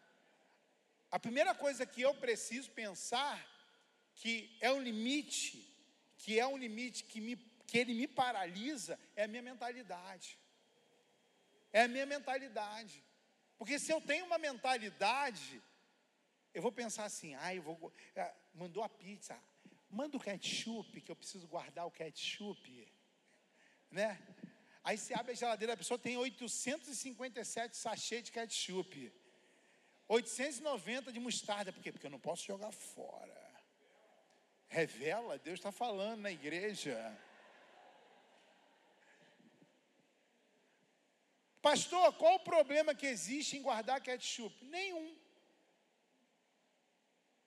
A 1.13 1.19
primeira 1.19 1.55
coisa 1.55 1.85
que 1.85 2.01
eu 2.01 2.15
preciso 2.15 2.71
pensar 2.71 3.37
que 4.15 4.57
é 4.63 4.73
um 4.73 4.81
limite, 4.81 5.63
que 6.17 6.41
é 6.41 6.47
um 6.47 6.57
limite 6.57 7.05
que, 7.05 7.21
me, 7.21 7.37
que 7.67 7.77
ele 7.77 7.93
me 7.93 8.07
paralisa, 8.09 8.99
é 9.15 9.25
a 9.25 9.29
minha 9.29 9.43
mentalidade. 9.43 10.39
É 11.71 11.83
a 11.83 11.89
minha 11.89 12.07
mentalidade. 12.07 13.05
Porque 13.59 13.79
se 13.79 13.93
eu 13.93 14.01
tenho 14.01 14.25
uma 14.25 14.39
mentalidade, 14.39 15.63
eu 16.55 16.63
vou 16.63 16.73
pensar 16.73 17.05
assim, 17.05 17.35
ah, 17.35 17.55
eu 17.55 17.63
vou. 17.63 17.93
ah, 18.17 18.35
Mandou 18.55 18.83
a 18.83 18.89
pizza, 18.89 19.39
manda 19.91 20.17
o 20.17 20.21
ketchup, 20.21 20.99
que 21.03 21.13
eu 21.13 21.17
preciso 21.17 21.47
guardar 21.47 21.87
o 21.87 21.91
ketchup. 21.91 22.91
Né? 23.91 24.19
Aí 24.83 24.97
você 24.97 25.13
abre 25.13 25.33
a 25.33 25.35
geladeira, 25.35 25.75
a 25.75 25.77
pessoa 25.77 25.99
tem 25.99 26.17
857 26.17 27.77
sachês 27.77 28.25
de 28.25 28.33
ketchup. 28.33 29.13
890 30.09 31.13
de 31.13 31.21
mostarda, 31.21 31.73
por 31.73 31.83
quê? 31.83 31.93
Porque 31.93 32.07
eu 32.07 32.11
não 32.11 32.21
posso 32.21 32.45
jogar 32.45 32.73
fora. 32.73 33.43
Revela, 34.69 35.39
Deus 35.39 35.59
está 35.59 35.71
falando 35.71 36.21
na 36.21 36.33
igreja. 36.33 36.97
Pastor, 41.61 42.13
qual 42.15 42.35
o 42.35 42.41
problema 42.41 42.95
que 42.95 43.07
existe 43.07 43.57
em 43.57 43.63
guardar 43.63 44.01
ketchup? 44.01 44.65
Nenhum. 44.65 45.17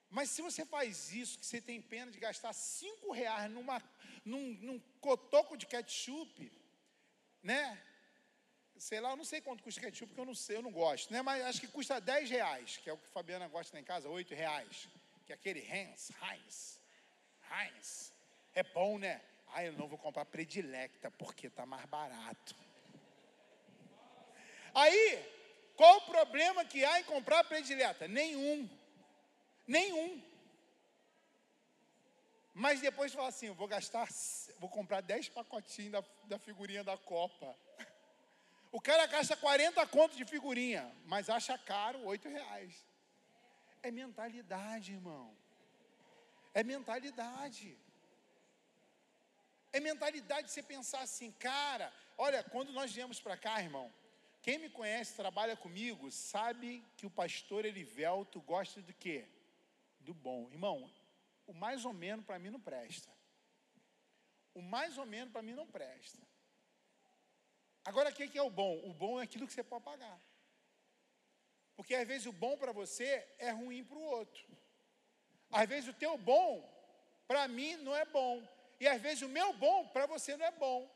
Mas 0.08 0.30
se 0.30 0.40
você 0.40 0.64
faz 0.64 1.12
isso, 1.12 1.38
que 1.38 1.44
você 1.44 1.60
tem 1.60 1.82
pena 1.82 2.10
de 2.10 2.18
gastar 2.18 2.52
cinco 2.52 3.12
reais 3.12 3.50
numa, 3.50 3.82
num, 4.24 4.54
num 4.62 4.78
cotoco 5.00 5.56
de 5.56 5.66
ketchup, 5.66 6.50
né? 7.42 7.78
Sei 8.78 9.00
lá, 9.00 9.10
eu 9.10 9.16
não 9.16 9.24
sei 9.24 9.40
quanto 9.40 9.62
custa 9.62 9.80
ketchup, 9.80 10.08
porque 10.08 10.20
eu 10.20 10.26
não 10.26 10.34
sei, 10.34 10.56
eu 10.56 10.62
não 10.62 10.70
gosto, 10.70 11.12
né? 11.12 11.22
Mas 11.22 11.44
acho 11.44 11.60
que 11.60 11.68
custa 11.68 12.00
10 12.00 12.30
reais, 12.30 12.76
que 12.76 12.90
é 12.90 12.92
o 12.92 12.98
que 12.98 13.06
a 13.06 13.10
Fabiana 13.10 13.48
gosta 13.48 13.76
lá 13.76 13.80
em 13.80 13.84
casa, 13.84 14.08
8 14.08 14.34
reais. 14.34 14.88
Que 15.24 15.32
é 15.32 15.34
aquele 15.34 15.60
Heinz, 15.60 16.10
Heinz, 16.22 16.80
Heinz. 17.50 18.12
É 18.54 18.62
bom, 18.62 18.98
né? 18.98 19.20
Ah, 19.48 19.64
eu 19.64 19.72
não 19.72 19.88
vou 19.88 19.98
comprar 19.98 20.24
predilecta, 20.24 21.10
porque 21.10 21.50
tá 21.50 21.66
mais 21.66 21.84
barato. 21.86 22.54
Aí, 24.74 25.36
Qual 25.76 25.98
o 25.98 26.00
problema 26.02 26.64
que 26.64 26.84
há 26.84 27.00
em 27.00 27.04
comprar 27.04 27.44
predileta? 27.44 28.08
Nenhum. 28.08 28.68
Nenhum. 29.66 30.22
Mas 32.54 32.80
depois 32.80 33.12
fala 33.12 33.28
assim: 33.28 33.50
vou 33.50 33.68
gastar, 33.68 34.08
vou 34.58 34.70
comprar 34.70 35.02
10 35.02 35.28
pacotinhos 35.28 35.92
da, 35.92 36.04
da 36.24 36.38
figurinha 36.38 36.82
da 36.82 36.96
Copa. 36.96 37.54
O 38.76 38.80
cara 38.88 39.06
gasta 39.06 39.34
40 39.34 39.86
contos 39.86 40.18
de 40.18 40.26
figurinha, 40.26 40.94
mas 41.06 41.30
acha 41.30 41.56
caro 41.56 41.98
8 42.04 42.28
reais. 42.28 42.86
É 43.82 43.90
mentalidade, 43.90 44.92
irmão. 44.92 45.34
É 46.52 46.62
mentalidade. 46.62 47.74
É 49.72 49.80
mentalidade 49.80 50.48
de 50.48 50.52
você 50.52 50.62
pensar 50.62 51.00
assim, 51.00 51.32
cara, 51.32 51.90
olha, 52.18 52.44
quando 52.44 52.70
nós 52.70 52.92
viemos 52.92 53.18
para 53.18 53.34
cá, 53.34 53.62
irmão, 53.62 53.90
quem 54.42 54.58
me 54.58 54.68
conhece, 54.68 55.16
trabalha 55.16 55.56
comigo, 55.56 56.10
sabe 56.10 56.84
que 56.98 57.06
o 57.06 57.10
pastor 57.22 57.64
Elivelto 57.64 58.42
gosta 58.42 58.82
do 58.82 58.92
quê? 58.92 59.24
Do 60.00 60.12
bom. 60.12 60.50
Irmão, 60.52 60.92
o 61.46 61.54
mais 61.54 61.86
ou 61.86 61.94
menos 61.94 62.26
para 62.26 62.38
mim 62.38 62.50
não 62.50 62.60
presta. 62.60 63.08
O 64.52 64.60
mais 64.60 64.98
ou 64.98 65.06
menos 65.06 65.32
para 65.32 65.40
mim 65.40 65.54
não 65.54 65.66
presta. 65.66 66.25
Agora, 67.86 68.10
o 68.10 68.12
que 68.12 68.36
é 68.36 68.42
o 68.42 68.50
bom? 68.50 68.74
O 68.84 68.92
bom 68.92 69.20
é 69.20 69.22
aquilo 69.24 69.46
que 69.46 69.52
você 69.52 69.62
pode 69.62 69.84
pagar. 69.84 70.20
Porque 71.76 71.94
às 71.94 72.06
vezes 72.08 72.26
o 72.26 72.32
bom 72.32 72.56
para 72.58 72.72
você 72.72 73.24
é 73.38 73.50
ruim 73.50 73.84
para 73.84 73.98
o 73.98 74.02
outro. 74.02 74.44
Às 75.50 75.68
vezes 75.68 75.88
o 75.88 75.98
teu 76.04 76.18
bom, 76.18 76.50
para 77.28 77.46
mim, 77.46 77.76
não 77.76 77.94
é 77.94 78.04
bom. 78.04 78.42
E 78.80 78.88
às 78.88 79.00
vezes 79.00 79.22
o 79.22 79.28
meu 79.28 79.52
bom, 79.52 79.86
para 79.88 80.06
você, 80.06 80.36
não 80.36 80.46
é 80.46 80.50
bom. 80.50 80.90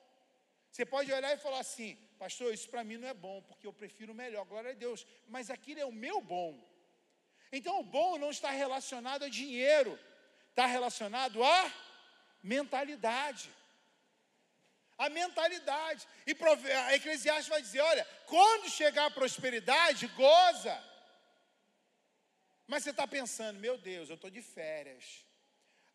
Você 0.70 0.84
pode 0.84 1.12
olhar 1.12 1.32
e 1.32 1.38
falar 1.38 1.60
assim, 1.60 1.96
pastor, 2.18 2.52
isso 2.52 2.68
para 2.68 2.84
mim 2.84 2.96
não 2.96 3.08
é 3.08 3.14
bom, 3.14 3.40
porque 3.42 3.66
eu 3.66 3.72
prefiro 3.72 4.12
o 4.12 4.14
melhor, 4.14 4.44
glória 4.44 4.70
a 4.70 4.74
Deus. 4.74 5.06
Mas 5.28 5.48
aquilo 5.48 5.80
é 5.80 5.86
o 5.86 5.92
meu 5.92 6.20
bom. 6.20 6.58
Então 7.52 7.80
o 7.80 7.84
bom 7.84 8.18
não 8.18 8.30
está 8.30 8.50
relacionado 8.50 9.24
a 9.24 9.28
dinheiro, 9.28 9.98
está 10.50 10.66
relacionado 10.66 11.42
a 11.42 11.72
mentalidade. 12.42 13.50
A 15.04 15.08
mentalidade. 15.08 16.06
E 16.26 16.36
a 16.74 16.94
Eclesiastes 16.94 17.48
vai 17.48 17.62
dizer: 17.62 17.80
olha, 17.80 18.04
quando 18.26 18.68
chegar 18.68 19.06
a 19.06 19.10
prosperidade, 19.10 20.06
goza. 20.08 20.76
Mas 22.66 22.84
você 22.84 22.90
está 22.90 23.06
pensando, 23.08 23.58
meu 23.58 23.78
Deus, 23.78 24.10
eu 24.10 24.16
estou 24.16 24.28
de 24.28 24.42
férias. 24.42 25.24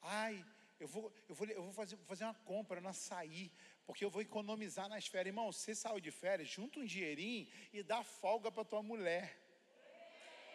Ai, 0.01 0.43
eu 0.79 0.87
vou, 0.87 1.13
eu 1.29 1.35
vou, 1.35 1.47
eu 1.47 1.63
vou, 1.63 1.71
fazer, 1.71 1.97
fazer 2.07 2.23
uma 2.23 2.33
compra 2.33 2.81
no 2.81 2.89
açaí, 2.89 3.51
porque 3.85 4.03
eu 4.03 4.09
vou 4.09 4.23
economizar 4.23 4.89
nas 4.89 5.05
férias. 5.05 5.27
Irmão, 5.27 5.51
você 5.51 5.75
saiu 5.75 5.99
de 5.99 6.09
férias, 6.09 6.49
junta 6.49 6.79
um 6.79 6.85
dinheirinho 6.85 7.47
e 7.71 7.83
dá 7.83 8.03
folga 8.03 8.51
para 8.51 8.65
tua 8.65 8.81
mulher. 8.81 9.37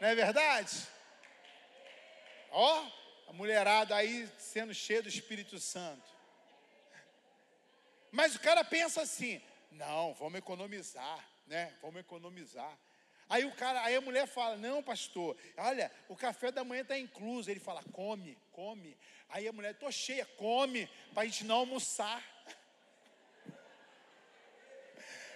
Não 0.01 0.09
é 0.09 0.15
verdade? 0.17 0.89
Ó, 2.51 2.91
a 3.29 3.33
mulherada 3.33 3.95
aí 3.95 4.29
sendo 4.39 4.75
cheia 4.75 5.03
do 5.03 5.09
Espírito 5.09 5.61
Santo. 5.61 6.20
Mas 8.13 8.35
o 8.35 8.41
cara 8.41 8.65
pensa 8.65 9.03
assim: 9.03 9.41
não, 9.71 10.15
vamos 10.15 10.39
economizar, 10.39 11.29
né? 11.47 11.75
Vamos 11.81 12.01
economizar. 12.01 12.77
Aí 13.29 13.45
o 13.45 13.53
cara, 13.53 13.83
aí 13.85 13.95
a 13.95 14.01
mulher 14.01 14.27
fala: 14.27 14.57
"Não, 14.57 14.83
pastor, 14.83 15.37
olha, 15.57 15.91
o 16.09 16.17
café 16.17 16.51
da 16.51 16.65
manhã 16.65 16.83
está 16.83 16.99
incluso". 16.99 17.51
Ele 17.51 17.61
fala: 17.61 17.83
"Come, 17.93 18.37
come". 18.51 18.97
Aí 19.29 19.47
a 19.47 19.53
mulher: 19.53 19.75
"Tô 19.75 19.91
cheia, 19.91 20.27
come, 20.37 20.89
para 21.15 21.23
a 21.23 21.27
gente 21.27 21.45
não 21.45 21.57
almoçar". 21.57 22.23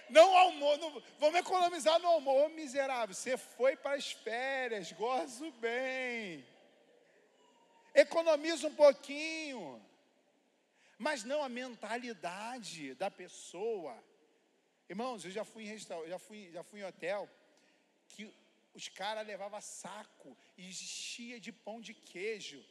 Não 0.07 0.37
almoço, 0.37 1.03
vamos 1.17 1.39
economizar 1.39 1.97
no 1.97 2.07
almoço, 2.07 2.45
Ô, 2.45 2.49
miserável. 2.49 3.15
Você 3.15 3.37
foi 3.37 3.75
para 3.75 3.95
as 3.95 4.11
férias, 4.11 4.91
gozo 4.91 5.51
bem. 5.53 6.45
Economiza 7.91 8.67
um 8.67 8.75
pouquinho. 8.75 9.83
Mas 10.97 11.23
não 11.23 11.43
a 11.43 11.49
mentalidade 11.49 12.93
da 12.95 13.11
pessoa. 13.11 14.01
Irmãos, 14.89 15.25
eu 15.25 15.31
já 15.31 15.43
fui 15.43 15.63
em 15.63 15.67
restaurante, 15.67 16.09
já 16.09 16.19
fui, 16.19 16.51
já 16.51 16.63
fui 16.63 16.79
em 16.79 16.85
hotel 16.85 17.29
que 18.07 18.33
os 18.73 18.87
caras 18.87 19.25
levavam 19.25 19.59
saco 19.61 20.37
e 20.57 20.67
enchia 20.67 21.39
de 21.39 21.51
pão 21.51 21.81
de 21.81 21.93
queijo. 21.93 22.63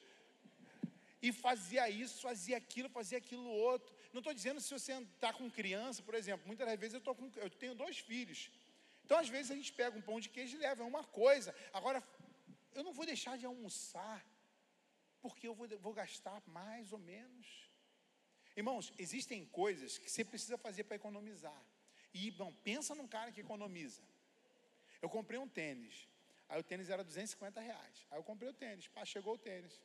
E 1.21 1.33
fazia 1.33 1.89
isso, 1.89 2.21
fazia 2.21 2.57
aquilo, 2.57 2.89
fazia 2.89 3.19
aquilo 3.19 3.49
outro. 3.49 3.95
Não 4.13 4.21
estou 4.21 4.35
dizendo 4.35 4.61
se 4.61 4.73
você 4.73 4.93
está 4.93 5.33
com 5.33 5.51
criança, 5.51 6.03
por 6.03 6.15
exemplo. 6.15 6.47
Muitas 6.47 6.67
das 6.67 6.79
vezes 6.79 6.95
eu, 6.95 7.01
tô 7.01 7.15
com, 7.15 7.31
eu 7.37 7.51
tenho 7.51 7.75
dois 7.75 7.99
filhos. 7.99 8.51
Então, 9.05 9.19
às 9.19 9.29
vezes, 9.29 9.51
a 9.51 9.55
gente 9.55 9.73
pega 9.73 9.97
um 9.97 10.03
pão 10.03 10.19
de 10.21 10.29
queijo 10.29 10.57
e 10.57 10.61
leva, 10.61 10.83
é 10.83 10.87
uma 10.87 11.05
coisa. 11.05 11.55
Agora, 11.73 12.03
eu 12.75 12.83
não 12.83 12.93
vou 12.93 13.05
deixar 13.05 13.37
de 13.37 13.47
almoçar, 13.47 14.25
porque 15.21 15.47
eu 15.49 15.55
vou, 15.55 15.67
vou 15.79 15.93
gastar 15.93 16.43
mais 16.47 16.93
ou 16.93 16.99
menos. 16.99 17.47
Irmãos, 18.57 18.93
existem 18.99 19.45
coisas 19.47 19.99
que 19.99 20.11
você 20.11 20.25
precisa 20.25 20.57
fazer 20.57 20.85
para 20.85 20.97
economizar. 20.97 21.61
E, 22.13 22.29
irmão, 22.29 22.55
pensa 22.63 22.95
num 22.95 23.09
cara 23.09 23.33
que 23.33 23.41
economiza. 23.41 24.03
Eu 25.03 25.09
comprei 25.09 25.39
um 25.39 25.49
tênis. 25.49 26.09
Aí 26.49 26.61
o 26.61 26.63
tênis 26.63 26.89
era 26.89 27.03
250 27.03 27.61
reais. 27.61 28.07
Aí 28.11 28.19
eu 28.19 28.23
comprei 28.23 28.49
o 28.49 28.53
tênis. 28.53 28.87
Pá, 28.87 29.05
chegou 29.05 29.35
o 29.35 29.39
tênis. 29.39 29.81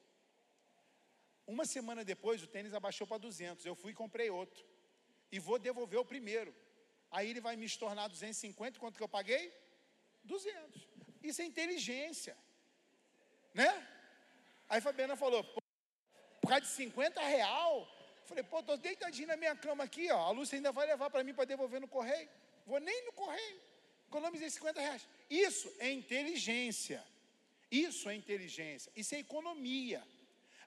Uma 1.48 1.66
semana 1.66 2.06
depois, 2.06 2.44
o 2.44 2.48
tênis 2.48 2.76
abaixou 2.76 3.08
para 3.08 3.18
200. 3.18 3.66
Eu 3.66 3.74
fui 3.74 3.92
e 3.92 3.96
comprei 3.96 4.30
outro. 4.30 4.64
E 5.32 5.40
vou 5.40 5.58
devolver 5.58 6.00
o 6.00 6.06
primeiro. 6.06 6.56
Aí 7.10 7.28
ele 7.30 7.42
vai 7.42 7.56
me 7.56 7.68
tornar 7.70 8.08
250. 8.08 8.80
Quanto 8.80 8.98
que 8.98 9.04
eu 9.04 9.10
paguei? 9.10 9.52
200. 10.24 10.88
Isso 11.24 11.42
é 11.42 11.46
inteligência. 11.46 12.38
Né? 13.52 13.88
Aí 14.70 14.80
Fabiana 14.80 15.16
falou, 15.16 15.44
"Pô, 15.44 15.62
por 16.40 16.50
causa 16.50 16.62
de 16.62 16.72
50 16.72 17.20
real? 17.22 17.88
Falei, 18.30 18.44
pô, 18.44 18.62
tô 18.62 18.78
deitadinho 18.78 19.28
na 19.28 19.36
minha 19.36 19.56
cama 19.56 19.84
aqui, 19.84 20.12
ó. 20.12 20.28
A 20.28 20.30
Lúcia 20.30 20.56
ainda 20.56 20.72
vai 20.72 20.86
levar 20.86 21.10
para 21.10 21.24
mim 21.24 21.34
para 21.34 21.46
devolver 21.46 21.82
no 21.82 21.88
correio. 21.88 22.30
Vou 22.64 22.80
nem 22.80 23.04
no 23.06 23.12
correio. 23.12 23.60
Economizei 24.08 24.52
50 24.52 24.80
reais. 24.80 25.08
Isso 25.28 25.68
é 25.80 25.92
inteligência. 25.92 27.04
Isso 27.72 28.08
é 28.08 28.14
inteligência. 28.14 28.92
Isso 28.96 29.16
é 29.16 29.18
economia. 29.18 30.04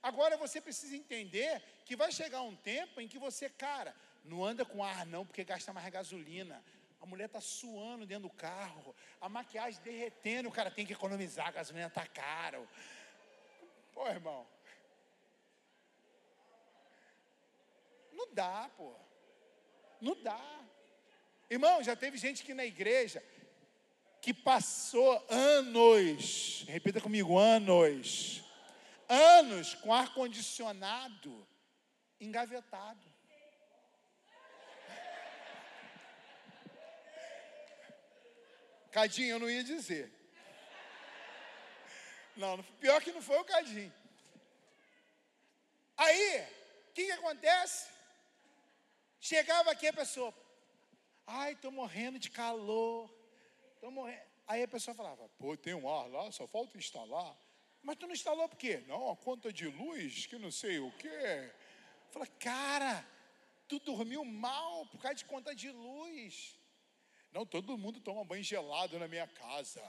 Agora 0.03 0.37
você 0.37 0.61
precisa 0.61 0.97
entender 0.97 1.63
que 1.85 1.95
vai 1.95 2.11
chegar 2.11 2.43
um 2.43 2.57
tempo 2.57 3.01
em 3.01 3.07
que 3.07 3.17
você, 3.17 3.49
cara, 3.49 3.95
não 4.25 4.45
anda 4.45 4.65
com 4.65 4.83
ar 4.83 5.07
não, 5.07 5.25
porque 5.25 5.45
gasta 5.45 5.73
mais 5.73 5.89
gasolina. 5.89 6.61
A 7.01 7.07
mulher 7.07 7.27
está 7.27 7.41
suando 7.41 8.05
dentro 8.05 8.29
do 8.29 8.35
carro, 8.35 8.93
a 9.21 9.29
maquiagem 9.29 9.81
derretendo, 9.85 10.49
o 10.49 10.53
cara 10.53 10.69
tem 10.69 10.85
que 10.85 10.95
economizar, 10.95 11.47
a 11.47 11.53
gasolina 11.53 11.87
está 11.87 12.05
caro. 12.09 12.69
Pô, 13.95 14.09
irmão. 14.09 14.45
Não 18.23 18.35
dá, 18.35 18.71
pô. 18.77 18.95
Não 20.01 20.15
dá. 20.23 20.61
Irmão, 21.51 21.83
já 21.83 21.97
teve 21.97 22.17
gente 22.17 22.43
aqui 22.43 22.55
na 22.55 22.65
igreja 22.65 23.23
que 24.21 24.33
passou 24.33 25.27
anos, 25.29 26.65
repita 26.69 27.01
comigo, 27.01 27.37
anos, 27.37 28.45
anos 29.09 29.75
com 29.75 29.93
ar-condicionado 29.93 31.47
engavetado. 32.21 33.13
Cadinho, 38.93 39.31
eu 39.31 39.39
não 39.41 39.51
ia 39.51 39.65
dizer. 39.65 40.13
Não, 42.37 42.63
pior 42.79 43.03
que 43.03 43.11
não 43.11 43.21
foi 43.21 43.39
o 43.39 43.45
Cadinho. 43.45 43.93
Aí, 45.97 46.47
o 46.89 46.93
que, 46.93 47.07
que 47.07 47.13
acontece? 47.13 47.91
Chegava 49.25 49.71
aqui 49.71 49.87
a 49.87 49.93
pessoa, 49.93 50.35
ai, 51.25 51.53
estou 51.53 51.71
morrendo 51.71 52.19
de 52.19 52.29
calor, 52.29 53.09
estou 53.73 53.89
morrendo. 53.89 54.21
Aí 54.49 54.65
a 54.65 54.67
pessoa 54.67 54.97
falava, 54.97 55.29
pô, 55.39 55.57
tem 55.57 55.75
um 55.75 55.89
ar 55.89 56.09
lá, 56.09 56.33
só 56.33 56.45
falta 56.49 56.77
instalar. 56.77 57.39
Mas 57.85 57.97
tu 57.99 58.09
não 58.09 58.15
instalou 58.15 58.49
por 58.49 58.57
quê? 58.57 58.83
Não, 58.89 59.13
a 59.13 59.17
conta 59.17 59.53
de 59.53 59.69
luz, 59.69 60.27
que 60.27 60.37
não 60.39 60.51
sei 60.51 60.81
o 60.81 60.91
quê. 60.99 61.53
Fala, 62.11 62.27
cara, 62.27 63.07
tu 63.69 63.79
dormiu 63.79 64.25
mal 64.25 64.87
por 64.87 65.01
causa 65.01 65.15
de 65.15 65.25
conta 65.25 65.55
de 65.55 65.71
luz. 65.71 66.59
Não, 67.31 67.47
todo 67.47 67.79
mundo 67.79 68.01
toma 68.01 68.25
banho 68.25 68.43
gelado 68.43 68.99
na 68.99 69.07
minha 69.07 69.29
casa. 69.29 69.83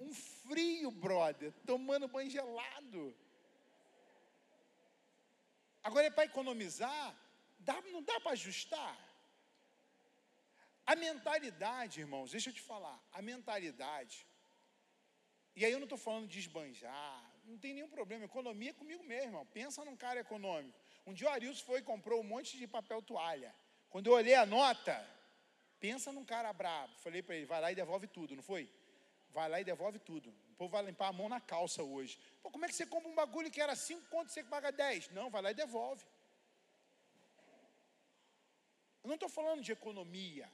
Um 0.00 0.14
frio, 0.14 0.90
brother, 0.90 1.52
tomando 1.66 2.08
banho 2.08 2.30
gelado. 2.30 3.14
Agora 5.82 6.06
é 6.06 6.10
para 6.10 6.24
economizar, 6.24 7.14
dá, 7.58 7.80
não 7.92 8.02
dá 8.02 8.20
para 8.20 8.32
ajustar. 8.32 8.96
A 10.86 10.96
mentalidade, 10.96 12.00
irmãos, 12.00 12.30
deixa 12.30 12.50
eu 12.50 12.54
te 12.54 12.62
falar, 12.62 12.98
a 13.12 13.20
mentalidade, 13.20 14.26
e 15.54 15.64
aí 15.64 15.72
eu 15.72 15.78
não 15.78 15.84
estou 15.84 15.98
falando 15.98 16.26
de 16.26 16.38
esbanjar, 16.38 17.24
não 17.44 17.58
tem 17.58 17.74
nenhum 17.74 17.90
problema, 17.90 18.24
economia 18.24 18.70
é 18.70 18.72
comigo 18.72 19.04
mesmo, 19.04 19.28
irmão. 19.28 19.46
pensa 19.46 19.84
num 19.84 19.96
cara 19.96 20.20
econômico. 20.20 20.78
Um 21.06 21.12
dia 21.12 21.28
o 21.28 21.30
Arilson 21.30 21.64
foi 21.64 21.80
e 21.80 21.82
comprou 21.82 22.20
um 22.20 22.24
monte 22.24 22.56
de 22.56 22.66
papel 22.66 23.02
toalha. 23.02 23.54
Quando 23.90 24.06
eu 24.06 24.12
olhei 24.14 24.34
a 24.34 24.44
nota, 24.44 24.96
Pensa 25.80 26.12
num 26.12 26.24
cara 26.24 26.52
brabo. 26.52 26.92
Falei 26.98 27.22
para 27.22 27.36
ele, 27.36 27.46
vai 27.46 27.60
lá 27.60 27.72
e 27.72 27.74
devolve 27.74 28.06
tudo, 28.06 28.34
não 28.34 28.42
foi? 28.42 28.68
Vai 29.30 29.48
lá 29.48 29.60
e 29.60 29.64
devolve 29.64 29.98
tudo. 29.98 30.30
O 30.30 30.54
povo 30.56 30.70
vai 30.70 30.82
limpar 30.82 31.08
a 31.08 31.12
mão 31.12 31.28
na 31.28 31.40
calça 31.40 31.82
hoje. 31.82 32.18
Pô, 32.42 32.50
como 32.50 32.64
é 32.64 32.68
que 32.68 32.74
você 32.74 32.86
compra 32.86 33.08
um 33.08 33.14
bagulho 33.14 33.50
que 33.50 33.60
era 33.60 33.76
5 33.76 34.08
conto 34.08 34.30
e 34.30 34.32
você 34.32 34.42
paga 34.42 34.72
10? 34.72 35.10
Não, 35.10 35.30
vai 35.30 35.42
lá 35.42 35.50
e 35.52 35.54
devolve. 35.54 36.04
Eu 39.02 39.08
não 39.08 39.14
estou 39.14 39.28
falando 39.28 39.62
de 39.62 39.72
economia. 39.72 40.50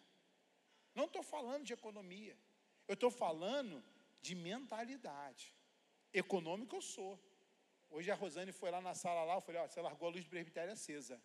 Não 0.95 1.07
estou 1.07 1.23
falando 1.23 1.65
de 1.65 1.73
economia. 1.73 2.37
Eu 2.87 2.95
estou 2.95 3.11
falando 3.11 3.83
de 4.21 4.35
mentalidade. 4.35 5.53
Econômico 6.13 6.77
eu 6.77 6.83
sou. 6.83 7.19
Hoje 7.91 8.11
a 8.11 8.15
Rosane 8.15 8.53
foi 8.53 8.71
lá 8.71 8.81
na 8.81 8.95
sala 8.95 9.25
lá, 9.25 9.35
eu 9.35 9.41
falei, 9.41 9.61
ó, 9.61 9.67
você 9.67 9.81
largou 9.81 10.09
a 10.09 10.13
luz 10.13 10.25
do 10.25 10.31
presbitério 10.31 10.73
acesa. 10.73 11.21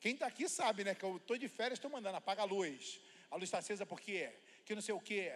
Quem 0.00 0.14
está 0.14 0.26
aqui 0.26 0.48
sabe, 0.48 0.84
né, 0.84 0.94
que 0.94 1.04
eu 1.04 1.16
estou 1.16 1.36
de 1.36 1.48
férias, 1.48 1.78
estou 1.78 1.90
mandando, 1.90 2.16
apaga 2.16 2.42
a 2.42 2.44
luz. 2.44 3.00
A 3.30 3.36
luz 3.36 3.44
está 3.44 3.58
acesa 3.58 3.86
por 3.86 4.00
quê? 4.00 4.32
Que 4.64 4.74
não 4.74 4.82
sei 4.82 4.94
o 4.94 5.00
quê. 5.00 5.32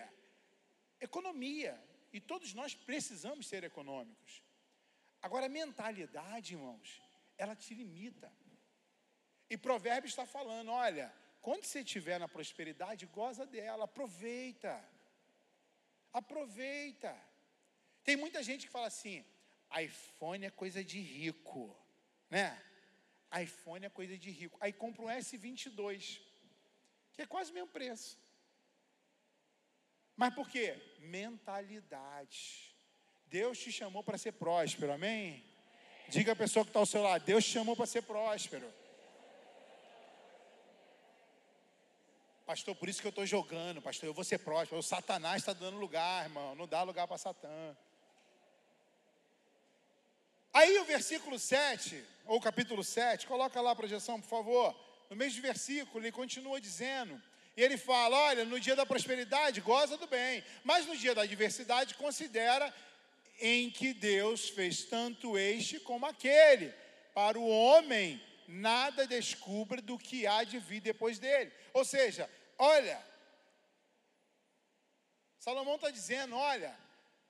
Economia. 1.00 1.82
E 2.12 2.20
todos 2.20 2.54
nós 2.54 2.74
precisamos 2.74 3.46
ser 3.46 3.64
econômicos. 3.64 4.42
Agora, 5.20 5.46
a 5.46 5.48
mentalidade, 5.48 6.54
irmãos, 6.54 7.02
ela 7.36 7.54
te 7.54 7.74
limita. 7.74 8.32
E 9.50 9.56
Provérbios 9.56 10.12
está 10.12 10.26
falando: 10.26 10.70
olha, 10.70 11.12
quando 11.40 11.64
você 11.64 11.80
estiver 11.80 12.18
na 12.18 12.28
prosperidade, 12.28 13.06
goza 13.06 13.46
dela, 13.46 13.84
aproveita. 13.84 14.82
Aproveita. 16.12 17.16
Tem 18.04 18.16
muita 18.16 18.42
gente 18.42 18.66
que 18.66 18.72
fala 18.72 18.86
assim: 18.86 19.24
iPhone 19.80 20.44
é 20.46 20.50
coisa 20.50 20.82
de 20.82 21.00
rico, 21.00 21.76
né? 22.30 22.62
iPhone 23.42 23.84
é 23.84 23.90
coisa 23.90 24.16
de 24.16 24.30
rico. 24.30 24.56
Aí 24.60 24.72
compra 24.72 25.02
um 25.02 25.08
S22, 25.08 26.20
que 27.12 27.22
é 27.22 27.26
quase 27.26 27.50
o 27.50 27.54
mesmo 27.54 27.68
preço. 27.68 28.18
Mas 30.16 30.34
por 30.34 30.48
quê? 30.48 30.76
Mentalidade. 30.98 32.74
Deus 33.26 33.58
te 33.58 33.70
chamou 33.70 34.02
para 34.02 34.16
ser 34.18 34.32
próspero, 34.32 34.92
amém? 34.92 35.44
Diga 36.08 36.32
a 36.32 36.36
pessoa 36.36 36.64
que 36.64 36.70
está 36.70 36.80
ao 36.80 36.86
seu 36.86 37.02
lado: 37.02 37.24
Deus 37.24 37.44
te 37.44 37.52
chamou 37.52 37.76
para 37.76 37.86
ser 37.86 38.02
próspero. 38.02 38.72
Pastor, 42.48 42.74
por 42.74 42.88
isso 42.88 43.02
que 43.02 43.06
eu 43.06 43.10
estou 43.10 43.26
jogando, 43.26 43.82
pastor, 43.82 44.08
eu 44.08 44.14
vou 44.14 44.24
ser 44.24 44.38
próspero. 44.38 44.80
O 44.80 44.82
Satanás 44.82 45.42
está 45.42 45.52
dando 45.52 45.76
lugar, 45.76 46.24
irmão. 46.24 46.54
Não 46.54 46.66
dá 46.66 46.82
lugar 46.82 47.06
para 47.06 47.18
Satã. 47.18 47.76
Aí 50.50 50.78
o 50.78 50.84
versículo 50.86 51.38
7, 51.38 52.02
ou 52.24 52.40
capítulo 52.40 52.82
7, 52.82 53.26
coloca 53.26 53.60
lá 53.60 53.72
a 53.72 53.76
projeção, 53.76 54.18
por 54.18 54.30
favor. 54.30 54.74
No 55.10 55.14
mesmo 55.14 55.42
versículo, 55.42 56.02
ele 56.02 56.10
continua 56.10 56.58
dizendo. 56.58 57.22
E 57.54 57.62
ele 57.62 57.76
fala: 57.76 58.16
olha, 58.16 58.46
no 58.46 58.58
dia 58.58 58.74
da 58.74 58.86
prosperidade, 58.86 59.60
goza 59.60 59.98
do 59.98 60.06
bem, 60.06 60.42
mas 60.64 60.86
no 60.86 60.96
dia 60.96 61.14
da 61.14 61.24
adversidade, 61.24 61.96
considera 61.96 62.74
em 63.42 63.68
que 63.68 63.92
Deus 63.92 64.48
fez 64.48 64.84
tanto 64.84 65.36
este 65.36 65.78
como 65.80 66.06
aquele. 66.06 66.72
Para 67.12 67.38
o 67.38 67.46
homem, 67.46 68.18
nada 68.48 69.06
descubra 69.06 69.82
do 69.82 69.98
que 69.98 70.26
há 70.26 70.44
de 70.44 70.58
vir 70.58 70.80
depois 70.80 71.18
dele. 71.18 71.52
Ou 71.74 71.84
seja, 71.84 72.28
olha, 72.58 72.98
Salomão 75.38 75.76
está 75.76 75.90
dizendo: 75.90 76.36
olha, 76.36 76.76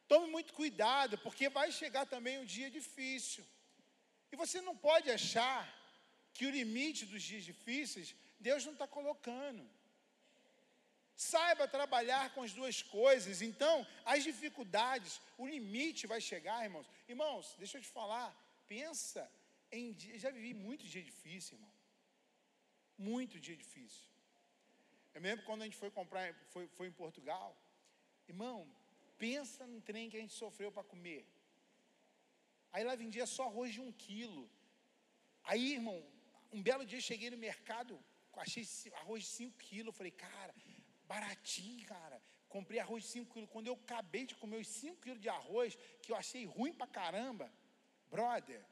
tome 0.06 0.30
muito 0.30 0.52
cuidado, 0.52 1.18
porque 1.18 1.48
vai 1.48 1.70
chegar 1.70 2.06
também 2.06 2.38
um 2.38 2.44
dia 2.44 2.70
difícil. 2.70 3.44
E 4.32 4.36
você 4.36 4.60
não 4.60 4.76
pode 4.76 5.10
achar 5.10 5.60
que 6.34 6.46
o 6.46 6.50
limite 6.50 7.06
dos 7.06 7.22
dias 7.22 7.44
difíceis 7.44 8.14
Deus 8.38 8.64
não 8.64 8.72
está 8.72 8.86
colocando. 8.86 9.68
Saiba 11.16 11.66
trabalhar 11.66 12.32
com 12.32 12.42
as 12.42 12.52
duas 12.52 12.80
coisas. 12.80 13.42
Então, 13.42 13.86
as 14.04 14.22
dificuldades, 14.22 15.20
o 15.36 15.46
limite 15.46 16.06
vai 16.06 16.20
chegar, 16.20 16.64
irmãos. 16.64 16.86
Irmãos, 17.08 17.56
deixa 17.58 17.78
eu 17.78 17.82
te 17.82 17.88
falar. 17.88 18.28
Pensa 18.68 19.28
em. 19.72 19.96
Já 20.24 20.30
vivi 20.30 20.54
muito 20.54 20.86
dia 20.86 21.02
difícil, 21.02 21.56
irmão. 21.56 21.72
Muito 22.96 23.40
dia 23.40 23.56
difícil. 23.56 24.07
Eu 25.14 25.20
lembro 25.20 25.44
quando 25.44 25.62
a 25.62 25.64
gente 25.64 25.76
foi 25.76 25.90
comprar, 25.90 26.34
foi, 26.52 26.66
foi 26.68 26.88
em 26.88 26.92
Portugal. 26.92 27.56
Irmão, 28.28 28.68
pensa 29.18 29.66
no 29.66 29.80
trem 29.80 30.10
que 30.10 30.16
a 30.16 30.20
gente 30.20 30.34
sofreu 30.34 30.70
para 30.70 30.84
comer. 30.84 31.26
Aí 32.72 32.84
lá 32.84 32.94
vendia 32.94 33.26
só 33.26 33.44
arroz 33.44 33.72
de 33.72 33.80
um 33.80 33.90
quilo. 33.92 34.48
Aí, 35.44 35.74
irmão, 35.74 35.98
um 36.52 36.62
belo 36.62 36.84
dia 36.84 37.00
cheguei 37.00 37.30
no 37.30 37.38
mercado, 37.38 37.98
achei 38.36 38.64
arroz 39.00 39.24
de 39.24 39.30
5 39.30 39.58
quilos. 39.58 39.96
Falei, 39.96 40.12
cara, 40.12 40.54
baratinho, 41.06 41.86
cara. 41.86 42.22
Comprei 42.48 42.78
arroz 42.78 43.04
de 43.04 43.10
5 43.10 43.32
quilos. 43.32 43.50
Quando 43.50 43.66
eu 43.66 43.74
acabei 43.74 44.24
de 44.26 44.34
comer 44.34 44.58
os 44.58 44.68
5 44.68 45.00
quilos 45.00 45.20
de 45.20 45.28
arroz, 45.28 45.76
que 46.02 46.12
eu 46.12 46.16
achei 46.16 46.44
ruim 46.44 46.72
pra 46.72 46.86
caramba, 46.86 47.52
brother, 48.10 48.64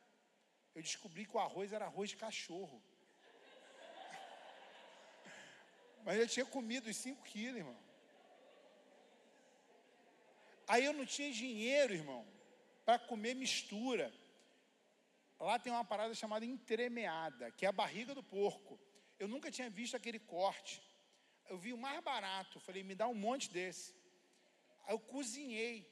eu 0.74 0.82
descobri 0.82 1.24
que 1.26 1.36
o 1.36 1.40
arroz 1.40 1.72
era 1.72 1.86
arroz 1.86 2.10
de 2.10 2.16
cachorro. 2.16 2.82
Mas 6.06 6.20
eu 6.20 6.28
tinha 6.28 6.46
comido 6.46 6.88
os 6.88 6.96
5 6.96 7.20
quilos, 7.24 7.58
irmão. 7.58 7.76
Aí 10.68 10.84
eu 10.84 10.92
não 10.92 11.04
tinha 11.04 11.32
dinheiro, 11.32 11.92
irmão, 11.92 12.24
para 12.84 12.96
comer 12.96 13.34
mistura. 13.34 14.14
Lá 15.40 15.58
tem 15.58 15.72
uma 15.72 15.84
parada 15.84 16.14
chamada 16.14 16.44
entremeada, 16.44 17.50
que 17.50 17.66
é 17.66 17.68
a 17.68 17.72
barriga 17.72 18.14
do 18.14 18.22
porco. 18.22 18.78
Eu 19.18 19.26
nunca 19.26 19.50
tinha 19.50 19.68
visto 19.68 19.96
aquele 19.96 20.20
corte. 20.20 20.80
Eu 21.48 21.58
vi 21.58 21.72
o 21.72 21.78
mais 21.78 22.00
barato, 22.04 22.60
falei, 22.60 22.84
me 22.84 22.94
dá 22.94 23.08
um 23.08 23.14
monte 23.14 23.50
desse. 23.50 23.92
Aí 24.84 24.94
eu 24.94 25.00
cozinhei. 25.00 25.90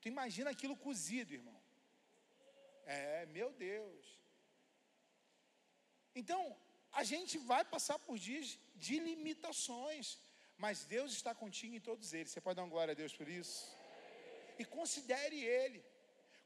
Tu 0.00 0.08
imagina 0.08 0.50
aquilo 0.50 0.76
cozido, 0.76 1.34
irmão. 1.34 1.62
É, 2.84 3.26
meu 3.26 3.52
Deus. 3.52 4.18
Então, 6.16 6.56
a 6.92 7.04
gente 7.04 7.38
vai 7.38 7.64
passar 7.64 7.98
por 7.98 8.18
dias 8.18 8.58
de 8.76 8.98
limitações, 8.98 10.18
mas 10.58 10.84
Deus 10.84 11.12
está 11.12 11.34
contigo 11.34 11.74
em 11.74 11.80
todos 11.80 12.12
eles. 12.12 12.30
Você 12.30 12.40
pode 12.40 12.56
dar 12.56 12.62
uma 12.62 12.70
glória 12.70 12.92
a 12.92 12.94
Deus 12.94 13.12
por 13.12 13.28
isso? 13.28 13.74
E 14.58 14.64
considere 14.64 15.42
Ele. 15.42 15.82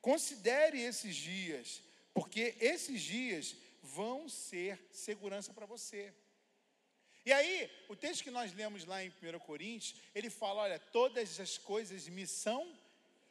Considere 0.00 0.80
esses 0.80 1.16
dias, 1.16 1.82
porque 2.14 2.54
esses 2.60 3.00
dias 3.00 3.56
vão 3.82 4.28
ser 4.28 4.78
segurança 4.92 5.52
para 5.52 5.66
você. 5.66 6.14
E 7.24 7.32
aí, 7.32 7.68
o 7.88 7.96
texto 7.96 8.22
que 8.22 8.30
nós 8.30 8.52
lemos 8.52 8.84
lá 8.84 9.02
em 9.02 9.08
1 9.08 9.40
Coríntios, 9.40 10.00
ele 10.14 10.30
fala: 10.30 10.62
olha, 10.62 10.78
todas 10.78 11.40
as 11.40 11.58
coisas 11.58 12.06
me 12.08 12.24
são 12.24 12.75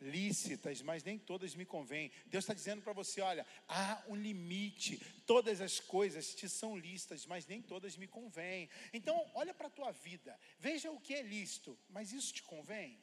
lícitas, 0.06 0.82
mas 0.82 1.03
nem 1.03 1.18
todas 1.18 1.56
me 1.56 1.65
convêm. 1.65 2.11
Deus 2.27 2.44
está 2.44 2.53
dizendo 2.53 2.82
para 2.82 2.94
você: 2.94 3.22
olha, 3.22 3.45
há 3.68 4.03
um 4.07 4.15
limite, 4.15 4.98
todas 5.26 5.60
as 5.60 5.80
coisas 5.80 6.34
te 6.34 6.48
são 6.48 6.77
lícitas, 6.77 7.26
mas 7.26 7.45
nem 7.45 7.61
todas 7.61 7.98
me 7.98 8.07
convêm. 8.07 8.69
Então, 8.94 9.30
olha 9.34 9.53
para 9.53 9.68
a 9.68 9.72
tua 9.72 9.91
vida, 9.91 10.40
veja 10.60 10.91
o 10.91 10.99
que 10.99 11.14
é 11.14 11.22
lícito, 11.22 11.77
mas 11.90 12.14
isso 12.14 12.34
te 12.34 12.44
convém? 12.44 12.99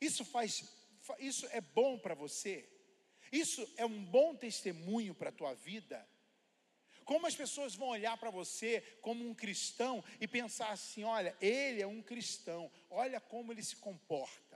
Isso 0.00 0.24
faz, 0.24 0.64
isso 1.18 1.46
é 1.50 1.60
bom 1.60 1.98
para 1.98 2.14
você? 2.14 2.68
Isso 3.30 3.68
é 3.76 3.84
um 3.84 4.04
bom 4.04 4.34
testemunho 4.34 5.14
para 5.14 5.28
a 5.28 5.32
tua 5.32 5.54
vida? 5.54 6.08
Como 7.08 7.26
as 7.26 7.34
pessoas 7.34 7.74
vão 7.74 7.88
olhar 7.88 8.18
para 8.18 8.30
você 8.30 8.82
como 9.00 9.26
um 9.26 9.34
cristão 9.34 10.04
e 10.20 10.28
pensar 10.28 10.70
assim: 10.72 11.04
olha, 11.04 11.34
ele 11.40 11.80
é 11.80 11.86
um 11.86 12.02
cristão, 12.02 12.70
olha 12.90 13.18
como 13.18 13.50
ele 13.50 13.62
se 13.62 13.76
comporta. 13.76 14.47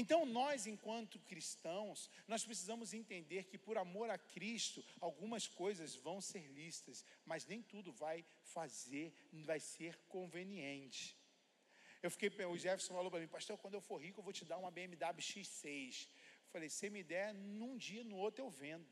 Então, 0.00 0.24
nós, 0.24 0.64
enquanto 0.64 1.18
cristãos, 1.30 2.08
nós 2.28 2.44
precisamos 2.44 2.94
entender 2.94 3.42
que, 3.48 3.58
por 3.58 3.76
amor 3.76 4.08
a 4.10 4.16
Cristo, 4.16 4.84
algumas 5.00 5.48
coisas 5.48 5.96
vão 5.96 6.20
ser 6.20 6.44
listas, 6.58 7.04
mas 7.26 7.44
nem 7.44 7.60
tudo 7.60 7.90
vai 7.92 8.24
fazer, 8.54 9.12
vai 9.50 9.58
ser 9.58 9.98
conveniente. 10.14 11.16
Eu 12.00 12.12
fiquei, 12.12 12.28
o 12.44 12.56
Jefferson 12.56 12.94
falou 12.94 13.10
para 13.10 13.18
mim, 13.18 13.26
pastor, 13.26 13.58
quando 13.58 13.74
eu 13.74 13.80
for 13.80 14.00
rico, 14.00 14.20
eu 14.20 14.22
vou 14.22 14.32
te 14.32 14.44
dar 14.44 14.58
uma 14.58 14.70
BMW 14.70 15.20
X6. 15.20 16.06
Eu 16.44 16.50
falei, 16.52 16.68
se 16.68 16.88
me 16.90 17.02
der, 17.02 17.34
num 17.34 17.76
dia, 17.76 18.04
no 18.04 18.18
outro 18.18 18.44
eu 18.44 18.50
vendo. 18.50 18.88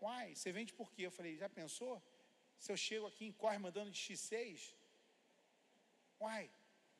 Uai, 0.00 0.34
você 0.34 0.50
vende 0.50 0.72
por 0.72 0.92
quê? 0.92 1.02
Eu 1.06 1.12
falei, 1.12 1.36
já 1.36 1.48
pensou? 1.48 2.02
Se 2.58 2.72
eu 2.72 2.76
chego 2.76 3.06
aqui 3.06 3.26
em 3.26 3.30
Corre 3.30 3.58
mandando 3.58 3.92
de 3.92 4.00
X6? 4.00 4.74
Uai, 6.20 6.50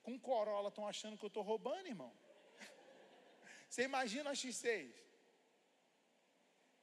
com 0.01 0.17
Corolla 0.17 0.69
estão 0.69 0.87
achando 0.87 1.19
que 1.19 1.25
eu 1.25 1.33
estou 1.35 1.43
roubando, 1.43 1.89
irmão. 1.89 2.22
Você 3.73 3.85
imagina 3.85 4.29
a 4.29 4.35
X6? 4.35 4.93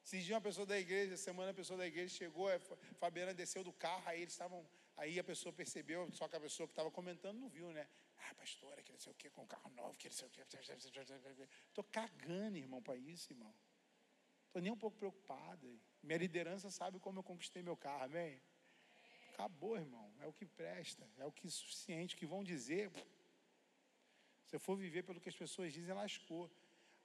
Esses 0.04 0.24
dias 0.26 0.36
uma 0.36 0.42
pessoa 0.42 0.66
da 0.66 0.76
igreja, 0.80 1.16
semana 1.18 1.52
a 1.52 1.54
pessoa 1.54 1.78
da 1.78 1.86
igreja 1.86 2.12
chegou, 2.16 2.50
a 2.50 2.60
Fabiana 3.00 3.32
desceu 3.32 3.64
do 3.64 3.72
carro, 3.72 4.02
aí 4.08 4.24
eles 4.24 4.34
estavam, 4.34 4.68
aí 4.98 5.20
a 5.20 5.24
pessoa 5.24 5.54
percebeu, 5.54 6.12
só 6.12 6.28
que 6.28 6.36
a 6.36 6.40
pessoa 6.40 6.66
que 6.66 6.72
estava 6.72 6.90
comentando 6.90 7.38
não 7.38 7.48
viu, 7.48 7.72
né? 7.72 7.88
Ah, 8.18 8.34
pastora, 8.34 8.82
que 8.82 8.92
não 8.92 8.98
sei 8.98 9.12
o 9.12 9.16
que, 9.16 9.30
com 9.30 9.46
carro 9.46 9.70
novo, 9.70 9.96
que 10.00 10.10
não 10.10 10.16
sei 10.16 10.28
o 10.28 10.32
que. 10.32 10.42
Estou 11.68 11.84
cagando, 11.84 12.58
irmão, 12.58 12.82
para 12.82 12.96
isso, 12.96 13.32
irmão. 13.32 13.54
Estou 14.48 14.60
nem 14.60 14.72
um 14.72 14.78
pouco 14.78 14.98
preocupado. 14.98 15.80
Minha 16.02 16.18
liderança 16.18 16.72
sabe 16.72 16.98
como 17.00 17.20
eu 17.20 17.24
conquistei 17.24 17.62
meu 17.62 17.78
carro, 17.78 18.06
amém? 18.06 18.42
Acabou, 19.34 19.78
irmão. 19.78 20.12
É 20.22 20.26
o 20.26 20.34
que 20.34 20.44
presta, 20.44 21.08
é 21.20 21.26
o 21.28 21.32
que 21.32 21.46
é 21.46 21.52
suficiente, 21.52 22.16
o 22.16 22.18
que 22.18 22.26
vão 22.26 22.44
dizer. 22.44 22.92
Se 24.48 24.56
eu 24.56 24.60
for 24.60 24.76
viver 24.76 25.04
pelo 25.04 25.22
que 25.22 25.30
as 25.30 25.36
pessoas 25.36 25.72
dizem, 25.72 25.94
lascou. 25.94 26.50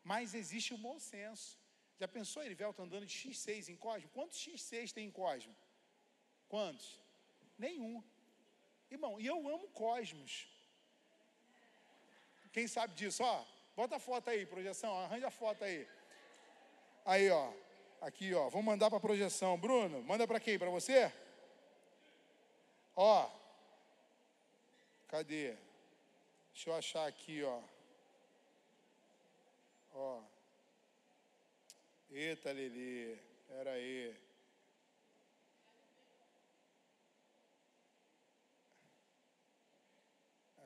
Mas 0.05 0.35
existe 0.35 0.75
o 0.75 0.79
bom 0.79 0.99
senso. 1.01 1.59
Já 1.99 2.07
pensou, 2.07 2.43
Erivelto 2.43 2.83
andando 2.83 3.07
de 3.07 3.17
X6 3.17 3.69
em 3.71 3.77
Cosmo? 3.77 4.09
Quantos 4.11 4.39
X6 4.39 4.93
tem 4.93 5.07
em 5.07 5.11
Cosmo? 5.11 5.57
Quantos? 6.49 7.01
Nenhum. 7.59 8.03
Irmão, 8.91 9.19
e 9.19 9.27
eu 9.27 9.49
amo 9.49 9.67
Cosmos. 9.69 10.49
Quem 12.53 12.69
sabe 12.69 12.95
disso? 12.95 13.23
Ó, 13.25 13.45
bota 13.75 13.97
a 13.97 13.99
foto 13.99 14.29
aí, 14.31 14.45
projeção, 14.47 14.97
arranja 14.97 15.29
a 15.29 15.31
foto 15.31 15.65
aí. 15.65 15.89
Aí, 17.05 17.31
ó. 17.31 17.53
Aqui, 18.01 18.35
ó. 18.35 18.49
Vamos 18.51 18.67
mandar 18.67 18.91
para 18.91 19.01
projeção. 19.01 19.59
Bruno, 19.59 20.03
manda 20.03 20.27
para 20.27 20.39
quem? 20.39 20.59
Para 20.59 20.71
você? 20.71 21.11
Ó. 22.95 23.31
Cadê? 25.09 25.57
Deixa 26.53 26.71
eu 26.71 26.75
achar 26.75 27.07
aqui, 27.07 27.43
ó. 27.43 27.61
Ó. 29.95 30.23
Eita, 32.11 32.53
Lili. 32.53 33.17
Pera 33.47 33.71
aí. 33.71 34.17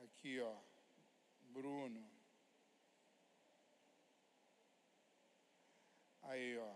Aqui, 0.03 0.41
ó. 0.41 0.55
Bruno. 1.51 2.09
Aí, 6.23 6.57
ó. 6.57 6.75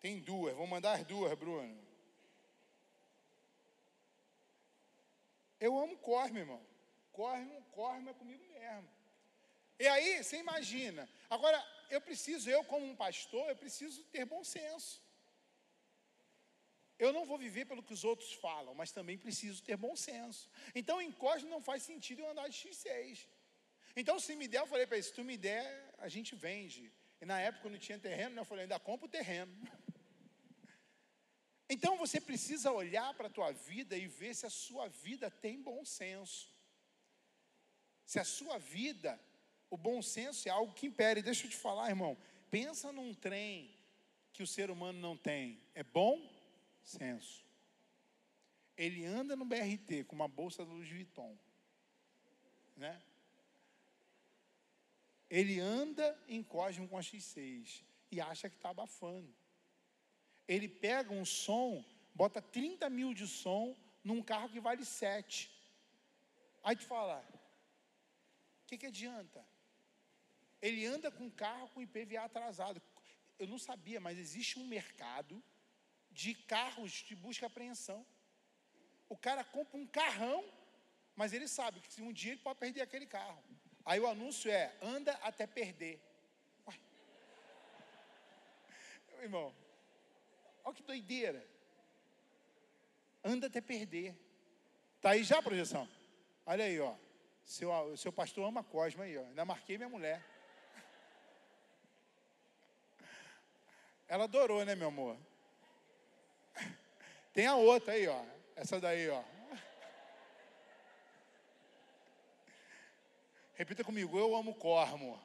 Tem 0.00 0.18
duas. 0.18 0.56
Vou 0.56 0.66
mandar 0.66 0.94
as 0.94 1.06
duas, 1.06 1.32
Bruno. 1.38 1.78
Eu 5.60 5.78
amo 5.78 5.96
Cosme, 5.98 6.40
irmão. 6.40 6.60
Cosme, 7.12 7.62
Cosme 7.72 8.10
é 8.10 8.14
comigo 8.14 8.44
mesmo. 8.48 8.99
E 9.82 9.86
aí, 9.88 10.22
você 10.22 10.36
imagina. 10.36 11.08
Agora, 11.34 11.58
eu 11.88 12.00
preciso, 12.08 12.50
eu 12.50 12.62
como 12.72 12.84
um 12.84 12.94
pastor, 13.04 13.44
eu 13.48 13.56
preciso 13.56 14.04
ter 14.14 14.26
bom 14.26 14.42
senso. 14.44 15.02
Eu 16.98 17.14
não 17.14 17.24
vou 17.24 17.38
viver 17.38 17.64
pelo 17.64 17.82
que 17.82 17.94
os 17.94 18.04
outros 18.04 18.32
falam, 18.34 18.74
mas 18.74 18.92
também 18.92 19.16
preciso 19.16 19.62
ter 19.68 19.78
bom 19.78 19.96
senso. 19.96 20.50
Então, 20.74 21.00
em 21.00 21.10
Cosme 21.10 21.48
não 21.48 21.62
faz 21.62 21.82
sentido 21.82 22.20
eu 22.20 22.30
andar 22.30 22.48
de 22.48 22.58
X6. 22.58 23.26
Então, 23.96 24.20
se 24.20 24.36
me 24.36 24.46
der, 24.46 24.60
eu 24.60 24.66
falei 24.66 24.86
para 24.86 24.98
ele, 24.98 25.06
se 25.06 25.14
tu 25.14 25.24
me 25.24 25.38
der, 25.38 25.94
a 25.96 26.08
gente 26.08 26.34
vende. 26.34 26.92
E 27.18 27.24
na 27.24 27.40
época, 27.40 27.62
quando 27.62 27.78
tinha 27.78 27.98
terreno, 27.98 28.34
né, 28.34 28.42
eu 28.42 28.44
falei, 28.44 28.64
ainda 28.64 28.78
compra 28.78 29.06
o 29.06 29.14
terreno. 29.18 29.52
Então, 31.72 31.96
você 31.96 32.20
precisa 32.20 32.72
olhar 32.72 33.14
para 33.14 33.28
a 33.28 33.30
tua 33.30 33.52
vida 33.52 33.96
e 33.96 34.08
ver 34.08 34.34
se 34.34 34.44
a 34.44 34.50
sua 34.50 34.88
vida 34.88 35.30
tem 35.30 35.62
bom 35.62 35.84
senso. 35.84 36.52
Se 38.04 38.18
a 38.18 38.24
sua 38.24 38.58
vida, 38.58 39.20
o 39.70 39.76
bom 39.76 40.02
senso 40.02 40.48
é 40.48 40.50
algo 40.50 40.74
que 40.74 40.86
impere. 40.86 41.22
Deixa 41.22 41.46
eu 41.46 41.50
te 41.50 41.56
falar, 41.56 41.88
irmão. 41.88 42.18
Pensa 42.50 42.90
num 42.90 43.14
trem 43.14 43.70
que 44.32 44.42
o 44.42 44.46
ser 44.46 44.70
humano 44.70 44.98
não 44.98 45.16
tem. 45.16 45.60
É 45.74 45.84
bom 45.84 46.20
senso. 46.82 47.44
Ele 48.76 49.04
anda 49.06 49.36
no 49.36 49.44
BRT 49.44 50.04
com 50.04 50.16
uma 50.16 50.26
bolsa 50.26 50.64
da 50.64 50.72
Louis 50.72 50.88
Vuitton. 50.88 51.38
Né? 52.76 53.00
Ele 55.28 55.60
anda 55.60 56.18
em 56.26 56.42
Cosmo 56.42 56.88
com 56.88 56.98
a 56.98 57.02
X6 57.02 57.84
e 58.10 58.20
acha 58.20 58.48
que 58.48 58.56
está 58.56 58.70
abafando. 58.70 59.32
Ele 60.48 60.68
pega 60.68 61.12
um 61.12 61.24
som, 61.24 61.84
bota 62.12 62.42
30 62.42 62.90
mil 62.90 63.14
de 63.14 63.28
som 63.28 63.76
num 64.02 64.20
carro 64.20 64.48
que 64.48 64.58
vale 64.58 64.84
7. 64.84 65.48
Aí 66.64 66.74
tu 66.74 66.84
fala, 66.84 67.24
o 68.64 68.66
que, 68.66 68.76
que 68.76 68.86
adianta? 68.86 69.46
Ele 70.60 70.84
anda 70.86 71.10
com 71.10 71.30
carro 71.30 71.68
com 71.70 71.82
IPVA 71.82 72.22
atrasado. 72.24 72.80
Eu 73.38 73.46
não 73.46 73.58
sabia, 73.58 74.00
mas 74.00 74.18
existe 74.18 74.58
um 74.58 74.66
mercado 74.66 75.42
de 76.10 76.34
carros 76.34 76.92
de 76.92 77.16
busca 77.16 77.44
e 77.44 77.46
apreensão. 77.46 78.04
O 79.08 79.16
cara 79.16 79.42
compra 79.42 79.78
um 79.78 79.86
carrão, 79.86 80.44
mas 81.16 81.32
ele 81.32 81.48
sabe 81.48 81.80
que 81.80 81.92
se 81.92 82.02
um 82.02 82.12
dia 82.12 82.32
ele 82.32 82.40
pode 82.40 82.58
perder 82.58 82.82
aquele 82.82 83.06
carro. 83.06 83.42
Aí 83.84 83.98
o 83.98 84.06
anúncio 84.06 84.50
é: 84.50 84.74
anda 84.82 85.12
até 85.22 85.46
perder. 85.46 86.00
Ué. 86.66 86.74
Irmão, 89.22 89.54
olha 90.64 90.74
que 90.74 90.82
doideira. 90.82 91.46
Anda 93.24 93.46
até 93.46 93.60
perder. 93.60 94.14
Tá 95.00 95.10
aí 95.10 95.24
já 95.24 95.38
a 95.38 95.42
projeção? 95.42 95.88
Olha 96.44 96.64
aí, 96.64 96.78
ó. 96.78 96.94
Seu, 97.44 97.96
seu 97.96 98.12
pastor 98.12 98.46
ama 98.46 98.62
Cosma 98.62 99.04
aí, 99.04 99.16
ó. 99.16 99.22
Ainda 99.22 99.44
marquei 99.44 99.76
minha 99.76 99.88
mulher. 99.88 100.22
Ela 104.10 104.24
adorou, 104.24 104.64
né, 104.64 104.74
meu 104.74 104.88
amor? 104.88 105.16
Tem 107.32 107.46
a 107.46 107.54
outra 107.54 107.92
aí, 107.94 108.08
ó. 108.08 108.20
Essa 108.56 108.80
daí, 108.80 109.08
ó. 109.08 109.22
Repita 113.54 113.84
comigo, 113.84 114.18
eu 114.18 114.34
amo 114.34 114.52
Cormo. 114.52 115.22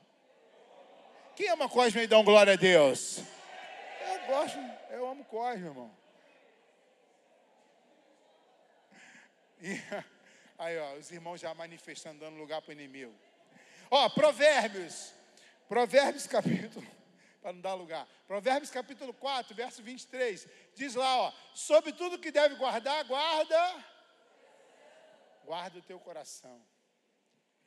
Quem 1.36 1.50
ama 1.50 1.68
Cosme 1.68 2.04
e 2.04 2.08
dá 2.08 2.20
um 2.20 2.24
glória 2.24 2.54
a 2.54 2.56
Deus? 2.56 3.18
Eu 4.08 4.28
gosto, 4.28 4.60
eu 4.92 5.08
amo 5.08 5.26
Cosme, 5.26 5.66
irmão. 5.66 5.92
E, 9.60 9.82
aí, 10.60 10.78
ó, 10.78 10.94
os 10.94 11.10
irmãos 11.10 11.42
já 11.42 11.56
manifestando, 11.56 12.20
dando 12.20 12.38
lugar 12.38 12.62
para 12.62 12.70
o 12.70 12.74
inimigo. 12.74 13.16
Ó, 13.90 14.08
Provérbios. 14.10 15.12
Provérbios 15.68 16.28
capítulo, 16.28 16.86
para 17.46 17.54
não 17.54 17.62
dar 17.62 17.76
lugar. 17.76 18.08
Provérbios 18.26 18.72
capítulo 18.72 19.14
4, 19.14 19.54
verso 19.54 19.84
23. 19.84 20.48
Diz 20.74 20.96
lá, 20.96 21.16
ó, 21.16 21.34
sobre 21.54 21.94
tudo 21.94 22.18
que 22.18 22.32
deve 22.32 22.56
guardar, 22.56 23.06
guarda. 23.06 23.86
Guarda 25.44 25.78
o 25.78 25.82
teu 25.84 26.00
coração 26.00 26.60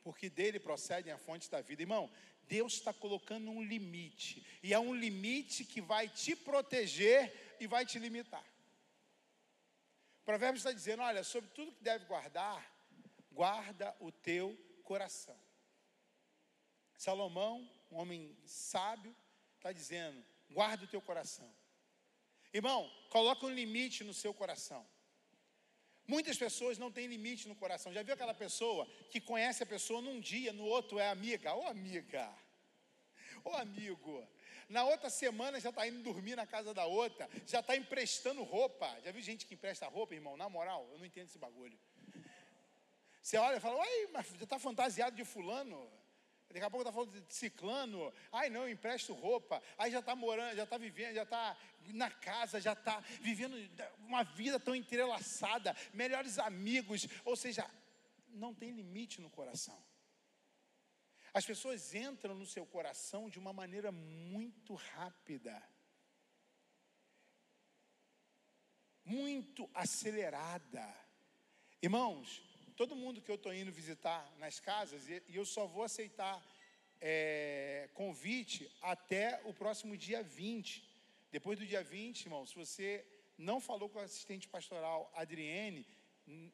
porque 0.03 0.29
dele 0.29 0.59
procedem 0.59 1.13
a 1.13 1.17
fonte 1.17 1.49
da 1.49 1.61
vida. 1.61 1.81
Irmão, 1.81 2.11
Deus 2.43 2.73
está 2.73 2.91
colocando 2.91 3.49
um 3.51 3.63
limite, 3.63 4.45
e 4.61 4.73
é 4.73 4.79
um 4.79 4.93
limite 4.93 5.63
que 5.63 5.79
vai 5.79 6.09
te 6.09 6.35
proteger 6.35 7.55
e 7.57 7.65
vai 7.65 7.85
te 7.85 7.99
limitar. 7.99 8.45
Provérbios 10.25 10.61
está 10.61 10.73
dizendo: 10.73 11.03
olha, 11.03 11.23
sobre 11.23 11.49
tudo 11.51 11.71
que 11.71 11.83
deve 11.83 12.03
guardar, 12.03 12.69
guarda 13.31 13.95
o 14.01 14.11
teu 14.11 14.57
coração. 14.83 15.39
Salomão, 16.97 17.69
um 17.89 17.97
homem 17.97 18.37
sábio, 18.45 19.15
está 19.59 19.71
dizendo: 19.71 20.23
guarda 20.49 20.85
o 20.85 20.87
teu 20.87 21.01
coração. 21.01 21.49
Irmão, 22.51 22.89
coloca 23.09 23.45
um 23.45 23.53
limite 23.53 24.03
no 24.03 24.13
seu 24.13 24.33
coração. 24.33 24.85
Muitas 26.07 26.37
pessoas 26.37 26.79
não 26.79 26.91
têm 26.91 27.05
limite 27.05 27.47
no 27.47 27.55
coração. 27.55 27.93
Já 27.93 28.01
viu 28.01 28.15
aquela 28.15 28.33
pessoa 28.33 28.87
que 29.11 29.21
conhece 29.21 29.61
a 29.61 29.65
pessoa 29.65 30.01
num 30.01 30.19
dia, 30.19 30.51
no 30.51 30.65
outro 30.65 30.97
é 30.97 31.07
amiga? 31.07 31.53
Ô 31.53 31.67
amiga, 31.67 32.33
ô 33.43 33.51
amigo. 33.53 34.27
Na 34.67 34.83
outra 34.83 35.09
semana 35.09 35.59
já 35.59 35.69
está 35.69 35.87
indo 35.87 36.01
dormir 36.01 36.35
na 36.35 36.47
casa 36.47 36.73
da 36.73 36.85
outra, 36.85 37.29
já 37.45 37.59
está 37.59 37.75
emprestando 37.75 38.41
roupa. 38.43 38.87
Já 39.03 39.11
viu 39.11 39.21
gente 39.21 39.45
que 39.45 39.53
empresta 39.53 39.87
roupa, 39.87 40.15
irmão? 40.15 40.35
Na 40.35 40.49
moral, 40.49 40.87
eu 40.91 40.97
não 40.97 41.05
entendo 41.05 41.27
esse 41.27 41.37
bagulho. 41.37 41.77
Você 43.21 43.37
olha 43.37 43.57
e 43.57 43.59
fala, 43.59 43.77
uai, 43.77 44.07
mas 44.11 44.27
já 44.29 44.43
está 44.43 44.57
fantasiado 44.57 45.15
de 45.15 45.25
fulano. 45.25 45.91
Daqui 46.49 46.65
a 46.65 46.69
pouco 46.69 46.81
está 46.81 46.91
falando 46.91 47.11
de 47.11 47.33
ciclano. 47.33 48.11
Ai, 48.31 48.49
não, 48.49 48.63
eu 48.63 48.69
empresto 48.69 49.13
roupa. 49.13 49.61
Aí 49.77 49.91
já 49.91 49.99
está 49.99 50.15
morando, 50.15 50.55
já 50.55 50.63
está 50.63 50.77
vivendo, 50.77 51.13
já 51.13 51.23
está 51.23 51.55
na 51.93 52.09
casa, 52.09 52.59
já 52.59 52.73
está 52.73 52.99
vivendo 53.21 53.55
uma 53.99 54.23
vida 54.23 54.59
tão 54.59 54.73
entrelaçada, 54.73 55.75
melhores 55.93 56.39
amigos. 56.39 57.07
Ou 57.23 57.35
seja, 57.35 57.69
não 58.29 58.53
tem 58.53 58.71
limite 58.71 59.21
no 59.21 59.29
coração. 59.29 59.79
As 61.31 61.45
pessoas 61.45 61.93
entram 61.93 62.33
no 62.33 62.47
seu 62.47 62.65
coração 62.65 63.29
de 63.29 63.37
uma 63.37 63.53
maneira 63.53 63.91
muito 63.91 64.73
rápida, 64.73 65.61
muito 69.05 69.69
acelerada. 69.75 70.83
Irmãos, 71.79 72.48
todo 72.79 72.95
mundo 72.95 73.21
que 73.21 73.29
eu 73.29 73.35
estou 73.35 73.53
indo 73.53 73.73
visitar 73.73 74.21
nas 74.37 74.57
casas, 74.57 75.01
e 75.09 75.35
eu 75.39 75.43
só 75.43 75.65
vou 75.67 75.83
aceitar 75.83 76.35
é, 77.01 77.89
convite 77.93 78.71
até 78.81 79.41
o 79.43 79.53
próximo 79.53 79.97
dia 79.97 80.23
20. 80.23 80.81
Depois 81.29 81.59
do 81.59 81.65
dia 81.65 81.83
20, 81.83 82.21
irmão, 82.21 82.45
se 82.45 82.55
você 82.55 83.05
não 83.37 83.59
falou 83.59 83.89
com 83.89 83.99
a 83.99 84.03
assistente 84.03 84.47
pastoral 84.47 85.11
Adriene, 85.13 85.85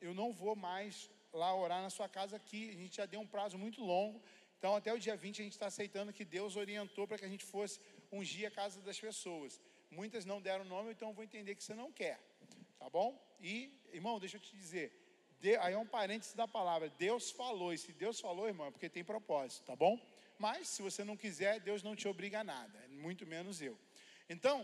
eu 0.01 0.15
não 0.15 0.33
vou 0.33 0.55
mais 0.55 1.11
lá 1.31 1.55
orar 1.55 1.83
na 1.83 1.91
sua 1.91 2.09
casa 2.09 2.37
aqui. 2.37 2.71
A 2.71 2.77
gente 2.81 2.97
já 2.97 3.05
deu 3.05 3.19
um 3.19 3.27
prazo 3.27 3.55
muito 3.55 3.83
longo. 3.83 4.19
Então, 4.57 4.75
até 4.75 4.91
o 4.91 4.97
dia 4.97 5.15
20, 5.15 5.41
a 5.41 5.43
gente 5.43 5.53
está 5.53 5.67
aceitando 5.67 6.11
que 6.11 6.25
Deus 6.25 6.55
orientou 6.55 7.07
para 7.07 7.19
que 7.19 7.25
a 7.25 7.33
gente 7.35 7.45
fosse 7.45 7.79
ungir 8.11 8.47
a 8.47 8.51
casa 8.51 8.81
das 8.81 8.99
pessoas. 8.99 9.61
Muitas 9.91 10.25
não 10.25 10.41
deram 10.41 10.65
nome, 10.65 10.89
então 10.89 11.09
eu 11.09 11.13
vou 11.13 11.23
entender 11.23 11.53
que 11.53 11.63
você 11.63 11.75
não 11.75 11.91
quer. 11.91 12.19
Tá 12.79 12.89
bom? 12.89 13.09
E, 13.39 13.79
irmão, 13.93 14.19
deixa 14.19 14.37
eu 14.37 14.41
te 14.41 14.55
dizer. 14.57 15.04
De- 15.45 15.57
aí 15.63 15.73
é 15.73 15.77
um 15.77 15.91
parênteses 15.99 16.33
da 16.41 16.47
palavra. 16.47 16.89
Deus 17.07 17.25
falou. 17.41 17.71
E 17.73 17.77
se 17.77 17.91
Deus 18.03 18.19
falou, 18.19 18.47
irmão, 18.47 18.67
é 18.67 18.71
porque 18.71 18.89
tem 18.97 19.03
propósito, 19.03 19.63
tá 19.71 19.75
bom? 19.75 19.95
Mas 20.45 20.67
se 20.73 20.81
você 20.87 21.01
não 21.09 21.15
quiser, 21.23 21.53
Deus 21.69 21.81
não 21.87 21.95
te 21.95 22.07
obriga 22.13 22.39
a 22.39 22.43
nada. 22.55 22.77
Muito 23.05 23.23
menos 23.33 23.61
eu. 23.61 23.75
Então, 24.27 24.57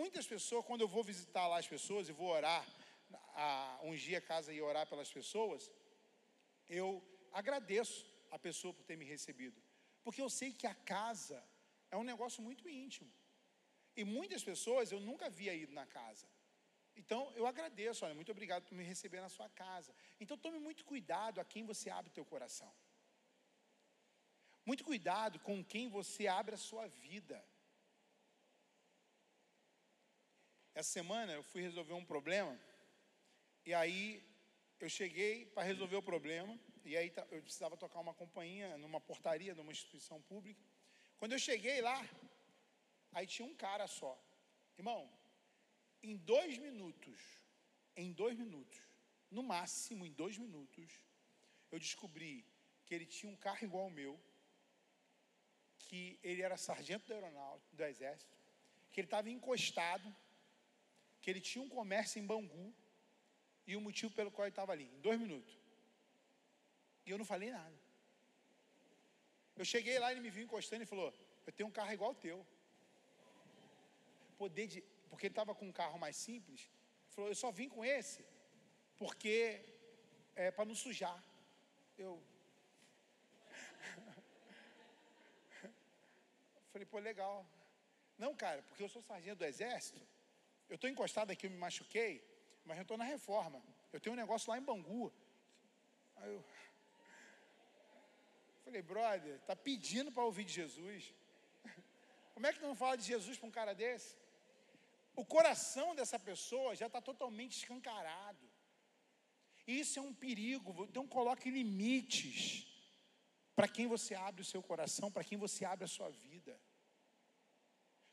muitas 0.00 0.26
pessoas, 0.26 0.64
quando 0.68 0.82
eu 0.84 0.88
vou 0.96 1.04
visitar 1.12 1.46
lá 1.46 1.58
as 1.58 1.68
pessoas 1.74 2.08
e 2.08 2.12
vou 2.20 2.28
orar, 2.38 2.64
a, 3.34 3.78
ungir 3.90 4.16
a 4.18 4.20
casa 4.32 4.52
e 4.52 4.60
orar 4.70 4.84
pelas 4.92 5.10
pessoas, 5.18 5.70
eu 6.68 6.86
agradeço 7.32 8.04
a 8.30 8.38
pessoa 8.46 8.74
por 8.74 8.84
ter 8.84 8.96
me 8.96 9.04
recebido. 9.04 9.58
Porque 10.04 10.20
eu 10.20 10.30
sei 10.38 10.50
que 10.52 10.66
a 10.66 10.74
casa 10.96 11.38
é 11.90 11.96
um 11.96 12.08
negócio 12.12 12.42
muito 12.42 12.68
íntimo. 12.68 13.10
E 13.96 14.02
muitas 14.04 14.42
pessoas 14.50 14.90
eu 14.90 15.00
nunca 15.08 15.26
havia 15.26 15.54
ido 15.54 15.72
na 15.72 15.86
casa. 15.86 16.26
Então 17.00 17.20
eu 17.38 17.46
agradeço, 17.46 18.04
olha, 18.04 18.14
muito 18.14 18.32
obrigado 18.34 18.64
por 18.66 18.74
me 18.78 18.84
receber 18.84 19.20
na 19.22 19.30
sua 19.36 19.48
casa. 19.48 19.92
Então 20.22 20.36
tome 20.36 20.58
muito 20.58 20.84
cuidado 20.84 21.40
a 21.40 21.44
quem 21.44 21.64
você 21.64 21.88
abre 21.98 22.16
teu 22.18 22.24
coração. 22.32 22.70
Muito 24.70 24.84
cuidado 24.84 25.38
com 25.40 25.64
quem 25.64 25.88
você 25.88 26.26
abre 26.26 26.54
a 26.54 26.64
sua 26.68 26.86
vida. 26.88 27.38
Essa 30.74 30.90
semana 30.98 31.32
eu 31.32 31.42
fui 31.42 31.62
resolver 31.62 31.94
um 31.94 32.04
problema 32.04 32.54
e 33.64 33.72
aí 33.72 34.02
eu 34.78 34.88
cheguei 34.88 35.46
para 35.46 35.62
resolver 35.62 35.96
o 35.96 36.02
problema 36.02 36.54
e 36.84 36.96
aí 36.98 37.10
eu 37.30 37.42
precisava 37.42 37.76
tocar 37.84 38.00
uma 38.00 38.14
companhia 38.22 38.76
numa 38.76 39.00
portaria 39.00 39.54
de 39.54 39.60
uma 39.62 39.72
instituição 39.72 40.20
pública. 40.20 40.62
Quando 41.18 41.32
eu 41.32 41.38
cheguei 41.38 41.80
lá, 41.80 41.98
aí 43.12 43.26
tinha 43.26 43.48
um 43.48 43.54
cara 43.54 43.86
só. 43.86 44.14
Irmão, 44.76 45.00
em 46.02 46.16
dois 46.16 46.58
minutos, 46.58 47.20
em 47.96 48.12
dois 48.12 48.36
minutos, 48.36 48.80
no 49.30 49.42
máximo 49.42 50.04
em 50.04 50.12
dois 50.12 50.36
minutos, 50.38 50.90
eu 51.70 51.78
descobri 51.78 52.44
que 52.84 52.94
ele 52.94 53.06
tinha 53.06 53.30
um 53.30 53.36
carro 53.36 53.64
igual 53.64 53.84
ao 53.84 53.90
meu, 53.90 54.20
que 55.78 56.18
ele 56.22 56.42
era 56.42 56.56
sargento 56.56 57.08
da 57.08 57.14
aeronáutica, 57.14 57.76
do 57.76 57.84
exército, 57.84 58.36
que 58.90 59.00
ele 59.00 59.06
estava 59.06 59.30
encostado, 59.30 60.14
que 61.20 61.30
ele 61.30 61.40
tinha 61.40 61.62
um 61.62 61.68
comércio 61.68 62.18
em 62.18 62.26
Bangu 62.26 62.74
e 63.66 63.76
o 63.76 63.80
motivo 63.80 64.12
pelo 64.14 64.30
qual 64.30 64.46
ele 64.46 64.52
estava 64.52 64.72
ali, 64.72 64.84
em 64.84 65.00
dois 65.00 65.18
minutos. 65.20 65.56
E 67.04 67.10
eu 67.10 67.18
não 67.18 67.24
falei 67.24 67.50
nada. 67.50 67.78
Eu 69.56 69.64
cheguei 69.64 69.98
lá, 69.98 70.10
ele 70.10 70.20
me 70.20 70.30
viu 70.30 70.44
encostando 70.44 70.82
e 70.82 70.86
falou: 70.86 71.12
Eu 71.46 71.52
tenho 71.52 71.68
um 71.68 71.72
carro 71.72 71.92
igual 71.92 72.10
ao 72.10 72.20
teu. 72.26 72.46
Poder 74.38 74.66
de. 74.66 74.82
Porque 75.10 75.26
ele 75.26 75.32
estava 75.32 75.54
com 75.54 75.66
um 75.68 75.72
carro 75.72 75.98
mais 75.98 76.16
simples. 76.16 76.70
Falou: 77.10 77.28
Eu 77.30 77.34
só 77.34 77.50
vim 77.50 77.68
com 77.68 77.84
esse 77.84 78.24
porque 79.00 79.64
é 80.36 80.50
para 80.50 80.66
não 80.66 80.74
sujar. 80.74 81.18
Eu. 81.96 82.22
Falei, 86.70 86.86
pô, 86.86 86.98
legal. 86.98 87.46
Não, 88.18 88.34
cara, 88.34 88.62
porque 88.62 88.82
eu 88.82 88.88
sou 88.90 89.00
sargento 89.02 89.38
do 89.38 89.46
exército. 89.46 90.00
Eu 90.68 90.74
estou 90.74 90.90
encostado 90.90 91.30
aqui, 91.30 91.46
eu 91.46 91.50
me 91.50 91.56
machuquei, 91.56 92.22
mas 92.66 92.76
eu 92.76 92.82
estou 92.82 92.98
na 92.98 93.04
reforma. 93.04 93.62
Eu 93.90 93.98
tenho 94.00 94.12
um 94.12 94.22
negócio 94.24 94.50
lá 94.50 94.58
em 94.58 94.62
Bangu. 94.62 95.10
Aí 96.16 96.30
eu. 96.30 96.44
Falei, 98.64 98.82
brother, 98.82 99.40
tá 99.40 99.56
pedindo 99.56 100.12
para 100.12 100.24
ouvir 100.24 100.44
de 100.44 100.52
Jesus. 100.52 101.14
Como 102.34 102.46
é 102.46 102.52
que 102.52 102.60
não 102.60 102.74
fala 102.74 102.98
de 102.98 103.04
Jesus 103.04 103.38
para 103.38 103.48
um 103.48 103.50
cara 103.50 103.74
desse? 103.74 104.14
O 105.20 105.24
coração 105.36 105.94
dessa 105.94 106.18
pessoa 106.18 106.74
já 106.74 106.86
está 106.86 107.00
totalmente 107.08 107.54
escancarado. 107.58 108.46
Isso 109.66 109.98
é 109.98 110.02
um 110.02 110.14
perigo. 110.14 110.86
Então 110.88 111.06
coloque 111.06 111.50
limites 111.50 112.66
para 113.54 113.68
quem 113.68 113.86
você 113.86 114.14
abre 114.14 114.40
o 114.40 114.50
seu 114.52 114.62
coração, 114.62 115.12
para 115.12 115.22
quem 115.22 115.36
você 115.36 115.62
abre 115.66 115.84
a 115.84 115.94
sua 115.96 116.08
vida. 116.08 116.58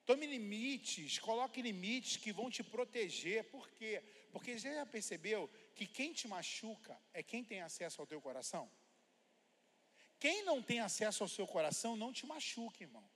Tome 0.05 0.25
limites, 0.27 1.17
coloque 1.17 1.61
limites 1.61 2.17
que 2.17 2.33
vão 2.33 2.49
te 2.49 2.61
proteger. 2.61 3.49
Por 3.55 3.69
quê? 3.69 4.03
Porque 4.33 4.57
já 4.57 4.85
percebeu 4.85 5.49
que 5.75 5.87
quem 5.87 6.11
te 6.11 6.27
machuca 6.27 7.01
é 7.13 7.23
quem 7.23 7.41
tem 7.41 7.61
acesso 7.61 8.01
ao 8.01 8.07
teu 8.07 8.19
coração? 8.19 8.69
Quem 10.19 10.43
não 10.43 10.61
tem 10.61 10.81
acesso 10.81 11.23
ao 11.23 11.29
seu 11.29 11.47
coração 11.47 11.95
não 11.95 12.11
te 12.11 12.25
machuca, 12.25 12.83
irmão. 12.83 13.07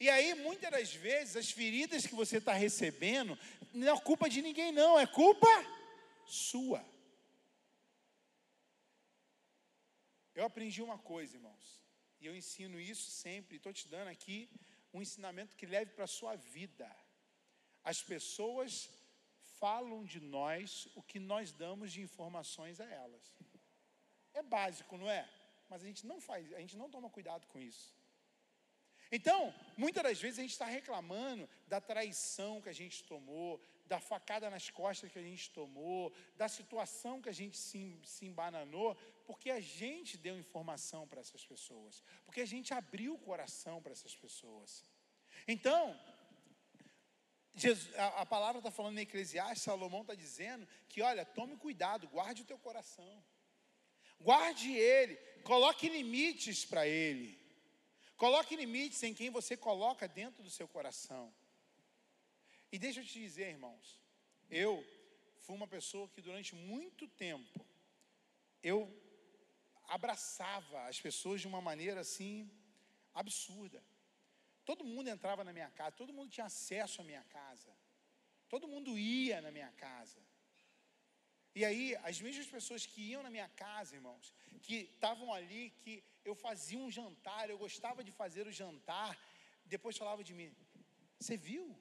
E 0.00 0.08
aí, 0.08 0.32
muitas 0.32 0.70
das 0.70 0.94
vezes, 0.94 1.36
as 1.36 1.50
feridas 1.50 2.06
que 2.06 2.14
você 2.14 2.38
está 2.38 2.54
recebendo 2.54 3.38
não 3.74 3.94
é 3.94 4.00
culpa 4.00 4.30
de 4.30 4.40
ninguém, 4.40 4.72
não, 4.72 4.98
é 4.98 5.06
culpa 5.06 5.46
sua. 6.26 6.82
Eu 10.34 10.46
aprendi 10.46 10.80
uma 10.80 10.98
coisa, 10.98 11.36
irmãos, 11.36 11.82
e 12.18 12.24
eu 12.24 12.34
ensino 12.34 12.80
isso 12.80 13.10
sempre, 13.10 13.58
estou 13.58 13.74
te 13.74 13.86
dando 13.88 14.08
aqui 14.08 14.48
um 14.90 15.02
ensinamento 15.02 15.54
que 15.54 15.66
leve 15.66 15.90
para 15.92 16.04
a 16.04 16.14
sua 16.18 16.34
vida. 16.34 16.90
As 17.84 18.02
pessoas 18.02 18.88
falam 19.58 20.02
de 20.02 20.18
nós 20.18 20.88
o 20.94 21.02
que 21.02 21.18
nós 21.18 21.52
damos 21.52 21.92
de 21.92 22.00
informações 22.00 22.80
a 22.80 22.86
elas. 22.86 23.36
É 24.32 24.42
básico, 24.42 24.96
não 24.96 25.10
é? 25.10 25.28
Mas 25.68 25.82
a 25.82 25.86
gente 25.86 26.06
não 26.06 26.22
faz, 26.22 26.50
a 26.54 26.60
gente 26.60 26.76
não 26.78 26.88
toma 26.88 27.10
cuidado 27.10 27.46
com 27.48 27.60
isso. 27.60 27.99
Então, 29.12 29.52
muitas 29.76 30.02
das 30.02 30.20
vezes 30.20 30.38
a 30.38 30.42
gente 30.42 30.52
está 30.52 30.66
reclamando 30.66 31.48
da 31.66 31.80
traição 31.80 32.60
que 32.60 32.68
a 32.68 32.72
gente 32.72 33.02
tomou, 33.04 33.60
da 33.86 33.98
facada 33.98 34.48
nas 34.48 34.70
costas 34.70 35.10
que 35.10 35.18
a 35.18 35.22
gente 35.22 35.50
tomou, 35.50 36.12
da 36.36 36.48
situação 36.48 37.20
que 37.20 37.28
a 37.28 37.32
gente 37.32 37.58
se, 37.58 37.98
se 38.04 38.24
embananou, 38.24 38.94
porque 39.26 39.50
a 39.50 39.60
gente 39.60 40.16
deu 40.16 40.38
informação 40.38 41.08
para 41.08 41.20
essas 41.20 41.44
pessoas, 41.44 42.04
porque 42.24 42.40
a 42.40 42.46
gente 42.46 42.72
abriu 42.72 43.14
o 43.14 43.18
coração 43.18 43.82
para 43.82 43.92
essas 43.92 44.14
pessoas. 44.14 44.84
Então, 45.48 45.98
Jesus- 47.54 47.92
a, 47.96 48.22
a 48.22 48.26
palavra 48.26 48.60
está 48.60 48.70
falando 48.70 48.98
em 48.98 49.02
Eclesiastes, 49.02 49.62
Salomão 49.62 50.02
está 50.02 50.14
dizendo 50.14 50.68
que, 50.88 51.02
olha, 51.02 51.24
tome 51.24 51.56
cuidado, 51.56 52.06
guarde 52.08 52.42
o 52.42 52.44
teu 52.44 52.58
coração. 52.58 53.24
Guarde 54.20 54.70
ele, 54.72 55.16
coloque 55.42 55.88
limites 55.88 56.64
para 56.64 56.86
ele. 56.86 57.40
Coloque 58.22 58.54
limites 58.54 59.02
em 59.02 59.14
quem 59.14 59.30
você 59.30 59.56
coloca 59.56 60.06
dentro 60.06 60.42
do 60.42 60.50
seu 60.50 60.68
coração. 60.68 61.32
E 62.70 62.78
deixa 62.78 63.00
eu 63.00 63.04
te 63.10 63.18
dizer, 63.18 63.48
irmãos, 63.48 63.98
eu 64.50 64.72
fui 65.38 65.54
uma 65.56 65.66
pessoa 65.66 66.06
que 66.06 66.20
durante 66.20 66.54
muito 66.54 67.08
tempo 67.08 67.64
eu 68.62 68.78
abraçava 69.88 70.82
as 70.86 71.00
pessoas 71.00 71.40
de 71.40 71.48
uma 71.48 71.62
maneira 71.62 72.00
assim 72.02 72.50
absurda. 73.14 73.82
Todo 74.66 74.84
mundo 74.84 75.08
entrava 75.08 75.42
na 75.42 75.54
minha 75.54 75.70
casa, 75.70 75.92
todo 75.92 76.12
mundo 76.12 76.30
tinha 76.30 76.44
acesso 76.44 77.00
à 77.00 77.04
minha 77.04 77.24
casa. 77.24 77.72
Todo 78.50 78.68
mundo 78.68 78.98
ia 78.98 79.40
na 79.40 79.50
minha 79.50 79.72
casa. 79.86 80.20
E 81.54 81.64
aí, 81.64 81.96
as 81.96 82.20
mesmas 82.20 82.46
pessoas 82.46 82.86
que 82.86 83.00
iam 83.10 83.22
na 83.22 83.30
minha 83.30 83.48
casa, 83.48 83.96
irmãos, 83.96 84.32
que 84.62 84.76
estavam 84.94 85.32
ali, 85.32 85.70
que 85.82 86.04
eu 86.24 86.34
fazia 86.34 86.78
um 86.78 86.90
jantar, 86.90 87.50
eu 87.50 87.58
gostava 87.58 88.04
de 88.04 88.12
fazer 88.12 88.46
o 88.46 88.52
jantar, 88.52 89.18
depois 89.64 89.96
falavam 89.96 90.22
de 90.22 90.34
mim: 90.34 90.54
Você 91.18 91.36
viu 91.36 91.76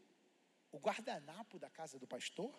o 0.71 0.79
guardanapo 0.79 1.59
da 1.59 1.69
casa 1.69 1.99
do 1.99 2.07
pastor? 2.07 2.53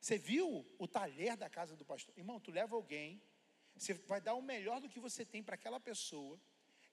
Você 0.00 0.18
viu 0.18 0.66
o 0.78 0.86
talher 0.86 1.36
da 1.36 1.48
casa 1.48 1.76
do 1.76 1.84
pastor? 1.84 2.16
Irmão, 2.18 2.40
tu 2.40 2.50
leva 2.50 2.74
alguém, 2.76 3.22
você 3.74 3.94
vai 3.94 4.20
dar 4.20 4.34
o 4.34 4.42
melhor 4.42 4.80
do 4.80 4.88
que 4.88 5.00
você 5.00 5.24
tem 5.24 5.42
para 5.42 5.54
aquela 5.54 5.80
pessoa, 5.80 6.38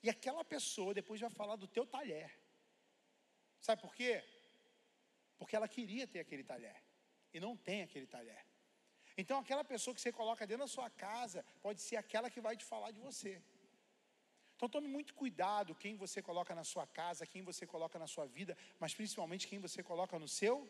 e 0.04 0.10
aquela 0.10 0.44
pessoa 0.46 0.94
depois 0.94 1.20
vai 1.20 1.30
falar 1.30 1.56
do 1.56 1.68
teu 1.68 1.86
talher. 1.86 2.32
Sabe 3.60 3.82
por 3.82 3.94
quê? 3.94 4.24
Porque 5.38 5.56
ela 5.56 5.68
queria 5.68 6.08
ter 6.08 6.20
aquele 6.20 6.44
talher 6.44 6.82
e 7.34 7.40
não 7.40 7.56
tem 7.56 7.82
aquele 7.82 8.08
talher. 8.08 8.51
Então, 9.18 9.40
aquela 9.40 9.64
pessoa 9.64 9.94
que 9.94 10.02
você 10.02 10.12
coloca 10.12 10.48
dentro 10.48 10.66
da 10.66 10.68
sua 10.68 10.90
casa 10.90 11.46
pode 11.62 11.82
ser 11.82 11.98
aquela 11.98 12.30
que 12.30 12.42
vai 12.42 12.56
te 12.56 12.66
falar 12.66 12.92
de 12.92 13.00
você. 13.00 13.42
Então, 14.56 14.70
tome 14.70 14.88
muito 14.88 15.14
cuidado 15.14 15.76
quem 15.76 15.96
você 15.96 16.22
coloca 16.22 16.54
na 16.54 16.64
sua 16.64 16.86
casa, 16.86 17.26
quem 17.26 17.42
você 17.42 17.66
coloca 17.66 17.98
na 17.98 18.08
sua 18.08 18.26
vida, 18.26 18.58
mas 18.80 18.94
principalmente 18.94 19.48
quem 19.48 19.60
você 19.60 19.82
coloca 19.82 20.20
no 20.20 20.28
seu 20.28 20.70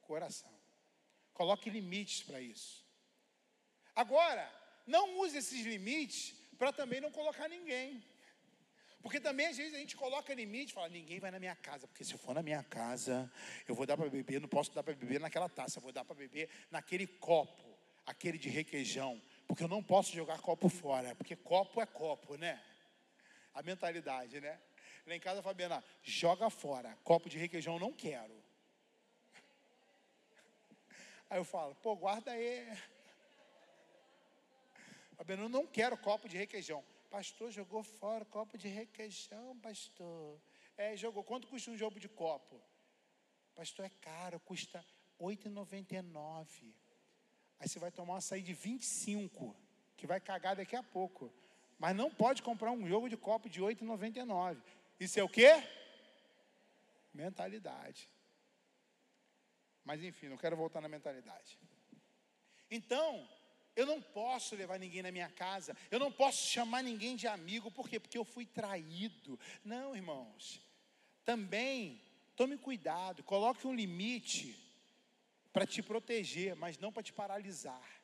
coração. 0.00 0.52
Coloque 1.34 1.68
limites 1.70 2.22
para 2.22 2.40
isso. 2.40 2.84
Agora, 3.94 4.50
não 4.86 5.18
use 5.18 5.36
esses 5.36 5.64
limites 5.64 6.34
para 6.58 6.72
também 6.72 7.00
não 7.00 7.10
colocar 7.10 7.48
ninguém. 7.48 8.02
Porque 9.02 9.20
também 9.20 9.46
às 9.46 9.56
vezes 9.56 9.74
a 9.74 9.78
gente 9.78 9.96
coloca 9.96 10.34
limite 10.34 10.72
fala, 10.72 10.88
ninguém 10.88 11.20
vai 11.20 11.30
na 11.30 11.38
minha 11.38 11.54
casa, 11.54 11.86
porque 11.86 12.04
se 12.04 12.14
eu 12.14 12.18
for 12.18 12.34
na 12.34 12.42
minha 12.42 12.62
casa, 12.64 13.30
eu 13.66 13.74
vou 13.74 13.86
dar 13.86 13.96
para 13.96 14.08
beber, 14.08 14.40
não 14.40 14.48
posso 14.48 14.72
dar 14.72 14.82
para 14.82 14.94
beber 14.94 15.20
naquela 15.20 15.48
taça, 15.48 15.78
vou 15.80 15.92
dar 15.92 16.04
para 16.04 16.16
beber 16.16 16.48
naquele 16.70 17.06
copo, 17.06 17.67
aquele 18.08 18.38
de 18.38 18.48
requeijão, 18.48 19.20
porque 19.46 19.62
eu 19.62 19.68
não 19.68 19.82
posso 19.82 20.12
jogar 20.12 20.40
copo 20.40 20.68
fora, 20.70 21.14
porque 21.14 21.36
copo 21.36 21.80
é 21.80 21.86
copo, 21.86 22.36
né? 22.36 22.60
A 23.52 23.62
mentalidade, 23.62 24.40
né? 24.40 24.58
Lá 25.06 25.14
em 25.14 25.20
casa 25.20 25.42
Fabiana, 25.42 25.84
joga 26.02 26.48
fora, 26.48 26.96
copo 27.04 27.28
de 27.28 27.36
requeijão 27.36 27.78
não 27.78 27.92
quero. 27.92 28.34
Aí 31.28 31.38
eu 31.38 31.44
falo, 31.44 31.74
pô, 31.76 31.94
guarda 31.94 32.32
aí. 32.32 32.66
Fabiano, 35.16 35.44
eu 35.44 35.48
não 35.50 35.66
quero 35.66 35.98
copo 35.98 36.28
de 36.28 36.38
requeijão. 36.38 36.82
Pastor, 37.10 37.50
jogou 37.50 37.82
fora 37.82 38.24
copo 38.24 38.56
de 38.56 38.68
requeijão, 38.68 39.58
pastor. 39.60 40.40
É, 40.76 40.96
jogou. 40.96 41.24
Quanto 41.24 41.48
custa 41.48 41.70
um 41.70 41.76
jogo 41.76 42.00
de 42.00 42.08
copo? 42.08 42.60
Pastor, 43.54 43.84
é 43.86 43.90
caro, 44.00 44.40
custa 44.40 44.78
R$ 45.18 45.26
8,99. 45.26 46.72
Aí 47.60 47.68
você 47.68 47.78
vai 47.78 47.90
tomar 47.90 48.12
uma 48.14 48.18
açaí 48.18 48.42
de 48.42 48.54
25, 48.54 49.54
que 49.96 50.06
vai 50.06 50.20
cagar 50.20 50.56
daqui 50.56 50.76
a 50.76 50.82
pouco. 50.82 51.32
Mas 51.78 51.96
não 51.96 52.10
pode 52.10 52.42
comprar 52.42 52.70
um 52.72 52.86
jogo 52.86 53.08
de 53.08 53.16
copo 53.16 53.48
de 53.48 53.60
R$ 53.60 53.74
8,99. 53.74 54.56
Isso 54.98 55.18
é 55.18 55.22
o 55.22 55.28
quê? 55.28 55.62
Mentalidade. 57.12 58.08
Mas 59.84 60.02
enfim, 60.02 60.28
não 60.28 60.36
quero 60.36 60.56
voltar 60.56 60.80
na 60.80 60.88
mentalidade. 60.88 61.58
Então, 62.70 63.26
eu 63.74 63.86
não 63.86 64.02
posso 64.02 64.54
levar 64.54 64.78
ninguém 64.78 65.02
na 65.02 65.10
minha 65.10 65.30
casa, 65.30 65.76
eu 65.90 65.98
não 65.98 66.12
posso 66.12 66.46
chamar 66.46 66.82
ninguém 66.82 67.16
de 67.16 67.26
amigo, 67.26 67.70
por 67.70 67.88
quê? 67.88 67.98
Porque 67.98 68.18
eu 68.18 68.24
fui 68.24 68.44
traído. 68.44 69.38
Não, 69.64 69.96
irmãos. 69.96 70.60
Também 71.24 72.00
tome 72.36 72.58
cuidado, 72.58 73.22
coloque 73.22 73.66
um 73.66 73.74
limite 73.74 74.67
para 75.52 75.66
te 75.66 75.82
proteger, 75.82 76.54
mas 76.54 76.78
não 76.78 76.92
para 76.92 77.02
te 77.02 77.12
paralisar. 77.12 77.98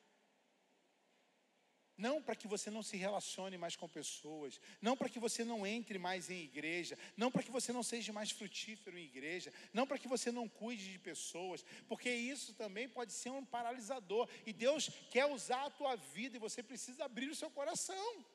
Não 1.97 2.21
para 2.21 2.35
que 2.35 2.47
você 2.47 2.69
não 2.69 2.83
se 2.83 2.97
relacione 2.97 3.57
mais 3.57 3.75
com 3.77 3.87
pessoas, 3.87 4.59
não 4.81 4.97
para 4.97 5.07
que 5.07 5.17
você 5.17 5.45
não 5.45 5.65
entre 5.65 5.97
mais 5.97 6.29
em 6.29 6.41
igreja, 6.41 6.97
não 7.15 7.31
para 7.31 7.41
que 7.41 7.51
você 7.51 7.71
não 7.71 7.83
seja 7.83 8.11
mais 8.11 8.31
frutífero 8.31 8.97
em 8.97 9.05
igreja, 9.05 9.53
não 9.71 9.87
para 9.87 9.97
que 9.97 10.07
você 10.07 10.29
não 10.29 10.49
cuide 10.49 10.91
de 10.91 10.99
pessoas, 10.99 11.63
porque 11.87 12.09
isso 12.09 12.53
também 12.53 12.89
pode 12.89 13.13
ser 13.13 13.29
um 13.29 13.45
paralisador. 13.45 14.27
E 14.45 14.51
Deus 14.51 14.89
quer 15.09 15.25
usar 15.25 15.65
a 15.65 15.69
tua 15.69 15.95
vida 15.95 16.35
e 16.35 16.39
você 16.39 16.61
precisa 16.61 17.05
abrir 17.05 17.29
o 17.29 17.35
seu 17.35 17.49
coração. 17.49 18.25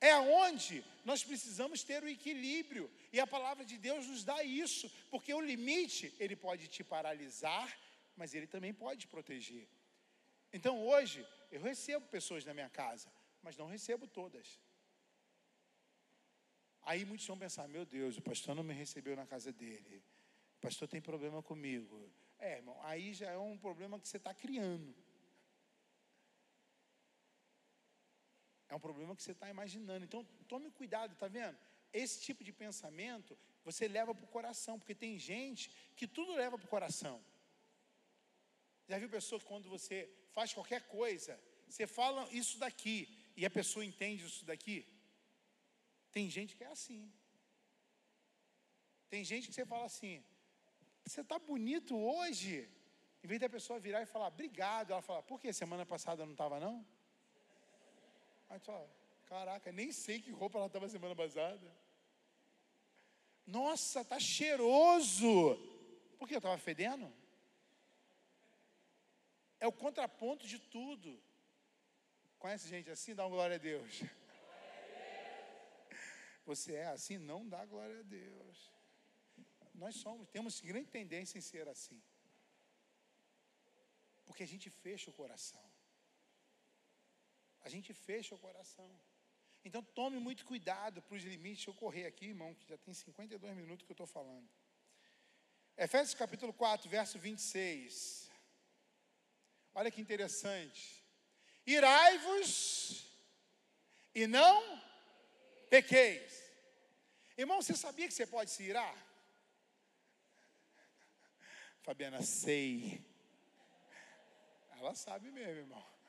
É 0.00 0.16
onde 0.16 0.82
nós 1.04 1.22
precisamos 1.22 1.82
ter 1.82 2.02
o 2.02 2.08
equilíbrio. 2.08 2.90
E 3.12 3.20
a 3.20 3.26
palavra 3.26 3.64
de 3.64 3.76
Deus 3.76 4.06
nos 4.06 4.24
dá 4.24 4.42
isso, 4.42 4.90
porque 5.10 5.32
o 5.34 5.40
limite, 5.40 6.14
ele 6.18 6.34
pode 6.34 6.68
te 6.68 6.82
paralisar, 6.82 7.78
mas 8.16 8.34
ele 8.34 8.46
também 8.46 8.72
pode 8.72 9.00
te 9.00 9.08
proteger. 9.08 9.68
Então 10.52 10.86
hoje, 10.86 11.26
eu 11.50 11.60
recebo 11.60 12.06
pessoas 12.06 12.44
na 12.44 12.54
minha 12.54 12.70
casa, 12.70 13.12
mas 13.42 13.56
não 13.56 13.66
recebo 13.66 14.06
todas. 14.06 14.58
Aí 16.82 17.04
muitos 17.04 17.26
vão 17.26 17.38
pensar: 17.38 17.68
meu 17.68 17.84
Deus, 17.84 18.16
o 18.16 18.22
pastor 18.22 18.54
não 18.54 18.62
me 18.62 18.74
recebeu 18.74 19.14
na 19.14 19.26
casa 19.26 19.52
dele, 19.52 20.02
o 20.58 20.60
pastor 20.60 20.88
tem 20.88 21.00
problema 21.00 21.42
comigo. 21.42 22.10
É, 22.38 22.56
irmão, 22.56 22.78
aí 22.82 23.12
já 23.12 23.30
é 23.30 23.38
um 23.38 23.58
problema 23.58 24.00
que 24.00 24.08
você 24.08 24.16
está 24.16 24.32
criando. 24.32 24.94
É 28.70 28.74
um 28.74 28.80
problema 28.80 29.16
que 29.16 29.22
você 29.22 29.32
está 29.32 29.50
imaginando. 29.50 30.04
Então, 30.04 30.24
tome 30.46 30.70
cuidado, 30.70 31.16
tá 31.16 31.26
vendo? 31.26 31.58
Esse 31.92 32.20
tipo 32.26 32.44
de 32.44 32.52
pensamento 32.52 33.36
você 33.64 33.86
leva 33.88 34.14
para 34.14 34.24
o 34.24 34.28
coração, 34.28 34.78
porque 34.78 34.94
tem 34.94 35.18
gente 35.18 35.70
que 35.96 36.06
tudo 36.06 36.32
leva 36.34 36.56
para 36.56 36.66
o 36.66 36.74
coração. 36.76 37.22
Já 38.88 38.98
viu 38.98 39.08
pessoa 39.08 39.40
quando 39.40 39.68
você 39.68 40.08
faz 40.32 40.52
qualquer 40.52 40.82
coisa, 40.86 41.38
você 41.68 41.86
fala 41.86 42.28
isso 42.32 42.58
daqui 42.58 42.96
e 43.36 43.44
a 43.44 43.50
pessoa 43.50 43.84
entende 43.84 44.24
isso 44.24 44.44
daqui? 44.44 44.86
Tem 46.12 46.30
gente 46.30 46.56
que 46.56 46.64
é 46.64 46.68
assim. 46.68 47.12
Tem 49.08 49.24
gente 49.24 49.48
que 49.48 49.54
você 49.54 49.66
fala 49.66 49.84
assim: 49.84 50.24
você 51.04 51.20
está 51.20 51.38
bonito 51.38 51.96
hoje. 51.96 52.68
Em 53.22 53.26
vez 53.26 53.40
da 53.40 53.50
pessoa 53.50 53.78
virar 53.78 54.00
e 54.02 54.06
falar 54.06 54.28
obrigado, 54.28 54.92
ela 54.92 55.02
fala: 55.02 55.22
por 55.22 55.40
que 55.40 55.52
semana 55.52 55.84
passada 55.84 56.24
não 56.24 56.32
estava 56.32 56.58
não? 56.58 56.86
Aí 58.50 58.58
tu 58.58 58.66
fala: 58.66 58.90
caraca, 59.26 59.72
nem 59.72 59.92
sei 59.92 60.20
que 60.20 60.32
roupa 60.32 60.58
ela 60.58 60.66
estava 60.66 60.88
semana 60.88 61.14
passada. 61.14 61.72
Nossa, 63.46 64.04
tá 64.04 64.18
cheiroso. 64.18 65.56
Por 66.18 66.28
que 66.28 66.34
eu 66.34 66.38
estava 66.38 66.58
fedendo? 66.58 67.10
É 69.58 69.66
o 69.66 69.72
contraponto 69.72 70.46
de 70.46 70.58
tudo. 70.58 71.18
Conhece 72.38 72.68
gente 72.68 72.90
assim? 72.90 73.14
Dá 73.14 73.24
uma 73.24 73.36
glória 73.36 73.56
a 73.56 73.58
Deus. 73.58 74.02
Você 76.44 76.74
é 76.74 76.86
assim? 76.86 77.18
Não 77.18 77.48
dá 77.48 77.64
glória 77.64 78.00
a 78.00 78.02
Deus. 78.02 78.70
Nós 79.74 79.96
somos, 79.96 80.28
temos 80.28 80.60
grande 80.60 80.90
tendência 80.90 81.38
em 81.38 81.42
ser 81.42 81.68
assim. 81.68 82.02
Porque 84.26 84.42
a 84.42 84.46
gente 84.46 84.68
fecha 84.70 85.10
o 85.10 85.14
coração. 85.14 85.62
A 87.62 87.68
gente 87.68 87.92
fecha 87.92 88.34
o 88.34 88.38
coração. 88.38 88.90
Então 89.64 89.82
tome 89.82 90.18
muito 90.18 90.44
cuidado 90.44 91.02
para 91.02 91.16
os 91.16 91.22
limites. 91.22 91.58
Deixa 91.58 91.70
eu 91.70 91.74
correr 91.74 92.06
aqui, 92.06 92.26
irmão, 92.26 92.54
que 92.54 92.66
já 92.66 92.78
tem 92.78 92.94
52 92.94 93.56
minutos 93.56 93.84
que 93.84 93.92
eu 93.92 93.94
estou 93.94 94.06
falando. 94.06 94.48
Efésios 95.76 96.14
capítulo 96.14 96.52
4, 96.52 96.88
verso 96.88 97.18
26. 97.18 98.30
Olha 99.74 99.90
que 99.90 100.00
interessante. 100.00 101.04
Irai-vos 101.66 103.06
e 104.14 104.26
não 104.26 104.82
pequeis. 105.68 106.42
Irmão, 107.36 107.62
você 107.62 107.76
sabia 107.76 108.08
que 108.08 108.14
você 108.14 108.26
pode 108.26 108.50
se 108.50 108.62
irar? 108.62 108.94
Fabiana, 111.82 112.22
sei. 112.22 113.04
Ela 114.72 114.94
sabe 114.94 115.30
mesmo, 115.30 115.60
irmão. 115.60 115.99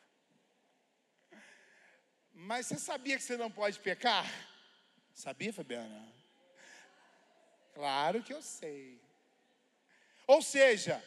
Mas 2.34 2.68
você 2.68 2.78
sabia 2.78 3.18
que 3.18 3.24
você 3.24 3.38
não 3.38 3.52
pode 3.52 3.80
pecar? 3.80 4.26
Sabia, 5.14 5.53
Fabiana? 5.53 6.12
Claro 7.74 8.24
que 8.24 8.34
eu 8.34 8.41
sei. 8.41 8.99
Ou 10.28 10.41
seja, 10.41 11.03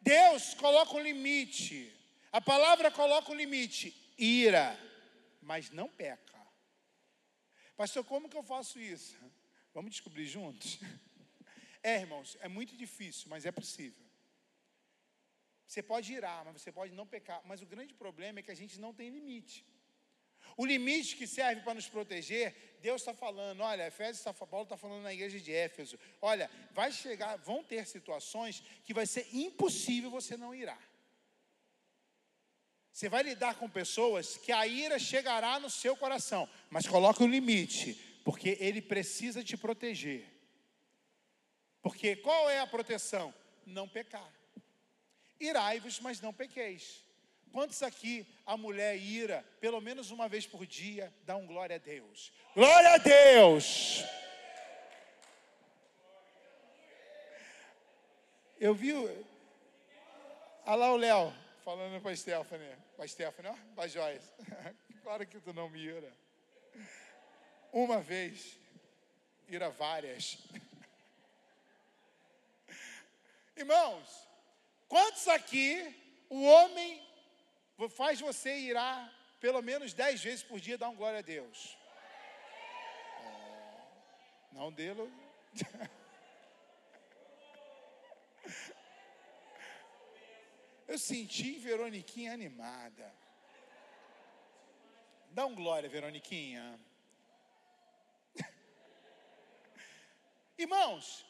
Deus 0.00 0.54
coloca 0.54 0.94
um 0.94 1.00
limite. 1.00 1.92
A 2.32 2.40
palavra 2.40 2.90
coloca 2.90 3.30
um 3.30 3.34
limite. 3.34 3.94
Ira, 4.18 4.78
mas 5.40 5.70
não 5.70 5.88
peca. 5.88 6.34
Pastor, 7.76 8.04
como 8.04 8.28
que 8.28 8.36
eu 8.36 8.42
faço 8.42 8.78
isso? 8.78 9.18
Vamos 9.72 9.92
descobrir 9.92 10.26
juntos? 10.26 10.78
É, 11.82 12.00
irmãos, 12.00 12.34
é 12.40 12.48
muito 12.48 12.74
difícil, 12.74 13.28
mas 13.28 13.44
é 13.44 13.52
possível. 13.52 14.02
Você 15.66 15.82
pode 15.82 16.10
irar, 16.14 16.42
mas 16.42 16.62
você 16.62 16.72
pode 16.72 16.94
não 16.94 17.06
pecar. 17.06 17.42
Mas 17.44 17.60
o 17.60 17.66
grande 17.66 17.92
problema 17.92 18.38
é 18.38 18.42
que 18.42 18.50
a 18.50 18.54
gente 18.54 18.80
não 18.80 18.94
tem 18.94 19.10
limite. 19.10 19.66
O 20.56 20.64
limite 20.64 21.16
que 21.16 21.26
serve 21.26 21.62
para 21.62 21.74
nos 21.74 21.88
proteger, 21.88 22.78
Deus 22.80 23.00
está 23.00 23.14
falando, 23.14 23.60
olha, 23.60 23.86
Efésios, 23.86 24.22
tá 24.22 24.32
Paulo 24.32 24.64
está 24.64 24.76
falando 24.76 25.02
na 25.02 25.12
igreja 25.12 25.40
de 25.40 25.52
Éfeso, 25.52 25.98
olha, 26.20 26.50
vai 26.72 26.92
chegar, 26.92 27.36
vão 27.36 27.64
ter 27.64 27.86
situações 27.86 28.62
que 28.84 28.94
vai 28.94 29.06
ser 29.06 29.26
impossível 29.32 30.10
você 30.10 30.36
não 30.36 30.54
irar. 30.54 30.80
Você 32.92 33.08
vai 33.08 33.24
lidar 33.24 33.56
com 33.56 33.68
pessoas 33.68 34.36
que 34.36 34.52
a 34.52 34.66
ira 34.66 34.98
chegará 34.98 35.58
no 35.58 35.68
seu 35.68 35.96
coração, 35.96 36.48
mas 36.70 36.86
coloque 36.86 37.22
um 37.22 37.28
limite, 37.28 37.94
porque 38.24 38.56
ele 38.60 38.80
precisa 38.80 39.42
te 39.42 39.56
proteger. 39.56 40.24
Porque 41.82 42.16
qual 42.16 42.48
é 42.48 42.60
a 42.60 42.66
proteção? 42.66 43.34
Não 43.66 43.88
pecar. 43.88 44.32
Irai-vos, 45.38 46.00
mas 46.00 46.20
não 46.20 46.32
pequeis. 46.32 47.03
Quantos 47.54 47.82
aqui 47.84 48.26
a 48.44 48.56
mulher 48.56 48.96
ira 48.96 49.44
pelo 49.60 49.80
menos 49.80 50.10
uma 50.10 50.28
vez 50.28 50.44
por 50.44 50.66
dia, 50.66 51.14
dá 51.24 51.36
um 51.36 51.46
glória 51.46 51.76
a 51.76 51.78
Deus? 51.78 52.32
Glória 52.52 52.94
a 52.94 52.98
Deus! 52.98 54.02
Eu 58.58 58.74
vi. 58.74 58.92
Olha 58.92 60.74
lá 60.74 60.92
o 60.94 60.96
Léo 60.96 61.32
falando 61.64 62.02
com 62.02 62.08
a 62.08 62.16
Stephanie. 62.16 62.74
Com 62.96 63.02
a 63.02 63.06
Stephanie, 63.06 63.52
ó, 63.52 63.74
com 63.76 63.80
a 63.80 63.86
Joyce. 63.86 64.32
Claro 65.04 65.24
que 65.24 65.38
tu 65.38 65.52
não 65.52 65.68
me 65.68 65.78
ira. 65.78 66.12
Uma 67.70 68.00
vez, 68.00 68.58
ira 69.46 69.70
várias. 69.70 70.38
Irmãos, 73.56 74.26
quantos 74.88 75.28
aqui 75.28 75.94
o 76.28 76.42
homem 76.42 77.13
faz 77.88 78.20
você 78.20 78.56
irar 78.56 79.12
pelo 79.40 79.60
menos 79.62 79.92
dez 79.92 80.22
vezes 80.22 80.42
por 80.42 80.60
dia 80.60 80.78
dar 80.78 80.88
um 80.88 80.96
glória 80.96 81.18
a 81.18 81.22
Deus? 81.22 81.76
É, 83.20 83.82
não 84.52 84.72
dele. 84.72 85.12
Eu 90.86 90.98
senti 90.98 91.58
Veroniquinha 91.58 92.32
animada. 92.32 93.12
Dá 95.30 95.46
um 95.46 95.54
glória, 95.54 95.88
Veroniquinha. 95.88 96.78
Irmãos, 100.56 101.24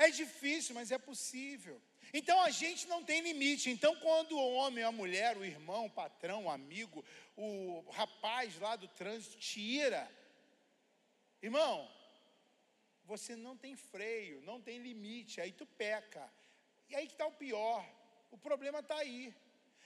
É 0.00 0.10
difícil, 0.10 0.76
mas 0.76 0.92
é 0.92 0.98
possível. 0.98 1.82
Então 2.12 2.40
a 2.42 2.50
gente 2.50 2.86
não 2.86 3.04
tem 3.04 3.20
limite. 3.20 3.70
Então, 3.70 3.94
quando 3.96 4.32
o 4.36 4.52
homem, 4.54 4.84
a 4.84 4.92
mulher, 4.92 5.36
o 5.36 5.44
irmão, 5.44 5.86
o 5.86 5.90
patrão, 5.90 6.44
o 6.44 6.50
amigo, 6.50 7.04
o 7.36 7.84
rapaz 7.90 8.58
lá 8.58 8.76
do 8.76 8.88
trânsito 8.88 9.38
tira, 9.38 10.10
irmão, 11.42 11.88
você 13.04 13.36
não 13.36 13.56
tem 13.56 13.74
freio, 13.74 14.42
não 14.42 14.60
tem 14.60 14.78
limite, 14.78 15.40
aí 15.40 15.52
tu 15.52 15.66
peca. 15.66 16.30
E 16.88 16.94
aí 16.94 17.06
que 17.06 17.12
está 17.12 17.26
o 17.26 17.32
pior. 17.32 17.86
O 18.30 18.36
problema 18.36 18.80
está 18.80 18.96
aí. 18.96 19.34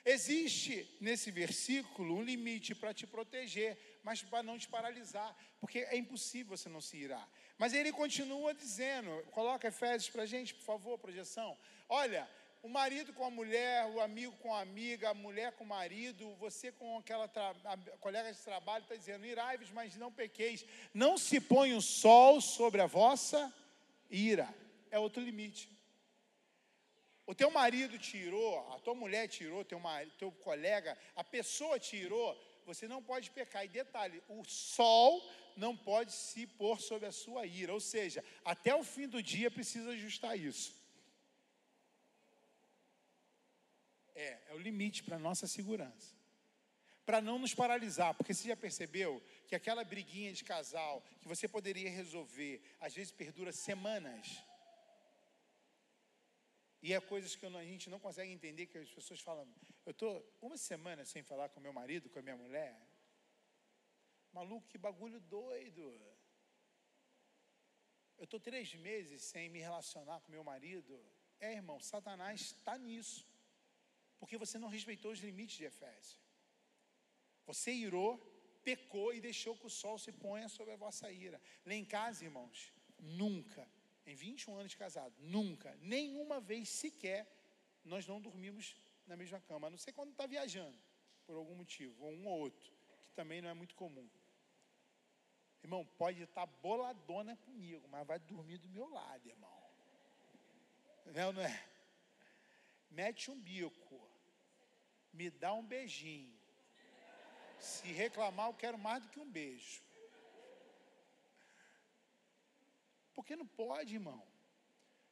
Existe 0.04 0.88
nesse 1.00 1.30
versículo 1.30 2.16
um 2.16 2.22
limite 2.22 2.74
para 2.74 2.92
te 2.92 3.06
proteger, 3.06 4.00
mas 4.02 4.20
para 4.20 4.42
não 4.42 4.58
te 4.58 4.68
paralisar, 4.68 5.36
porque 5.60 5.80
é 5.80 5.96
impossível 5.96 6.56
você 6.56 6.68
não 6.68 6.80
se 6.80 6.96
irar. 6.96 7.28
Mas 7.56 7.72
ele 7.72 7.92
continua 7.92 8.52
dizendo, 8.52 9.22
coloca 9.30 9.68
Efésios 9.68 10.10
para 10.10 10.24
a 10.24 10.26
gente, 10.26 10.54
por 10.54 10.64
favor, 10.64 10.98
projeção. 10.98 11.56
Olha, 11.94 12.26
o 12.62 12.70
marido 12.70 13.12
com 13.12 13.22
a 13.22 13.30
mulher, 13.30 13.84
o 13.94 14.00
amigo 14.00 14.34
com 14.38 14.54
a 14.54 14.62
amiga, 14.62 15.10
a 15.10 15.14
mulher 15.14 15.52
com 15.52 15.62
o 15.62 15.66
marido, 15.66 16.34
você 16.36 16.72
com 16.72 16.96
aquela 16.96 17.28
colega 18.00 18.32
de 18.32 18.38
trabalho 18.40 18.82
está 18.82 18.96
dizendo, 18.96 19.26
irai-vos, 19.26 19.70
mas 19.70 19.94
não 19.94 20.10
pequeis. 20.10 20.64
Não 20.94 21.18
se 21.18 21.38
põe 21.38 21.74
o 21.74 21.82
sol 21.82 22.40
sobre 22.40 22.80
a 22.80 22.86
vossa 22.86 23.52
ira. 24.10 24.48
É 24.90 24.98
outro 24.98 25.22
limite. 25.22 25.68
O 27.26 27.34
teu 27.34 27.50
marido 27.50 27.98
tirou, 27.98 28.72
a 28.72 28.78
tua 28.78 28.94
mulher 28.94 29.28
tirou, 29.28 29.62
teu, 29.62 29.78
teu 30.18 30.32
colega, 30.32 30.96
a 31.14 31.22
pessoa 31.22 31.78
tirou, 31.78 32.34
você 32.64 32.88
não 32.88 33.02
pode 33.02 33.30
pecar. 33.32 33.66
E 33.66 33.68
detalhe, 33.68 34.22
o 34.30 34.42
sol 34.46 35.22
não 35.58 35.76
pode 35.76 36.12
se 36.12 36.46
pôr 36.46 36.80
sobre 36.80 37.06
a 37.06 37.12
sua 37.12 37.44
ira. 37.44 37.74
Ou 37.74 37.80
seja, 37.80 38.24
até 38.42 38.74
o 38.74 38.82
fim 38.82 39.06
do 39.06 39.22
dia 39.22 39.50
precisa 39.50 39.90
ajustar 39.90 40.38
isso. 40.38 40.80
É, 44.14 44.38
é 44.48 44.54
o 44.54 44.58
limite 44.58 45.02
para 45.02 45.16
a 45.16 45.18
nossa 45.18 45.46
segurança. 45.46 46.14
Para 47.04 47.20
não 47.20 47.38
nos 47.38 47.54
paralisar, 47.54 48.14
porque 48.14 48.32
você 48.32 48.48
já 48.48 48.56
percebeu 48.56 49.22
que 49.48 49.54
aquela 49.54 49.82
briguinha 49.84 50.32
de 50.32 50.44
casal 50.44 51.02
que 51.20 51.26
você 51.26 51.48
poderia 51.48 51.90
resolver, 51.90 52.62
às 52.80 52.94
vezes 52.94 53.12
perdura 53.12 53.52
semanas. 53.52 54.44
E 56.82 56.92
é 56.92 57.00
coisas 57.00 57.34
que 57.36 57.46
a 57.46 57.64
gente 57.64 57.88
não 57.88 57.98
consegue 57.98 58.30
entender, 58.30 58.66
que 58.66 58.78
as 58.78 58.90
pessoas 58.90 59.20
falam, 59.20 59.48
eu 59.86 59.92
estou 59.92 60.36
uma 60.40 60.56
semana 60.56 61.04
sem 61.04 61.22
falar 61.22 61.48
com 61.48 61.60
meu 61.60 61.72
marido, 61.72 62.08
com 62.10 62.18
a 62.18 62.22
minha 62.22 62.36
mulher. 62.36 62.76
Maluco, 64.32 64.68
que 64.68 64.78
bagulho 64.78 65.20
doido. 65.20 65.82
Eu 68.16 68.24
estou 68.24 68.38
três 68.38 68.72
meses 68.74 69.22
sem 69.22 69.48
me 69.48 69.58
relacionar 69.58 70.20
com 70.20 70.30
meu 70.30 70.44
marido. 70.44 71.04
É, 71.40 71.54
irmão, 71.54 71.80
Satanás 71.80 72.40
está 72.40 72.78
nisso. 72.78 73.26
Porque 74.22 74.38
você 74.38 74.56
não 74.56 74.68
respeitou 74.68 75.10
os 75.10 75.18
limites 75.18 75.56
de 75.56 75.64
Efésio. 75.64 76.16
Você 77.44 77.72
irou, 77.72 78.18
pecou 78.62 79.12
e 79.12 79.20
deixou 79.20 79.56
que 79.56 79.66
o 79.66 79.68
sol 79.68 79.98
se 79.98 80.12
ponha 80.12 80.48
sobre 80.48 80.72
a 80.72 80.76
vossa 80.76 81.10
ira. 81.10 81.40
Lá 81.66 81.74
em 81.74 81.84
casa, 81.84 82.24
irmãos, 82.24 82.72
nunca, 83.00 83.68
em 84.06 84.14
21 84.14 84.54
anos 84.58 84.70
de 84.70 84.76
casado, 84.76 85.12
nunca, 85.18 85.76
nenhuma 85.80 86.38
vez 86.40 86.68
sequer, 86.68 87.26
nós 87.84 88.06
não 88.06 88.20
dormimos 88.20 88.76
na 89.08 89.16
mesma 89.16 89.40
cama. 89.40 89.66
A 89.66 89.70
não 89.70 89.76
ser 89.76 89.90
quando 89.90 90.12
está 90.12 90.24
viajando, 90.24 90.78
por 91.26 91.34
algum 91.34 91.56
motivo, 91.56 92.04
ou 92.04 92.12
um 92.12 92.28
ou 92.28 92.38
outro, 92.42 92.72
que 93.08 93.14
também 93.14 93.42
não 93.42 93.48
é 93.48 93.54
muito 93.54 93.74
comum. 93.74 94.08
Irmão, 95.64 95.84
pode 95.98 96.22
estar 96.22 96.46
boladona 96.46 97.36
comigo, 97.38 97.88
mas 97.88 98.06
vai 98.06 98.20
dormir 98.20 98.58
do 98.58 98.68
meu 98.68 98.88
lado, 98.88 99.28
irmão. 99.28 99.62
Não, 101.06 101.32
não 101.32 101.42
é? 101.42 101.64
Mete 102.88 103.32
um 103.32 103.40
bico, 103.40 104.11
me 105.12 105.30
dá 105.30 105.52
um 105.52 105.64
beijinho. 105.64 106.32
Se 107.58 107.92
reclamar, 107.92 108.48
eu 108.48 108.54
quero 108.54 108.78
mais 108.78 109.02
do 109.02 109.08
que 109.08 109.20
um 109.20 109.30
beijo. 109.30 109.82
Porque 113.14 113.36
não 113.36 113.46
pode, 113.46 113.94
irmão. 113.94 114.26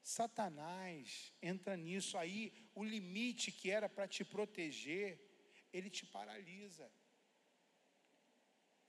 Satanás 0.03 1.33
entra 1.41 1.77
nisso 1.77 2.17
aí, 2.17 2.53
o 2.75 2.83
limite 2.83 3.53
que 3.53 3.71
era 3.71 3.89
para 3.89 4.09
te 4.09 4.25
proteger, 4.25 5.21
ele 5.73 5.91
te 5.91 6.07
paralisa. 6.07 6.91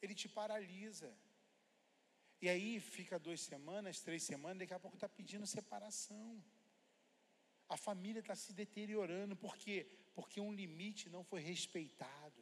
Ele 0.01 0.15
te 0.15 0.27
paralisa. 0.27 1.15
E 2.41 2.49
aí 2.49 2.79
fica 2.79 3.19
duas 3.19 3.41
semanas, 3.41 3.99
três 3.99 4.23
semanas, 4.23 4.59
daqui 4.59 4.73
a 4.73 4.79
pouco 4.79 4.97
está 4.97 5.07
pedindo 5.07 5.45
separação. 5.45 6.43
A 7.69 7.77
família 7.77 8.19
está 8.19 8.35
se 8.35 8.51
deteriorando. 8.53 9.35
Por 9.35 9.55
quê? 9.57 9.87
Porque 10.13 10.41
um 10.41 10.53
limite 10.53 11.09
não 11.09 11.23
foi 11.23 11.41
respeitado. 11.41 12.41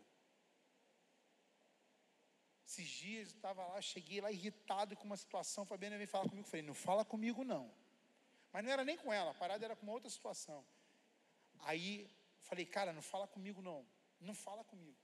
Esses 2.65 2.87
dias 2.87 3.29
eu 3.29 3.35
estava 3.35 3.65
lá, 3.65 3.81
cheguei 3.81 4.21
lá 4.21 4.31
irritado 4.31 4.95
com 4.95 5.05
uma 5.05 5.17
situação. 5.17 5.65
Fabiana 5.65 5.97
veio 5.97 6.07
falar 6.07 6.29
comigo. 6.29 6.47
Falei, 6.47 6.65
não 6.65 6.73
fala 6.73 7.03
comigo 7.03 7.43
não. 7.43 7.71
Mas 8.51 8.63
não 8.63 8.71
era 8.71 8.83
nem 8.83 8.97
com 8.97 9.13
ela, 9.13 9.31
a 9.31 9.33
parada 9.33 9.63
era 9.65 9.75
com 9.75 9.83
uma 9.83 9.93
outra 9.93 10.09
situação. 10.09 10.65
Aí 11.61 12.09
falei, 12.41 12.65
cara, 12.65 12.91
não 12.93 13.01
fala 13.01 13.27
comigo 13.27 13.61
não. 13.61 13.85
Não 14.19 14.33
fala 14.33 14.63
comigo. 14.63 14.97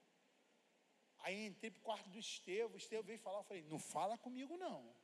Aí 1.20 1.48
entrei 1.48 1.72
para 1.72 1.80
o 1.80 1.84
quarto 1.84 2.10
do 2.10 2.20
Estevão, 2.20 2.74
o 2.74 2.78
Estevão 2.78 3.04
veio 3.04 3.20
falar, 3.20 3.40
eu 3.40 3.44
falei, 3.44 3.64
não 3.64 3.80
fala 3.80 4.18
comigo 4.18 4.58
não. 4.58 4.96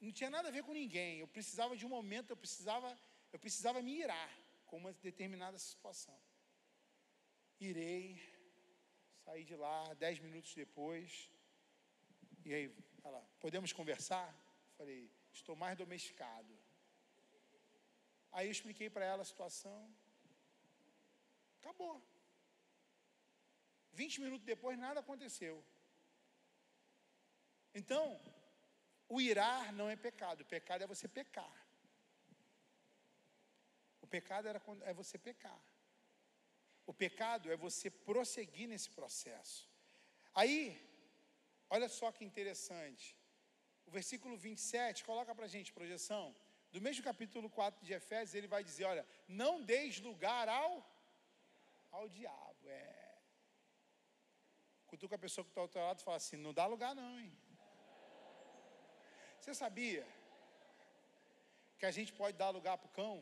Não 0.00 0.12
tinha 0.12 0.30
nada 0.30 0.48
a 0.48 0.50
ver 0.50 0.64
com 0.64 0.72
ninguém. 0.72 1.18
Eu 1.18 1.28
precisava 1.28 1.76
de 1.76 1.84
um 1.86 1.88
momento, 1.88 2.30
eu 2.30 2.36
precisava, 2.36 2.98
eu 3.32 3.38
precisava 3.38 3.80
me 3.82 3.98
irar 3.98 4.41
com 4.72 4.78
uma 4.78 4.94
determinada 4.94 5.58
situação. 5.58 6.18
Irei, 7.60 8.18
saí 9.22 9.44
de 9.44 9.54
lá 9.54 9.92
dez 9.92 10.18
minutos 10.18 10.54
depois. 10.54 11.30
E 12.42 12.54
aí, 12.54 12.74
ela, 13.04 13.20
podemos 13.38 13.70
conversar? 13.70 14.34
Falei, 14.78 15.10
estou 15.30 15.54
mais 15.54 15.76
domesticado. 15.76 16.58
Aí 18.30 18.46
eu 18.46 18.50
expliquei 18.50 18.88
para 18.88 19.04
ela 19.04 19.20
a 19.20 19.26
situação. 19.26 19.94
Acabou. 21.58 22.02
20 23.92 24.22
minutos 24.22 24.46
depois, 24.46 24.78
nada 24.78 25.00
aconteceu. 25.00 25.62
Então, 27.74 28.18
o 29.06 29.20
irar 29.20 29.70
não 29.74 29.90
é 29.90 29.96
pecado, 29.96 30.40
o 30.40 30.46
pecado 30.46 30.82
é 30.82 30.86
você 30.86 31.06
pecar. 31.06 31.61
Pecado 34.16 34.46
era 34.52 34.60
quando, 34.66 34.82
é 34.90 34.92
você 35.02 35.16
pecar. 35.28 35.60
O 36.90 36.92
pecado 37.02 37.50
é 37.54 37.56
você 37.66 37.88
prosseguir 37.90 38.68
nesse 38.72 38.90
processo. 38.98 39.60
Aí, 40.40 40.58
olha 41.74 41.88
só 41.98 42.08
que 42.14 42.24
interessante. 42.30 43.06
O 43.88 43.90
versículo 43.98 44.36
27, 44.36 45.04
coloca 45.10 45.34
para 45.36 45.46
a 45.48 45.54
gente 45.54 45.76
projeção. 45.78 46.24
Do 46.74 46.80
mesmo 46.86 47.02
capítulo 47.10 47.48
4 47.58 47.84
de 47.86 47.92
Efésios, 48.00 48.34
ele 48.34 48.52
vai 48.54 48.62
dizer: 48.68 48.84
olha, 48.92 49.04
não 49.42 49.52
deis 49.72 50.00
lugar 50.08 50.46
ao, 50.48 50.72
ao 51.90 52.06
diabo. 52.18 52.68
É. 52.68 53.18
Cutuca 54.90 55.14
a 55.16 55.24
pessoa 55.26 55.44
que 55.44 55.50
está 55.52 55.62
ao 55.62 55.72
teu 55.74 55.82
lado 55.82 56.00
e 56.00 56.06
fala 56.08 56.18
assim: 56.22 56.38
não 56.46 56.54
dá 56.60 56.66
lugar, 56.74 56.94
não, 57.02 57.12
hein? 57.20 57.32
Você 59.40 59.54
sabia 59.54 60.06
que 61.78 61.86
a 61.86 61.94
gente 61.98 62.12
pode 62.12 62.36
dar 62.42 62.50
lugar 62.58 62.76
para 62.78 62.90
o 62.90 62.96
cão? 63.00 63.16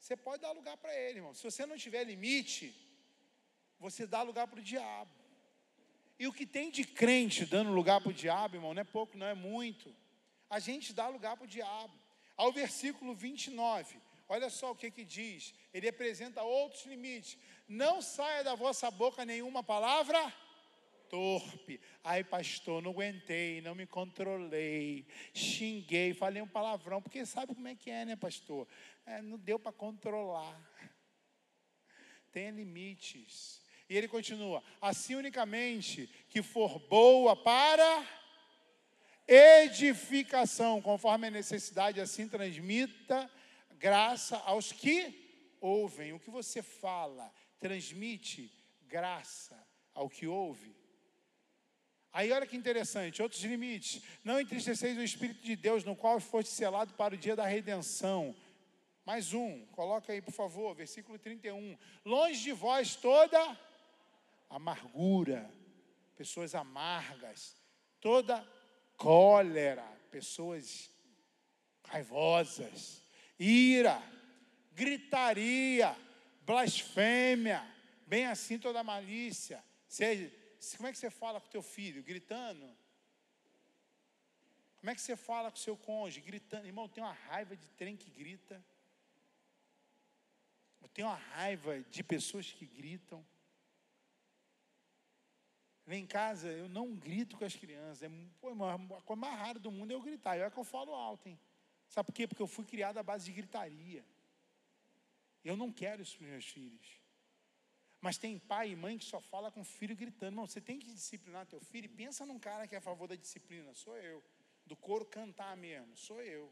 Você 0.00 0.16
pode 0.16 0.42
dar 0.42 0.52
lugar 0.52 0.76
para 0.78 0.94
ele, 0.96 1.18
irmão. 1.18 1.34
Se 1.34 1.44
você 1.44 1.66
não 1.66 1.76
tiver 1.76 2.04
limite, 2.04 2.74
você 3.78 4.06
dá 4.06 4.22
lugar 4.22 4.46
para 4.46 4.58
o 4.58 4.62
diabo. 4.62 5.10
E 6.18 6.26
o 6.26 6.32
que 6.32 6.46
tem 6.46 6.70
de 6.70 6.84
crente 6.84 7.44
dando 7.44 7.70
lugar 7.70 8.00
para 8.00 8.10
o 8.10 8.14
diabo, 8.14 8.56
irmão, 8.56 8.74
não 8.74 8.82
é 8.82 8.84
pouco, 8.84 9.16
não 9.16 9.26
é 9.26 9.34
muito. 9.34 9.94
A 10.48 10.58
gente 10.58 10.92
dá 10.92 11.08
lugar 11.08 11.36
para 11.36 11.44
o 11.44 11.48
diabo. 11.48 11.92
Ao 12.36 12.50
versículo 12.52 13.14
29, 13.14 14.00
olha 14.28 14.48
só 14.48 14.70
o 14.70 14.74
que 14.74 14.90
que 14.90 15.04
diz. 15.04 15.54
Ele 15.72 15.88
apresenta 15.88 16.42
outros 16.42 16.84
limites. 16.86 17.38
Não 17.68 18.00
saia 18.00 18.42
da 18.42 18.54
vossa 18.54 18.90
boca 18.90 19.24
nenhuma 19.24 19.62
palavra 19.62 20.20
torpe. 21.10 21.80
Ai, 22.02 22.24
pastor, 22.24 22.80
não 22.80 22.92
aguentei, 22.92 23.60
não 23.60 23.74
me 23.74 23.84
controlei, 23.84 25.04
xinguei, 25.34 26.14
falei 26.14 26.40
um 26.40 26.48
palavrão, 26.48 27.02
porque 27.02 27.26
sabe 27.26 27.54
como 27.54 27.68
é 27.68 27.74
que 27.74 27.90
é, 27.90 28.04
né, 28.04 28.16
pastor? 28.16 28.66
É, 29.04 29.20
não 29.20 29.36
deu 29.36 29.58
para 29.58 29.72
controlar. 29.72 30.58
Tem 32.32 32.50
limites. 32.50 33.60
E 33.88 33.96
ele 33.96 34.06
continua: 34.06 34.62
assim 34.80 35.16
unicamente 35.16 36.08
que 36.28 36.42
for 36.42 36.78
boa 36.78 37.34
para 37.34 38.06
edificação, 39.26 40.80
conforme 40.80 41.26
a 41.26 41.30
necessidade, 41.30 42.00
assim 42.00 42.28
transmita 42.28 43.30
graça 43.78 44.36
aos 44.38 44.72
que 44.72 45.56
ouvem. 45.60 46.12
O 46.12 46.20
que 46.20 46.30
você 46.30 46.62
fala 46.62 47.32
transmite 47.58 48.52
graça 48.86 49.56
ao 49.94 50.08
que 50.08 50.26
ouve. 50.26 50.79
Aí 52.12 52.32
olha 52.32 52.46
que 52.46 52.56
interessante, 52.56 53.22
outros 53.22 53.42
limites. 53.42 54.02
Não 54.24 54.40
entristeceis 54.40 54.98
o 54.98 55.02
Espírito 55.02 55.42
de 55.42 55.54
Deus, 55.54 55.84
no 55.84 55.94
qual 55.94 56.18
foste 56.18 56.50
selado 56.50 56.92
para 56.94 57.14
o 57.14 57.18
dia 57.18 57.36
da 57.36 57.46
redenção. 57.46 58.34
Mais 59.04 59.32
um, 59.32 59.64
coloca 59.66 60.12
aí, 60.12 60.20
por 60.20 60.32
favor, 60.32 60.74
versículo 60.74 61.18
31. 61.18 61.76
Longe 62.04 62.42
de 62.42 62.52
vós 62.52 62.96
toda 62.96 63.58
amargura, 64.48 65.48
pessoas 66.16 66.54
amargas, 66.54 67.56
toda 68.00 68.44
cólera, 68.96 69.86
pessoas 70.10 70.90
raivosas, 71.84 73.02
ira, 73.38 74.02
gritaria, 74.72 75.96
blasfêmia, 76.42 77.64
bem 78.06 78.26
assim 78.26 78.58
toda 78.58 78.82
malícia. 78.82 79.64
Seja, 79.88 80.30
como 80.76 80.88
é 80.88 80.92
que 80.92 80.98
você 80.98 81.10
fala 81.10 81.40
com 81.40 81.48
teu 81.48 81.62
filho? 81.62 82.02
Gritando? 82.02 82.66
Como 84.80 84.90
é 84.90 84.94
que 84.94 85.00
você 85.00 85.16
fala 85.16 85.50
com 85.50 85.56
seu 85.56 85.76
cônjuge? 85.76 86.20
Gritando. 86.20 86.66
Irmão, 86.66 86.88
tem 86.88 87.02
uma 87.02 87.12
raiva 87.12 87.56
de 87.56 87.68
trem 87.70 87.96
que 87.96 88.10
grita. 88.10 88.64
Eu 90.80 90.88
tenho 90.88 91.08
uma 91.08 91.16
raiva 91.16 91.80
de 91.82 92.02
pessoas 92.02 92.50
que 92.50 92.66
gritam. 92.66 93.24
Vem 95.86 96.04
em 96.04 96.06
casa, 96.06 96.48
eu 96.48 96.68
não 96.68 96.94
grito 96.94 97.36
com 97.36 97.44
as 97.44 97.54
crianças. 97.54 98.02
É, 98.02 98.10
pô, 98.40 98.50
irmão, 98.50 98.96
a 98.96 99.02
coisa 99.02 99.20
mais 99.20 99.38
rara 99.38 99.58
do 99.58 99.70
mundo 99.70 99.90
é 99.90 99.94
eu 99.94 100.00
gritar. 100.00 100.36
E 100.36 100.40
olha 100.40 100.50
que 100.50 100.58
eu 100.58 100.64
falo 100.64 100.94
alto, 100.94 101.28
hein? 101.28 101.38
Sabe 101.88 102.06
por 102.06 102.12
quê? 102.12 102.26
Porque 102.26 102.42
eu 102.42 102.46
fui 102.46 102.64
criado 102.64 102.98
à 102.98 103.02
base 103.02 103.24
de 103.24 103.32
gritaria. 103.32 104.04
Eu 105.44 105.56
não 105.56 105.72
quero 105.72 106.02
isso 106.02 106.16
para 106.16 106.24
os 106.24 106.30
meus 106.30 106.46
filhos. 106.46 106.99
Mas 108.00 108.16
tem 108.16 108.38
pai 108.38 108.70
e 108.70 108.76
mãe 108.76 108.96
que 108.96 109.04
só 109.04 109.20
fala 109.20 109.50
com 109.50 109.60
o 109.60 109.64
filho 109.64 109.94
gritando. 109.94 110.34
Não, 110.34 110.46
você 110.46 110.60
tem 110.60 110.78
que 110.78 110.86
disciplinar 110.86 111.46
teu 111.46 111.60
filho. 111.60 111.88
Pensa 111.88 112.24
num 112.24 112.38
cara 112.38 112.66
que 112.66 112.74
é 112.74 112.78
a 112.78 112.80
favor 112.80 113.06
da 113.06 113.14
disciplina. 113.14 113.74
Sou 113.74 113.96
eu. 113.96 114.22
Do 114.64 114.74
coro 114.74 115.04
cantar 115.04 115.56
mesmo. 115.56 115.94
Sou 115.96 116.22
eu. 116.22 116.50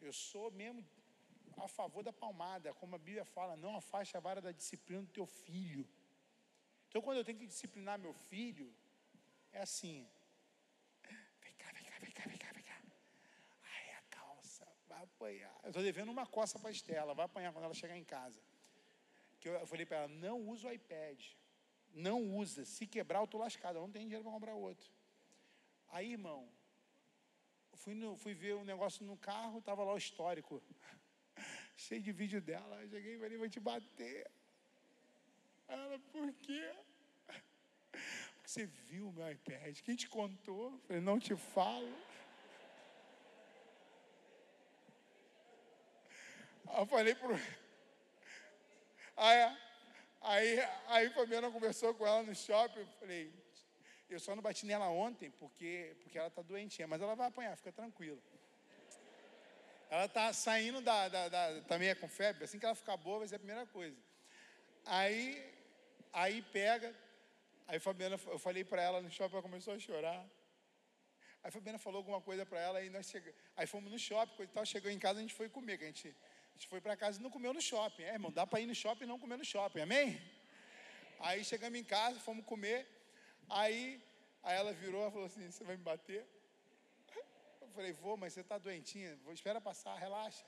Eu 0.00 0.12
sou 0.12 0.50
mesmo 0.50 0.84
a 1.58 1.68
favor 1.68 2.02
da 2.02 2.12
palmada. 2.12 2.72
Como 2.74 2.96
a 2.96 2.98
Bíblia 2.98 3.24
fala, 3.24 3.56
não 3.56 3.76
afaste 3.76 4.16
a 4.16 4.20
vara 4.20 4.40
da 4.40 4.52
disciplina 4.52 5.02
do 5.02 5.08
teu 5.08 5.26
filho. 5.26 5.86
Então, 6.88 7.02
quando 7.02 7.18
eu 7.18 7.24
tenho 7.24 7.38
que 7.38 7.46
disciplinar 7.46 7.98
meu 7.98 8.14
filho, 8.14 8.72
é 9.52 9.60
assim. 9.60 10.08
Vem 11.42 11.54
cá, 11.56 11.72
vem 11.72 11.84
cá, 11.84 11.98
vem 11.98 12.10
cá, 12.10 12.24
vem 12.26 12.38
cá, 12.38 12.52
vem 12.52 12.62
cá. 12.62 12.82
Ai, 13.64 13.90
a 13.98 14.02
calça, 14.08 14.66
vai 14.86 15.02
apanhar. 15.02 15.60
Eu 15.62 15.68
estou 15.70 15.82
devendo 15.82 16.10
uma 16.10 16.26
coça 16.26 16.58
para 16.58 16.68
a 16.68 16.72
Estela, 16.72 17.12
vai 17.12 17.26
apanhar 17.26 17.52
quando 17.52 17.64
ela 17.64 17.74
chegar 17.74 17.98
em 17.98 18.04
casa. 18.04 18.40
Que 19.44 19.50
eu, 19.50 19.66
falei 19.66 19.84
para 19.84 19.98
ela, 19.98 20.08
não 20.08 20.48
usa 20.48 20.68
o 20.68 20.72
iPad. 20.72 21.22
Não 21.92 22.34
usa. 22.34 22.64
Se 22.64 22.86
quebrar, 22.86 23.18
eu 23.18 23.26
estou 23.26 23.38
lascado. 23.38 23.76
Eu 23.76 23.82
não 23.82 23.90
tenho 23.90 24.06
dinheiro 24.06 24.24
para 24.24 24.32
comprar 24.32 24.54
outro. 24.54 24.90
Aí, 25.90 26.12
irmão, 26.12 26.48
fui, 27.74 27.94
no, 27.94 28.16
fui 28.16 28.32
ver 28.32 28.54
um 28.54 28.64
negócio 28.64 29.04
no 29.04 29.18
carro, 29.18 29.58
estava 29.58 29.84
lá 29.84 29.92
o 29.92 29.98
histórico. 29.98 30.62
Cheio 31.76 32.00
de 32.00 32.10
vídeo 32.10 32.40
dela. 32.40 32.82
Eu 32.82 32.88
cheguei 32.88 33.16
e 33.16 33.18
falei, 33.18 33.36
vou 33.36 33.50
te 33.50 33.60
bater. 33.60 34.30
Ela, 35.68 35.98
por 36.10 36.32
quê? 36.32 36.74
Porque 37.92 38.48
você 38.48 38.64
viu 38.64 39.10
o 39.10 39.12
meu 39.12 39.30
iPad. 39.30 39.78
Quem 39.82 39.94
te 39.94 40.08
contou? 40.08 40.72
Eu 40.72 40.78
falei, 40.86 41.02
não 41.02 41.20
te 41.20 41.36
falo. 41.36 41.92
Aí 46.66 46.80
eu 46.80 46.86
falei 46.86 47.14
pro. 47.14 47.38
Aí, 49.16 49.56
aí, 50.20 50.60
aí 50.88 51.10
Fabiana 51.10 51.50
conversou 51.50 51.94
com 51.94 52.06
ela 52.06 52.22
no 52.22 52.34
shopping. 52.34 52.80
Eu 52.80 52.86
falei, 53.00 53.32
eu 54.08 54.20
só 54.20 54.34
não 54.34 54.42
bati 54.42 54.66
nela 54.66 54.88
ontem 54.88 55.30
porque, 55.30 55.96
porque 56.02 56.18
ela 56.18 56.28
está 56.28 56.42
doentinha, 56.42 56.86
mas 56.86 57.00
ela 57.00 57.14
vai 57.14 57.28
apanhar, 57.28 57.56
fica 57.56 57.72
tranquila. 57.72 58.20
Ela 59.90 60.06
está 60.06 60.32
saindo 60.32 60.80
da, 60.80 61.08
da, 61.08 61.28
da, 61.28 61.60
também 61.62 61.88
é 61.88 61.94
com 61.94 62.08
febre, 62.08 62.44
assim 62.44 62.58
que 62.58 62.66
ela 62.66 62.74
ficar 62.74 62.96
boa 62.96 63.20
vai 63.20 63.28
ser 63.28 63.36
a 63.36 63.38
primeira 63.38 63.66
coisa. 63.66 63.96
Aí, 64.86 65.54
aí 66.12 66.42
pega, 66.42 66.94
aí 67.66 67.78
Fabiana, 67.78 68.18
eu 68.26 68.38
falei 68.38 68.64
para 68.64 68.82
ela 68.82 69.00
no 69.00 69.10
shopping, 69.10 69.34
ela 69.34 69.42
começou 69.42 69.74
a 69.74 69.78
chorar. 69.78 70.26
Aí 71.42 71.50
Fabiana 71.50 71.78
falou 71.78 71.98
alguma 71.98 72.20
coisa 72.20 72.44
para 72.44 72.58
ela, 72.58 72.78
aí 72.78 72.90
nós 72.90 73.06
chegamos, 73.06 73.38
aí 73.56 73.66
fomos 73.66 73.92
no 73.92 73.98
shopping, 73.98 74.34
coisa 74.36 74.50
e 74.50 74.54
tal, 74.54 74.66
chegou 74.66 74.90
em 74.90 74.98
casa, 74.98 75.18
a 75.18 75.22
gente 75.22 75.34
foi 75.34 75.48
comer, 75.48 75.78
que 75.78 75.84
a 75.84 75.86
gente, 75.86 76.16
a 76.54 76.56
gente 76.56 76.68
foi 76.68 76.80
para 76.80 76.96
casa 76.96 77.18
e 77.18 77.22
não 77.22 77.30
comeu 77.30 77.52
no 77.52 77.60
shopping. 77.60 78.04
É, 78.04 78.12
irmão, 78.12 78.30
dá 78.30 78.46
para 78.46 78.60
ir 78.60 78.66
no 78.66 78.74
shopping 78.74 79.04
e 79.04 79.08
não 79.08 79.18
comer 79.18 79.36
no 79.36 79.44
shopping, 79.44 79.80
amém? 79.80 80.22
Aí 81.18 81.44
chegamos 81.44 81.76
em 81.78 81.82
casa, 81.82 82.20
fomos 82.20 82.44
comer, 82.44 82.86
aí, 83.48 84.00
aí 84.42 84.56
ela 84.56 84.72
virou 84.72 85.08
e 85.08 85.10
falou 85.10 85.26
assim, 85.26 85.50
você 85.50 85.64
vai 85.64 85.76
me 85.76 85.82
bater? 85.82 86.24
Eu 87.60 87.68
falei, 87.70 87.92
vou, 87.92 88.16
mas 88.16 88.32
você 88.32 88.40
está 88.40 88.56
doentinha, 88.56 89.18
vou, 89.24 89.32
espera 89.32 89.60
passar, 89.60 89.96
relaxa. 89.96 90.44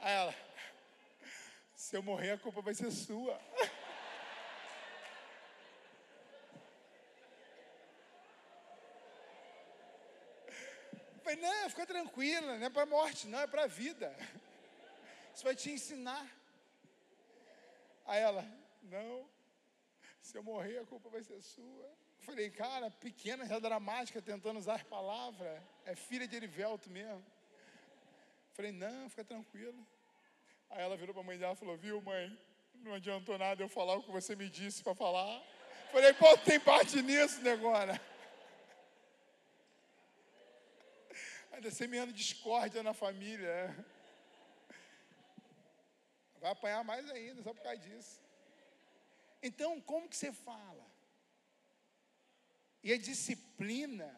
Aí 0.00 0.12
ela, 0.12 0.34
se 1.76 1.96
eu 1.96 2.02
morrer, 2.02 2.32
a 2.32 2.38
culpa 2.38 2.60
vai 2.60 2.74
ser 2.74 2.90
sua. 2.90 3.40
Eu 11.14 11.20
falei, 11.22 11.36
não, 11.36 11.70
fica 11.70 11.86
tranquila, 11.86 12.58
não 12.58 12.66
é 12.66 12.70
para 12.70 12.86
morte, 12.86 13.28
não, 13.28 13.38
é 13.38 13.46
para 13.46 13.68
vida. 13.68 14.12
Isso 15.34 15.44
vai 15.44 15.54
te 15.54 15.70
ensinar. 15.70 16.26
Aí 18.06 18.22
ela, 18.22 18.46
não, 18.82 19.28
se 20.20 20.36
eu 20.36 20.42
morrer, 20.42 20.78
a 20.78 20.86
culpa 20.86 21.08
vai 21.08 21.22
ser 21.22 21.40
sua. 21.42 21.86
Eu 22.18 22.24
falei, 22.24 22.50
cara, 22.50 22.90
pequena, 22.90 23.46
já 23.46 23.58
dramática, 23.58 24.22
tentando 24.22 24.58
usar 24.58 24.76
as 24.76 24.82
palavras. 24.82 25.60
É 25.84 25.94
filha 25.94 26.26
de 26.26 26.36
Erivelto 26.36 26.88
mesmo. 26.88 27.18
Eu 27.18 28.54
falei, 28.54 28.72
não, 28.72 29.10
fica 29.10 29.24
tranquila. 29.24 29.74
Aí 30.70 30.82
ela 30.82 30.96
virou 30.96 31.14
para 31.14 31.22
a 31.22 31.26
mãe 31.26 31.38
dela 31.38 31.52
e 31.52 31.56
falou: 31.56 31.76
Viu, 31.76 32.00
mãe? 32.00 32.36
Não 32.74 32.94
adiantou 32.94 33.38
nada 33.38 33.62
eu 33.62 33.68
falar 33.68 33.94
o 33.94 34.02
que 34.02 34.10
você 34.10 34.34
me 34.34 34.48
disse 34.48 34.82
para 34.82 34.94
falar. 34.94 35.40
Falei: 35.92 36.12
Pô, 36.14 36.36
tem 36.38 36.58
parte 36.58 37.00
nisso, 37.00 37.40
negócio. 37.42 38.00
Ainda 41.52 41.70
semeando 41.70 42.12
discórdia 42.12 42.82
na 42.82 42.92
família. 42.92 43.86
Vai 46.44 46.52
apanhar 46.52 46.84
mais 46.84 47.10
ainda, 47.10 47.42
só 47.42 47.54
por 47.54 47.62
causa 47.62 47.78
disso. 47.78 48.20
Então, 49.42 49.80
como 49.80 50.10
que 50.10 50.14
você 50.14 50.30
fala? 50.30 50.86
E 52.82 52.92
a 52.92 52.98
disciplina 52.98 54.14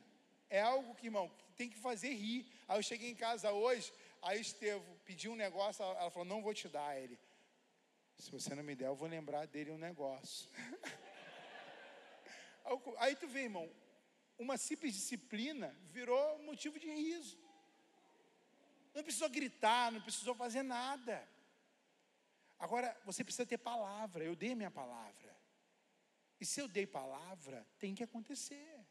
é 0.50 0.60
algo 0.60 0.96
que, 0.96 1.06
irmão, 1.06 1.30
tem 1.54 1.70
que 1.70 1.78
fazer 1.78 2.12
rir. 2.14 2.44
Aí 2.66 2.78
eu 2.78 2.82
cheguei 2.82 3.08
em 3.08 3.14
casa 3.14 3.52
hoje, 3.52 3.92
aí 4.20 4.40
Estevo 4.40 4.98
pediu 5.04 5.30
um 5.34 5.36
negócio, 5.36 5.84
ela 5.84 6.10
falou, 6.10 6.24
não 6.24 6.42
vou 6.42 6.52
te 6.52 6.68
dar. 6.68 7.00
Ele, 7.00 7.16
se 8.18 8.28
você 8.28 8.56
não 8.56 8.64
me 8.64 8.74
der, 8.74 8.86
eu 8.86 8.96
vou 8.96 9.06
lembrar 9.06 9.46
dele 9.46 9.70
um 9.70 9.78
negócio. 9.78 10.50
aí 12.98 13.14
tu 13.14 13.28
vê, 13.28 13.42
irmão, 13.42 13.70
uma 14.36 14.56
simples 14.56 14.94
disciplina 14.94 15.72
virou 15.92 16.42
motivo 16.42 16.76
de 16.76 16.90
riso. 16.90 17.38
Não 18.92 19.04
precisou 19.04 19.28
gritar, 19.28 19.92
não 19.92 20.00
precisou 20.00 20.34
fazer 20.34 20.64
nada. 20.64 21.35
Agora, 22.58 22.96
você 23.04 23.22
precisa 23.22 23.46
ter 23.46 23.58
palavra. 23.58 24.24
Eu 24.24 24.34
dei 24.34 24.54
minha 24.54 24.70
palavra. 24.70 25.36
E 26.40 26.44
se 26.44 26.60
eu 26.60 26.68
dei 26.68 26.86
palavra, 26.86 27.66
tem 27.78 27.94
que 27.94 28.02
acontecer. 28.02 28.86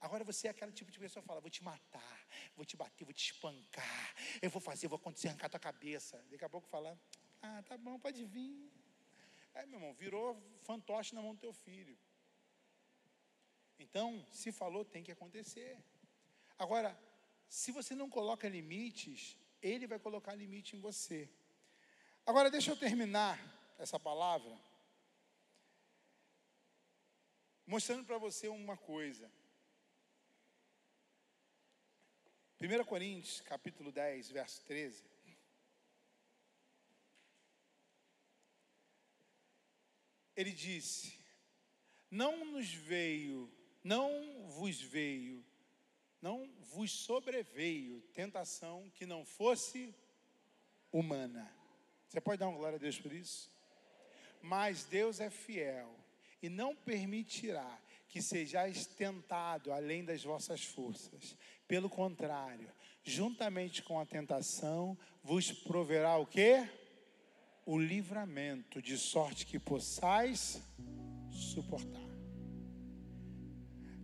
Agora 0.00 0.22
você 0.22 0.48
é 0.48 0.50
aquele 0.50 0.72
tipo 0.72 0.90
de 0.90 0.98
pessoa 0.98 1.22
que 1.22 1.26
fala: 1.26 1.40
vou 1.40 1.50
te 1.50 1.62
matar, 1.64 2.26
vou 2.54 2.64
te 2.64 2.76
bater, 2.76 3.04
vou 3.04 3.14
te 3.14 3.32
espancar, 3.32 4.14
eu 4.42 4.50
vou 4.50 4.60
fazer, 4.60 4.86
vou 4.86 4.96
acontecer, 4.96 5.28
arrancar 5.28 5.48
tua 5.48 5.60
cabeça. 5.60 6.22
Daqui 6.30 6.44
a 6.44 6.48
pouco 6.48 6.68
falar: 6.68 6.98
ah, 7.40 7.62
tá 7.62 7.78
bom, 7.78 7.98
pode 7.98 8.22
vir. 8.24 8.70
É, 9.54 9.64
meu 9.64 9.78
irmão, 9.78 9.94
virou 9.94 10.42
fantoche 10.62 11.14
na 11.14 11.22
mão 11.22 11.34
do 11.34 11.40
teu 11.40 11.52
filho. 11.52 11.96
Então, 13.78 14.26
se 14.30 14.52
falou, 14.52 14.84
tem 14.84 15.02
que 15.02 15.12
acontecer. 15.12 15.82
Agora, 16.58 16.98
se 17.48 17.72
você 17.72 17.94
não 17.94 18.10
coloca 18.10 18.48
limites, 18.48 19.38
ele 19.62 19.86
vai 19.86 19.98
colocar 19.98 20.34
limite 20.34 20.76
em 20.76 20.80
você. 20.80 21.30
Agora, 22.26 22.50
deixa 22.50 22.70
eu 22.70 22.76
terminar 22.76 23.38
essa 23.78 24.00
palavra 24.00 24.58
mostrando 27.66 28.04
para 28.04 28.18
você 28.18 28.48
uma 28.48 28.76
coisa. 28.76 29.30
1 32.60 32.84
Coríntios, 32.84 33.40
capítulo 33.42 33.92
10, 33.92 34.30
verso 34.30 34.64
13. 34.64 35.04
Ele 40.34 40.50
disse: 40.50 41.18
Não 42.10 42.44
nos 42.46 42.72
veio, 42.72 43.52
não 43.82 44.48
vos 44.48 44.80
veio, 44.80 45.44
não 46.22 46.50
vos 46.60 46.90
sobreveio 46.90 48.00
tentação 48.14 48.90
que 48.94 49.04
não 49.04 49.26
fosse 49.26 49.94
humana. 50.90 51.63
Você 52.14 52.20
pode 52.20 52.38
dar 52.38 52.46
uma 52.46 52.56
glória 52.56 52.76
a 52.76 52.78
Deus 52.78 52.96
por 52.96 53.12
isso? 53.12 53.50
Mas 54.40 54.84
Deus 54.84 55.18
é 55.18 55.28
fiel 55.30 55.92
e 56.40 56.48
não 56.48 56.72
permitirá 56.72 57.76
que 58.08 58.22
sejais 58.22 58.86
tentado 58.86 59.72
além 59.72 60.04
das 60.04 60.22
vossas 60.22 60.64
forças. 60.64 61.36
Pelo 61.66 61.90
contrário, 61.90 62.70
juntamente 63.02 63.82
com 63.82 63.98
a 63.98 64.06
tentação, 64.06 64.96
vos 65.24 65.50
proverá 65.50 66.16
o 66.16 66.24
quê? 66.24 66.70
O 67.66 67.76
livramento, 67.76 68.80
de 68.80 68.96
sorte 68.96 69.44
que 69.44 69.58
possais 69.58 70.62
suportar. 71.32 72.00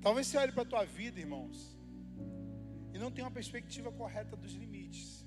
Talvez 0.02 0.26
você 0.26 0.36
olhe 0.36 0.50
para 0.50 0.62
a 0.62 0.66
tua 0.66 0.84
vida, 0.84 1.20
irmãos, 1.20 1.78
e 2.92 2.98
não 2.98 3.12
tenha 3.12 3.28
uma 3.28 3.32
perspectiva 3.32 3.92
correta 3.92 4.34
dos 4.34 4.54
limites. 4.54 5.24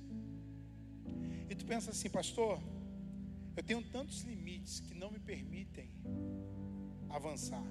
E 1.49 1.55
tu 1.55 1.65
pensa 1.65 1.91
assim, 1.91 2.09
pastor, 2.09 2.59
eu 3.55 3.63
tenho 3.63 3.81
tantos 3.83 4.21
limites 4.21 4.79
que 4.79 4.93
não 4.93 5.11
me 5.11 5.19
permitem 5.19 5.91
avançar. 7.09 7.65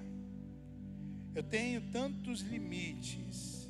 Eu 1.35 1.43
tenho 1.43 1.81
tantos 1.91 2.41
limites 2.41 3.69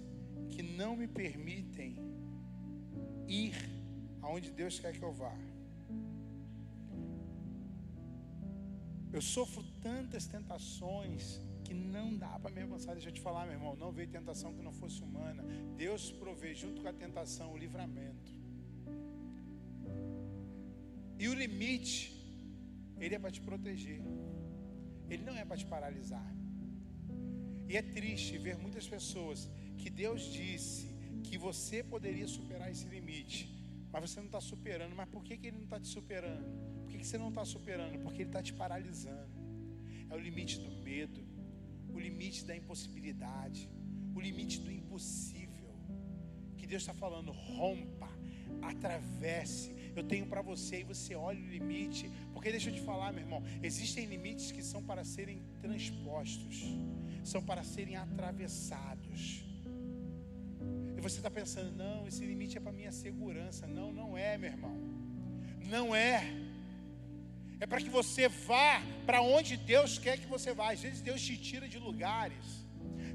que 0.50 0.62
não 0.62 0.96
me 0.96 1.08
permitem 1.08 1.98
ir 3.28 3.56
aonde 4.22 4.52
Deus 4.52 4.80
quer 4.80 4.94
que 4.94 5.04
eu 5.04 5.14
vá. 5.14 5.36
Eu 9.12 9.22
sofro 9.22 9.64
tantas 9.82 10.26
tentações 10.26 11.40
que 11.64 11.74
não 11.74 12.16
dá 12.16 12.38
para 12.40 12.52
me 12.52 12.62
avançar. 12.62 12.94
Deixa 12.94 13.10
eu 13.10 13.14
te 13.14 13.22
falar, 13.22 13.46
meu 13.46 13.54
irmão, 13.54 13.76
não 13.76 13.92
veio 13.92 14.10
tentação 14.10 14.54
que 14.54 14.62
não 14.62 14.74
fosse 14.74 15.02
humana. 15.02 15.44
Deus 15.78 16.12
provê 16.12 16.54
junto 16.54 16.82
com 16.82 16.88
a 16.88 16.94
tentação 16.94 17.54
o 17.54 17.58
livramento. 17.58 18.43
E 21.20 21.28
o 21.28 21.34
limite, 21.34 21.98
ele 23.00 23.16
é 23.16 23.20
para 23.20 23.32
te 23.32 23.42
proteger. 23.42 24.02
Ele 25.10 25.24
não 25.24 25.36
é 25.36 25.46
para 25.46 25.58
te 25.58 25.66
paralisar. 25.66 26.34
E 27.68 27.78
é 27.78 27.82
triste 27.82 28.38
ver 28.38 28.58
muitas 28.58 28.88
pessoas 28.88 29.50
que 29.78 29.90
Deus 29.90 30.22
disse 30.32 30.94
que 31.24 31.38
você 31.38 31.84
poderia 31.84 32.28
superar 32.28 32.72
esse 32.72 32.88
limite, 32.88 33.50
mas 33.92 34.10
você 34.10 34.20
não 34.20 34.28
está 34.28 34.42
superando. 34.42 34.96
Mas 34.96 35.10
por 35.10 35.24
que, 35.24 35.38
que 35.38 35.48
Ele 35.48 35.58
não 35.58 35.64
está 35.64 35.80
te 35.80 35.88
superando? 35.88 36.46
Por 36.82 36.90
que, 36.92 36.98
que 36.98 37.08
você 37.08 37.18
não 37.18 37.30
está 37.30 37.46
superando? 37.46 38.00
Porque 38.00 38.22
Ele 38.22 38.30
está 38.30 38.42
te 38.42 38.54
paralisando. 38.54 39.34
É 40.10 40.16
o 40.16 40.20
limite 40.20 40.60
do 40.60 40.72
medo, 40.84 41.22
o 41.94 42.00
limite 42.00 42.46
da 42.46 42.56
impossibilidade, 42.56 43.70
o 44.16 44.20
limite 44.20 44.60
do 44.60 44.72
impossível. 44.72 45.74
Que 46.58 46.68
Deus 46.68 46.84
está 46.84 46.94
falando, 46.94 47.32
rompa, 47.32 48.10
atravesse. 48.62 49.73
Eu 49.96 50.04
tenho 50.04 50.26
para 50.26 50.42
você 50.42 50.82
e 50.82 50.84
você 50.84 51.16
olha 51.16 51.40
o 51.40 51.48
limite, 51.48 52.10
porque 52.34 52.52
deixa 52.52 52.70
eu 52.70 52.74
te 52.74 52.82
falar, 52.82 53.12
meu 53.12 53.24
irmão, 53.24 53.44
existem 53.62 54.06
limites 54.06 54.52
que 54.52 54.64
são 54.64 54.82
para 54.84 55.04
serem 55.04 55.42
transpostos, 55.62 56.64
são 57.24 57.44
para 57.44 57.64
serem 57.64 57.96
atravessados. 57.96 59.44
E 60.98 61.02
você 61.02 61.18
está 61.18 61.30
pensando, 61.30 61.72
não, 61.76 62.08
esse 62.08 62.26
limite 62.26 62.58
é 62.58 62.62
para 62.62 62.72
minha 62.72 62.92
segurança. 62.92 63.68
Não, 63.68 63.92
não 63.92 64.18
é, 64.18 64.38
meu 64.38 64.50
irmão. 64.50 64.76
Não 65.70 65.96
é. 65.96 66.32
É 67.60 67.66
para 67.66 67.80
que 67.80 67.90
você 67.90 68.28
vá 68.28 68.82
para 69.06 69.22
onde 69.22 69.56
Deus 69.56 69.98
quer 69.98 70.18
que 70.18 70.26
você 70.28 70.54
vá. 70.54 70.72
Às 70.72 70.82
vezes 70.82 71.02
Deus 71.02 71.22
te 71.22 71.38
tira 71.38 71.68
de 71.68 71.78
lugares. 71.78 72.63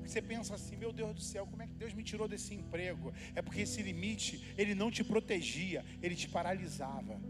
Você 0.05 0.21
pensa 0.21 0.55
assim, 0.55 0.77
meu 0.77 0.93
Deus 0.93 1.15
do 1.15 1.21
céu, 1.21 1.47
como 1.47 1.63
é 1.63 1.67
que 1.67 1.75
Deus 1.75 1.93
me 1.95 2.03
tirou 2.03 2.29
desse 2.29 2.55
emprego? 2.55 3.13
É 3.35 3.43
porque 3.43 3.63
esse 3.63 3.83
limite, 3.83 4.55
ele 4.57 4.75
não 4.75 4.91
te 4.91 5.05
protegia, 5.05 5.85
ele 6.03 6.15
te 6.15 6.29
paralisava. 6.29 7.21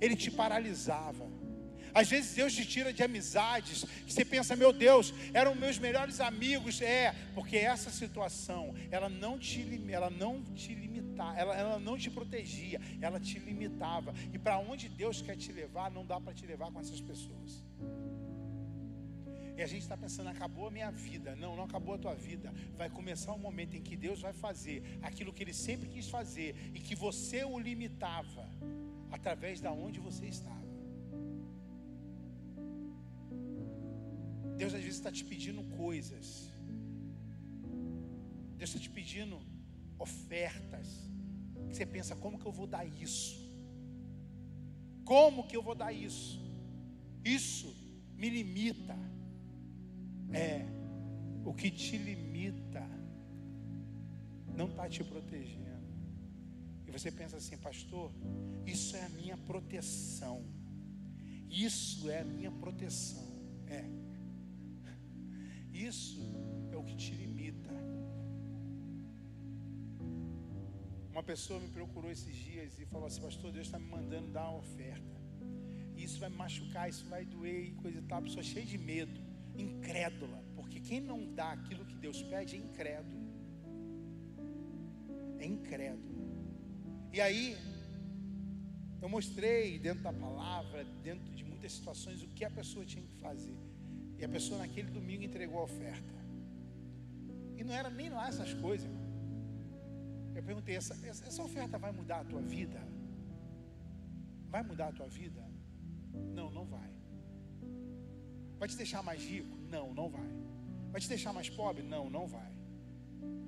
Ele 0.00 0.14
te 0.14 0.30
paralisava. 0.30 1.28
Às 1.94 2.08
vezes 2.08 2.34
Deus 2.34 2.54
te 2.54 2.64
tira 2.64 2.92
de 2.92 3.02
amizades 3.02 3.84
que 4.06 4.12
você 4.12 4.24
pensa, 4.24 4.54
meu 4.54 4.72
Deus, 4.72 5.12
eram 5.32 5.54
meus 5.54 5.78
melhores 5.78 6.20
amigos. 6.20 6.80
É, 6.80 7.14
porque 7.34 7.56
essa 7.56 7.90
situação, 7.90 8.74
ela 8.90 9.08
não 9.08 9.38
te, 9.38 9.66
ela 9.90 10.10
não 10.10 10.42
te 10.54 10.74
limitava, 10.74 11.38
ela, 11.38 11.56
ela 11.56 11.78
não 11.78 11.98
te 11.98 12.10
protegia, 12.10 12.80
ela 13.00 13.18
te 13.18 13.38
limitava. 13.38 14.14
E 14.32 14.38
para 14.38 14.58
onde 14.58 14.88
Deus 14.88 15.20
quer 15.20 15.36
te 15.36 15.52
levar, 15.52 15.90
não 15.90 16.04
dá 16.04 16.20
para 16.20 16.32
te 16.32 16.46
levar 16.46 16.70
com 16.70 16.80
essas 16.80 17.00
pessoas. 17.00 17.64
E 19.58 19.62
a 19.62 19.66
gente 19.66 19.82
está 19.82 19.96
pensando, 19.96 20.28
acabou 20.28 20.68
a 20.68 20.70
minha 20.70 20.88
vida. 20.88 21.34
Não, 21.34 21.56
não 21.56 21.64
acabou 21.64 21.96
a 21.96 21.98
tua 21.98 22.14
vida. 22.14 22.54
Vai 22.76 22.88
começar 22.88 23.32
um 23.32 23.38
momento 23.46 23.74
em 23.74 23.82
que 23.82 23.96
Deus 23.96 24.20
vai 24.20 24.32
fazer 24.32 24.76
aquilo 25.02 25.32
que 25.32 25.42
Ele 25.42 25.52
sempre 25.52 25.88
quis 25.88 26.08
fazer 26.08 26.54
e 26.72 26.78
que 26.78 26.94
você 26.94 27.42
o 27.42 27.58
limitava 27.58 28.48
através 29.10 29.60
da 29.60 29.72
onde 29.72 29.98
você 29.98 30.26
estava. 30.26 30.68
Deus 34.56 34.72
às 34.74 34.80
vezes 34.80 34.98
está 35.00 35.10
te 35.10 35.24
pedindo 35.24 35.64
coisas. 35.76 36.52
Deus 38.56 38.70
está 38.70 38.78
te 38.78 38.90
pedindo 38.90 39.40
ofertas. 39.98 40.88
Que 41.68 41.74
você 41.76 41.84
pensa, 41.84 42.14
como 42.14 42.38
que 42.38 42.46
eu 42.46 42.52
vou 42.52 42.68
dar 42.68 42.86
isso? 42.86 43.36
Como 45.04 45.48
que 45.48 45.56
eu 45.56 45.64
vou 45.64 45.74
dar 45.74 45.92
isso? 45.92 46.40
Isso 47.24 47.74
me 48.14 48.30
limita. 48.30 48.96
É, 50.32 50.66
o 51.44 51.54
que 51.54 51.70
te 51.70 51.96
limita 51.96 52.86
não 54.54 54.66
está 54.66 54.88
te 54.88 55.02
protegendo. 55.04 55.68
E 56.86 56.90
você 56.90 57.10
pensa 57.10 57.36
assim, 57.36 57.56
pastor, 57.56 58.12
isso 58.66 58.96
é 58.96 59.04
a 59.04 59.08
minha 59.10 59.36
proteção. 59.36 60.44
Isso 61.48 62.10
é 62.10 62.20
a 62.20 62.24
minha 62.24 62.50
proteção. 62.50 63.26
É. 63.66 63.84
Isso 65.72 66.20
é 66.72 66.76
o 66.76 66.82
que 66.82 66.96
te 66.96 67.12
limita. 67.14 67.72
Uma 71.10 71.22
pessoa 71.22 71.58
me 71.60 71.68
procurou 71.68 72.10
esses 72.10 72.34
dias 72.34 72.78
e 72.78 72.86
falou 72.86 73.06
assim: 73.06 73.20
Pastor, 73.20 73.50
Deus 73.50 73.66
está 73.66 73.78
me 73.78 73.86
mandando 73.86 74.28
dar 74.30 74.48
uma 74.50 74.58
oferta. 74.58 75.18
Isso 75.96 76.20
vai 76.20 76.28
me 76.28 76.36
machucar, 76.36 76.88
isso 76.88 77.04
vai 77.06 77.24
doer 77.24 77.68
e 77.68 77.72
coisa 77.72 77.98
e 77.98 78.02
tal. 78.02 78.18
A 78.18 78.22
pessoa 78.22 78.42
cheia 78.42 78.64
de 78.64 78.78
medo, 78.78 79.20
incrédula. 79.62 80.42
Porque 80.54 80.80
quem 80.80 81.00
não 81.00 81.34
dá 81.34 81.52
aquilo 81.52 81.84
que 81.84 81.96
Deus 81.96 82.22
pede 82.22 82.56
é 82.56 82.58
incrédulo. 82.58 83.28
É 85.38 85.46
incrédulo. 85.46 86.18
E 87.12 87.20
aí, 87.20 87.56
eu 89.00 89.08
mostrei 89.08 89.78
dentro 89.78 90.02
da 90.02 90.12
palavra, 90.12 90.84
dentro 91.02 91.32
de 91.34 91.44
muitas 91.44 91.72
situações, 91.72 92.22
o 92.22 92.28
que 92.28 92.44
a 92.44 92.50
pessoa 92.50 92.84
tinha 92.84 93.04
que 93.04 93.14
fazer. 93.16 93.56
E 94.18 94.24
a 94.24 94.28
pessoa 94.28 94.58
naquele 94.58 94.90
domingo 94.90 95.22
entregou 95.22 95.60
a 95.60 95.64
oferta. 95.64 96.14
E 97.56 97.64
não 97.64 97.74
era 97.74 97.90
nem 97.90 98.08
lá 98.08 98.28
essas 98.28 98.52
coisas, 98.54 98.86
irmão. 98.86 99.08
Eu 100.34 100.42
perguntei: 100.42 100.76
essa, 100.76 100.94
essa, 101.06 101.24
essa 101.24 101.42
oferta 101.42 101.78
vai 101.78 101.92
mudar 101.92 102.20
a 102.20 102.24
tua 102.24 102.40
vida? 102.40 102.80
Vai 104.48 104.62
mudar 104.62 104.88
a 104.88 104.92
tua 104.92 105.08
vida? 105.08 105.44
Não, 106.12 106.50
não 106.50 106.64
vai. 106.64 106.97
Vai 108.58 108.68
te 108.68 108.76
deixar 108.76 109.02
mais 109.02 109.22
rico? 109.22 109.56
Não, 109.70 109.94
não 109.94 110.08
vai. 110.08 110.30
Vai 110.90 111.00
te 111.00 111.08
deixar 111.08 111.32
mais 111.32 111.48
pobre? 111.48 111.82
Não, 111.82 112.10
não 112.10 112.26
vai. 112.26 112.50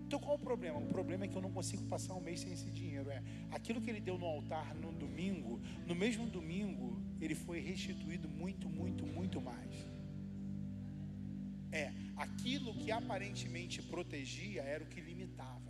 Então 0.06 0.18
qual 0.18 0.36
o 0.36 0.38
problema? 0.38 0.78
O 0.78 0.86
problema 0.86 1.24
é 1.24 1.28
que 1.28 1.36
eu 1.36 1.42
não 1.42 1.52
consigo 1.52 1.84
passar 1.86 2.14
um 2.14 2.20
mês 2.20 2.40
sem 2.40 2.52
esse 2.52 2.70
dinheiro. 2.70 3.10
É 3.10 3.22
aquilo 3.50 3.80
que 3.80 3.88
ele 3.88 4.00
deu 4.00 4.18
no 4.18 4.26
altar 4.26 4.74
no 4.74 4.92
domingo, 4.92 5.60
no 5.86 5.94
mesmo 5.94 6.26
domingo, 6.26 7.00
ele 7.20 7.34
foi 7.34 7.60
restituído 7.60 8.28
muito, 8.28 8.68
muito, 8.68 9.06
muito 9.06 9.40
mais. 9.40 9.72
É, 11.72 11.92
aquilo 12.16 12.74
que 12.74 12.90
aparentemente 12.90 13.80
protegia 13.82 14.62
era 14.62 14.82
o 14.82 14.86
que 14.88 15.00
limitava. 15.00 15.69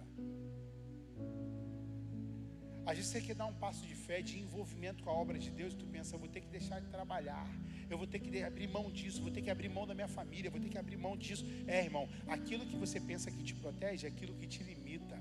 Às 2.91 2.97
vezes 2.97 3.13
você 3.13 3.21
quer 3.21 3.37
dar 3.37 3.47
um 3.47 3.53
passo 3.53 3.87
de 3.87 3.95
fé, 3.95 4.21
de 4.21 4.37
envolvimento 4.41 5.05
com 5.05 5.11
a 5.11 5.13
obra 5.13 5.39
de 5.39 5.49
Deus, 5.49 5.73
e 5.73 5.77
tu 5.77 5.87
pensa, 5.87 6.17
eu 6.17 6.19
vou 6.19 6.29
ter 6.29 6.41
que 6.41 6.49
deixar 6.49 6.81
de 6.81 6.89
trabalhar, 6.89 7.47
eu 7.89 7.97
vou 7.97 8.05
ter 8.05 8.19
que 8.19 8.43
abrir 8.43 8.67
mão 8.67 8.91
disso, 8.91 9.23
vou 9.23 9.31
ter 9.31 9.43
que 9.43 9.49
abrir 9.49 9.69
mão 9.69 9.87
da 9.87 9.95
minha 9.95 10.09
família, 10.09 10.51
vou 10.51 10.61
ter 10.61 10.69
que 10.69 10.77
abrir 10.77 10.97
mão 10.97 11.17
disso. 11.17 11.45
É, 11.69 11.85
irmão, 11.85 12.09
aquilo 12.27 12.67
que 12.67 12.75
você 12.75 12.99
pensa 12.99 13.31
que 13.31 13.45
te 13.45 13.55
protege 13.55 14.09
é 14.09 14.11
aquilo 14.11 14.35
que 14.35 14.45
te 14.45 14.65
limita. 14.65 15.17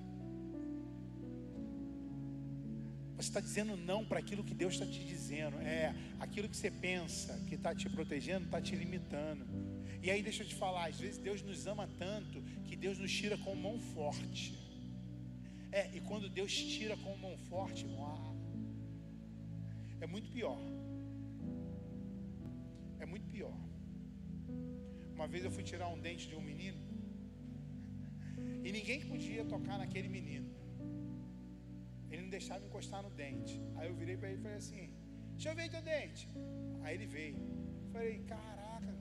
Você 3.17 3.29
está 3.29 3.39
dizendo 3.39 3.77
não 3.77 4.03
para 4.03 4.17
aquilo 4.17 4.43
que 4.43 4.55
Deus 4.55 4.73
está 4.73 4.87
te 4.87 5.05
dizendo. 5.05 5.57
É, 5.57 5.93
aquilo 6.19 6.49
que 6.49 6.57
você 6.57 6.71
pensa 6.71 7.39
que 7.47 7.53
está 7.53 7.75
te 7.75 7.87
protegendo, 7.87 8.45
está 8.45 8.59
te 8.59 8.75
limitando. 8.75 9.45
E 10.01 10.09
aí 10.09 10.23
deixa 10.23 10.41
eu 10.41 10.47
te 10.47 10.55
falar, 10.55 10.87
às 10.87 10.99
vezes 10.99 11.19
Deus 11.19 11.43
nos 11.43 11.67
ama 11.67 11.87
tanto 11.99 12.41
que 12.65 12.75
Deus 12.75 12.97
nos 12.97 13.11
tira 13.11 13.37
com 13.37 13.53
mão 13.53 13.77
forte. 13.79 14.68
É, 15.71 15.81
e 15.95 16.01
quando 16.01 16.29
Deus 16.29 16.53
tira 16.53 16.95
com 16.97 17.15
mão 17.17 17.37
forte, 17.37 17.85
é 20.01 20.07
muito 20.07 20.29
pior. 20.31 20.59
É 22.99 23.05
muito 23.05 23.27
pior. 23.29 23.57
Uma 25.13 25.27
vez 25.27 25.43
eu 25.43 25.51
fui 25.51 25.63
tirar 25.63 25.87
um 25.89 25.99
dente 25.99 26.27
de 26.27 26.35
um 26.35 26.41
menino 26.41 26.89
e 28.63 28.71
ninguém 28.77 28.99
podia 29.11 29.43
tocar 29.53 29.77
naquele 29.77 30.09
menino. 30.17 30.49
Ele 32.09 32.23
não 32.23 32.29
deixava 32.29 32.65
encostar 32.65 33.01
no 33.03 33.11
dente. 33.21 33.55
Aí 33.75 33.87
eu 33.87 33.95
virei 34.01 34.17
para 34.17 34.29
ele 34.29 34.39
e 34.39 34.43
falei 34.43 34.57
assim: 34.57 34.83
Deixa 35.33 35.49
eu 35.49 35.55
ver 35.55 35.69
teu 35.69 35.81
dente. 35.81 36.27
Aí 36.81 36.93
ele 36.95 37.07
veio. 37.17 37.37
Falei: 37.93 38.19
Caraca, 38.33 38.93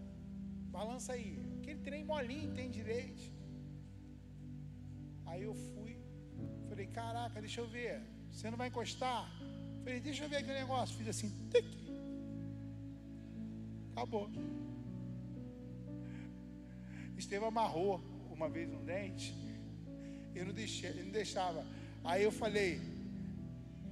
balança 0.77 1.13
aí. 1.15 1.31
Aquele 1.59 1.81
trem 1.89 2.05
molinho, 2.05 2.55
tem 2.59 2.71
direito. 2.71 3.25
Aí 5.27 5.43
eu 5.43 5.55
fui, 5.55 5.88
falei, 6.79 6.87
caraca, 6.87 7.41
deixa 7.41 7.61
eu 7.61 7.67
ver. 7.67 8.01
Você 8.31 8.49
não 8.51 8.57
vai 8.57 8.69
encostar? 8.69 9.29
Falei, 9.83 9.99
deixa 10.01 10.25
eu 10.25 10.29
ver 10.29 10.37
aquele 10.37 10.61
negócio. 10.61 10.97
Fiz 10.97 11.09
assim, 11.09 11.29
tic. 11.51 11.67
Acabou. 13.93 14.31
Estevão 17.17 17.49
amarrou 17.49 18.01
uma 18.31 18.49
vez 18.49 18.73
um 18.73 18.85
dente. 18.85 19.35
Eu 20.37 20.47
não 20.47 20.53
não 20.53 21.11
deixava. 21.11 21.67
Aí 22.05 22.23
eu 22.23 22.31
falei, 22.31 22.81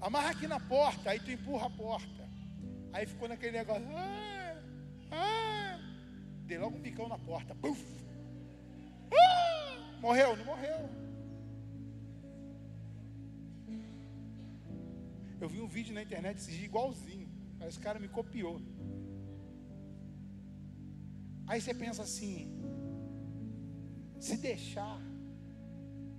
amarra 0.00 0.30
aqui 0.30 0.46
na 0.46 0.60
porta, 0.60 1.10
aí 1.10 1.18
tu 1.18 1.32
empurra 1.32 1.66
a 1.66 1.70
porta. 1.70 2.28
Aí 2.92 3.04
ficou 3.04 3.28
naquele 3.28 3.58
negócio. 3.58 3.84
Ah, 3.96 4.62
ah. 5.10 5.80
Dei 6.44 6.56
logo 6.56 6.76
um 6.76 6.80
bicão 6.80 7.08
na 7.08 7.18
porta. 7.18 7.56
Ah, 9.10 9.98
morreu, 10.00 10.36
não 10.36 10.44
morreu. 10.44 11.05
Eu 15.40 15.48
vi 15.48 15.60
um 15.60 15.68
vídeo 15.68 15.94
na 15.94 16.02
internet 16.02 16.38
esse 16.38 16.50
dia 16.50 16.64
igualzinho. 16.64 17.28
Aí 17.60 17.68
esse 17.68 17.78
cara 17.78 17.98
me 17.98 18.08
copiou. 18.08 18.60
Aí 21.46 21.60
você 21.60 21.74
pensa 21.74 22.02
assim: 22.02 22.36
se 24.18 24.36
deixar 24.36 25.00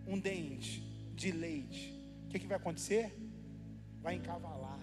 um 0.06 0.20
dente 0.20 0.82
de 1.16 1.32
leite, 1.32 1.84
o 2.26 2.30
que, 2.30 2.40
que 2.40 2.48
vai 2.48 2.58
acontecer? 2.58 3.14
Vai 4.02 4.16
encavalar. 4.16 4.80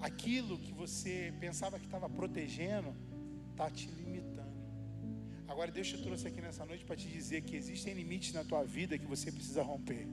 Aquilo 0.00 0.58
que 0.58 0.72
você 0.72 1.32
pensava 1.40 1.78
que 1.78 1.86
estava 1.86 2.08
protegendo, 2.08 2.94
está 3.50 3.70
te 3.70 3.86
limitando. 3.88 4.54
Agora 5.48 5.70
Deus 5.70 5.88
te 5.88 5.98
trouxe 6.02 6.28
aqui 6.28 6.40
nessa 6.40 6.64
noite 6.66 6.84
para 6.84 6.96
te 6.96 7.08
dizer 7.08 7.42
que 7.42 7.56
existem 7.56 7.94
limites 7.94 8.32
na 8.34 8.44
tua 8.44 8.64
vida 8.64 8.98
que 8.98 9.06
você 9.06 9.32
precisa 9.32 9.62
romper. 9.62 10.06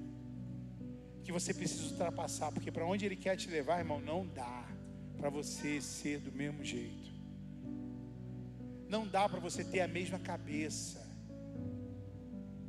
Que 1.23 1.31
você 1.31 1.53
precisa 1.53 1.91
ultrapassar, 1.91 2.51
porque 2.51 2.71
para 2.71 2.85
onde 2.85 3.05
Ele 3.05 3.15
quer 3.15 3.35
te 3.37 3.49
levar, 3.49 3.79
irmão, 3.79 3.99
não 3.99 4.25
dá 4.25 4.65
para 5.17 5.29
você 5.29 5.79
ser 5.81 6.19
do 6.19 6.31
mesmo 6.31 6.63
jeito. 6.63 7.11
Não 8.89 9.07
dá 9.07 9.29
para 9.29 9.39
você 9.39 9.63
ter 9.63 9.81
a 9.81 9.87
mesma 9.87 10.19
cabeça. 10.19 10.99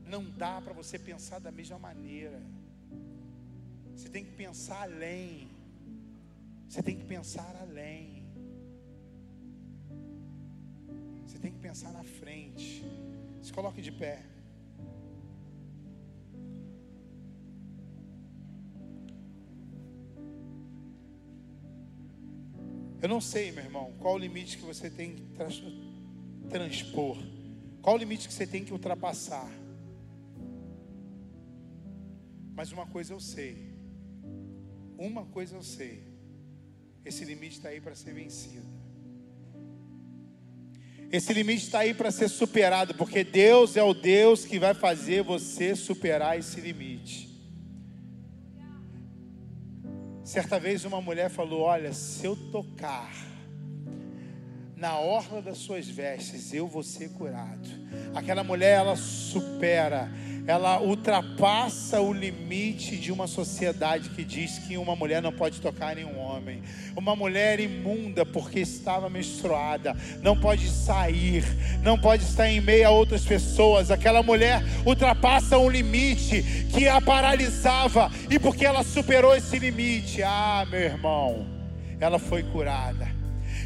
Não 0.06 0.24
dá 0.30 0.60
para 0.60 0.72
você 0.72 0.98
pensar 0.98 1.38
da 1.38 1.50
mesma 1.50 1.78
maneira. 1.78 2.40
Você 3.96 4.08
tem 4.08 4.24
que 4.24 4.32
pensar 4.32 4.82
além. 4.82 5.50
Você 6.68 6.82
tem 6.82 6.96
que 6.96 7.04
pensar 7.04 7.56
além. 7.60 8.22
Você 11.26 11.38
tem 11.38 11.52
que 11.52 11.58
pensar 11.58 11.92
na 11.92 12.04
frente. 12.04 12.84
Se 13.42 13.52
coloque 13.52 13.80
de 13.82 13.90
pé. 13.90 14.31
Eu 23.02 23.08
não 23.08 23.20
sei, 23.20 23.50
meu 23.50 23.64
irmão, 23.64 23.92
qual 23.98 24.14
o 24.14 24.18
limite 24.18 24.56
que 24.56 24.64
você 24.64 24.88
tem 24.88 25.16
que 25.16 25.22
trans- 25.34 25.60
transpor. 26.48 27.18
Qual 27.82 27.96
o 27.96 27.98
limite 27.98 28.28
que 28.28 28.32
você 28.32 28.46
tem 28.46 28.64
que 28.64 28.72
ultrapassar. 28.72 29.50
Mas 32.54 32.70
uma 32.70 32.86
coisa 32.86 33.12
eu 33.12 33.18
sei. 33.18 33.74
Uma 34.96 35.24
coisa 35.26 35.56
eu 35.56 35.64
sei. 35.64 36.04
Esse 37.04 37.24
limite 37.24 37.56
está 37.56 37.70
aí 37.70 37.80
para 37.80 37.96
ser 37.96 38.14
vencido. 38.14 38.70
Esse 41.10 41.32
limite 41.32 41.64
está 41.64 41.80
aí 41.80 41.92
para 41.92 42.12
ser 42.12 42.28
superado, 42.28 42.94
porque 42.94 43.24
Deus 43.24 43.76
é 43.76 43.82
o 43.82 43.92
Deus 43.92 44.44
que 44.44 44.60
vai 44.60 44.74
fazer 44.74 45.24
você 45.24 45.74
superar 45.74 46.38
esse 46.38 46.60
limite. 46.60 47.31
Certa 50.32 50.58
vez 50.58 50.86
uma 50.86 50.98
mulher 50.98 51.28
falou: 51.28 51.60
Olha, 51.60 51.92
se 51.92 52.24
eu 52.24 52.34
tocar 52.34 53.12
na 54.74 54.98
orla 54.98 55.42
das 55.42 55.58
suas 55.58 55.86
vestes, 55.86 56.54
eu 56.54 56.66
vou 56.66 56.82
ser 56.82 57.10
curado. 57.10 57.68
Aquela 58.14 58.42
mulher, 58.42 58.78
ela 58.78 58.96
supera, 58.96 60.10
ela 60.46 60.80
ultrapassa 60.80 62.00
o 62.00 62.12
limite 62.12 62.96
de 62.96 63.12
uma 63.12 63.26
sociedade 63.26 64.10
que 64.10 64.24
diz 64.24 64.58
que 64.58 64.76
uma 64.76 64.96
mulher 64.96 65.22
não 65.22 65.32
pode 65.32 65.60
tocar 65.60 65.96
em 65.96 66.04
um 66.04 66.18
homem. 66.18 66.62
Uma 66.96 67.14
mulher 67.14 67.60
imunda 67.60 68.26
porque 68.26 68.60
estava 68.60 69.08
menstruada, 69.08 69.96
não 70.20 70.36
pode 70.36 70.68
sair, 70.68 71.44
não 71.82 71.98
pode 71.98 72.24
estar 72.24 72.48
em 72.48 72.60
meio 72.60 72.88
a 72.88 72.90
outras 72.90 73.24
pessoas. 73.24 73.90
Aquela 73.90 74.22
mulher 74.22 74.62
ultrapassa 74.84 75.58
um 75.58 75.68
limite 75.68 76.42
que 76.74 76.88
a 76.88 77.00
paralisava, 77.00 78.10
e 78.28 78.38
porque 78.38 78.64
ela 78.64 78.82
superou 78.82 79.36
esse 79.36 79.58
limite, 79.58 80.22
ah, 80.22 80.66
meu 80.68 80.80
irmão, 80.80 81.46
ela 82.00 82.18
foi 82.18 82.42
curada. 82.42 83.21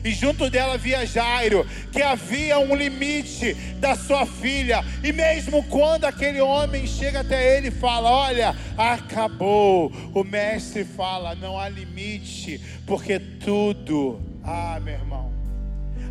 E 0.06 0.12
junto 0.12 0.48
dela 0.48 0.74
havia 0.74 1.04
Jairo, 1.04 1.66
que 1.90 2.00
havia 2.00 2.60
um 2.60 2.76
limite 2.76 3.54
da 3.80 3.96
sua 3.96 4.24
filha. 4.24 4.84
E 5.02 5.12
mesmo 5.12 5.64
quando 5.64 6.04
aquele 6.04 6.40
homem 6.40 6.86
chega 6.86 7.22
até 7.22 7.56
ele 7.56 7.68
e 7.68 7.72
fala: 7.72 8.08
Olha, 8.08 8.54
acabou. 8.78 9.90
O 10.14 10.22
mestre 10.22 10.84
fala: 10.84 11.34
Não 11.34 11.58
há 11.58 11.68
limite, 11.68 12.60
porque 12.86 13.18
tudo, 13.18 14.20
ah, 14.44 14.78
meu 14.80 14.94
irmão, 14.94 15.32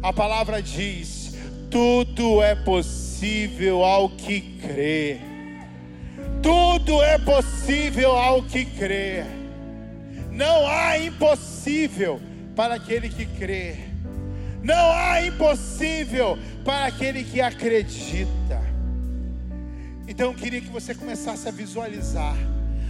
a 0.03 0.11
palavra 0.11 0.61
diz: 0.61 1.33
Tudo 1.71 2.43
é 2.43 2.53
possível 2.53 3.81
ao 3.81 4.09
que 4.09 4.41
crê. 4.41 5.21
Tudo 6.43 7.01
é 7.01 7.17
possível 7.17 8.11
ao 8.11 8.43
que 8.43 8.65
crê. 8.65 9.23
Não 10.31 10.67
há 10.67 10.99
impossível 10.99 12.19
para 12.55 12.75
aquele 12.75 13.09
que 13.09 13.25
crê. 13.25 13.75
Não 14.63 14.91
há 14.91 15.21
impossível 15.21 16.39
para 16.63 16.85
aquele 16.85 17.23
que 17.23 17.41
acredita. 17.41 18.61
Então 20.07 20.31
eu 20.31 20.33
queria 20.33 20.61
que 20.61 20.69
você 20.69 20.95
começasse 20.95 21.47
a 21.47 21.51
visualizar 21.51 22.35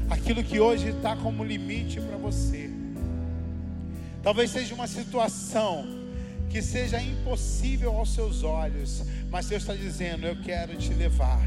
aquilo 0.09 0.43
que 0.43 0.59
hoje 0.59 0.89
está 0.89 1.15
como 1.15 1.43
limite 1.43 1.99
para 1.99 2.17
você. 2.17 2.69
Talvez 4.21 4.51
seja 4.51 4.73
uma 4.73 4.87
situação 4.87 5.85
que 6.49 6.61
seja 6.61 7.01
impossível 7.01 7.95
aos 7.95 8.13
seus 8.13 8.43
olhos, 8.43 9.03
mas 9.29 9.47
Deus 9.47 9.63
está 9.63 9.73
dizendo: 9.73 10.25
Eu 10.25 10.35
quero 10.37 10.75
te 10.77 10.93
levar. 10.93 11.41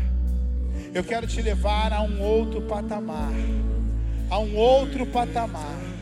Eu 0.94 1.02
quero 1.02 1.26
te 1.26 1.40
levar 1.42 1.92
a 1.92 2.02
um 2.02 2.20
outro 2.20 2.62
patamar. 2.62 3.32
A 4.30 4.38
um 4.38 4.54
outro 4.56 5.06
patamar. 5.06 5.97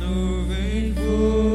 Nuvem 0.00 0.94
for, 0.94 1.49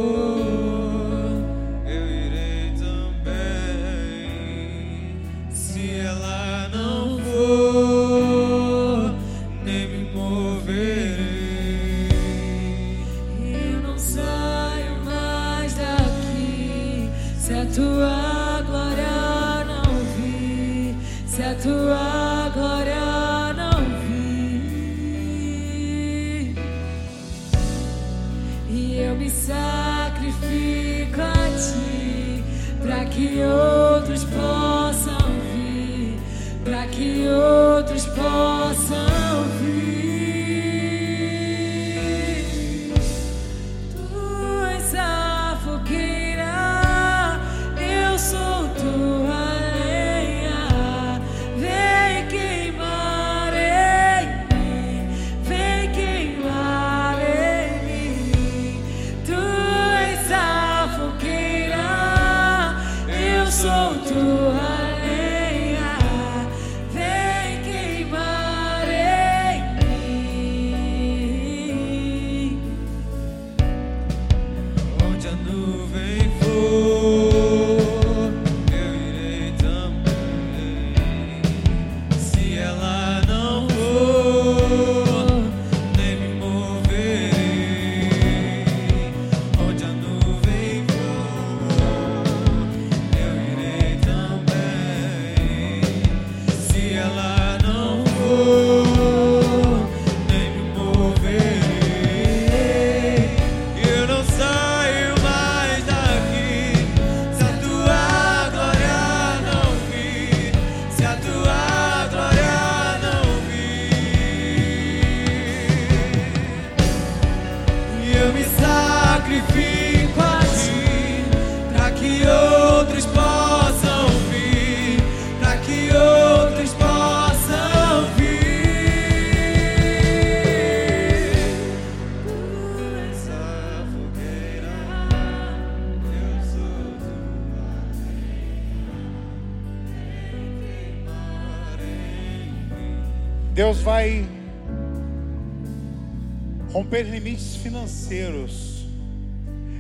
romper 146.86 147.04
limites 147.04 147.56
financeiros. 147.56 148.86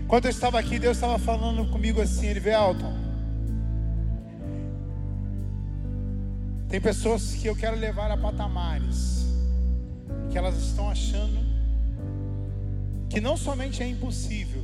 Quando 0.07 0.26
eu 0.26 0.32
estava 0.32 0.60
aqui, 0.60 0.80
Deus 0.80 0.98
estava 0.98 1.19
falando 1.19 1.69
comigo 1.72 2.02
assim, 2.02 2.27
ele 2.27 2.40
vê 2.40 2.53
Alton. 2.53 2.94
Tem 6.68 6.82
pessoas 6.82 7.36
que 7.36 7.48
eu 7.48 7.56
quero 7.56 7.77
levar 7.77 8.10
a 8.10 8.18
patamares 8.18 9.26
que 10.32 10.38
elas 10.38 10.57
estão 10.57 10.90
achando 10.90 11.45
que 13.07 13.22
não 13.22 13.38
somente 13.38 13.84
é 13.84 13.88
impossível, 13.88 14.64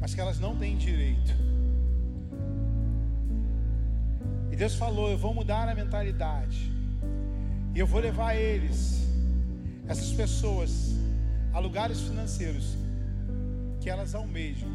mas 0.00 0.14
que 0.14 0.20
elas 0.20 0.40
não 0.40 0.56
têm 0.56 0.76
direito. 0.76 1.32
E 4.50 4.56
Deus 4.56 4.74
falou: 4.74 5.10
Eu 5.10 5.16
vou 5.16 5.32
mudar 5.32 5.68
a 5.68 5.74
mentalidade, 5.74 6.70
e 7.72 7.78
eu 7.78 7.86
vou 7.86 8.00
levar 8.00 8.34
eles, 8.34 9.06
essas 9.88 10.10
pessoas, 10.10 10.98
a 11.52 11.58
lugares 11.58 12.00
financeiros 12.00 12.76
que 13.80 13.88
elas 13.88 14.14
almejam, 14.14 14.68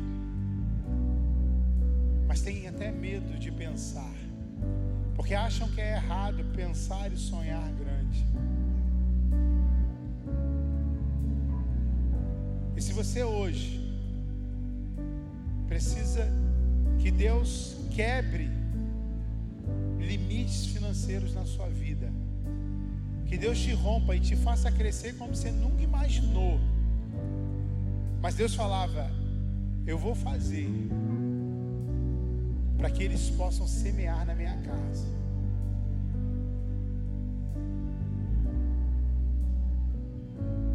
mas 2.28 2.42
têm 2.42 2.68
até 2.68 2.92
medo 2.92 3.38
de 3.38 3.52
pensar, 3.52 4.16
porque 5.16 5.36
acham 5.36 5.70
que 5.70 5.82
é 5.82 5.94
errado 5.94 6.44
pensar 6.56 7.12
e 7.12 7.18
sonhar 7.18 7.72
grande. 7.74 8.26
E 12.76 12.82
se 12.82 12.92
você 12.94 13.24
hoje 13.24 13.80
precisa 15.68 16.28
que 17.00 17.12
Deus 17.12 17.78
quebre 17.92 18.50
limites 20.00 20.68
financeiros 20.68 21.34
na 21.34 21.46
sua 21.46 21.70
vida, 21.70 21.83
que 23.34 23.38
Deus 23.40 23.58
te 23.58 23.74
rompa 23.74 24.16
e 24.16 24.20
te 24.20 24.36
faça 24.36 24.72
crescer 24.72 25.18
como 25.18 25.36
você 25.36 25.50
nunca 25.50 25.82
imaginou. 25.82 26.60
Mas 28.22 28.36
Deus 28.36 28.54
falava: 28.54 29.10
Eu 29.88 29.98
vou 29.98 30.14
fazer 30.14 30.70
para 32.78 32.92
que 32.92 33.02
eles 33.02 33.32
possam 33.32 33.66
semear 33.66 34.24
na 34.24 34.36
minha 34.36 34.56
casa. 34.58 35.08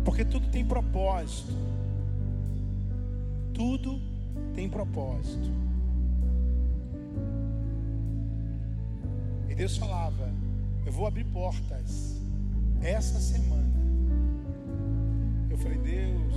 Porque 0.04 0.24
tudo 0.24 0.48
tem 0.48 0.64
propósito. 0.64 1.52
Tudo 3.54 4.00
tem 4.56 4.68
propósito. 4.68 5.48
E 9.48 9.54
Deus 9.54 9.76
falava: 9.76 10.28
Eu 10.84 10.90
vou 10.90 11.06
abrir 11.06 11.24
portas 11.26 12.17
essa 12.82 13.20
semana. 13.20 13.68
Eu 15.50 15.58
falei: 15.58 15.78
Deus, 15.78 16.34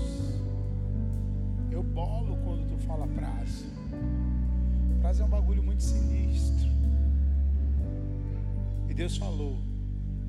eu 1.71 1.83
bolo 1.83 2.37
quando 2.43 2.67
tu 2.69 2.77
fala 2.85 3.07
prazo. 3.07 3.65
Prazo 4.99 5.21
é 5.21 5.25
um 5.25 5.29
bagulho 5.29 5.63
muito 5.63 5.83
sinistro. 5.83 6.69
E 8.89 8.93
Deus 8.93 9.17
falou: 9.17 9.57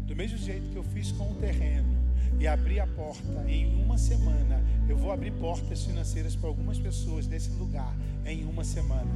Do 0.06 0.14
mesmo 0.14 0.38
jeito 0.38 0.70
que 0.70 0.76
eu 0.76 0.84
fiz 0.84 1.12
com 1.12 1.30
o 1.30 1.34
terreno 1.36 2.02
e 2.38 2.46
abri 2.46 2.80
a 2.80 2.86
porta 2.86 3.48
em 3.48 3.82
uma 3.82 3.98
semana, 3.98 4.62
eu 4.88 4.96
vou 4.96 5.12
abrir 5.12 5.32
portas 5.32 5.84
financeiras 5.84 6.34
para 6.34 6.48
algumas 6.48 6.78
pessoas 6.78 7.26
nesse 7.26 7.50
lugar 7.50 7.94
em 8.24 8.44
uma 8.44 8.64
semana. 8.64 9.10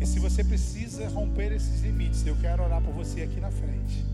E 0.00 0.06
se 0.06 0.18
você 0.18 0.42
precisa 0.42 1.08
romper 1.08 1.52
esses 1.52 1.82
limites, 1.82 2.26
eu 2.26 2.34
quero 2.36 2.62
orar 2.62 2.82
por 2.82 2.92
você 2.94 3.22
aqui 3.22 3.38
na 3.38 3.50
frente. 3.50 4.04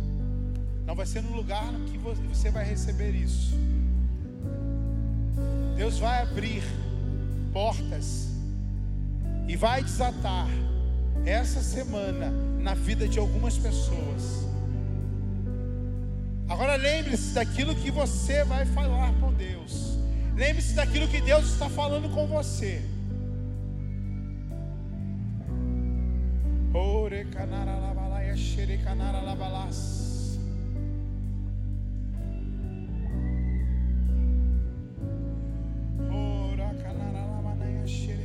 Não 0.86 0.94
vai 0.94 1.04
ser 1.04 1.20
no 1.20 1.34
lugar 1.34 1.72
que 1.90 1.98
você 1.98 2.48
vai 2.48 2.64
receber 2.64 3.10
isso. 3.10 3.56
Deus 5.76 5.98
vai 5.98 6.22
abrir 6.22 6.62
portas 7.52 8.28
e 9.48 9.56
vai 9.56 9.82
desatar 9.82 10.46
essa 11.24 11.60
semana 11.60 12.30
na 12.60 12.74
vida 12.74 13.08
de 13.08 13.18
algumas 13.18 13.58
pessoas. 13.58 14.46
Agora 16.48 16.76
lembre-se 16.76 17.34
daquilo 17.34 17.74
que 17.74 17.90
você 17.90 18.44
vai 18.44 18.64
falar 18.66 19.12
com 19.14 19.32
Deus. 19.32 19.98
Lembre-se 20.36 20.74
daquilo 20.74 21.08
que 21.08 21.20
Deus 21.20 21.46
está 21.46 21.68
falando 21.68 22.08
com 22.14 22.28
você. 22.28 22.80
Ore 26.72 27.24
canara 27.26 27.76
precious. 37.86 38.15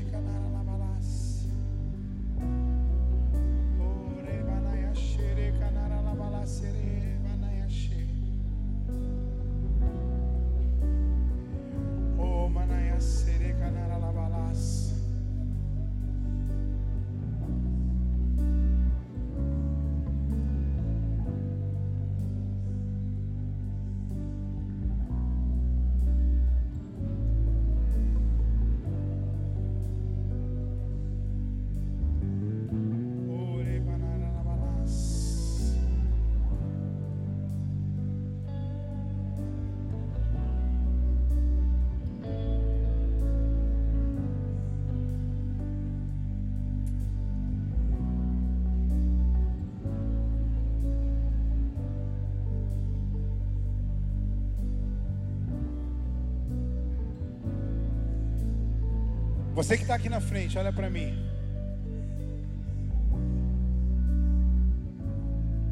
Você 59.61 59.77
que 59.77 59.83
está 59.83 59.93
aqui 59.93 60.09
na 60.09 60.19
frente, 60.19 60.57
olha 60.57 60.73
para 60.73 60.89
mim. 60.89 61.23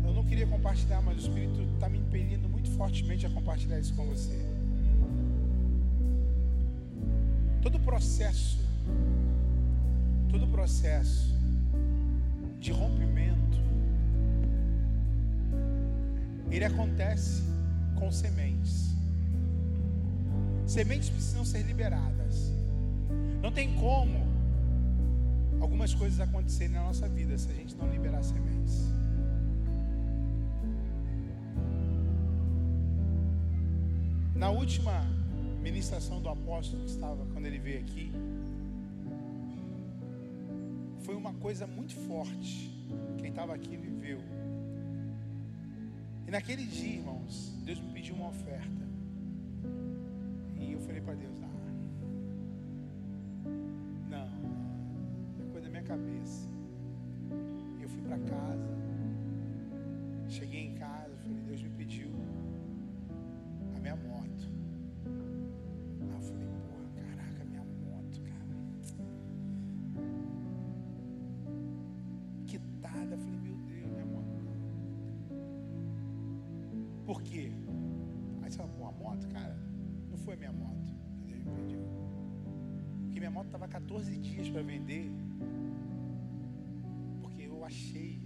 Eu 0.05 0.13
não 0.13 0.23
queria 0.23 0.45
compartilhar, 0.45 1.01
mas 1.01 1.17
o 1.17 1.19
Espírito 1.21 1.59
está 1.73 1.89
me 1.89 1.97
impelindo 1.97 2.47
muito 2.47 2.69
fortemente 2.69 3.25
a 3.25 3.31
compartilhar 3.31 3.79
isso 3.79 3.95
com 3.95 4.05
você. 4.05 4.39
Todo 7.63 7.79
processo, 7.79 8.59
todo 10.29 10.45
processo 10.45 11.35
de 12.59 12.71
rompimento, 12.71 13.57
ele 16.51 16.65
acontece 16.65 17.41
com 17.95 18.11
sementes. 18.11 18.93
Sementes 20.67 21.09
precisam 21.09 21.43
ser 21.43 21.63
liberadas. 21.63 22.59
Não 23.41 23.51
tem 23.51 23.75
como 23.75 24.27
algumas 25.61 25.93
coisas 25.93 26.19
acontecerem 26.19 26.73
na 26.73 26.83
nossa 26.83 27.07
vida 27.07 27.37
se 27.37 27.49
a 27.49 27.53
gente 27.53 27.75
não 27.75 27.89
liberar 27.89 28.23
sementes. 28.23 28.89
Na 34.35 34.49
última 34.49 35.03
ministração 35.61 36.21
do 36.21 36.29
apóstolo 36.29 36.83
que 36.83 36.91
estava 36.91 37.25
quando 37.33 37.45
ele 37.45 37.59
veio 37.59 37.79
aqui, 37.81 38.11
foi 41.01 41.15
uma 41.15 41.33
coisa 41.33 41.67
muito 41.67 41.95
forte. 42.07 42.71
Quem 43.17 43.29
estava 43.29 43.53
aqui 43.53 43.75
viveu. 43.75 44.21
E 46.27 46.31
naquele 46.31 46.63
dia, 46.65 46.95
irmãos, 46.95 47.51
Deus 47.65 47.79
me 47.79 47.91
pediu 47.91 48.15
uma 48.15 48.29
oferta. 48.29 48.78
Estava 83.49 83.67
14 83.67 84.15
dias 84.17 84.47
para 84.49 84.61
vender. 84.61 85.11
Porque 87.21 87.43
eu 87.43 87.65
achei. 87.65 88.21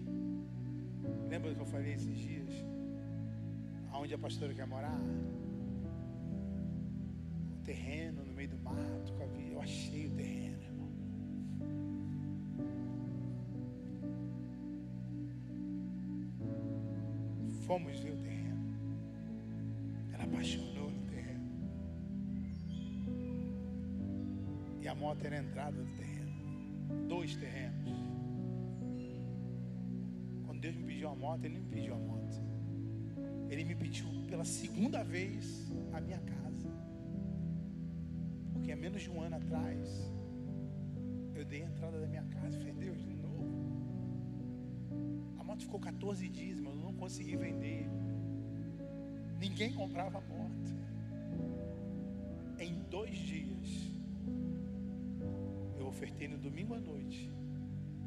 Lembra 1.30 1.56
que 1.56 1.62
eu 1.62 1.66
falei 1.66 1.94
esses 1.94 2.18
dias? 2.18 2.50
Aonde 3.92 4.14
a 4.14 4.18
pastora 4.18 4.54
quer 4.54 4.68
morar? 4.68 5.00
O 7.54 7.64
terreno 7.64 8.26
no 8.26 8.34
meio 8.34 8.50
do 8.50 8.58
mato. 8.58 9.14
Eu 9.52 9.62
achei 9.62 10.08
o 10.08 10.12
terreno, 10.12 10.62
irmão. 10.62 10.92
Fomos 17.66 18.00
E 25.14 25.16
a 25.16 25.20
moto 25.20 25.26
era 25.26 25.36
a 25.36 25.40
entrada 25.40 25.78
do 25.78 25.92
terreno. 25.96 27.08
Dois 27.08 27.36
terrenos. 27.36 27.88
Quando 30.44 30.60
Deus 30.60 30.76
me 30.76 30.86
pediu 30.86 31.10
a 31.10 31.16
moto, 31.16 31.46
Ele 31.46 31.54
não 31.54 31.62
me 31.62 31.70
pediu 31.70 31.94
a 31.94 32.00
moto. 32.00 32.42
Ele 33.48 33.64
me 33.64 33.76
pediu 33.76 34.08
pela 34.28 34.44
segunda 34.44 35.04
vez 35.04 35.72
a 35.92 36.02
minha 36.02 36.18
casa. 36.20 36.68
Porque 38.54 38.72
há 38.72 38.76
menos 38.76 39.04
de 39.04 39.12
um 39.12 39.22
ano 39.22 39.36
atrás, 39.36 40.12
eu 41.36 41.46
dei 41.46 41.62
a 41.62 41.68
entrada 41.68 42.00
da 42.00 42.08
minha 42.08 42.24
casa. 42.24 42.58
Falei, 42.58 42.74
Deus, 42.74 43.00
de 43.00 43.14
novo. 43.14 43.46
A 45.38 45.44
moto 45.44 45.62
ficou 45.62 45.80
14 45.80 46.28
dias, 46.28 46.60
mas 46.60 46.74
eu 46.74 46.82
não 46.82 46.94
consegui 46.96 47.36
vender. 47.38 47.88
Ninguém 49.40 49.74
comprava 49.74 50.18
a 50.18 50.22
moto. 50.22 50.33
Ofertei 56.04 56.28
no 56.28 56.38
domingo 56.38 56.74
à 56.74 56.80
noite. 56.80 57.32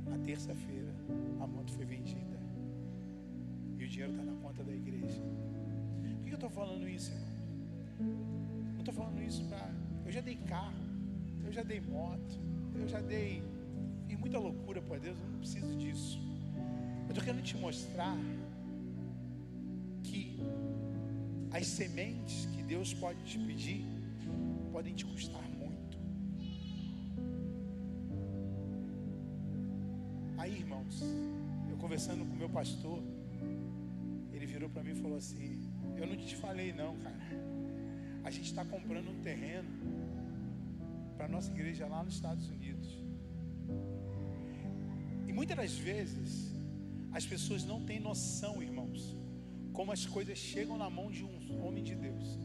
Na 0.06 0.18
terça-feira, 0.18 0.94
a 1.40 1.46
moto 1.46 1.72
foi 1.72 1.86
vendida. 1.86 2.38
E 3.78 3.84
o 3.84 3.88
dinheiro 3.88 4.12
está 4.12 4.22
na 4.22 4.34
conta 4.42 4.62
da 4.62 4.72
igreja. 4.72 5.22
Por 6.18 6.24
que 6.24 6.30
eu 6.30 6.34
estou 6.34 6.50
falando 6.50 6.86
isso, 6.86 7.10
irmão? 7.12 7.26
Não 8.74 8.80
estou 8.80 8.94
falando 8.94 9.22
isso 9.22 9.42
para. 9.46 9.74
Eu 10.04 10.12
já 10.12 10.20
dei 10.20 10.36
carro, 10.36 10.84
eu 11.42 11.50
já 11.50 11.62
dei 11.62 11.80
moto, 11.80 12.38
eu 12.74 12.86
já 12.86 13.00
dei. 13.00 13.42
Fiz 14.06 14.18
muita 14.18 14.38
loucura 14.38 14.82
para 14.82 14.98
Deus, 14.98 15.18
eu 15.18 15.28
não 15.30 15.38
preciso 15.38 15.74
disso. 15.76 16.20
Eu 17.04 17.08
estou 17.08 17.24
querendo 17.24 17.42
te 17.42 17.56
mostrar 17.56 18.16
que 20.02 20.38
as 21.50 21.66
sementes 21.66 22.46
que 22.54 22.62
Deus 22.62 22.92
pode 22.92 23.22
te 23.24 23.38
pedir 23.38 23.84
podem 24.70 24.94
te 24.94 25.06
custar 25.06 25.55
conversando 31.96 32.26
com 32.26 32.36
meu 32.36 32.48
pastor, 32.50 33.02
ele 34.30 34.44
virou 34.44 34.68
para 34.68 34.82
mim 34.82 34.90
e 34.90 34.96
falou 34.96 35.16
assim: 35.16 35.44
Eu 35.96 36.06
não 36.06 36.14
te 36.14 36.36
falei, 36.36 36.70
não, 36.70 36.94
cara. 36.98 37.16
A 38.22 38.30
gente 38.30 38.48
está 38.50 38.62
comprando 38.66 39.08
um 39.08 39.22
terreno 39.22 39.70
para 41.16 41.26
nossa 41.26 41.50
igreja 41.50 41.86
lá 41.86 42.04
nos 42.04 42.12
Estados 42.12 42.50
Unidos. 42.50 42.86
E 45.26 45.32
muitas 45.32 45.56
das 45.56 45.72
vezes, 45.72 46.52
as 47.12 47.24
pessoas 47.24 47.64
não 47.64 47.80
têm 47.82 47.98
noção, 47.98 48.62
irmãos, 48.62 49.16
como 49.72 49.90
as 49.90 50.04
coisas 50.04 50.36
chegam 50.36 50.76
na 50.76 50.90
mão 50.90 51.10
de 51.10 51.24
um 51.24 51.64
homem 51.64 51.82
de 51.82 51.94
Deus. 51.94 52.38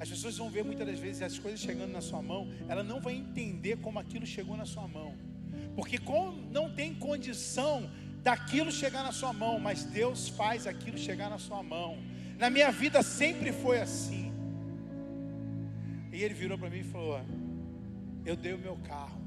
As 0.00 0.08
pessoas 0.08 0.38
vão 0.38 0.48
ver 0.48 0.64
muitas 0.64 0.86
das 0.86 0.98
vezes 0.98 1.20
as 1.20 1.38
coisas 1.38 1.60
chegando 1.60 1.92
na 1.92 2.00
sua 2.00 2.22
mão, 2.22 2.48
ela 2.66 2.82
não 2.82 2.98
vai 2.98 3.14
entender 3.14 3.76
como 3.76 3.98
aquilo 3.98 4.24
chegou 4.24 4.56
na 4.56 4.64
sua 4.64 4.88
mão. 4.88 5.14
Porque 5.76 5.98
não 6.50 6.74
tem 6.74 6.94
condição 6.94 7.90
daquilo 8.26 8.72
chegar 8.72 9.04
na 9.04 9.12
sua 9.12 9.32
mão, 9.32 9.54
mas 9.60 9.84
Deus 9.84 10.28
faz 10.28 10.66
aquilo 10.66 10.98
chegar 10.98 11.30
na 11.30 11.38
sua 11.38 11.62
mão. 11.62 11.90
Na 12.36 12.50
minha 12.50 12.72
vida 12.72 13.00
sempre 13.00 13.52
foi 13.52 13.78
assim. 13.80 14.32
E 16.12 16.24
ele 16.24 16.34
virou 16.34 16.58
para 16.58 16.68
mim 16.68 16.80
e 16.80 16.90
falou: 16.94 17.20
Eu 18.24 18.34
dei 18.34 18.52
o 18.52 18.58
meu 18.58 18.76
carro 18.78 19.20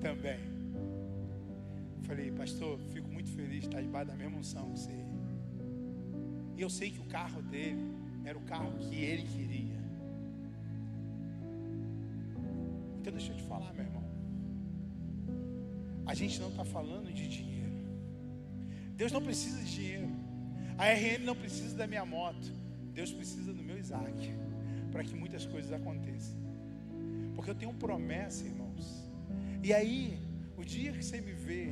também. 0.00 0.40
Falei, 2.04 2.30
pastor, 2.30 2.78
fico 2.94 3.08
muito 3.12 3.30
feliz 3.30 3.60
de 3.62 3.66
estar 3.66 3.82
debaixo 3.82 4.08
da 4.10 4.16
mesma 4.22 4.38
unção 4.38 4.70
que 4.70 4.78
você. 4.78 4.96
E 6.56 6.62
eu 6.62 6.70
sei 6.70 6.90
que 6.90 7.00
o 7.00 7.08
carro 7.18 7.42
dele 7.42 7.84
era 8.24 8.38
o 8.38 8.46
carro 8.52 8.72
que 8.78 8.94
ele 8.94 9.24
queria. 9.34 9.78
Então 12.98 13.12
deixa 13.12 13.32
eu 13.32 13.36
te 13.36 13.42
falar, 13.42 13.70
meu 13.74 13.84
irmão. 13.84 14.06
A 16.06 16.14
gente 16.14 16.40
não 16.40 16.48
está 16.48 16.64
falando 16.64 17.12
de 17.12 17.28
dinheiro. 17.28 17.55
Deus 18.96 19.12
não 19.12 19.22
precisa 19.22 19.62
de 19.62 19.74
dinheiro. 19.74 20.08
A 20.78 20.86
RN 20.86 21.24
não 21.24 21.36
precisa 21.36 21.76
da 21.76 21.86
minha 21.86 22.04
moto. 22.04 22.52
Deus 22.92 23.12
precisa 23.12 23.52
do 23.52 23.62
meu 23.62 23.78
Isaac. 23.78 24.34
Para 24.90 25.04
que 25.04 25.14
muitas 25.14 25.44
coisas 25.46 25.72
aconteçam. 25.72 26.36
Porque 27.34 27.50
eu 27.50 27.54
tenho 27.54 27.74
promessa, 27.74 28.44
irmãos. 28.44 29.06
E 29.62 29.72
aí, 29.72 30.18
o 30.56 30.64
dia 30.64 30.92
que 30.92 31.04
você 31.04 31.20
me 31.20 31.32
vê 31.32 31.68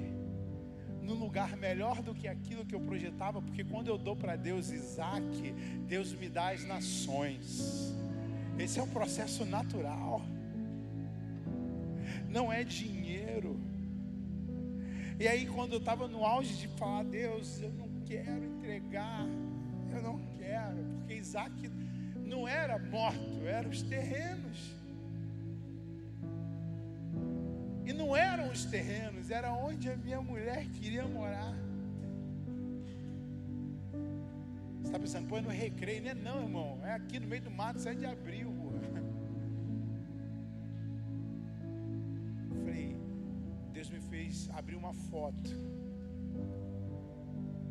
num 1.02 1.14
lugar 1.14 1.56
melhor 1.56 2.02
do 2.02 2.14
que 2.14 2.26
aquilo 2.26 2.64
que 2.64 2.74
eu 2.74 2.80
projetava, 2.80 3.40
porque 3.40 3.62
quando 3.64 3.88
eu 3.88 3.98
dou 3.98 4.16
para 4.16 4.36
Deus 4.36 4.70
Isaac, 4.70 5.52
Deus 5.86 6.12
me 6.14 6.28
dá 6.28 6.50
as 6.50 6.64
nações. 6.64 7.94
Esse 8.58 8.78
é 8.78 8.82
um 8.82 8.88
processo 8.88 9.44
natural. 9.44 10.22
Não 12.28 12.52
é 12.52 12.64
dinheiro. 12.64 13.58
E 15.18 15.28
aí, 15.28 15.46
quando 15.46 15.72
eu 15.72 15.78
estava 15.78 16.08
no 16.08 16.24
auge 16.24 16.56
de 16.56 16.68
falar, 16.76 17.04
Deus, 17.04 17.60
eu 17.60 17.70
não 17.72 17.88
quero 18.04 18.44
entregar, 18.44 19.26
eu 19.92 20.02
não 20.02 20.18
quero, 20.36 20.84
porque 20.98 21.14
Isaac 21.14 21.70
não 22.16 22.48
era 22.48 22.78
morto, 22.78 23.46
eram 23.46 23.70
os 23.70 23.82
terrenos. 23.82 24.74
E 27.86 27.92
não 27.92 28.16
eram 28.16 28.50
os 28.50 28.64
terrenos, 28.64 29.30
era 29.30 29.52
onde 29.52 29.90
a 29.90 29.96
minha 29.96 30.20
mulher 30.20 30.66
queria 30.70 31.06
morar. 31.06 31.54
Você 34.80 34.88
está 34.88 34.98
pensando, 34.98 35.28
pô, 35.28 35.38
é 35.38 35.40
no 35.42 35.48
recreio, 35.48 36.02
não 36.02 36.10
é 36.10 36.14
não, 36.14 36.42
irmão. 36.42 36.80
É 36.82 36.92
aqui 36.92 37.20
no 37.20 37.26
meio 37.26 37.42
do 37.42 37.50
mato, 37.50 37.80
7 37.80 37.98
de 37.98 38.06
abril. 38.06 38.53
Fez 44.24 44.48
abrir 44.54 44.74
uma 44.74 44.94
foto 44.94 45.50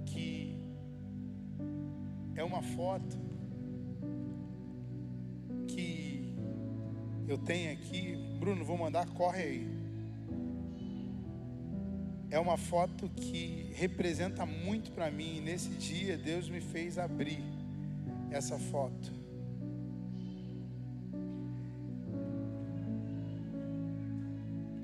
que 0.06 0.56
é 2.36 2.44
uma 2.44 2.62
foto 2.62 3.18
que 5.68 6.36
eu 7.28 7.40
tenho 7.40 7.74
aqui. 7.74 8.16
Bruno, 8.40 8.64
vou 8.64 8.78
mandar, 8.78 9.08
corre 9.16 9.42
aí. 9.42 9.68
É 12.30 12.38
uma 12.38 12.58
foto 12.58 13.10
que 13.10 13.72
representa 13.74 14.46
muito 14.46 14.92
para 14.92 15.10
mim. 15.10 15.42
Nesse 15.42 15.70
dia, 15.70 16.16
Deus 16.18 16.48
me 16.50 16.62
fez 16.62 17.00
abrir 17.00 17.44
essa 18.30 18.60
foto. 18.60 19.23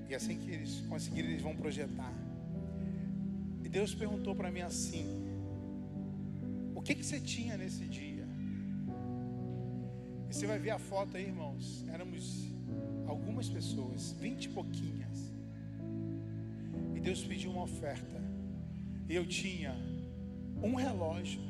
E 0.09 0.15
assim 0.15 0.37
que 0.39 0.49
eles 0.49 0.81
conseguirem, 0.89 1.31
eles 1.31 1.43
vão 1.43 1.55
projetar. 1.55 2.13
E 3.63 3.69
Deus 3.69 3.93
perguntou 3.93 4.35
para 4.35 4.49
mim 4.49 4.61
assim: 4.61 5.05
O 6.73 6.81
que 6.81 6.95
que 6.95 7.05
você 7.05 7.19
tinha 7.19 7.55
nesse 7.55 7.85
dia? 7.85 8.27
E 10.27 10.33
você 10.33 10.47
vai 10.47 10.57
ver 10.57 10.71
a 10.71 10.79
foto 10.79 11.15
aí, 11.15 11.25
irmãos. 11.25 11.85
Éramos 11.87 12.51
algumas 13.07 13.47
pessoas, 13.49 14.13
vinte 14.13 14.45
e 14.45 14.49
pouquinhas. 14.49 15.31
E 16.95 16.99
Deus 16.99 17.23
pediu 17.23 17.51
uma 17.51 17.63
oferta. 17.63 18.19
E 19.07 19.15
eu 19.15 19.25
tinha 19.27 19.75
um 20.61 20.73
relógio 20.73 21.41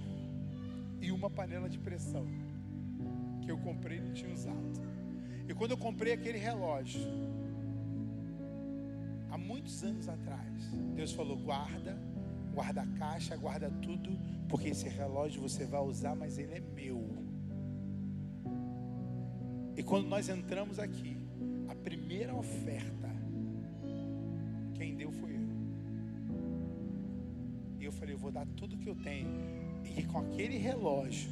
e 1.01 1.11
uma 1.11 1.29
panela 1.29 1.69
de 1.69 1.79
pressão 1.79 2.27
que 3.41 3.49
eu 3.49 3.57
comprei 3.57 3.99
e 3.99 4.01
não 4.01 4.13
tinha 4.13 4.33
usado. 4.33 4.81
E 5.47 5.53
quando 5.53 5.71
eu 5.71 5.77
comprei 5.77 6.13
aquele 6.13 6.37
relógio, 6.37 7.01
muitos 9.59 9.83
anos 9.83 10.07
atrás, 10.07 10.71
Deus 10.95 11.11
falou: 11.11 11.37
guarda, 11.37 11.97
guarda 12.53 12.81
a 12.81 12.87
caixa, 12.97 13.35
guarda 13.35 13.69
tudo, 13.81 14.17
porque 14.47 14.69
esse 14.69 14.87
relógio 14.87 15.41
você 15.41 15.65
vai 15.65 15.81
usar, 15.81 16.15
mas 16.15 16.37
ele 16.37 16.53
é 16.53 16.61
meu. 16.61 17.03
E 19.75 19.83
quando 19.83 20.07
nós 20.07 20.29
entramos 20.29 20.79
aqui, 20.79 21.17
a 21.67 21.75
primeira 21.75 22.33
oferta, 22.33 23.09
quem 24.75 24.95
deu 24.95 25.11
foi 25.11 25.35
eu. 25.35 25.49
E 27.79 27.83
eu 27.83 27.91
falei: 27.91 28.15
eu 28.15 28.19
vou 28.19 28.31
dar 28.31 28.47
tudo 28.55 28.77
que 28.77 28.87
eu 28.87 28.95
tenho. 28.95 29.29
E 29.97 30.03
com 30.03 30.19
aquele 30.19 30.57
relógio, 30.57 31.29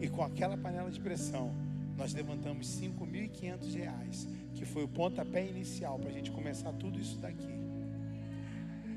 E 0.00 0.08
com 0.08 0.22
aquela 0.22 0.56
panela 0.56 0.90
de 0.90 1.00
pressão, 1.00 1.50
nós 1.96 2.12
levantamos 2.12 2.66
5.500 2.66 3.74
reais, 3.74 4.28
que 4.54 4.64
foi 4.64 4.84
o 4.84 4.88
pontapé 4.88 5.48
inicial 5.48 5.98
para 5.98 6.10
a 6.10 6.12
gente 6.12 6.30
começar 6.30 6.72
tudo 6.72 6.98
isso 6.98 7.18
daqui. 7.18 7.63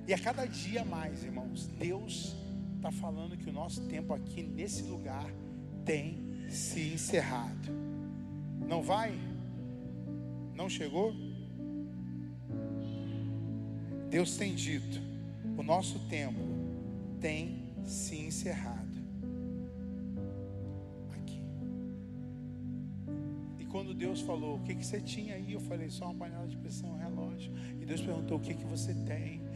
E 0.08 0.14
a 0.14 0.18
cada 0.18 0.46
dia 0.46 0.86
mais, 0.86 1.26
irmãos, 1.26 1.68
Deus 1.68 2.34
está 2.78 2.90
falando 2.90 3.36
que 3.36 3.50
o 3.50 3.52
nosso 3.52 3.82
tempo 3.88 4.14
aqui 4.14 4.42
nesse 4.42 4.84
lugar 4.84 5.30
tem 5.84 6.48
se 6.50 6.94
encerrado. 6.94 7.70
Não 8.66 8.82
vai? 8.82 9.20
Não 10.56 10.70
chegou? 10.70 11.14
Deus 14.10 14.38
tem 14.38 14.56
dito, 14.56 15.02
o 15.58 15.62
nosso 15.62 16.00
tempo 16.08 16.40
tem 17.20 17.74
se 17.84 18.16
encerrado. 18.16 18.98
Aqui. 21.12 21.42
E 23.60 23.66
quando 23.66 23.94
Deus 23.94 24.22
falou, 24.22 24.56
o 24.56 24.60
que, 24.62 24.74
que 24.74 24.86
você 24.86 25.02
tinha 25.02 25.36
aí? 25.36 25.52
Eu 25.52 25.60
falei, 25.60 25.90
só 25.90 26.06
uma 26.06 26.16
panela 26.16 26.48
de 26.48 26.56
pressão, 26.56 26.92
um 26.92 26.98
relógio. 26.98 27.52
E 27.82 27.86
Deus 27.86 28.02
perguntou, 28.02 28.38
o 28.38 28.40
que, 28.40 28.54
que 28.54 28.64
você 28.64 28.94
tem? 28.94 29.47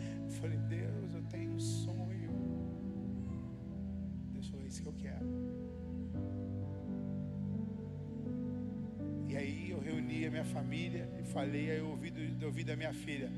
Família 10.72 11.06
e 11.20 11.24
falei, 11.24 11.70
aí 11.70 11.80
eu 11.80 11.90
ouvi, 11.90 12.14
ouvi 12.46 12.64
da 12.64 12.78
minha 12.78 12.94
filha, 12.94 13.30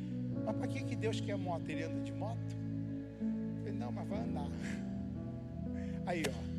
mas 0.45 0.55
para 0.55 0.67
que, 0.67 0.83
que 0.83 0.95
Deus 0.95 1.19
quer 1.19 1.35
moto? 1.35 1.67
Ele 1.67 1.81
anda 1.81 1.99
de 2.01 2.11
moto? 2.11 2.55
Eu 3.19 3.57
falei, 3.57 3.73
não, 3.73 3.91
mas 3.91 4.07
vai 4.07 4.19
andar. 4.19 4.49
Aí, 6.05 6.21
ó. 6.27 6.53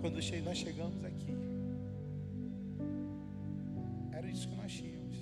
Quando 0.00 0.14
nós 0.14 0.56
chegamos 0.56 1.04
aqui, 1.04 1.34
era 4.12 4.26
isso 4.30 4.48
que 4.48 4.56
nós 4.56 4.72
tínhamos. 4.72 5.16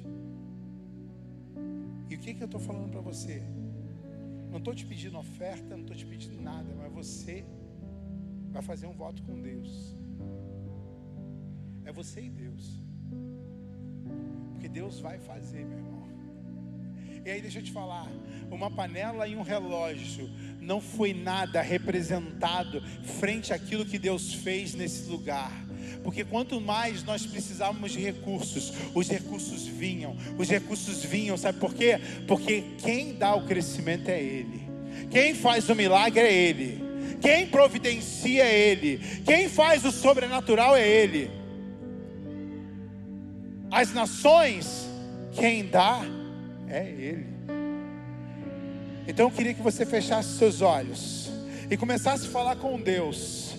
E 2.09 2.15
o 2.15 2.19
que, 2.19 2.35
que 2.35 2.43
eu 2.43 2.47
estou 2.47 2.61
falando 2.61 2.93
para 2.93 3.01
você? 3.01 3.43
Não 4.51 4.59
estou 4.59 4.73
te 4.73 4.87
pedindo 4.87 5.19
oferta, 5.19 5.75
não 5.75 5.81
estou 5.81 5.97
te 5.97 6.07
pedindo 6.07 6.41
nada, 6.41 6.73
mas 6.77 6.93
você 6.93 7.45
vai 8.53 8.63
fazer 8.63 8.87
um 8.87 8.95
voto 8.95 9.21
com 9.25 9.41
Deus. 9.41 9.97
É 11.85 11.91
você 11.91 12.21
e 12.21 12.31
Deus. 12.31 12.81
Deus 14.73 15.01
vai 15.01 15.19
fazer, 15.19 15.65
meu 15.65 15.79
irmão. 15.79 16.01
E 17.25 17.31
aí 17.31 17.41
deixa 17.43 17.59
eu 17.59 17.63
te 17.63 17.71
falar, 17.71 18.11
uma 18.51 18.71
panela 18.71 19.29
e 19.29 19.37
um 19.37 19.43
relógio 19.43 20.31
não 20.61 20.81
foi 20.81 21.13
nada 21.13 21.61
representado 21.61 22.83
frente 23.19 23.53
àquilo 23.53 23.85
que 23.85 23.99
Deus 23.99 24.33
fez 24.33 24.75
nesse 24.75 25.09
lugar. 25.09 25.53
Porque 26.03 26.25
quanto 26.25 26.61
mais 26.61 27.03
nós 27.05 27.27
precisávamos 27.27 27.93
de 27.93 28.01
recursos, 28.01 28.73
os 28.95 29.09
recursos 29.09 29.67
vinham, 29.67 30.17
os 30.39 30.49
recursos 30.49 31.05
vinham, 31.05 31.37
sabe 31.37 31.59
por 31.59 31.75
quê? 31.75 32.01
Porque 32.27 32.65
quem 32.79 33.15
dá 33.15 33.35
o 33.35 33.45
crescimento 33.45 34.09
é 34.09 34.23
Ele, 34.23 34.63
quem 35.11 35.35
faz 35.35 35.69
o 35.69 35.75
milagre 35.75 36.21
é 36.21 36.33
Ele, 36.33 36.81
quem 37.21 37.47
providencia 37.47 38.45
é 38.45 38.71
Ele, 38.71 38.99
quem 39.27 39.49
faz 39.49 39.85
o 39.85 39.93
sobrenatural 39.93 40.75
é 40.75 40.89
Ele. 40.89 41.40
As 43.71 43.93
nações, 43.93 44.89
quem 45.33 45.67
dá 45.67 46.01
é 46.69 46.85
Ele. 46.87 47.27
Então 49.07 49.27
eu 49.27 49.31
queria 49.31 49.55
que 49.55 49.63
você 49.63 49.87
fechasse 49.87 50.37
seus 50.39 50.61
olhos 50.61 51.31
e 51.71 51.77
começasse 51.77 52.27
a 52.27 52.31
falar 52.31 52.57
com 52.57 52.81
Deus. 52.81 53.55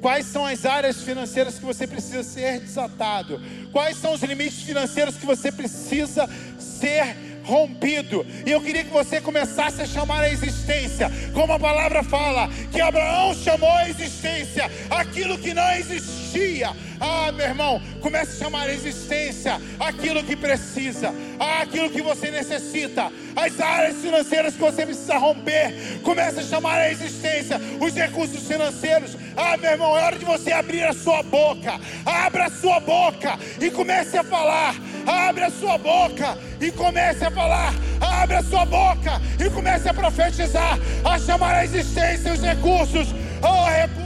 Quais 0.00 0.26
são 0.26 0.44
as 0.44 0.66
áreas 0.66 1.02
financeiras 1.02 1.58
que 1.58 1.64
você 1.64 1.86
precisa 1.86 2.22
ser 2.22 2.60
desatado? 2.60 3.40
Quais 3.72 3.96
são 3.96 4.12
os 4.12 4.22
limites 4.22 4.62
financeiros 4.62 5.16
que 5.16 5.24
você 5.24 5.50
precisa 5.50 6.28
ser 6.58 7.16
rompido? 7.46 8.26
E 8.44 8.50
eu 8.50 8.60
queria 8.60 8.84
que 8.84 8.92
você 8.92 9.20
começasse 9.20 9.80
a 9.80 9.86
chamar 9.86 10.22
a 10.22 10.30
existência, 10.30 11.10
como 11.32 11.52
a 11.52 11.58
palavra 11.58 12.02
fala, 12.02 12.50
que 12.70 12.80
Abraão 12.80 13.32
chamou 13.34 13.70
a 13.70 13.88
existência 13.88 14.70
aquilo 14.90 15.38
que 15.38 15.54
não 15.54 15.70
existia. 15.72 16.70
Ah, 17.00 17.30
meu 17.32 17.46
irmão, 17.46 17.80
comece 18.00 18.36
a 18.36 18.44
chamar 18.44 18.68
a 18.68 18.72
existência 18.72 19.60
aquilo 19.78 20.24
que 20.24 20.34
precisa, 20.34 21.14
aquilo 21.60 21.90
que 21.90 22.00
você 22.00 22.30
necessita, 22.30 23.12
as 23.34 23.60
áreas 23.60 23.96
financeiras 23.96 24.54
que 24.54 24.60
você 24.60 24.84
precisa 24.84 25.18
romper. 25.18 26.00
Comece 26.02 26.40
a 26.40 26.42
chamar 26.42 26.78
a 26.78 26.90
existência 26.90 27.60
os 27.80 27.94
recursos 27.94 28.46
financeiros. 28.46 29.16
Ah, 29.36 29.56
meu 29.56 29.70
irmão, 29.70 29.96
é 29.96 30.02
hora 30.02 30.18
de 30.18 30.24
você 30.24 30.52
abrir 30.52 30.84
a 30.84 30.92
sua 30.92 31.22
boca. 31.22 31.78
Abra 32.04 32.46
a 32.46 32.50
sua 32.50 32.80
boca 32.80 33.38
e 33.60 33.70
comece 33.70 34.16
a 34.16 34.24
falar. 34.24 34.74
Abre 35.06 35.44
a 35.44 35.50
sua 35.50 35.78
boca 35.78 36.36
e 36.60 36.70
comece 36.72 37.24
a 37.24 37.30
falar. 37.30 37.72
Abre 38.00 38.36
a 38.36 38.42
sua 38.42 38.64
boca 38.64 39.20
e 39.38 39.48
comece 39.50 39.88
a 39.88 39.94
profetizar, 39.94 40.78
a 41.04 41.18
chamar 41.18 41.54
a 41.54 41.64
existência 41.64 42.32
os 42.32 42.40
recursos. 42.40 43.14
Oh, 43.42 43.64
recursos. 43.64 44.05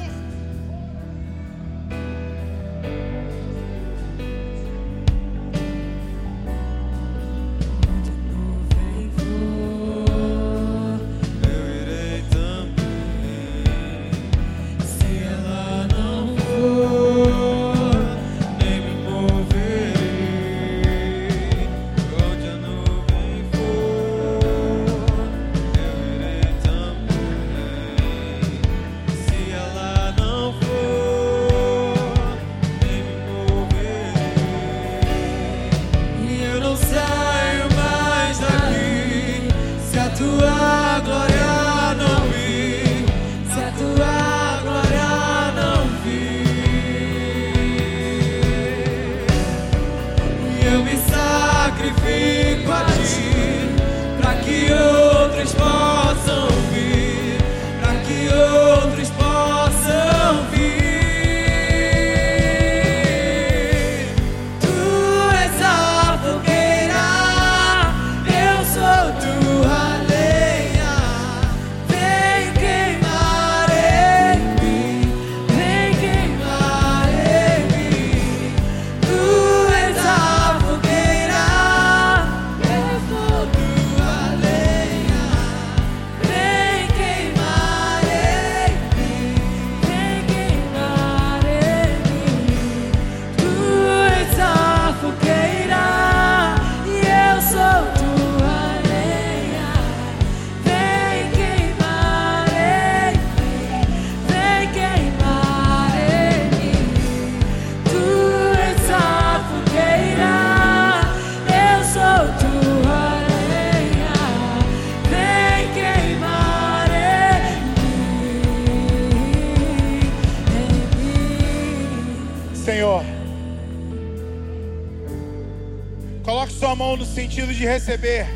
Receber. 127.80 128.26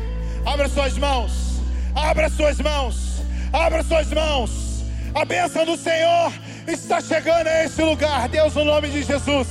Abra 0.43 0.67
suas 0.67 0.97
mãos, 0.97 1.61
abra 1.95 2.29
suas 2.29 2.59
mãos, 2.59 3.21
abra 3.53 3.83
suas 3.83 4.11
mãos, 4.11 4.65
A 5.13 5.23
bênção 5.23 5.63
do 5.65 5.77
Senhor 5.77 6.33
está 6.67 6.99
chegando 6.99 7.47
a 7.47 7.63
esse 7.63 7.81
lugar, 7.81 8.27
Deus, 8.27 8.53
no 8.53 8.65
nome 8.65 8.89
de 8.89 9.01
Jesus. 9.01 9.47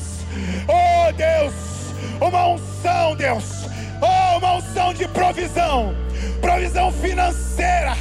Oh, 0.68 1.10
Deus, 1.12 1.54
uma 2.20 2.48
unção, 2.48 3.16
Deus. 3.16 3.44
Oh, 4.02 4.38
uma 4.38 4.56
unção 4.56 4.92
de 4.92 5.08
provisão, 5.08 5.94
provisão 6.42 6.92
financeira, 6.92 7.96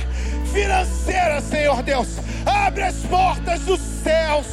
financeira, 0.52 1.40
Senhor 1.40 1.82
Deus. 1.84 2.18
Abre 2.46 2.84
as 2.84 2.98
portas 3.06 3.62
dos 3.62 3.80
céus. 4.04 4.46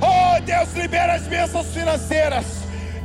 Oh, 0.00 0.40
Deus, 0.40 0.72
libera 0.74 1.12
as 1.14 1.24
bênçãos 1.24 1.66
financeiras. 1.74 2.46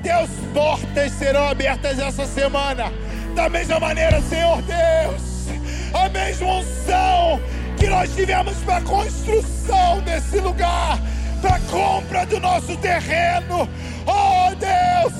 Deus, 0.01 0.30
portas 0.53 1.11
serão 1.11 1.50
abertas 1.50 2.00
essa 2.00 2.26
semana. 2.26 2.92
Da 3.35 3.50
mesma 3.50 3.80
maneira, 3.80 4.22
Senhor 4.22 4.61
Deus, 4.61 5.48
a 5.93 6.10
mesma 6.10 6.48
unção 6.48 7.42
que 7.77 7.88
nós 7.88 8.14
tivemos 8.14 8.58
para 8.60 8.77
a 8.77 8.82
construção 8.82 10.01
desse 10.01 10.40
lugar, 10.40 11.00
para 11.42 11.56
a 11.56 11.60
compra 11.61 12.26
do 12.26 12.40
nosso 12.40 12.76
terreno. 12.77 13.68
Oh, 14.06 14.56
Deus, 14.56 15.14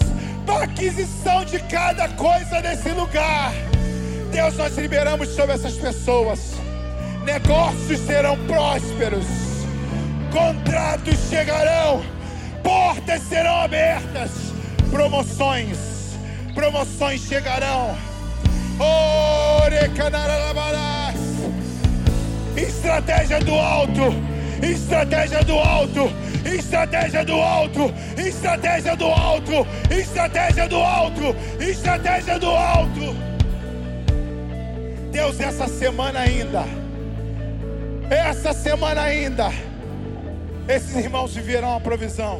para 0.46 0.60
a 0.60 0.64
aquisição 0.64 1.46
de 1.46 1.60
cada 1.60 2.10
coisa 2.10 2.62
desse 2.62 2.90
lugar. 2.90 3.54
Deus, 4.32 4.56
nós 4.58 4.78
liberamos 4.78 5.30
sobre 5.30 5.56
essas 5.56 5.74
pessoas. 5.74 6.54
Negócios 7.24 8.00
serão 8.02 8.38
prósperos, 8.46 9.26
contratos 10.32 11.18
chegarão, 11.30 12.04
portas 12.64 13.22
serão 13.24 13.62
abertas, 13.62 14.32
promoções, 14.90 15.91
promoções 16.62 17.22
chegarão. 17.22 17.98
Estratégia 22.56 23.40
do 23.40 23.56
alto, 23.56 24.14
estratégia 24.62 25.44
do 25.44 25.56
alto, 25.56 26.14
estratégia 26.46 27.26
do 27.26 27.34
alto, 27.34 27.94
estratégia 28.16 28.96
do 28.96 29.06
alto, 29.06 29.68
estratégia 29.90 30.68
do 30.68 30.76
alto, 30.76 31.36
estratégia 31.60 32.38
do 32.38 32.50
alto. 32.50 33.16
Deus, 35.12 35.40
essa 35.40 35.68
semana 35.68 36.20
ainda, 36.20 36.64
essa 38.08 38.54
semana 38.54 39.02
ainda, 39.02 39.50
esses 40.68 40.96
irmãos 40.96 41.34
viverão 41.34 41.76
a 41.76 41.80
provisão, 41.80 42.40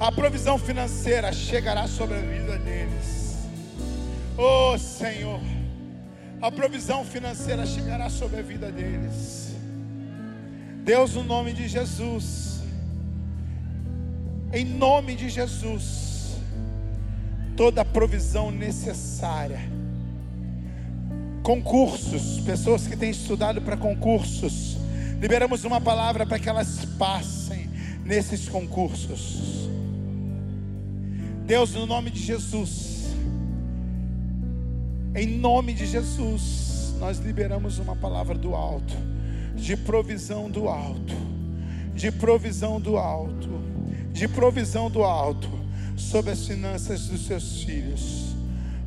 a 0.00 0.10
provisão 0.10 0.56
financeira 0.58 1.30
chegará 1.30 1.86
sobre 1.86 2.16
a 2.16 2.20
vida 2.20 2.56
deles. 2.58 3.23
Oh 4.36 4.76
Senhor, 4.76 5.40
a 6.42 6.50
provisão 6.50 7.04
financeira 7.04 7.64
chegará 7.64 8.10
sobre 8.10 8.40
a 8.40 8.42
vida 8.42 8.70
deles. 8.70 9.54
Deus, 10.84 11.14
no 11.14 11.22
nome 11.22 11.52
de 11.52 11.68
Jesus, 11.68 12.60
em 14.52 14.64
nome 14.64 15.14
de 15.14 15.28
Jesus, 15.28 16.36
toda 17.56 17.82
a 17.82 17.84
provisão 17.84 18.50
necessária. 18.50 19.60
Concursos, 21.42 22.40
pessoas 22.40 22.86
que 22.88 22.96
têm 22.96 23.10
estudado 23.10 23.62
para 23.62 23.76
concursos, 23.76 24.76
liberamos 25.20 25.64
uma 25.64 25.80
palavra 25.80 26.26
para 26.26 26.38
que 26.38 26.48
elas 26.48 26.84
passem 26.98 27.70
nesses 28.04 28.48
concursos. 28.48 29.68
Deus, 31.46 31.72
no 31.74 31.86
nome 31.86 32.10
de 32.10 32.20
Jesus, 32.20 32.93
em 35.14 35.26
nome 35.26 35.72
de 35.72 35.86
Jesus, 35.86 36.94
nós 36.98 37.18
liberamos 37.18 37.78
uma 37.78 37.94
palavra 37.94 38.34
do 38.34 38.54
alto, 38.54 38.94
de 39.54 39.76
provisão 39.76 40.50
do 40.50 40.68
alto, 40.68 41.14
de 41.94 42.10
provisão 42.10 42.80
do 42.80 42.96
alto, 42.96 43.48
de 44.12 44.26
provisão 44.26 44.90
do 44.90 45.04
alto 45.04 45.48
sobre 45.96 46.32
as 46.32 46.46
finanças 46.46 47.06
dos 47.06 47.26
seus 47.26 47.62
filhos. 47.62 48.34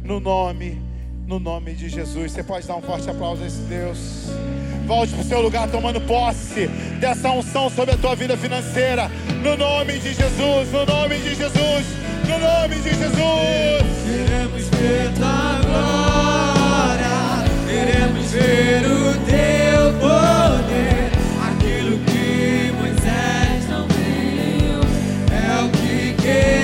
No 0.04 0.20
nome, 0.20 0.82
no 1.26 1.40
nome 1.40 1.74
de 1.74 1.90
Jesus. 1.90 2.32
Você 2.32 2.44
pode 2.44 2.68
dar 2.68 2.76
um 2.76 2.82
forte 2.82 3.10
aplauso 3.10 3.44
a 3.44 3.48
esse 3.48 3.62
Deus. 3.64 4.28
Volte 4.86 5.14
para 5.14 5.22
o 5.22 5.26
seu 5.26 5.42
lugar 5.42 5.70
tomando 5.70 6.00
posse 6.02 6.68
dessa 7.00 7.30
unção 7.32 7.70
sobre 7.70 7.94
a 7.94 7.98
tua 7.98 8.16
vida 8.16 8.38
financeira. 8.38 9.10
No 9.44 9.58
nome 9.58 10.00
de 10.00 10.14
Jesus, 10.14 10.72
no 10.72 10.86
nome 10.86 11.18
de 11.18 11.36
Jesus, 11.36 11.86
no 12.26 12.40
nome 12.40 12.76
de 12.76 12.90
Jesus. 12.90 13.78
Queremos 17.78 18.32
ver 18.32 18.84
o 18.88 19.14
teu 19.28 19.94
poder, 20.00 21.12
aquilo 21.48 22.00
que 22.00 22.74
Moisés 22.76 23.70
não 23.70 23.88
viu, 23.88 24.80
é 25.32 25.64
o 25.64 25.70
que 25.70 26.14
queremos. 26.20 26.57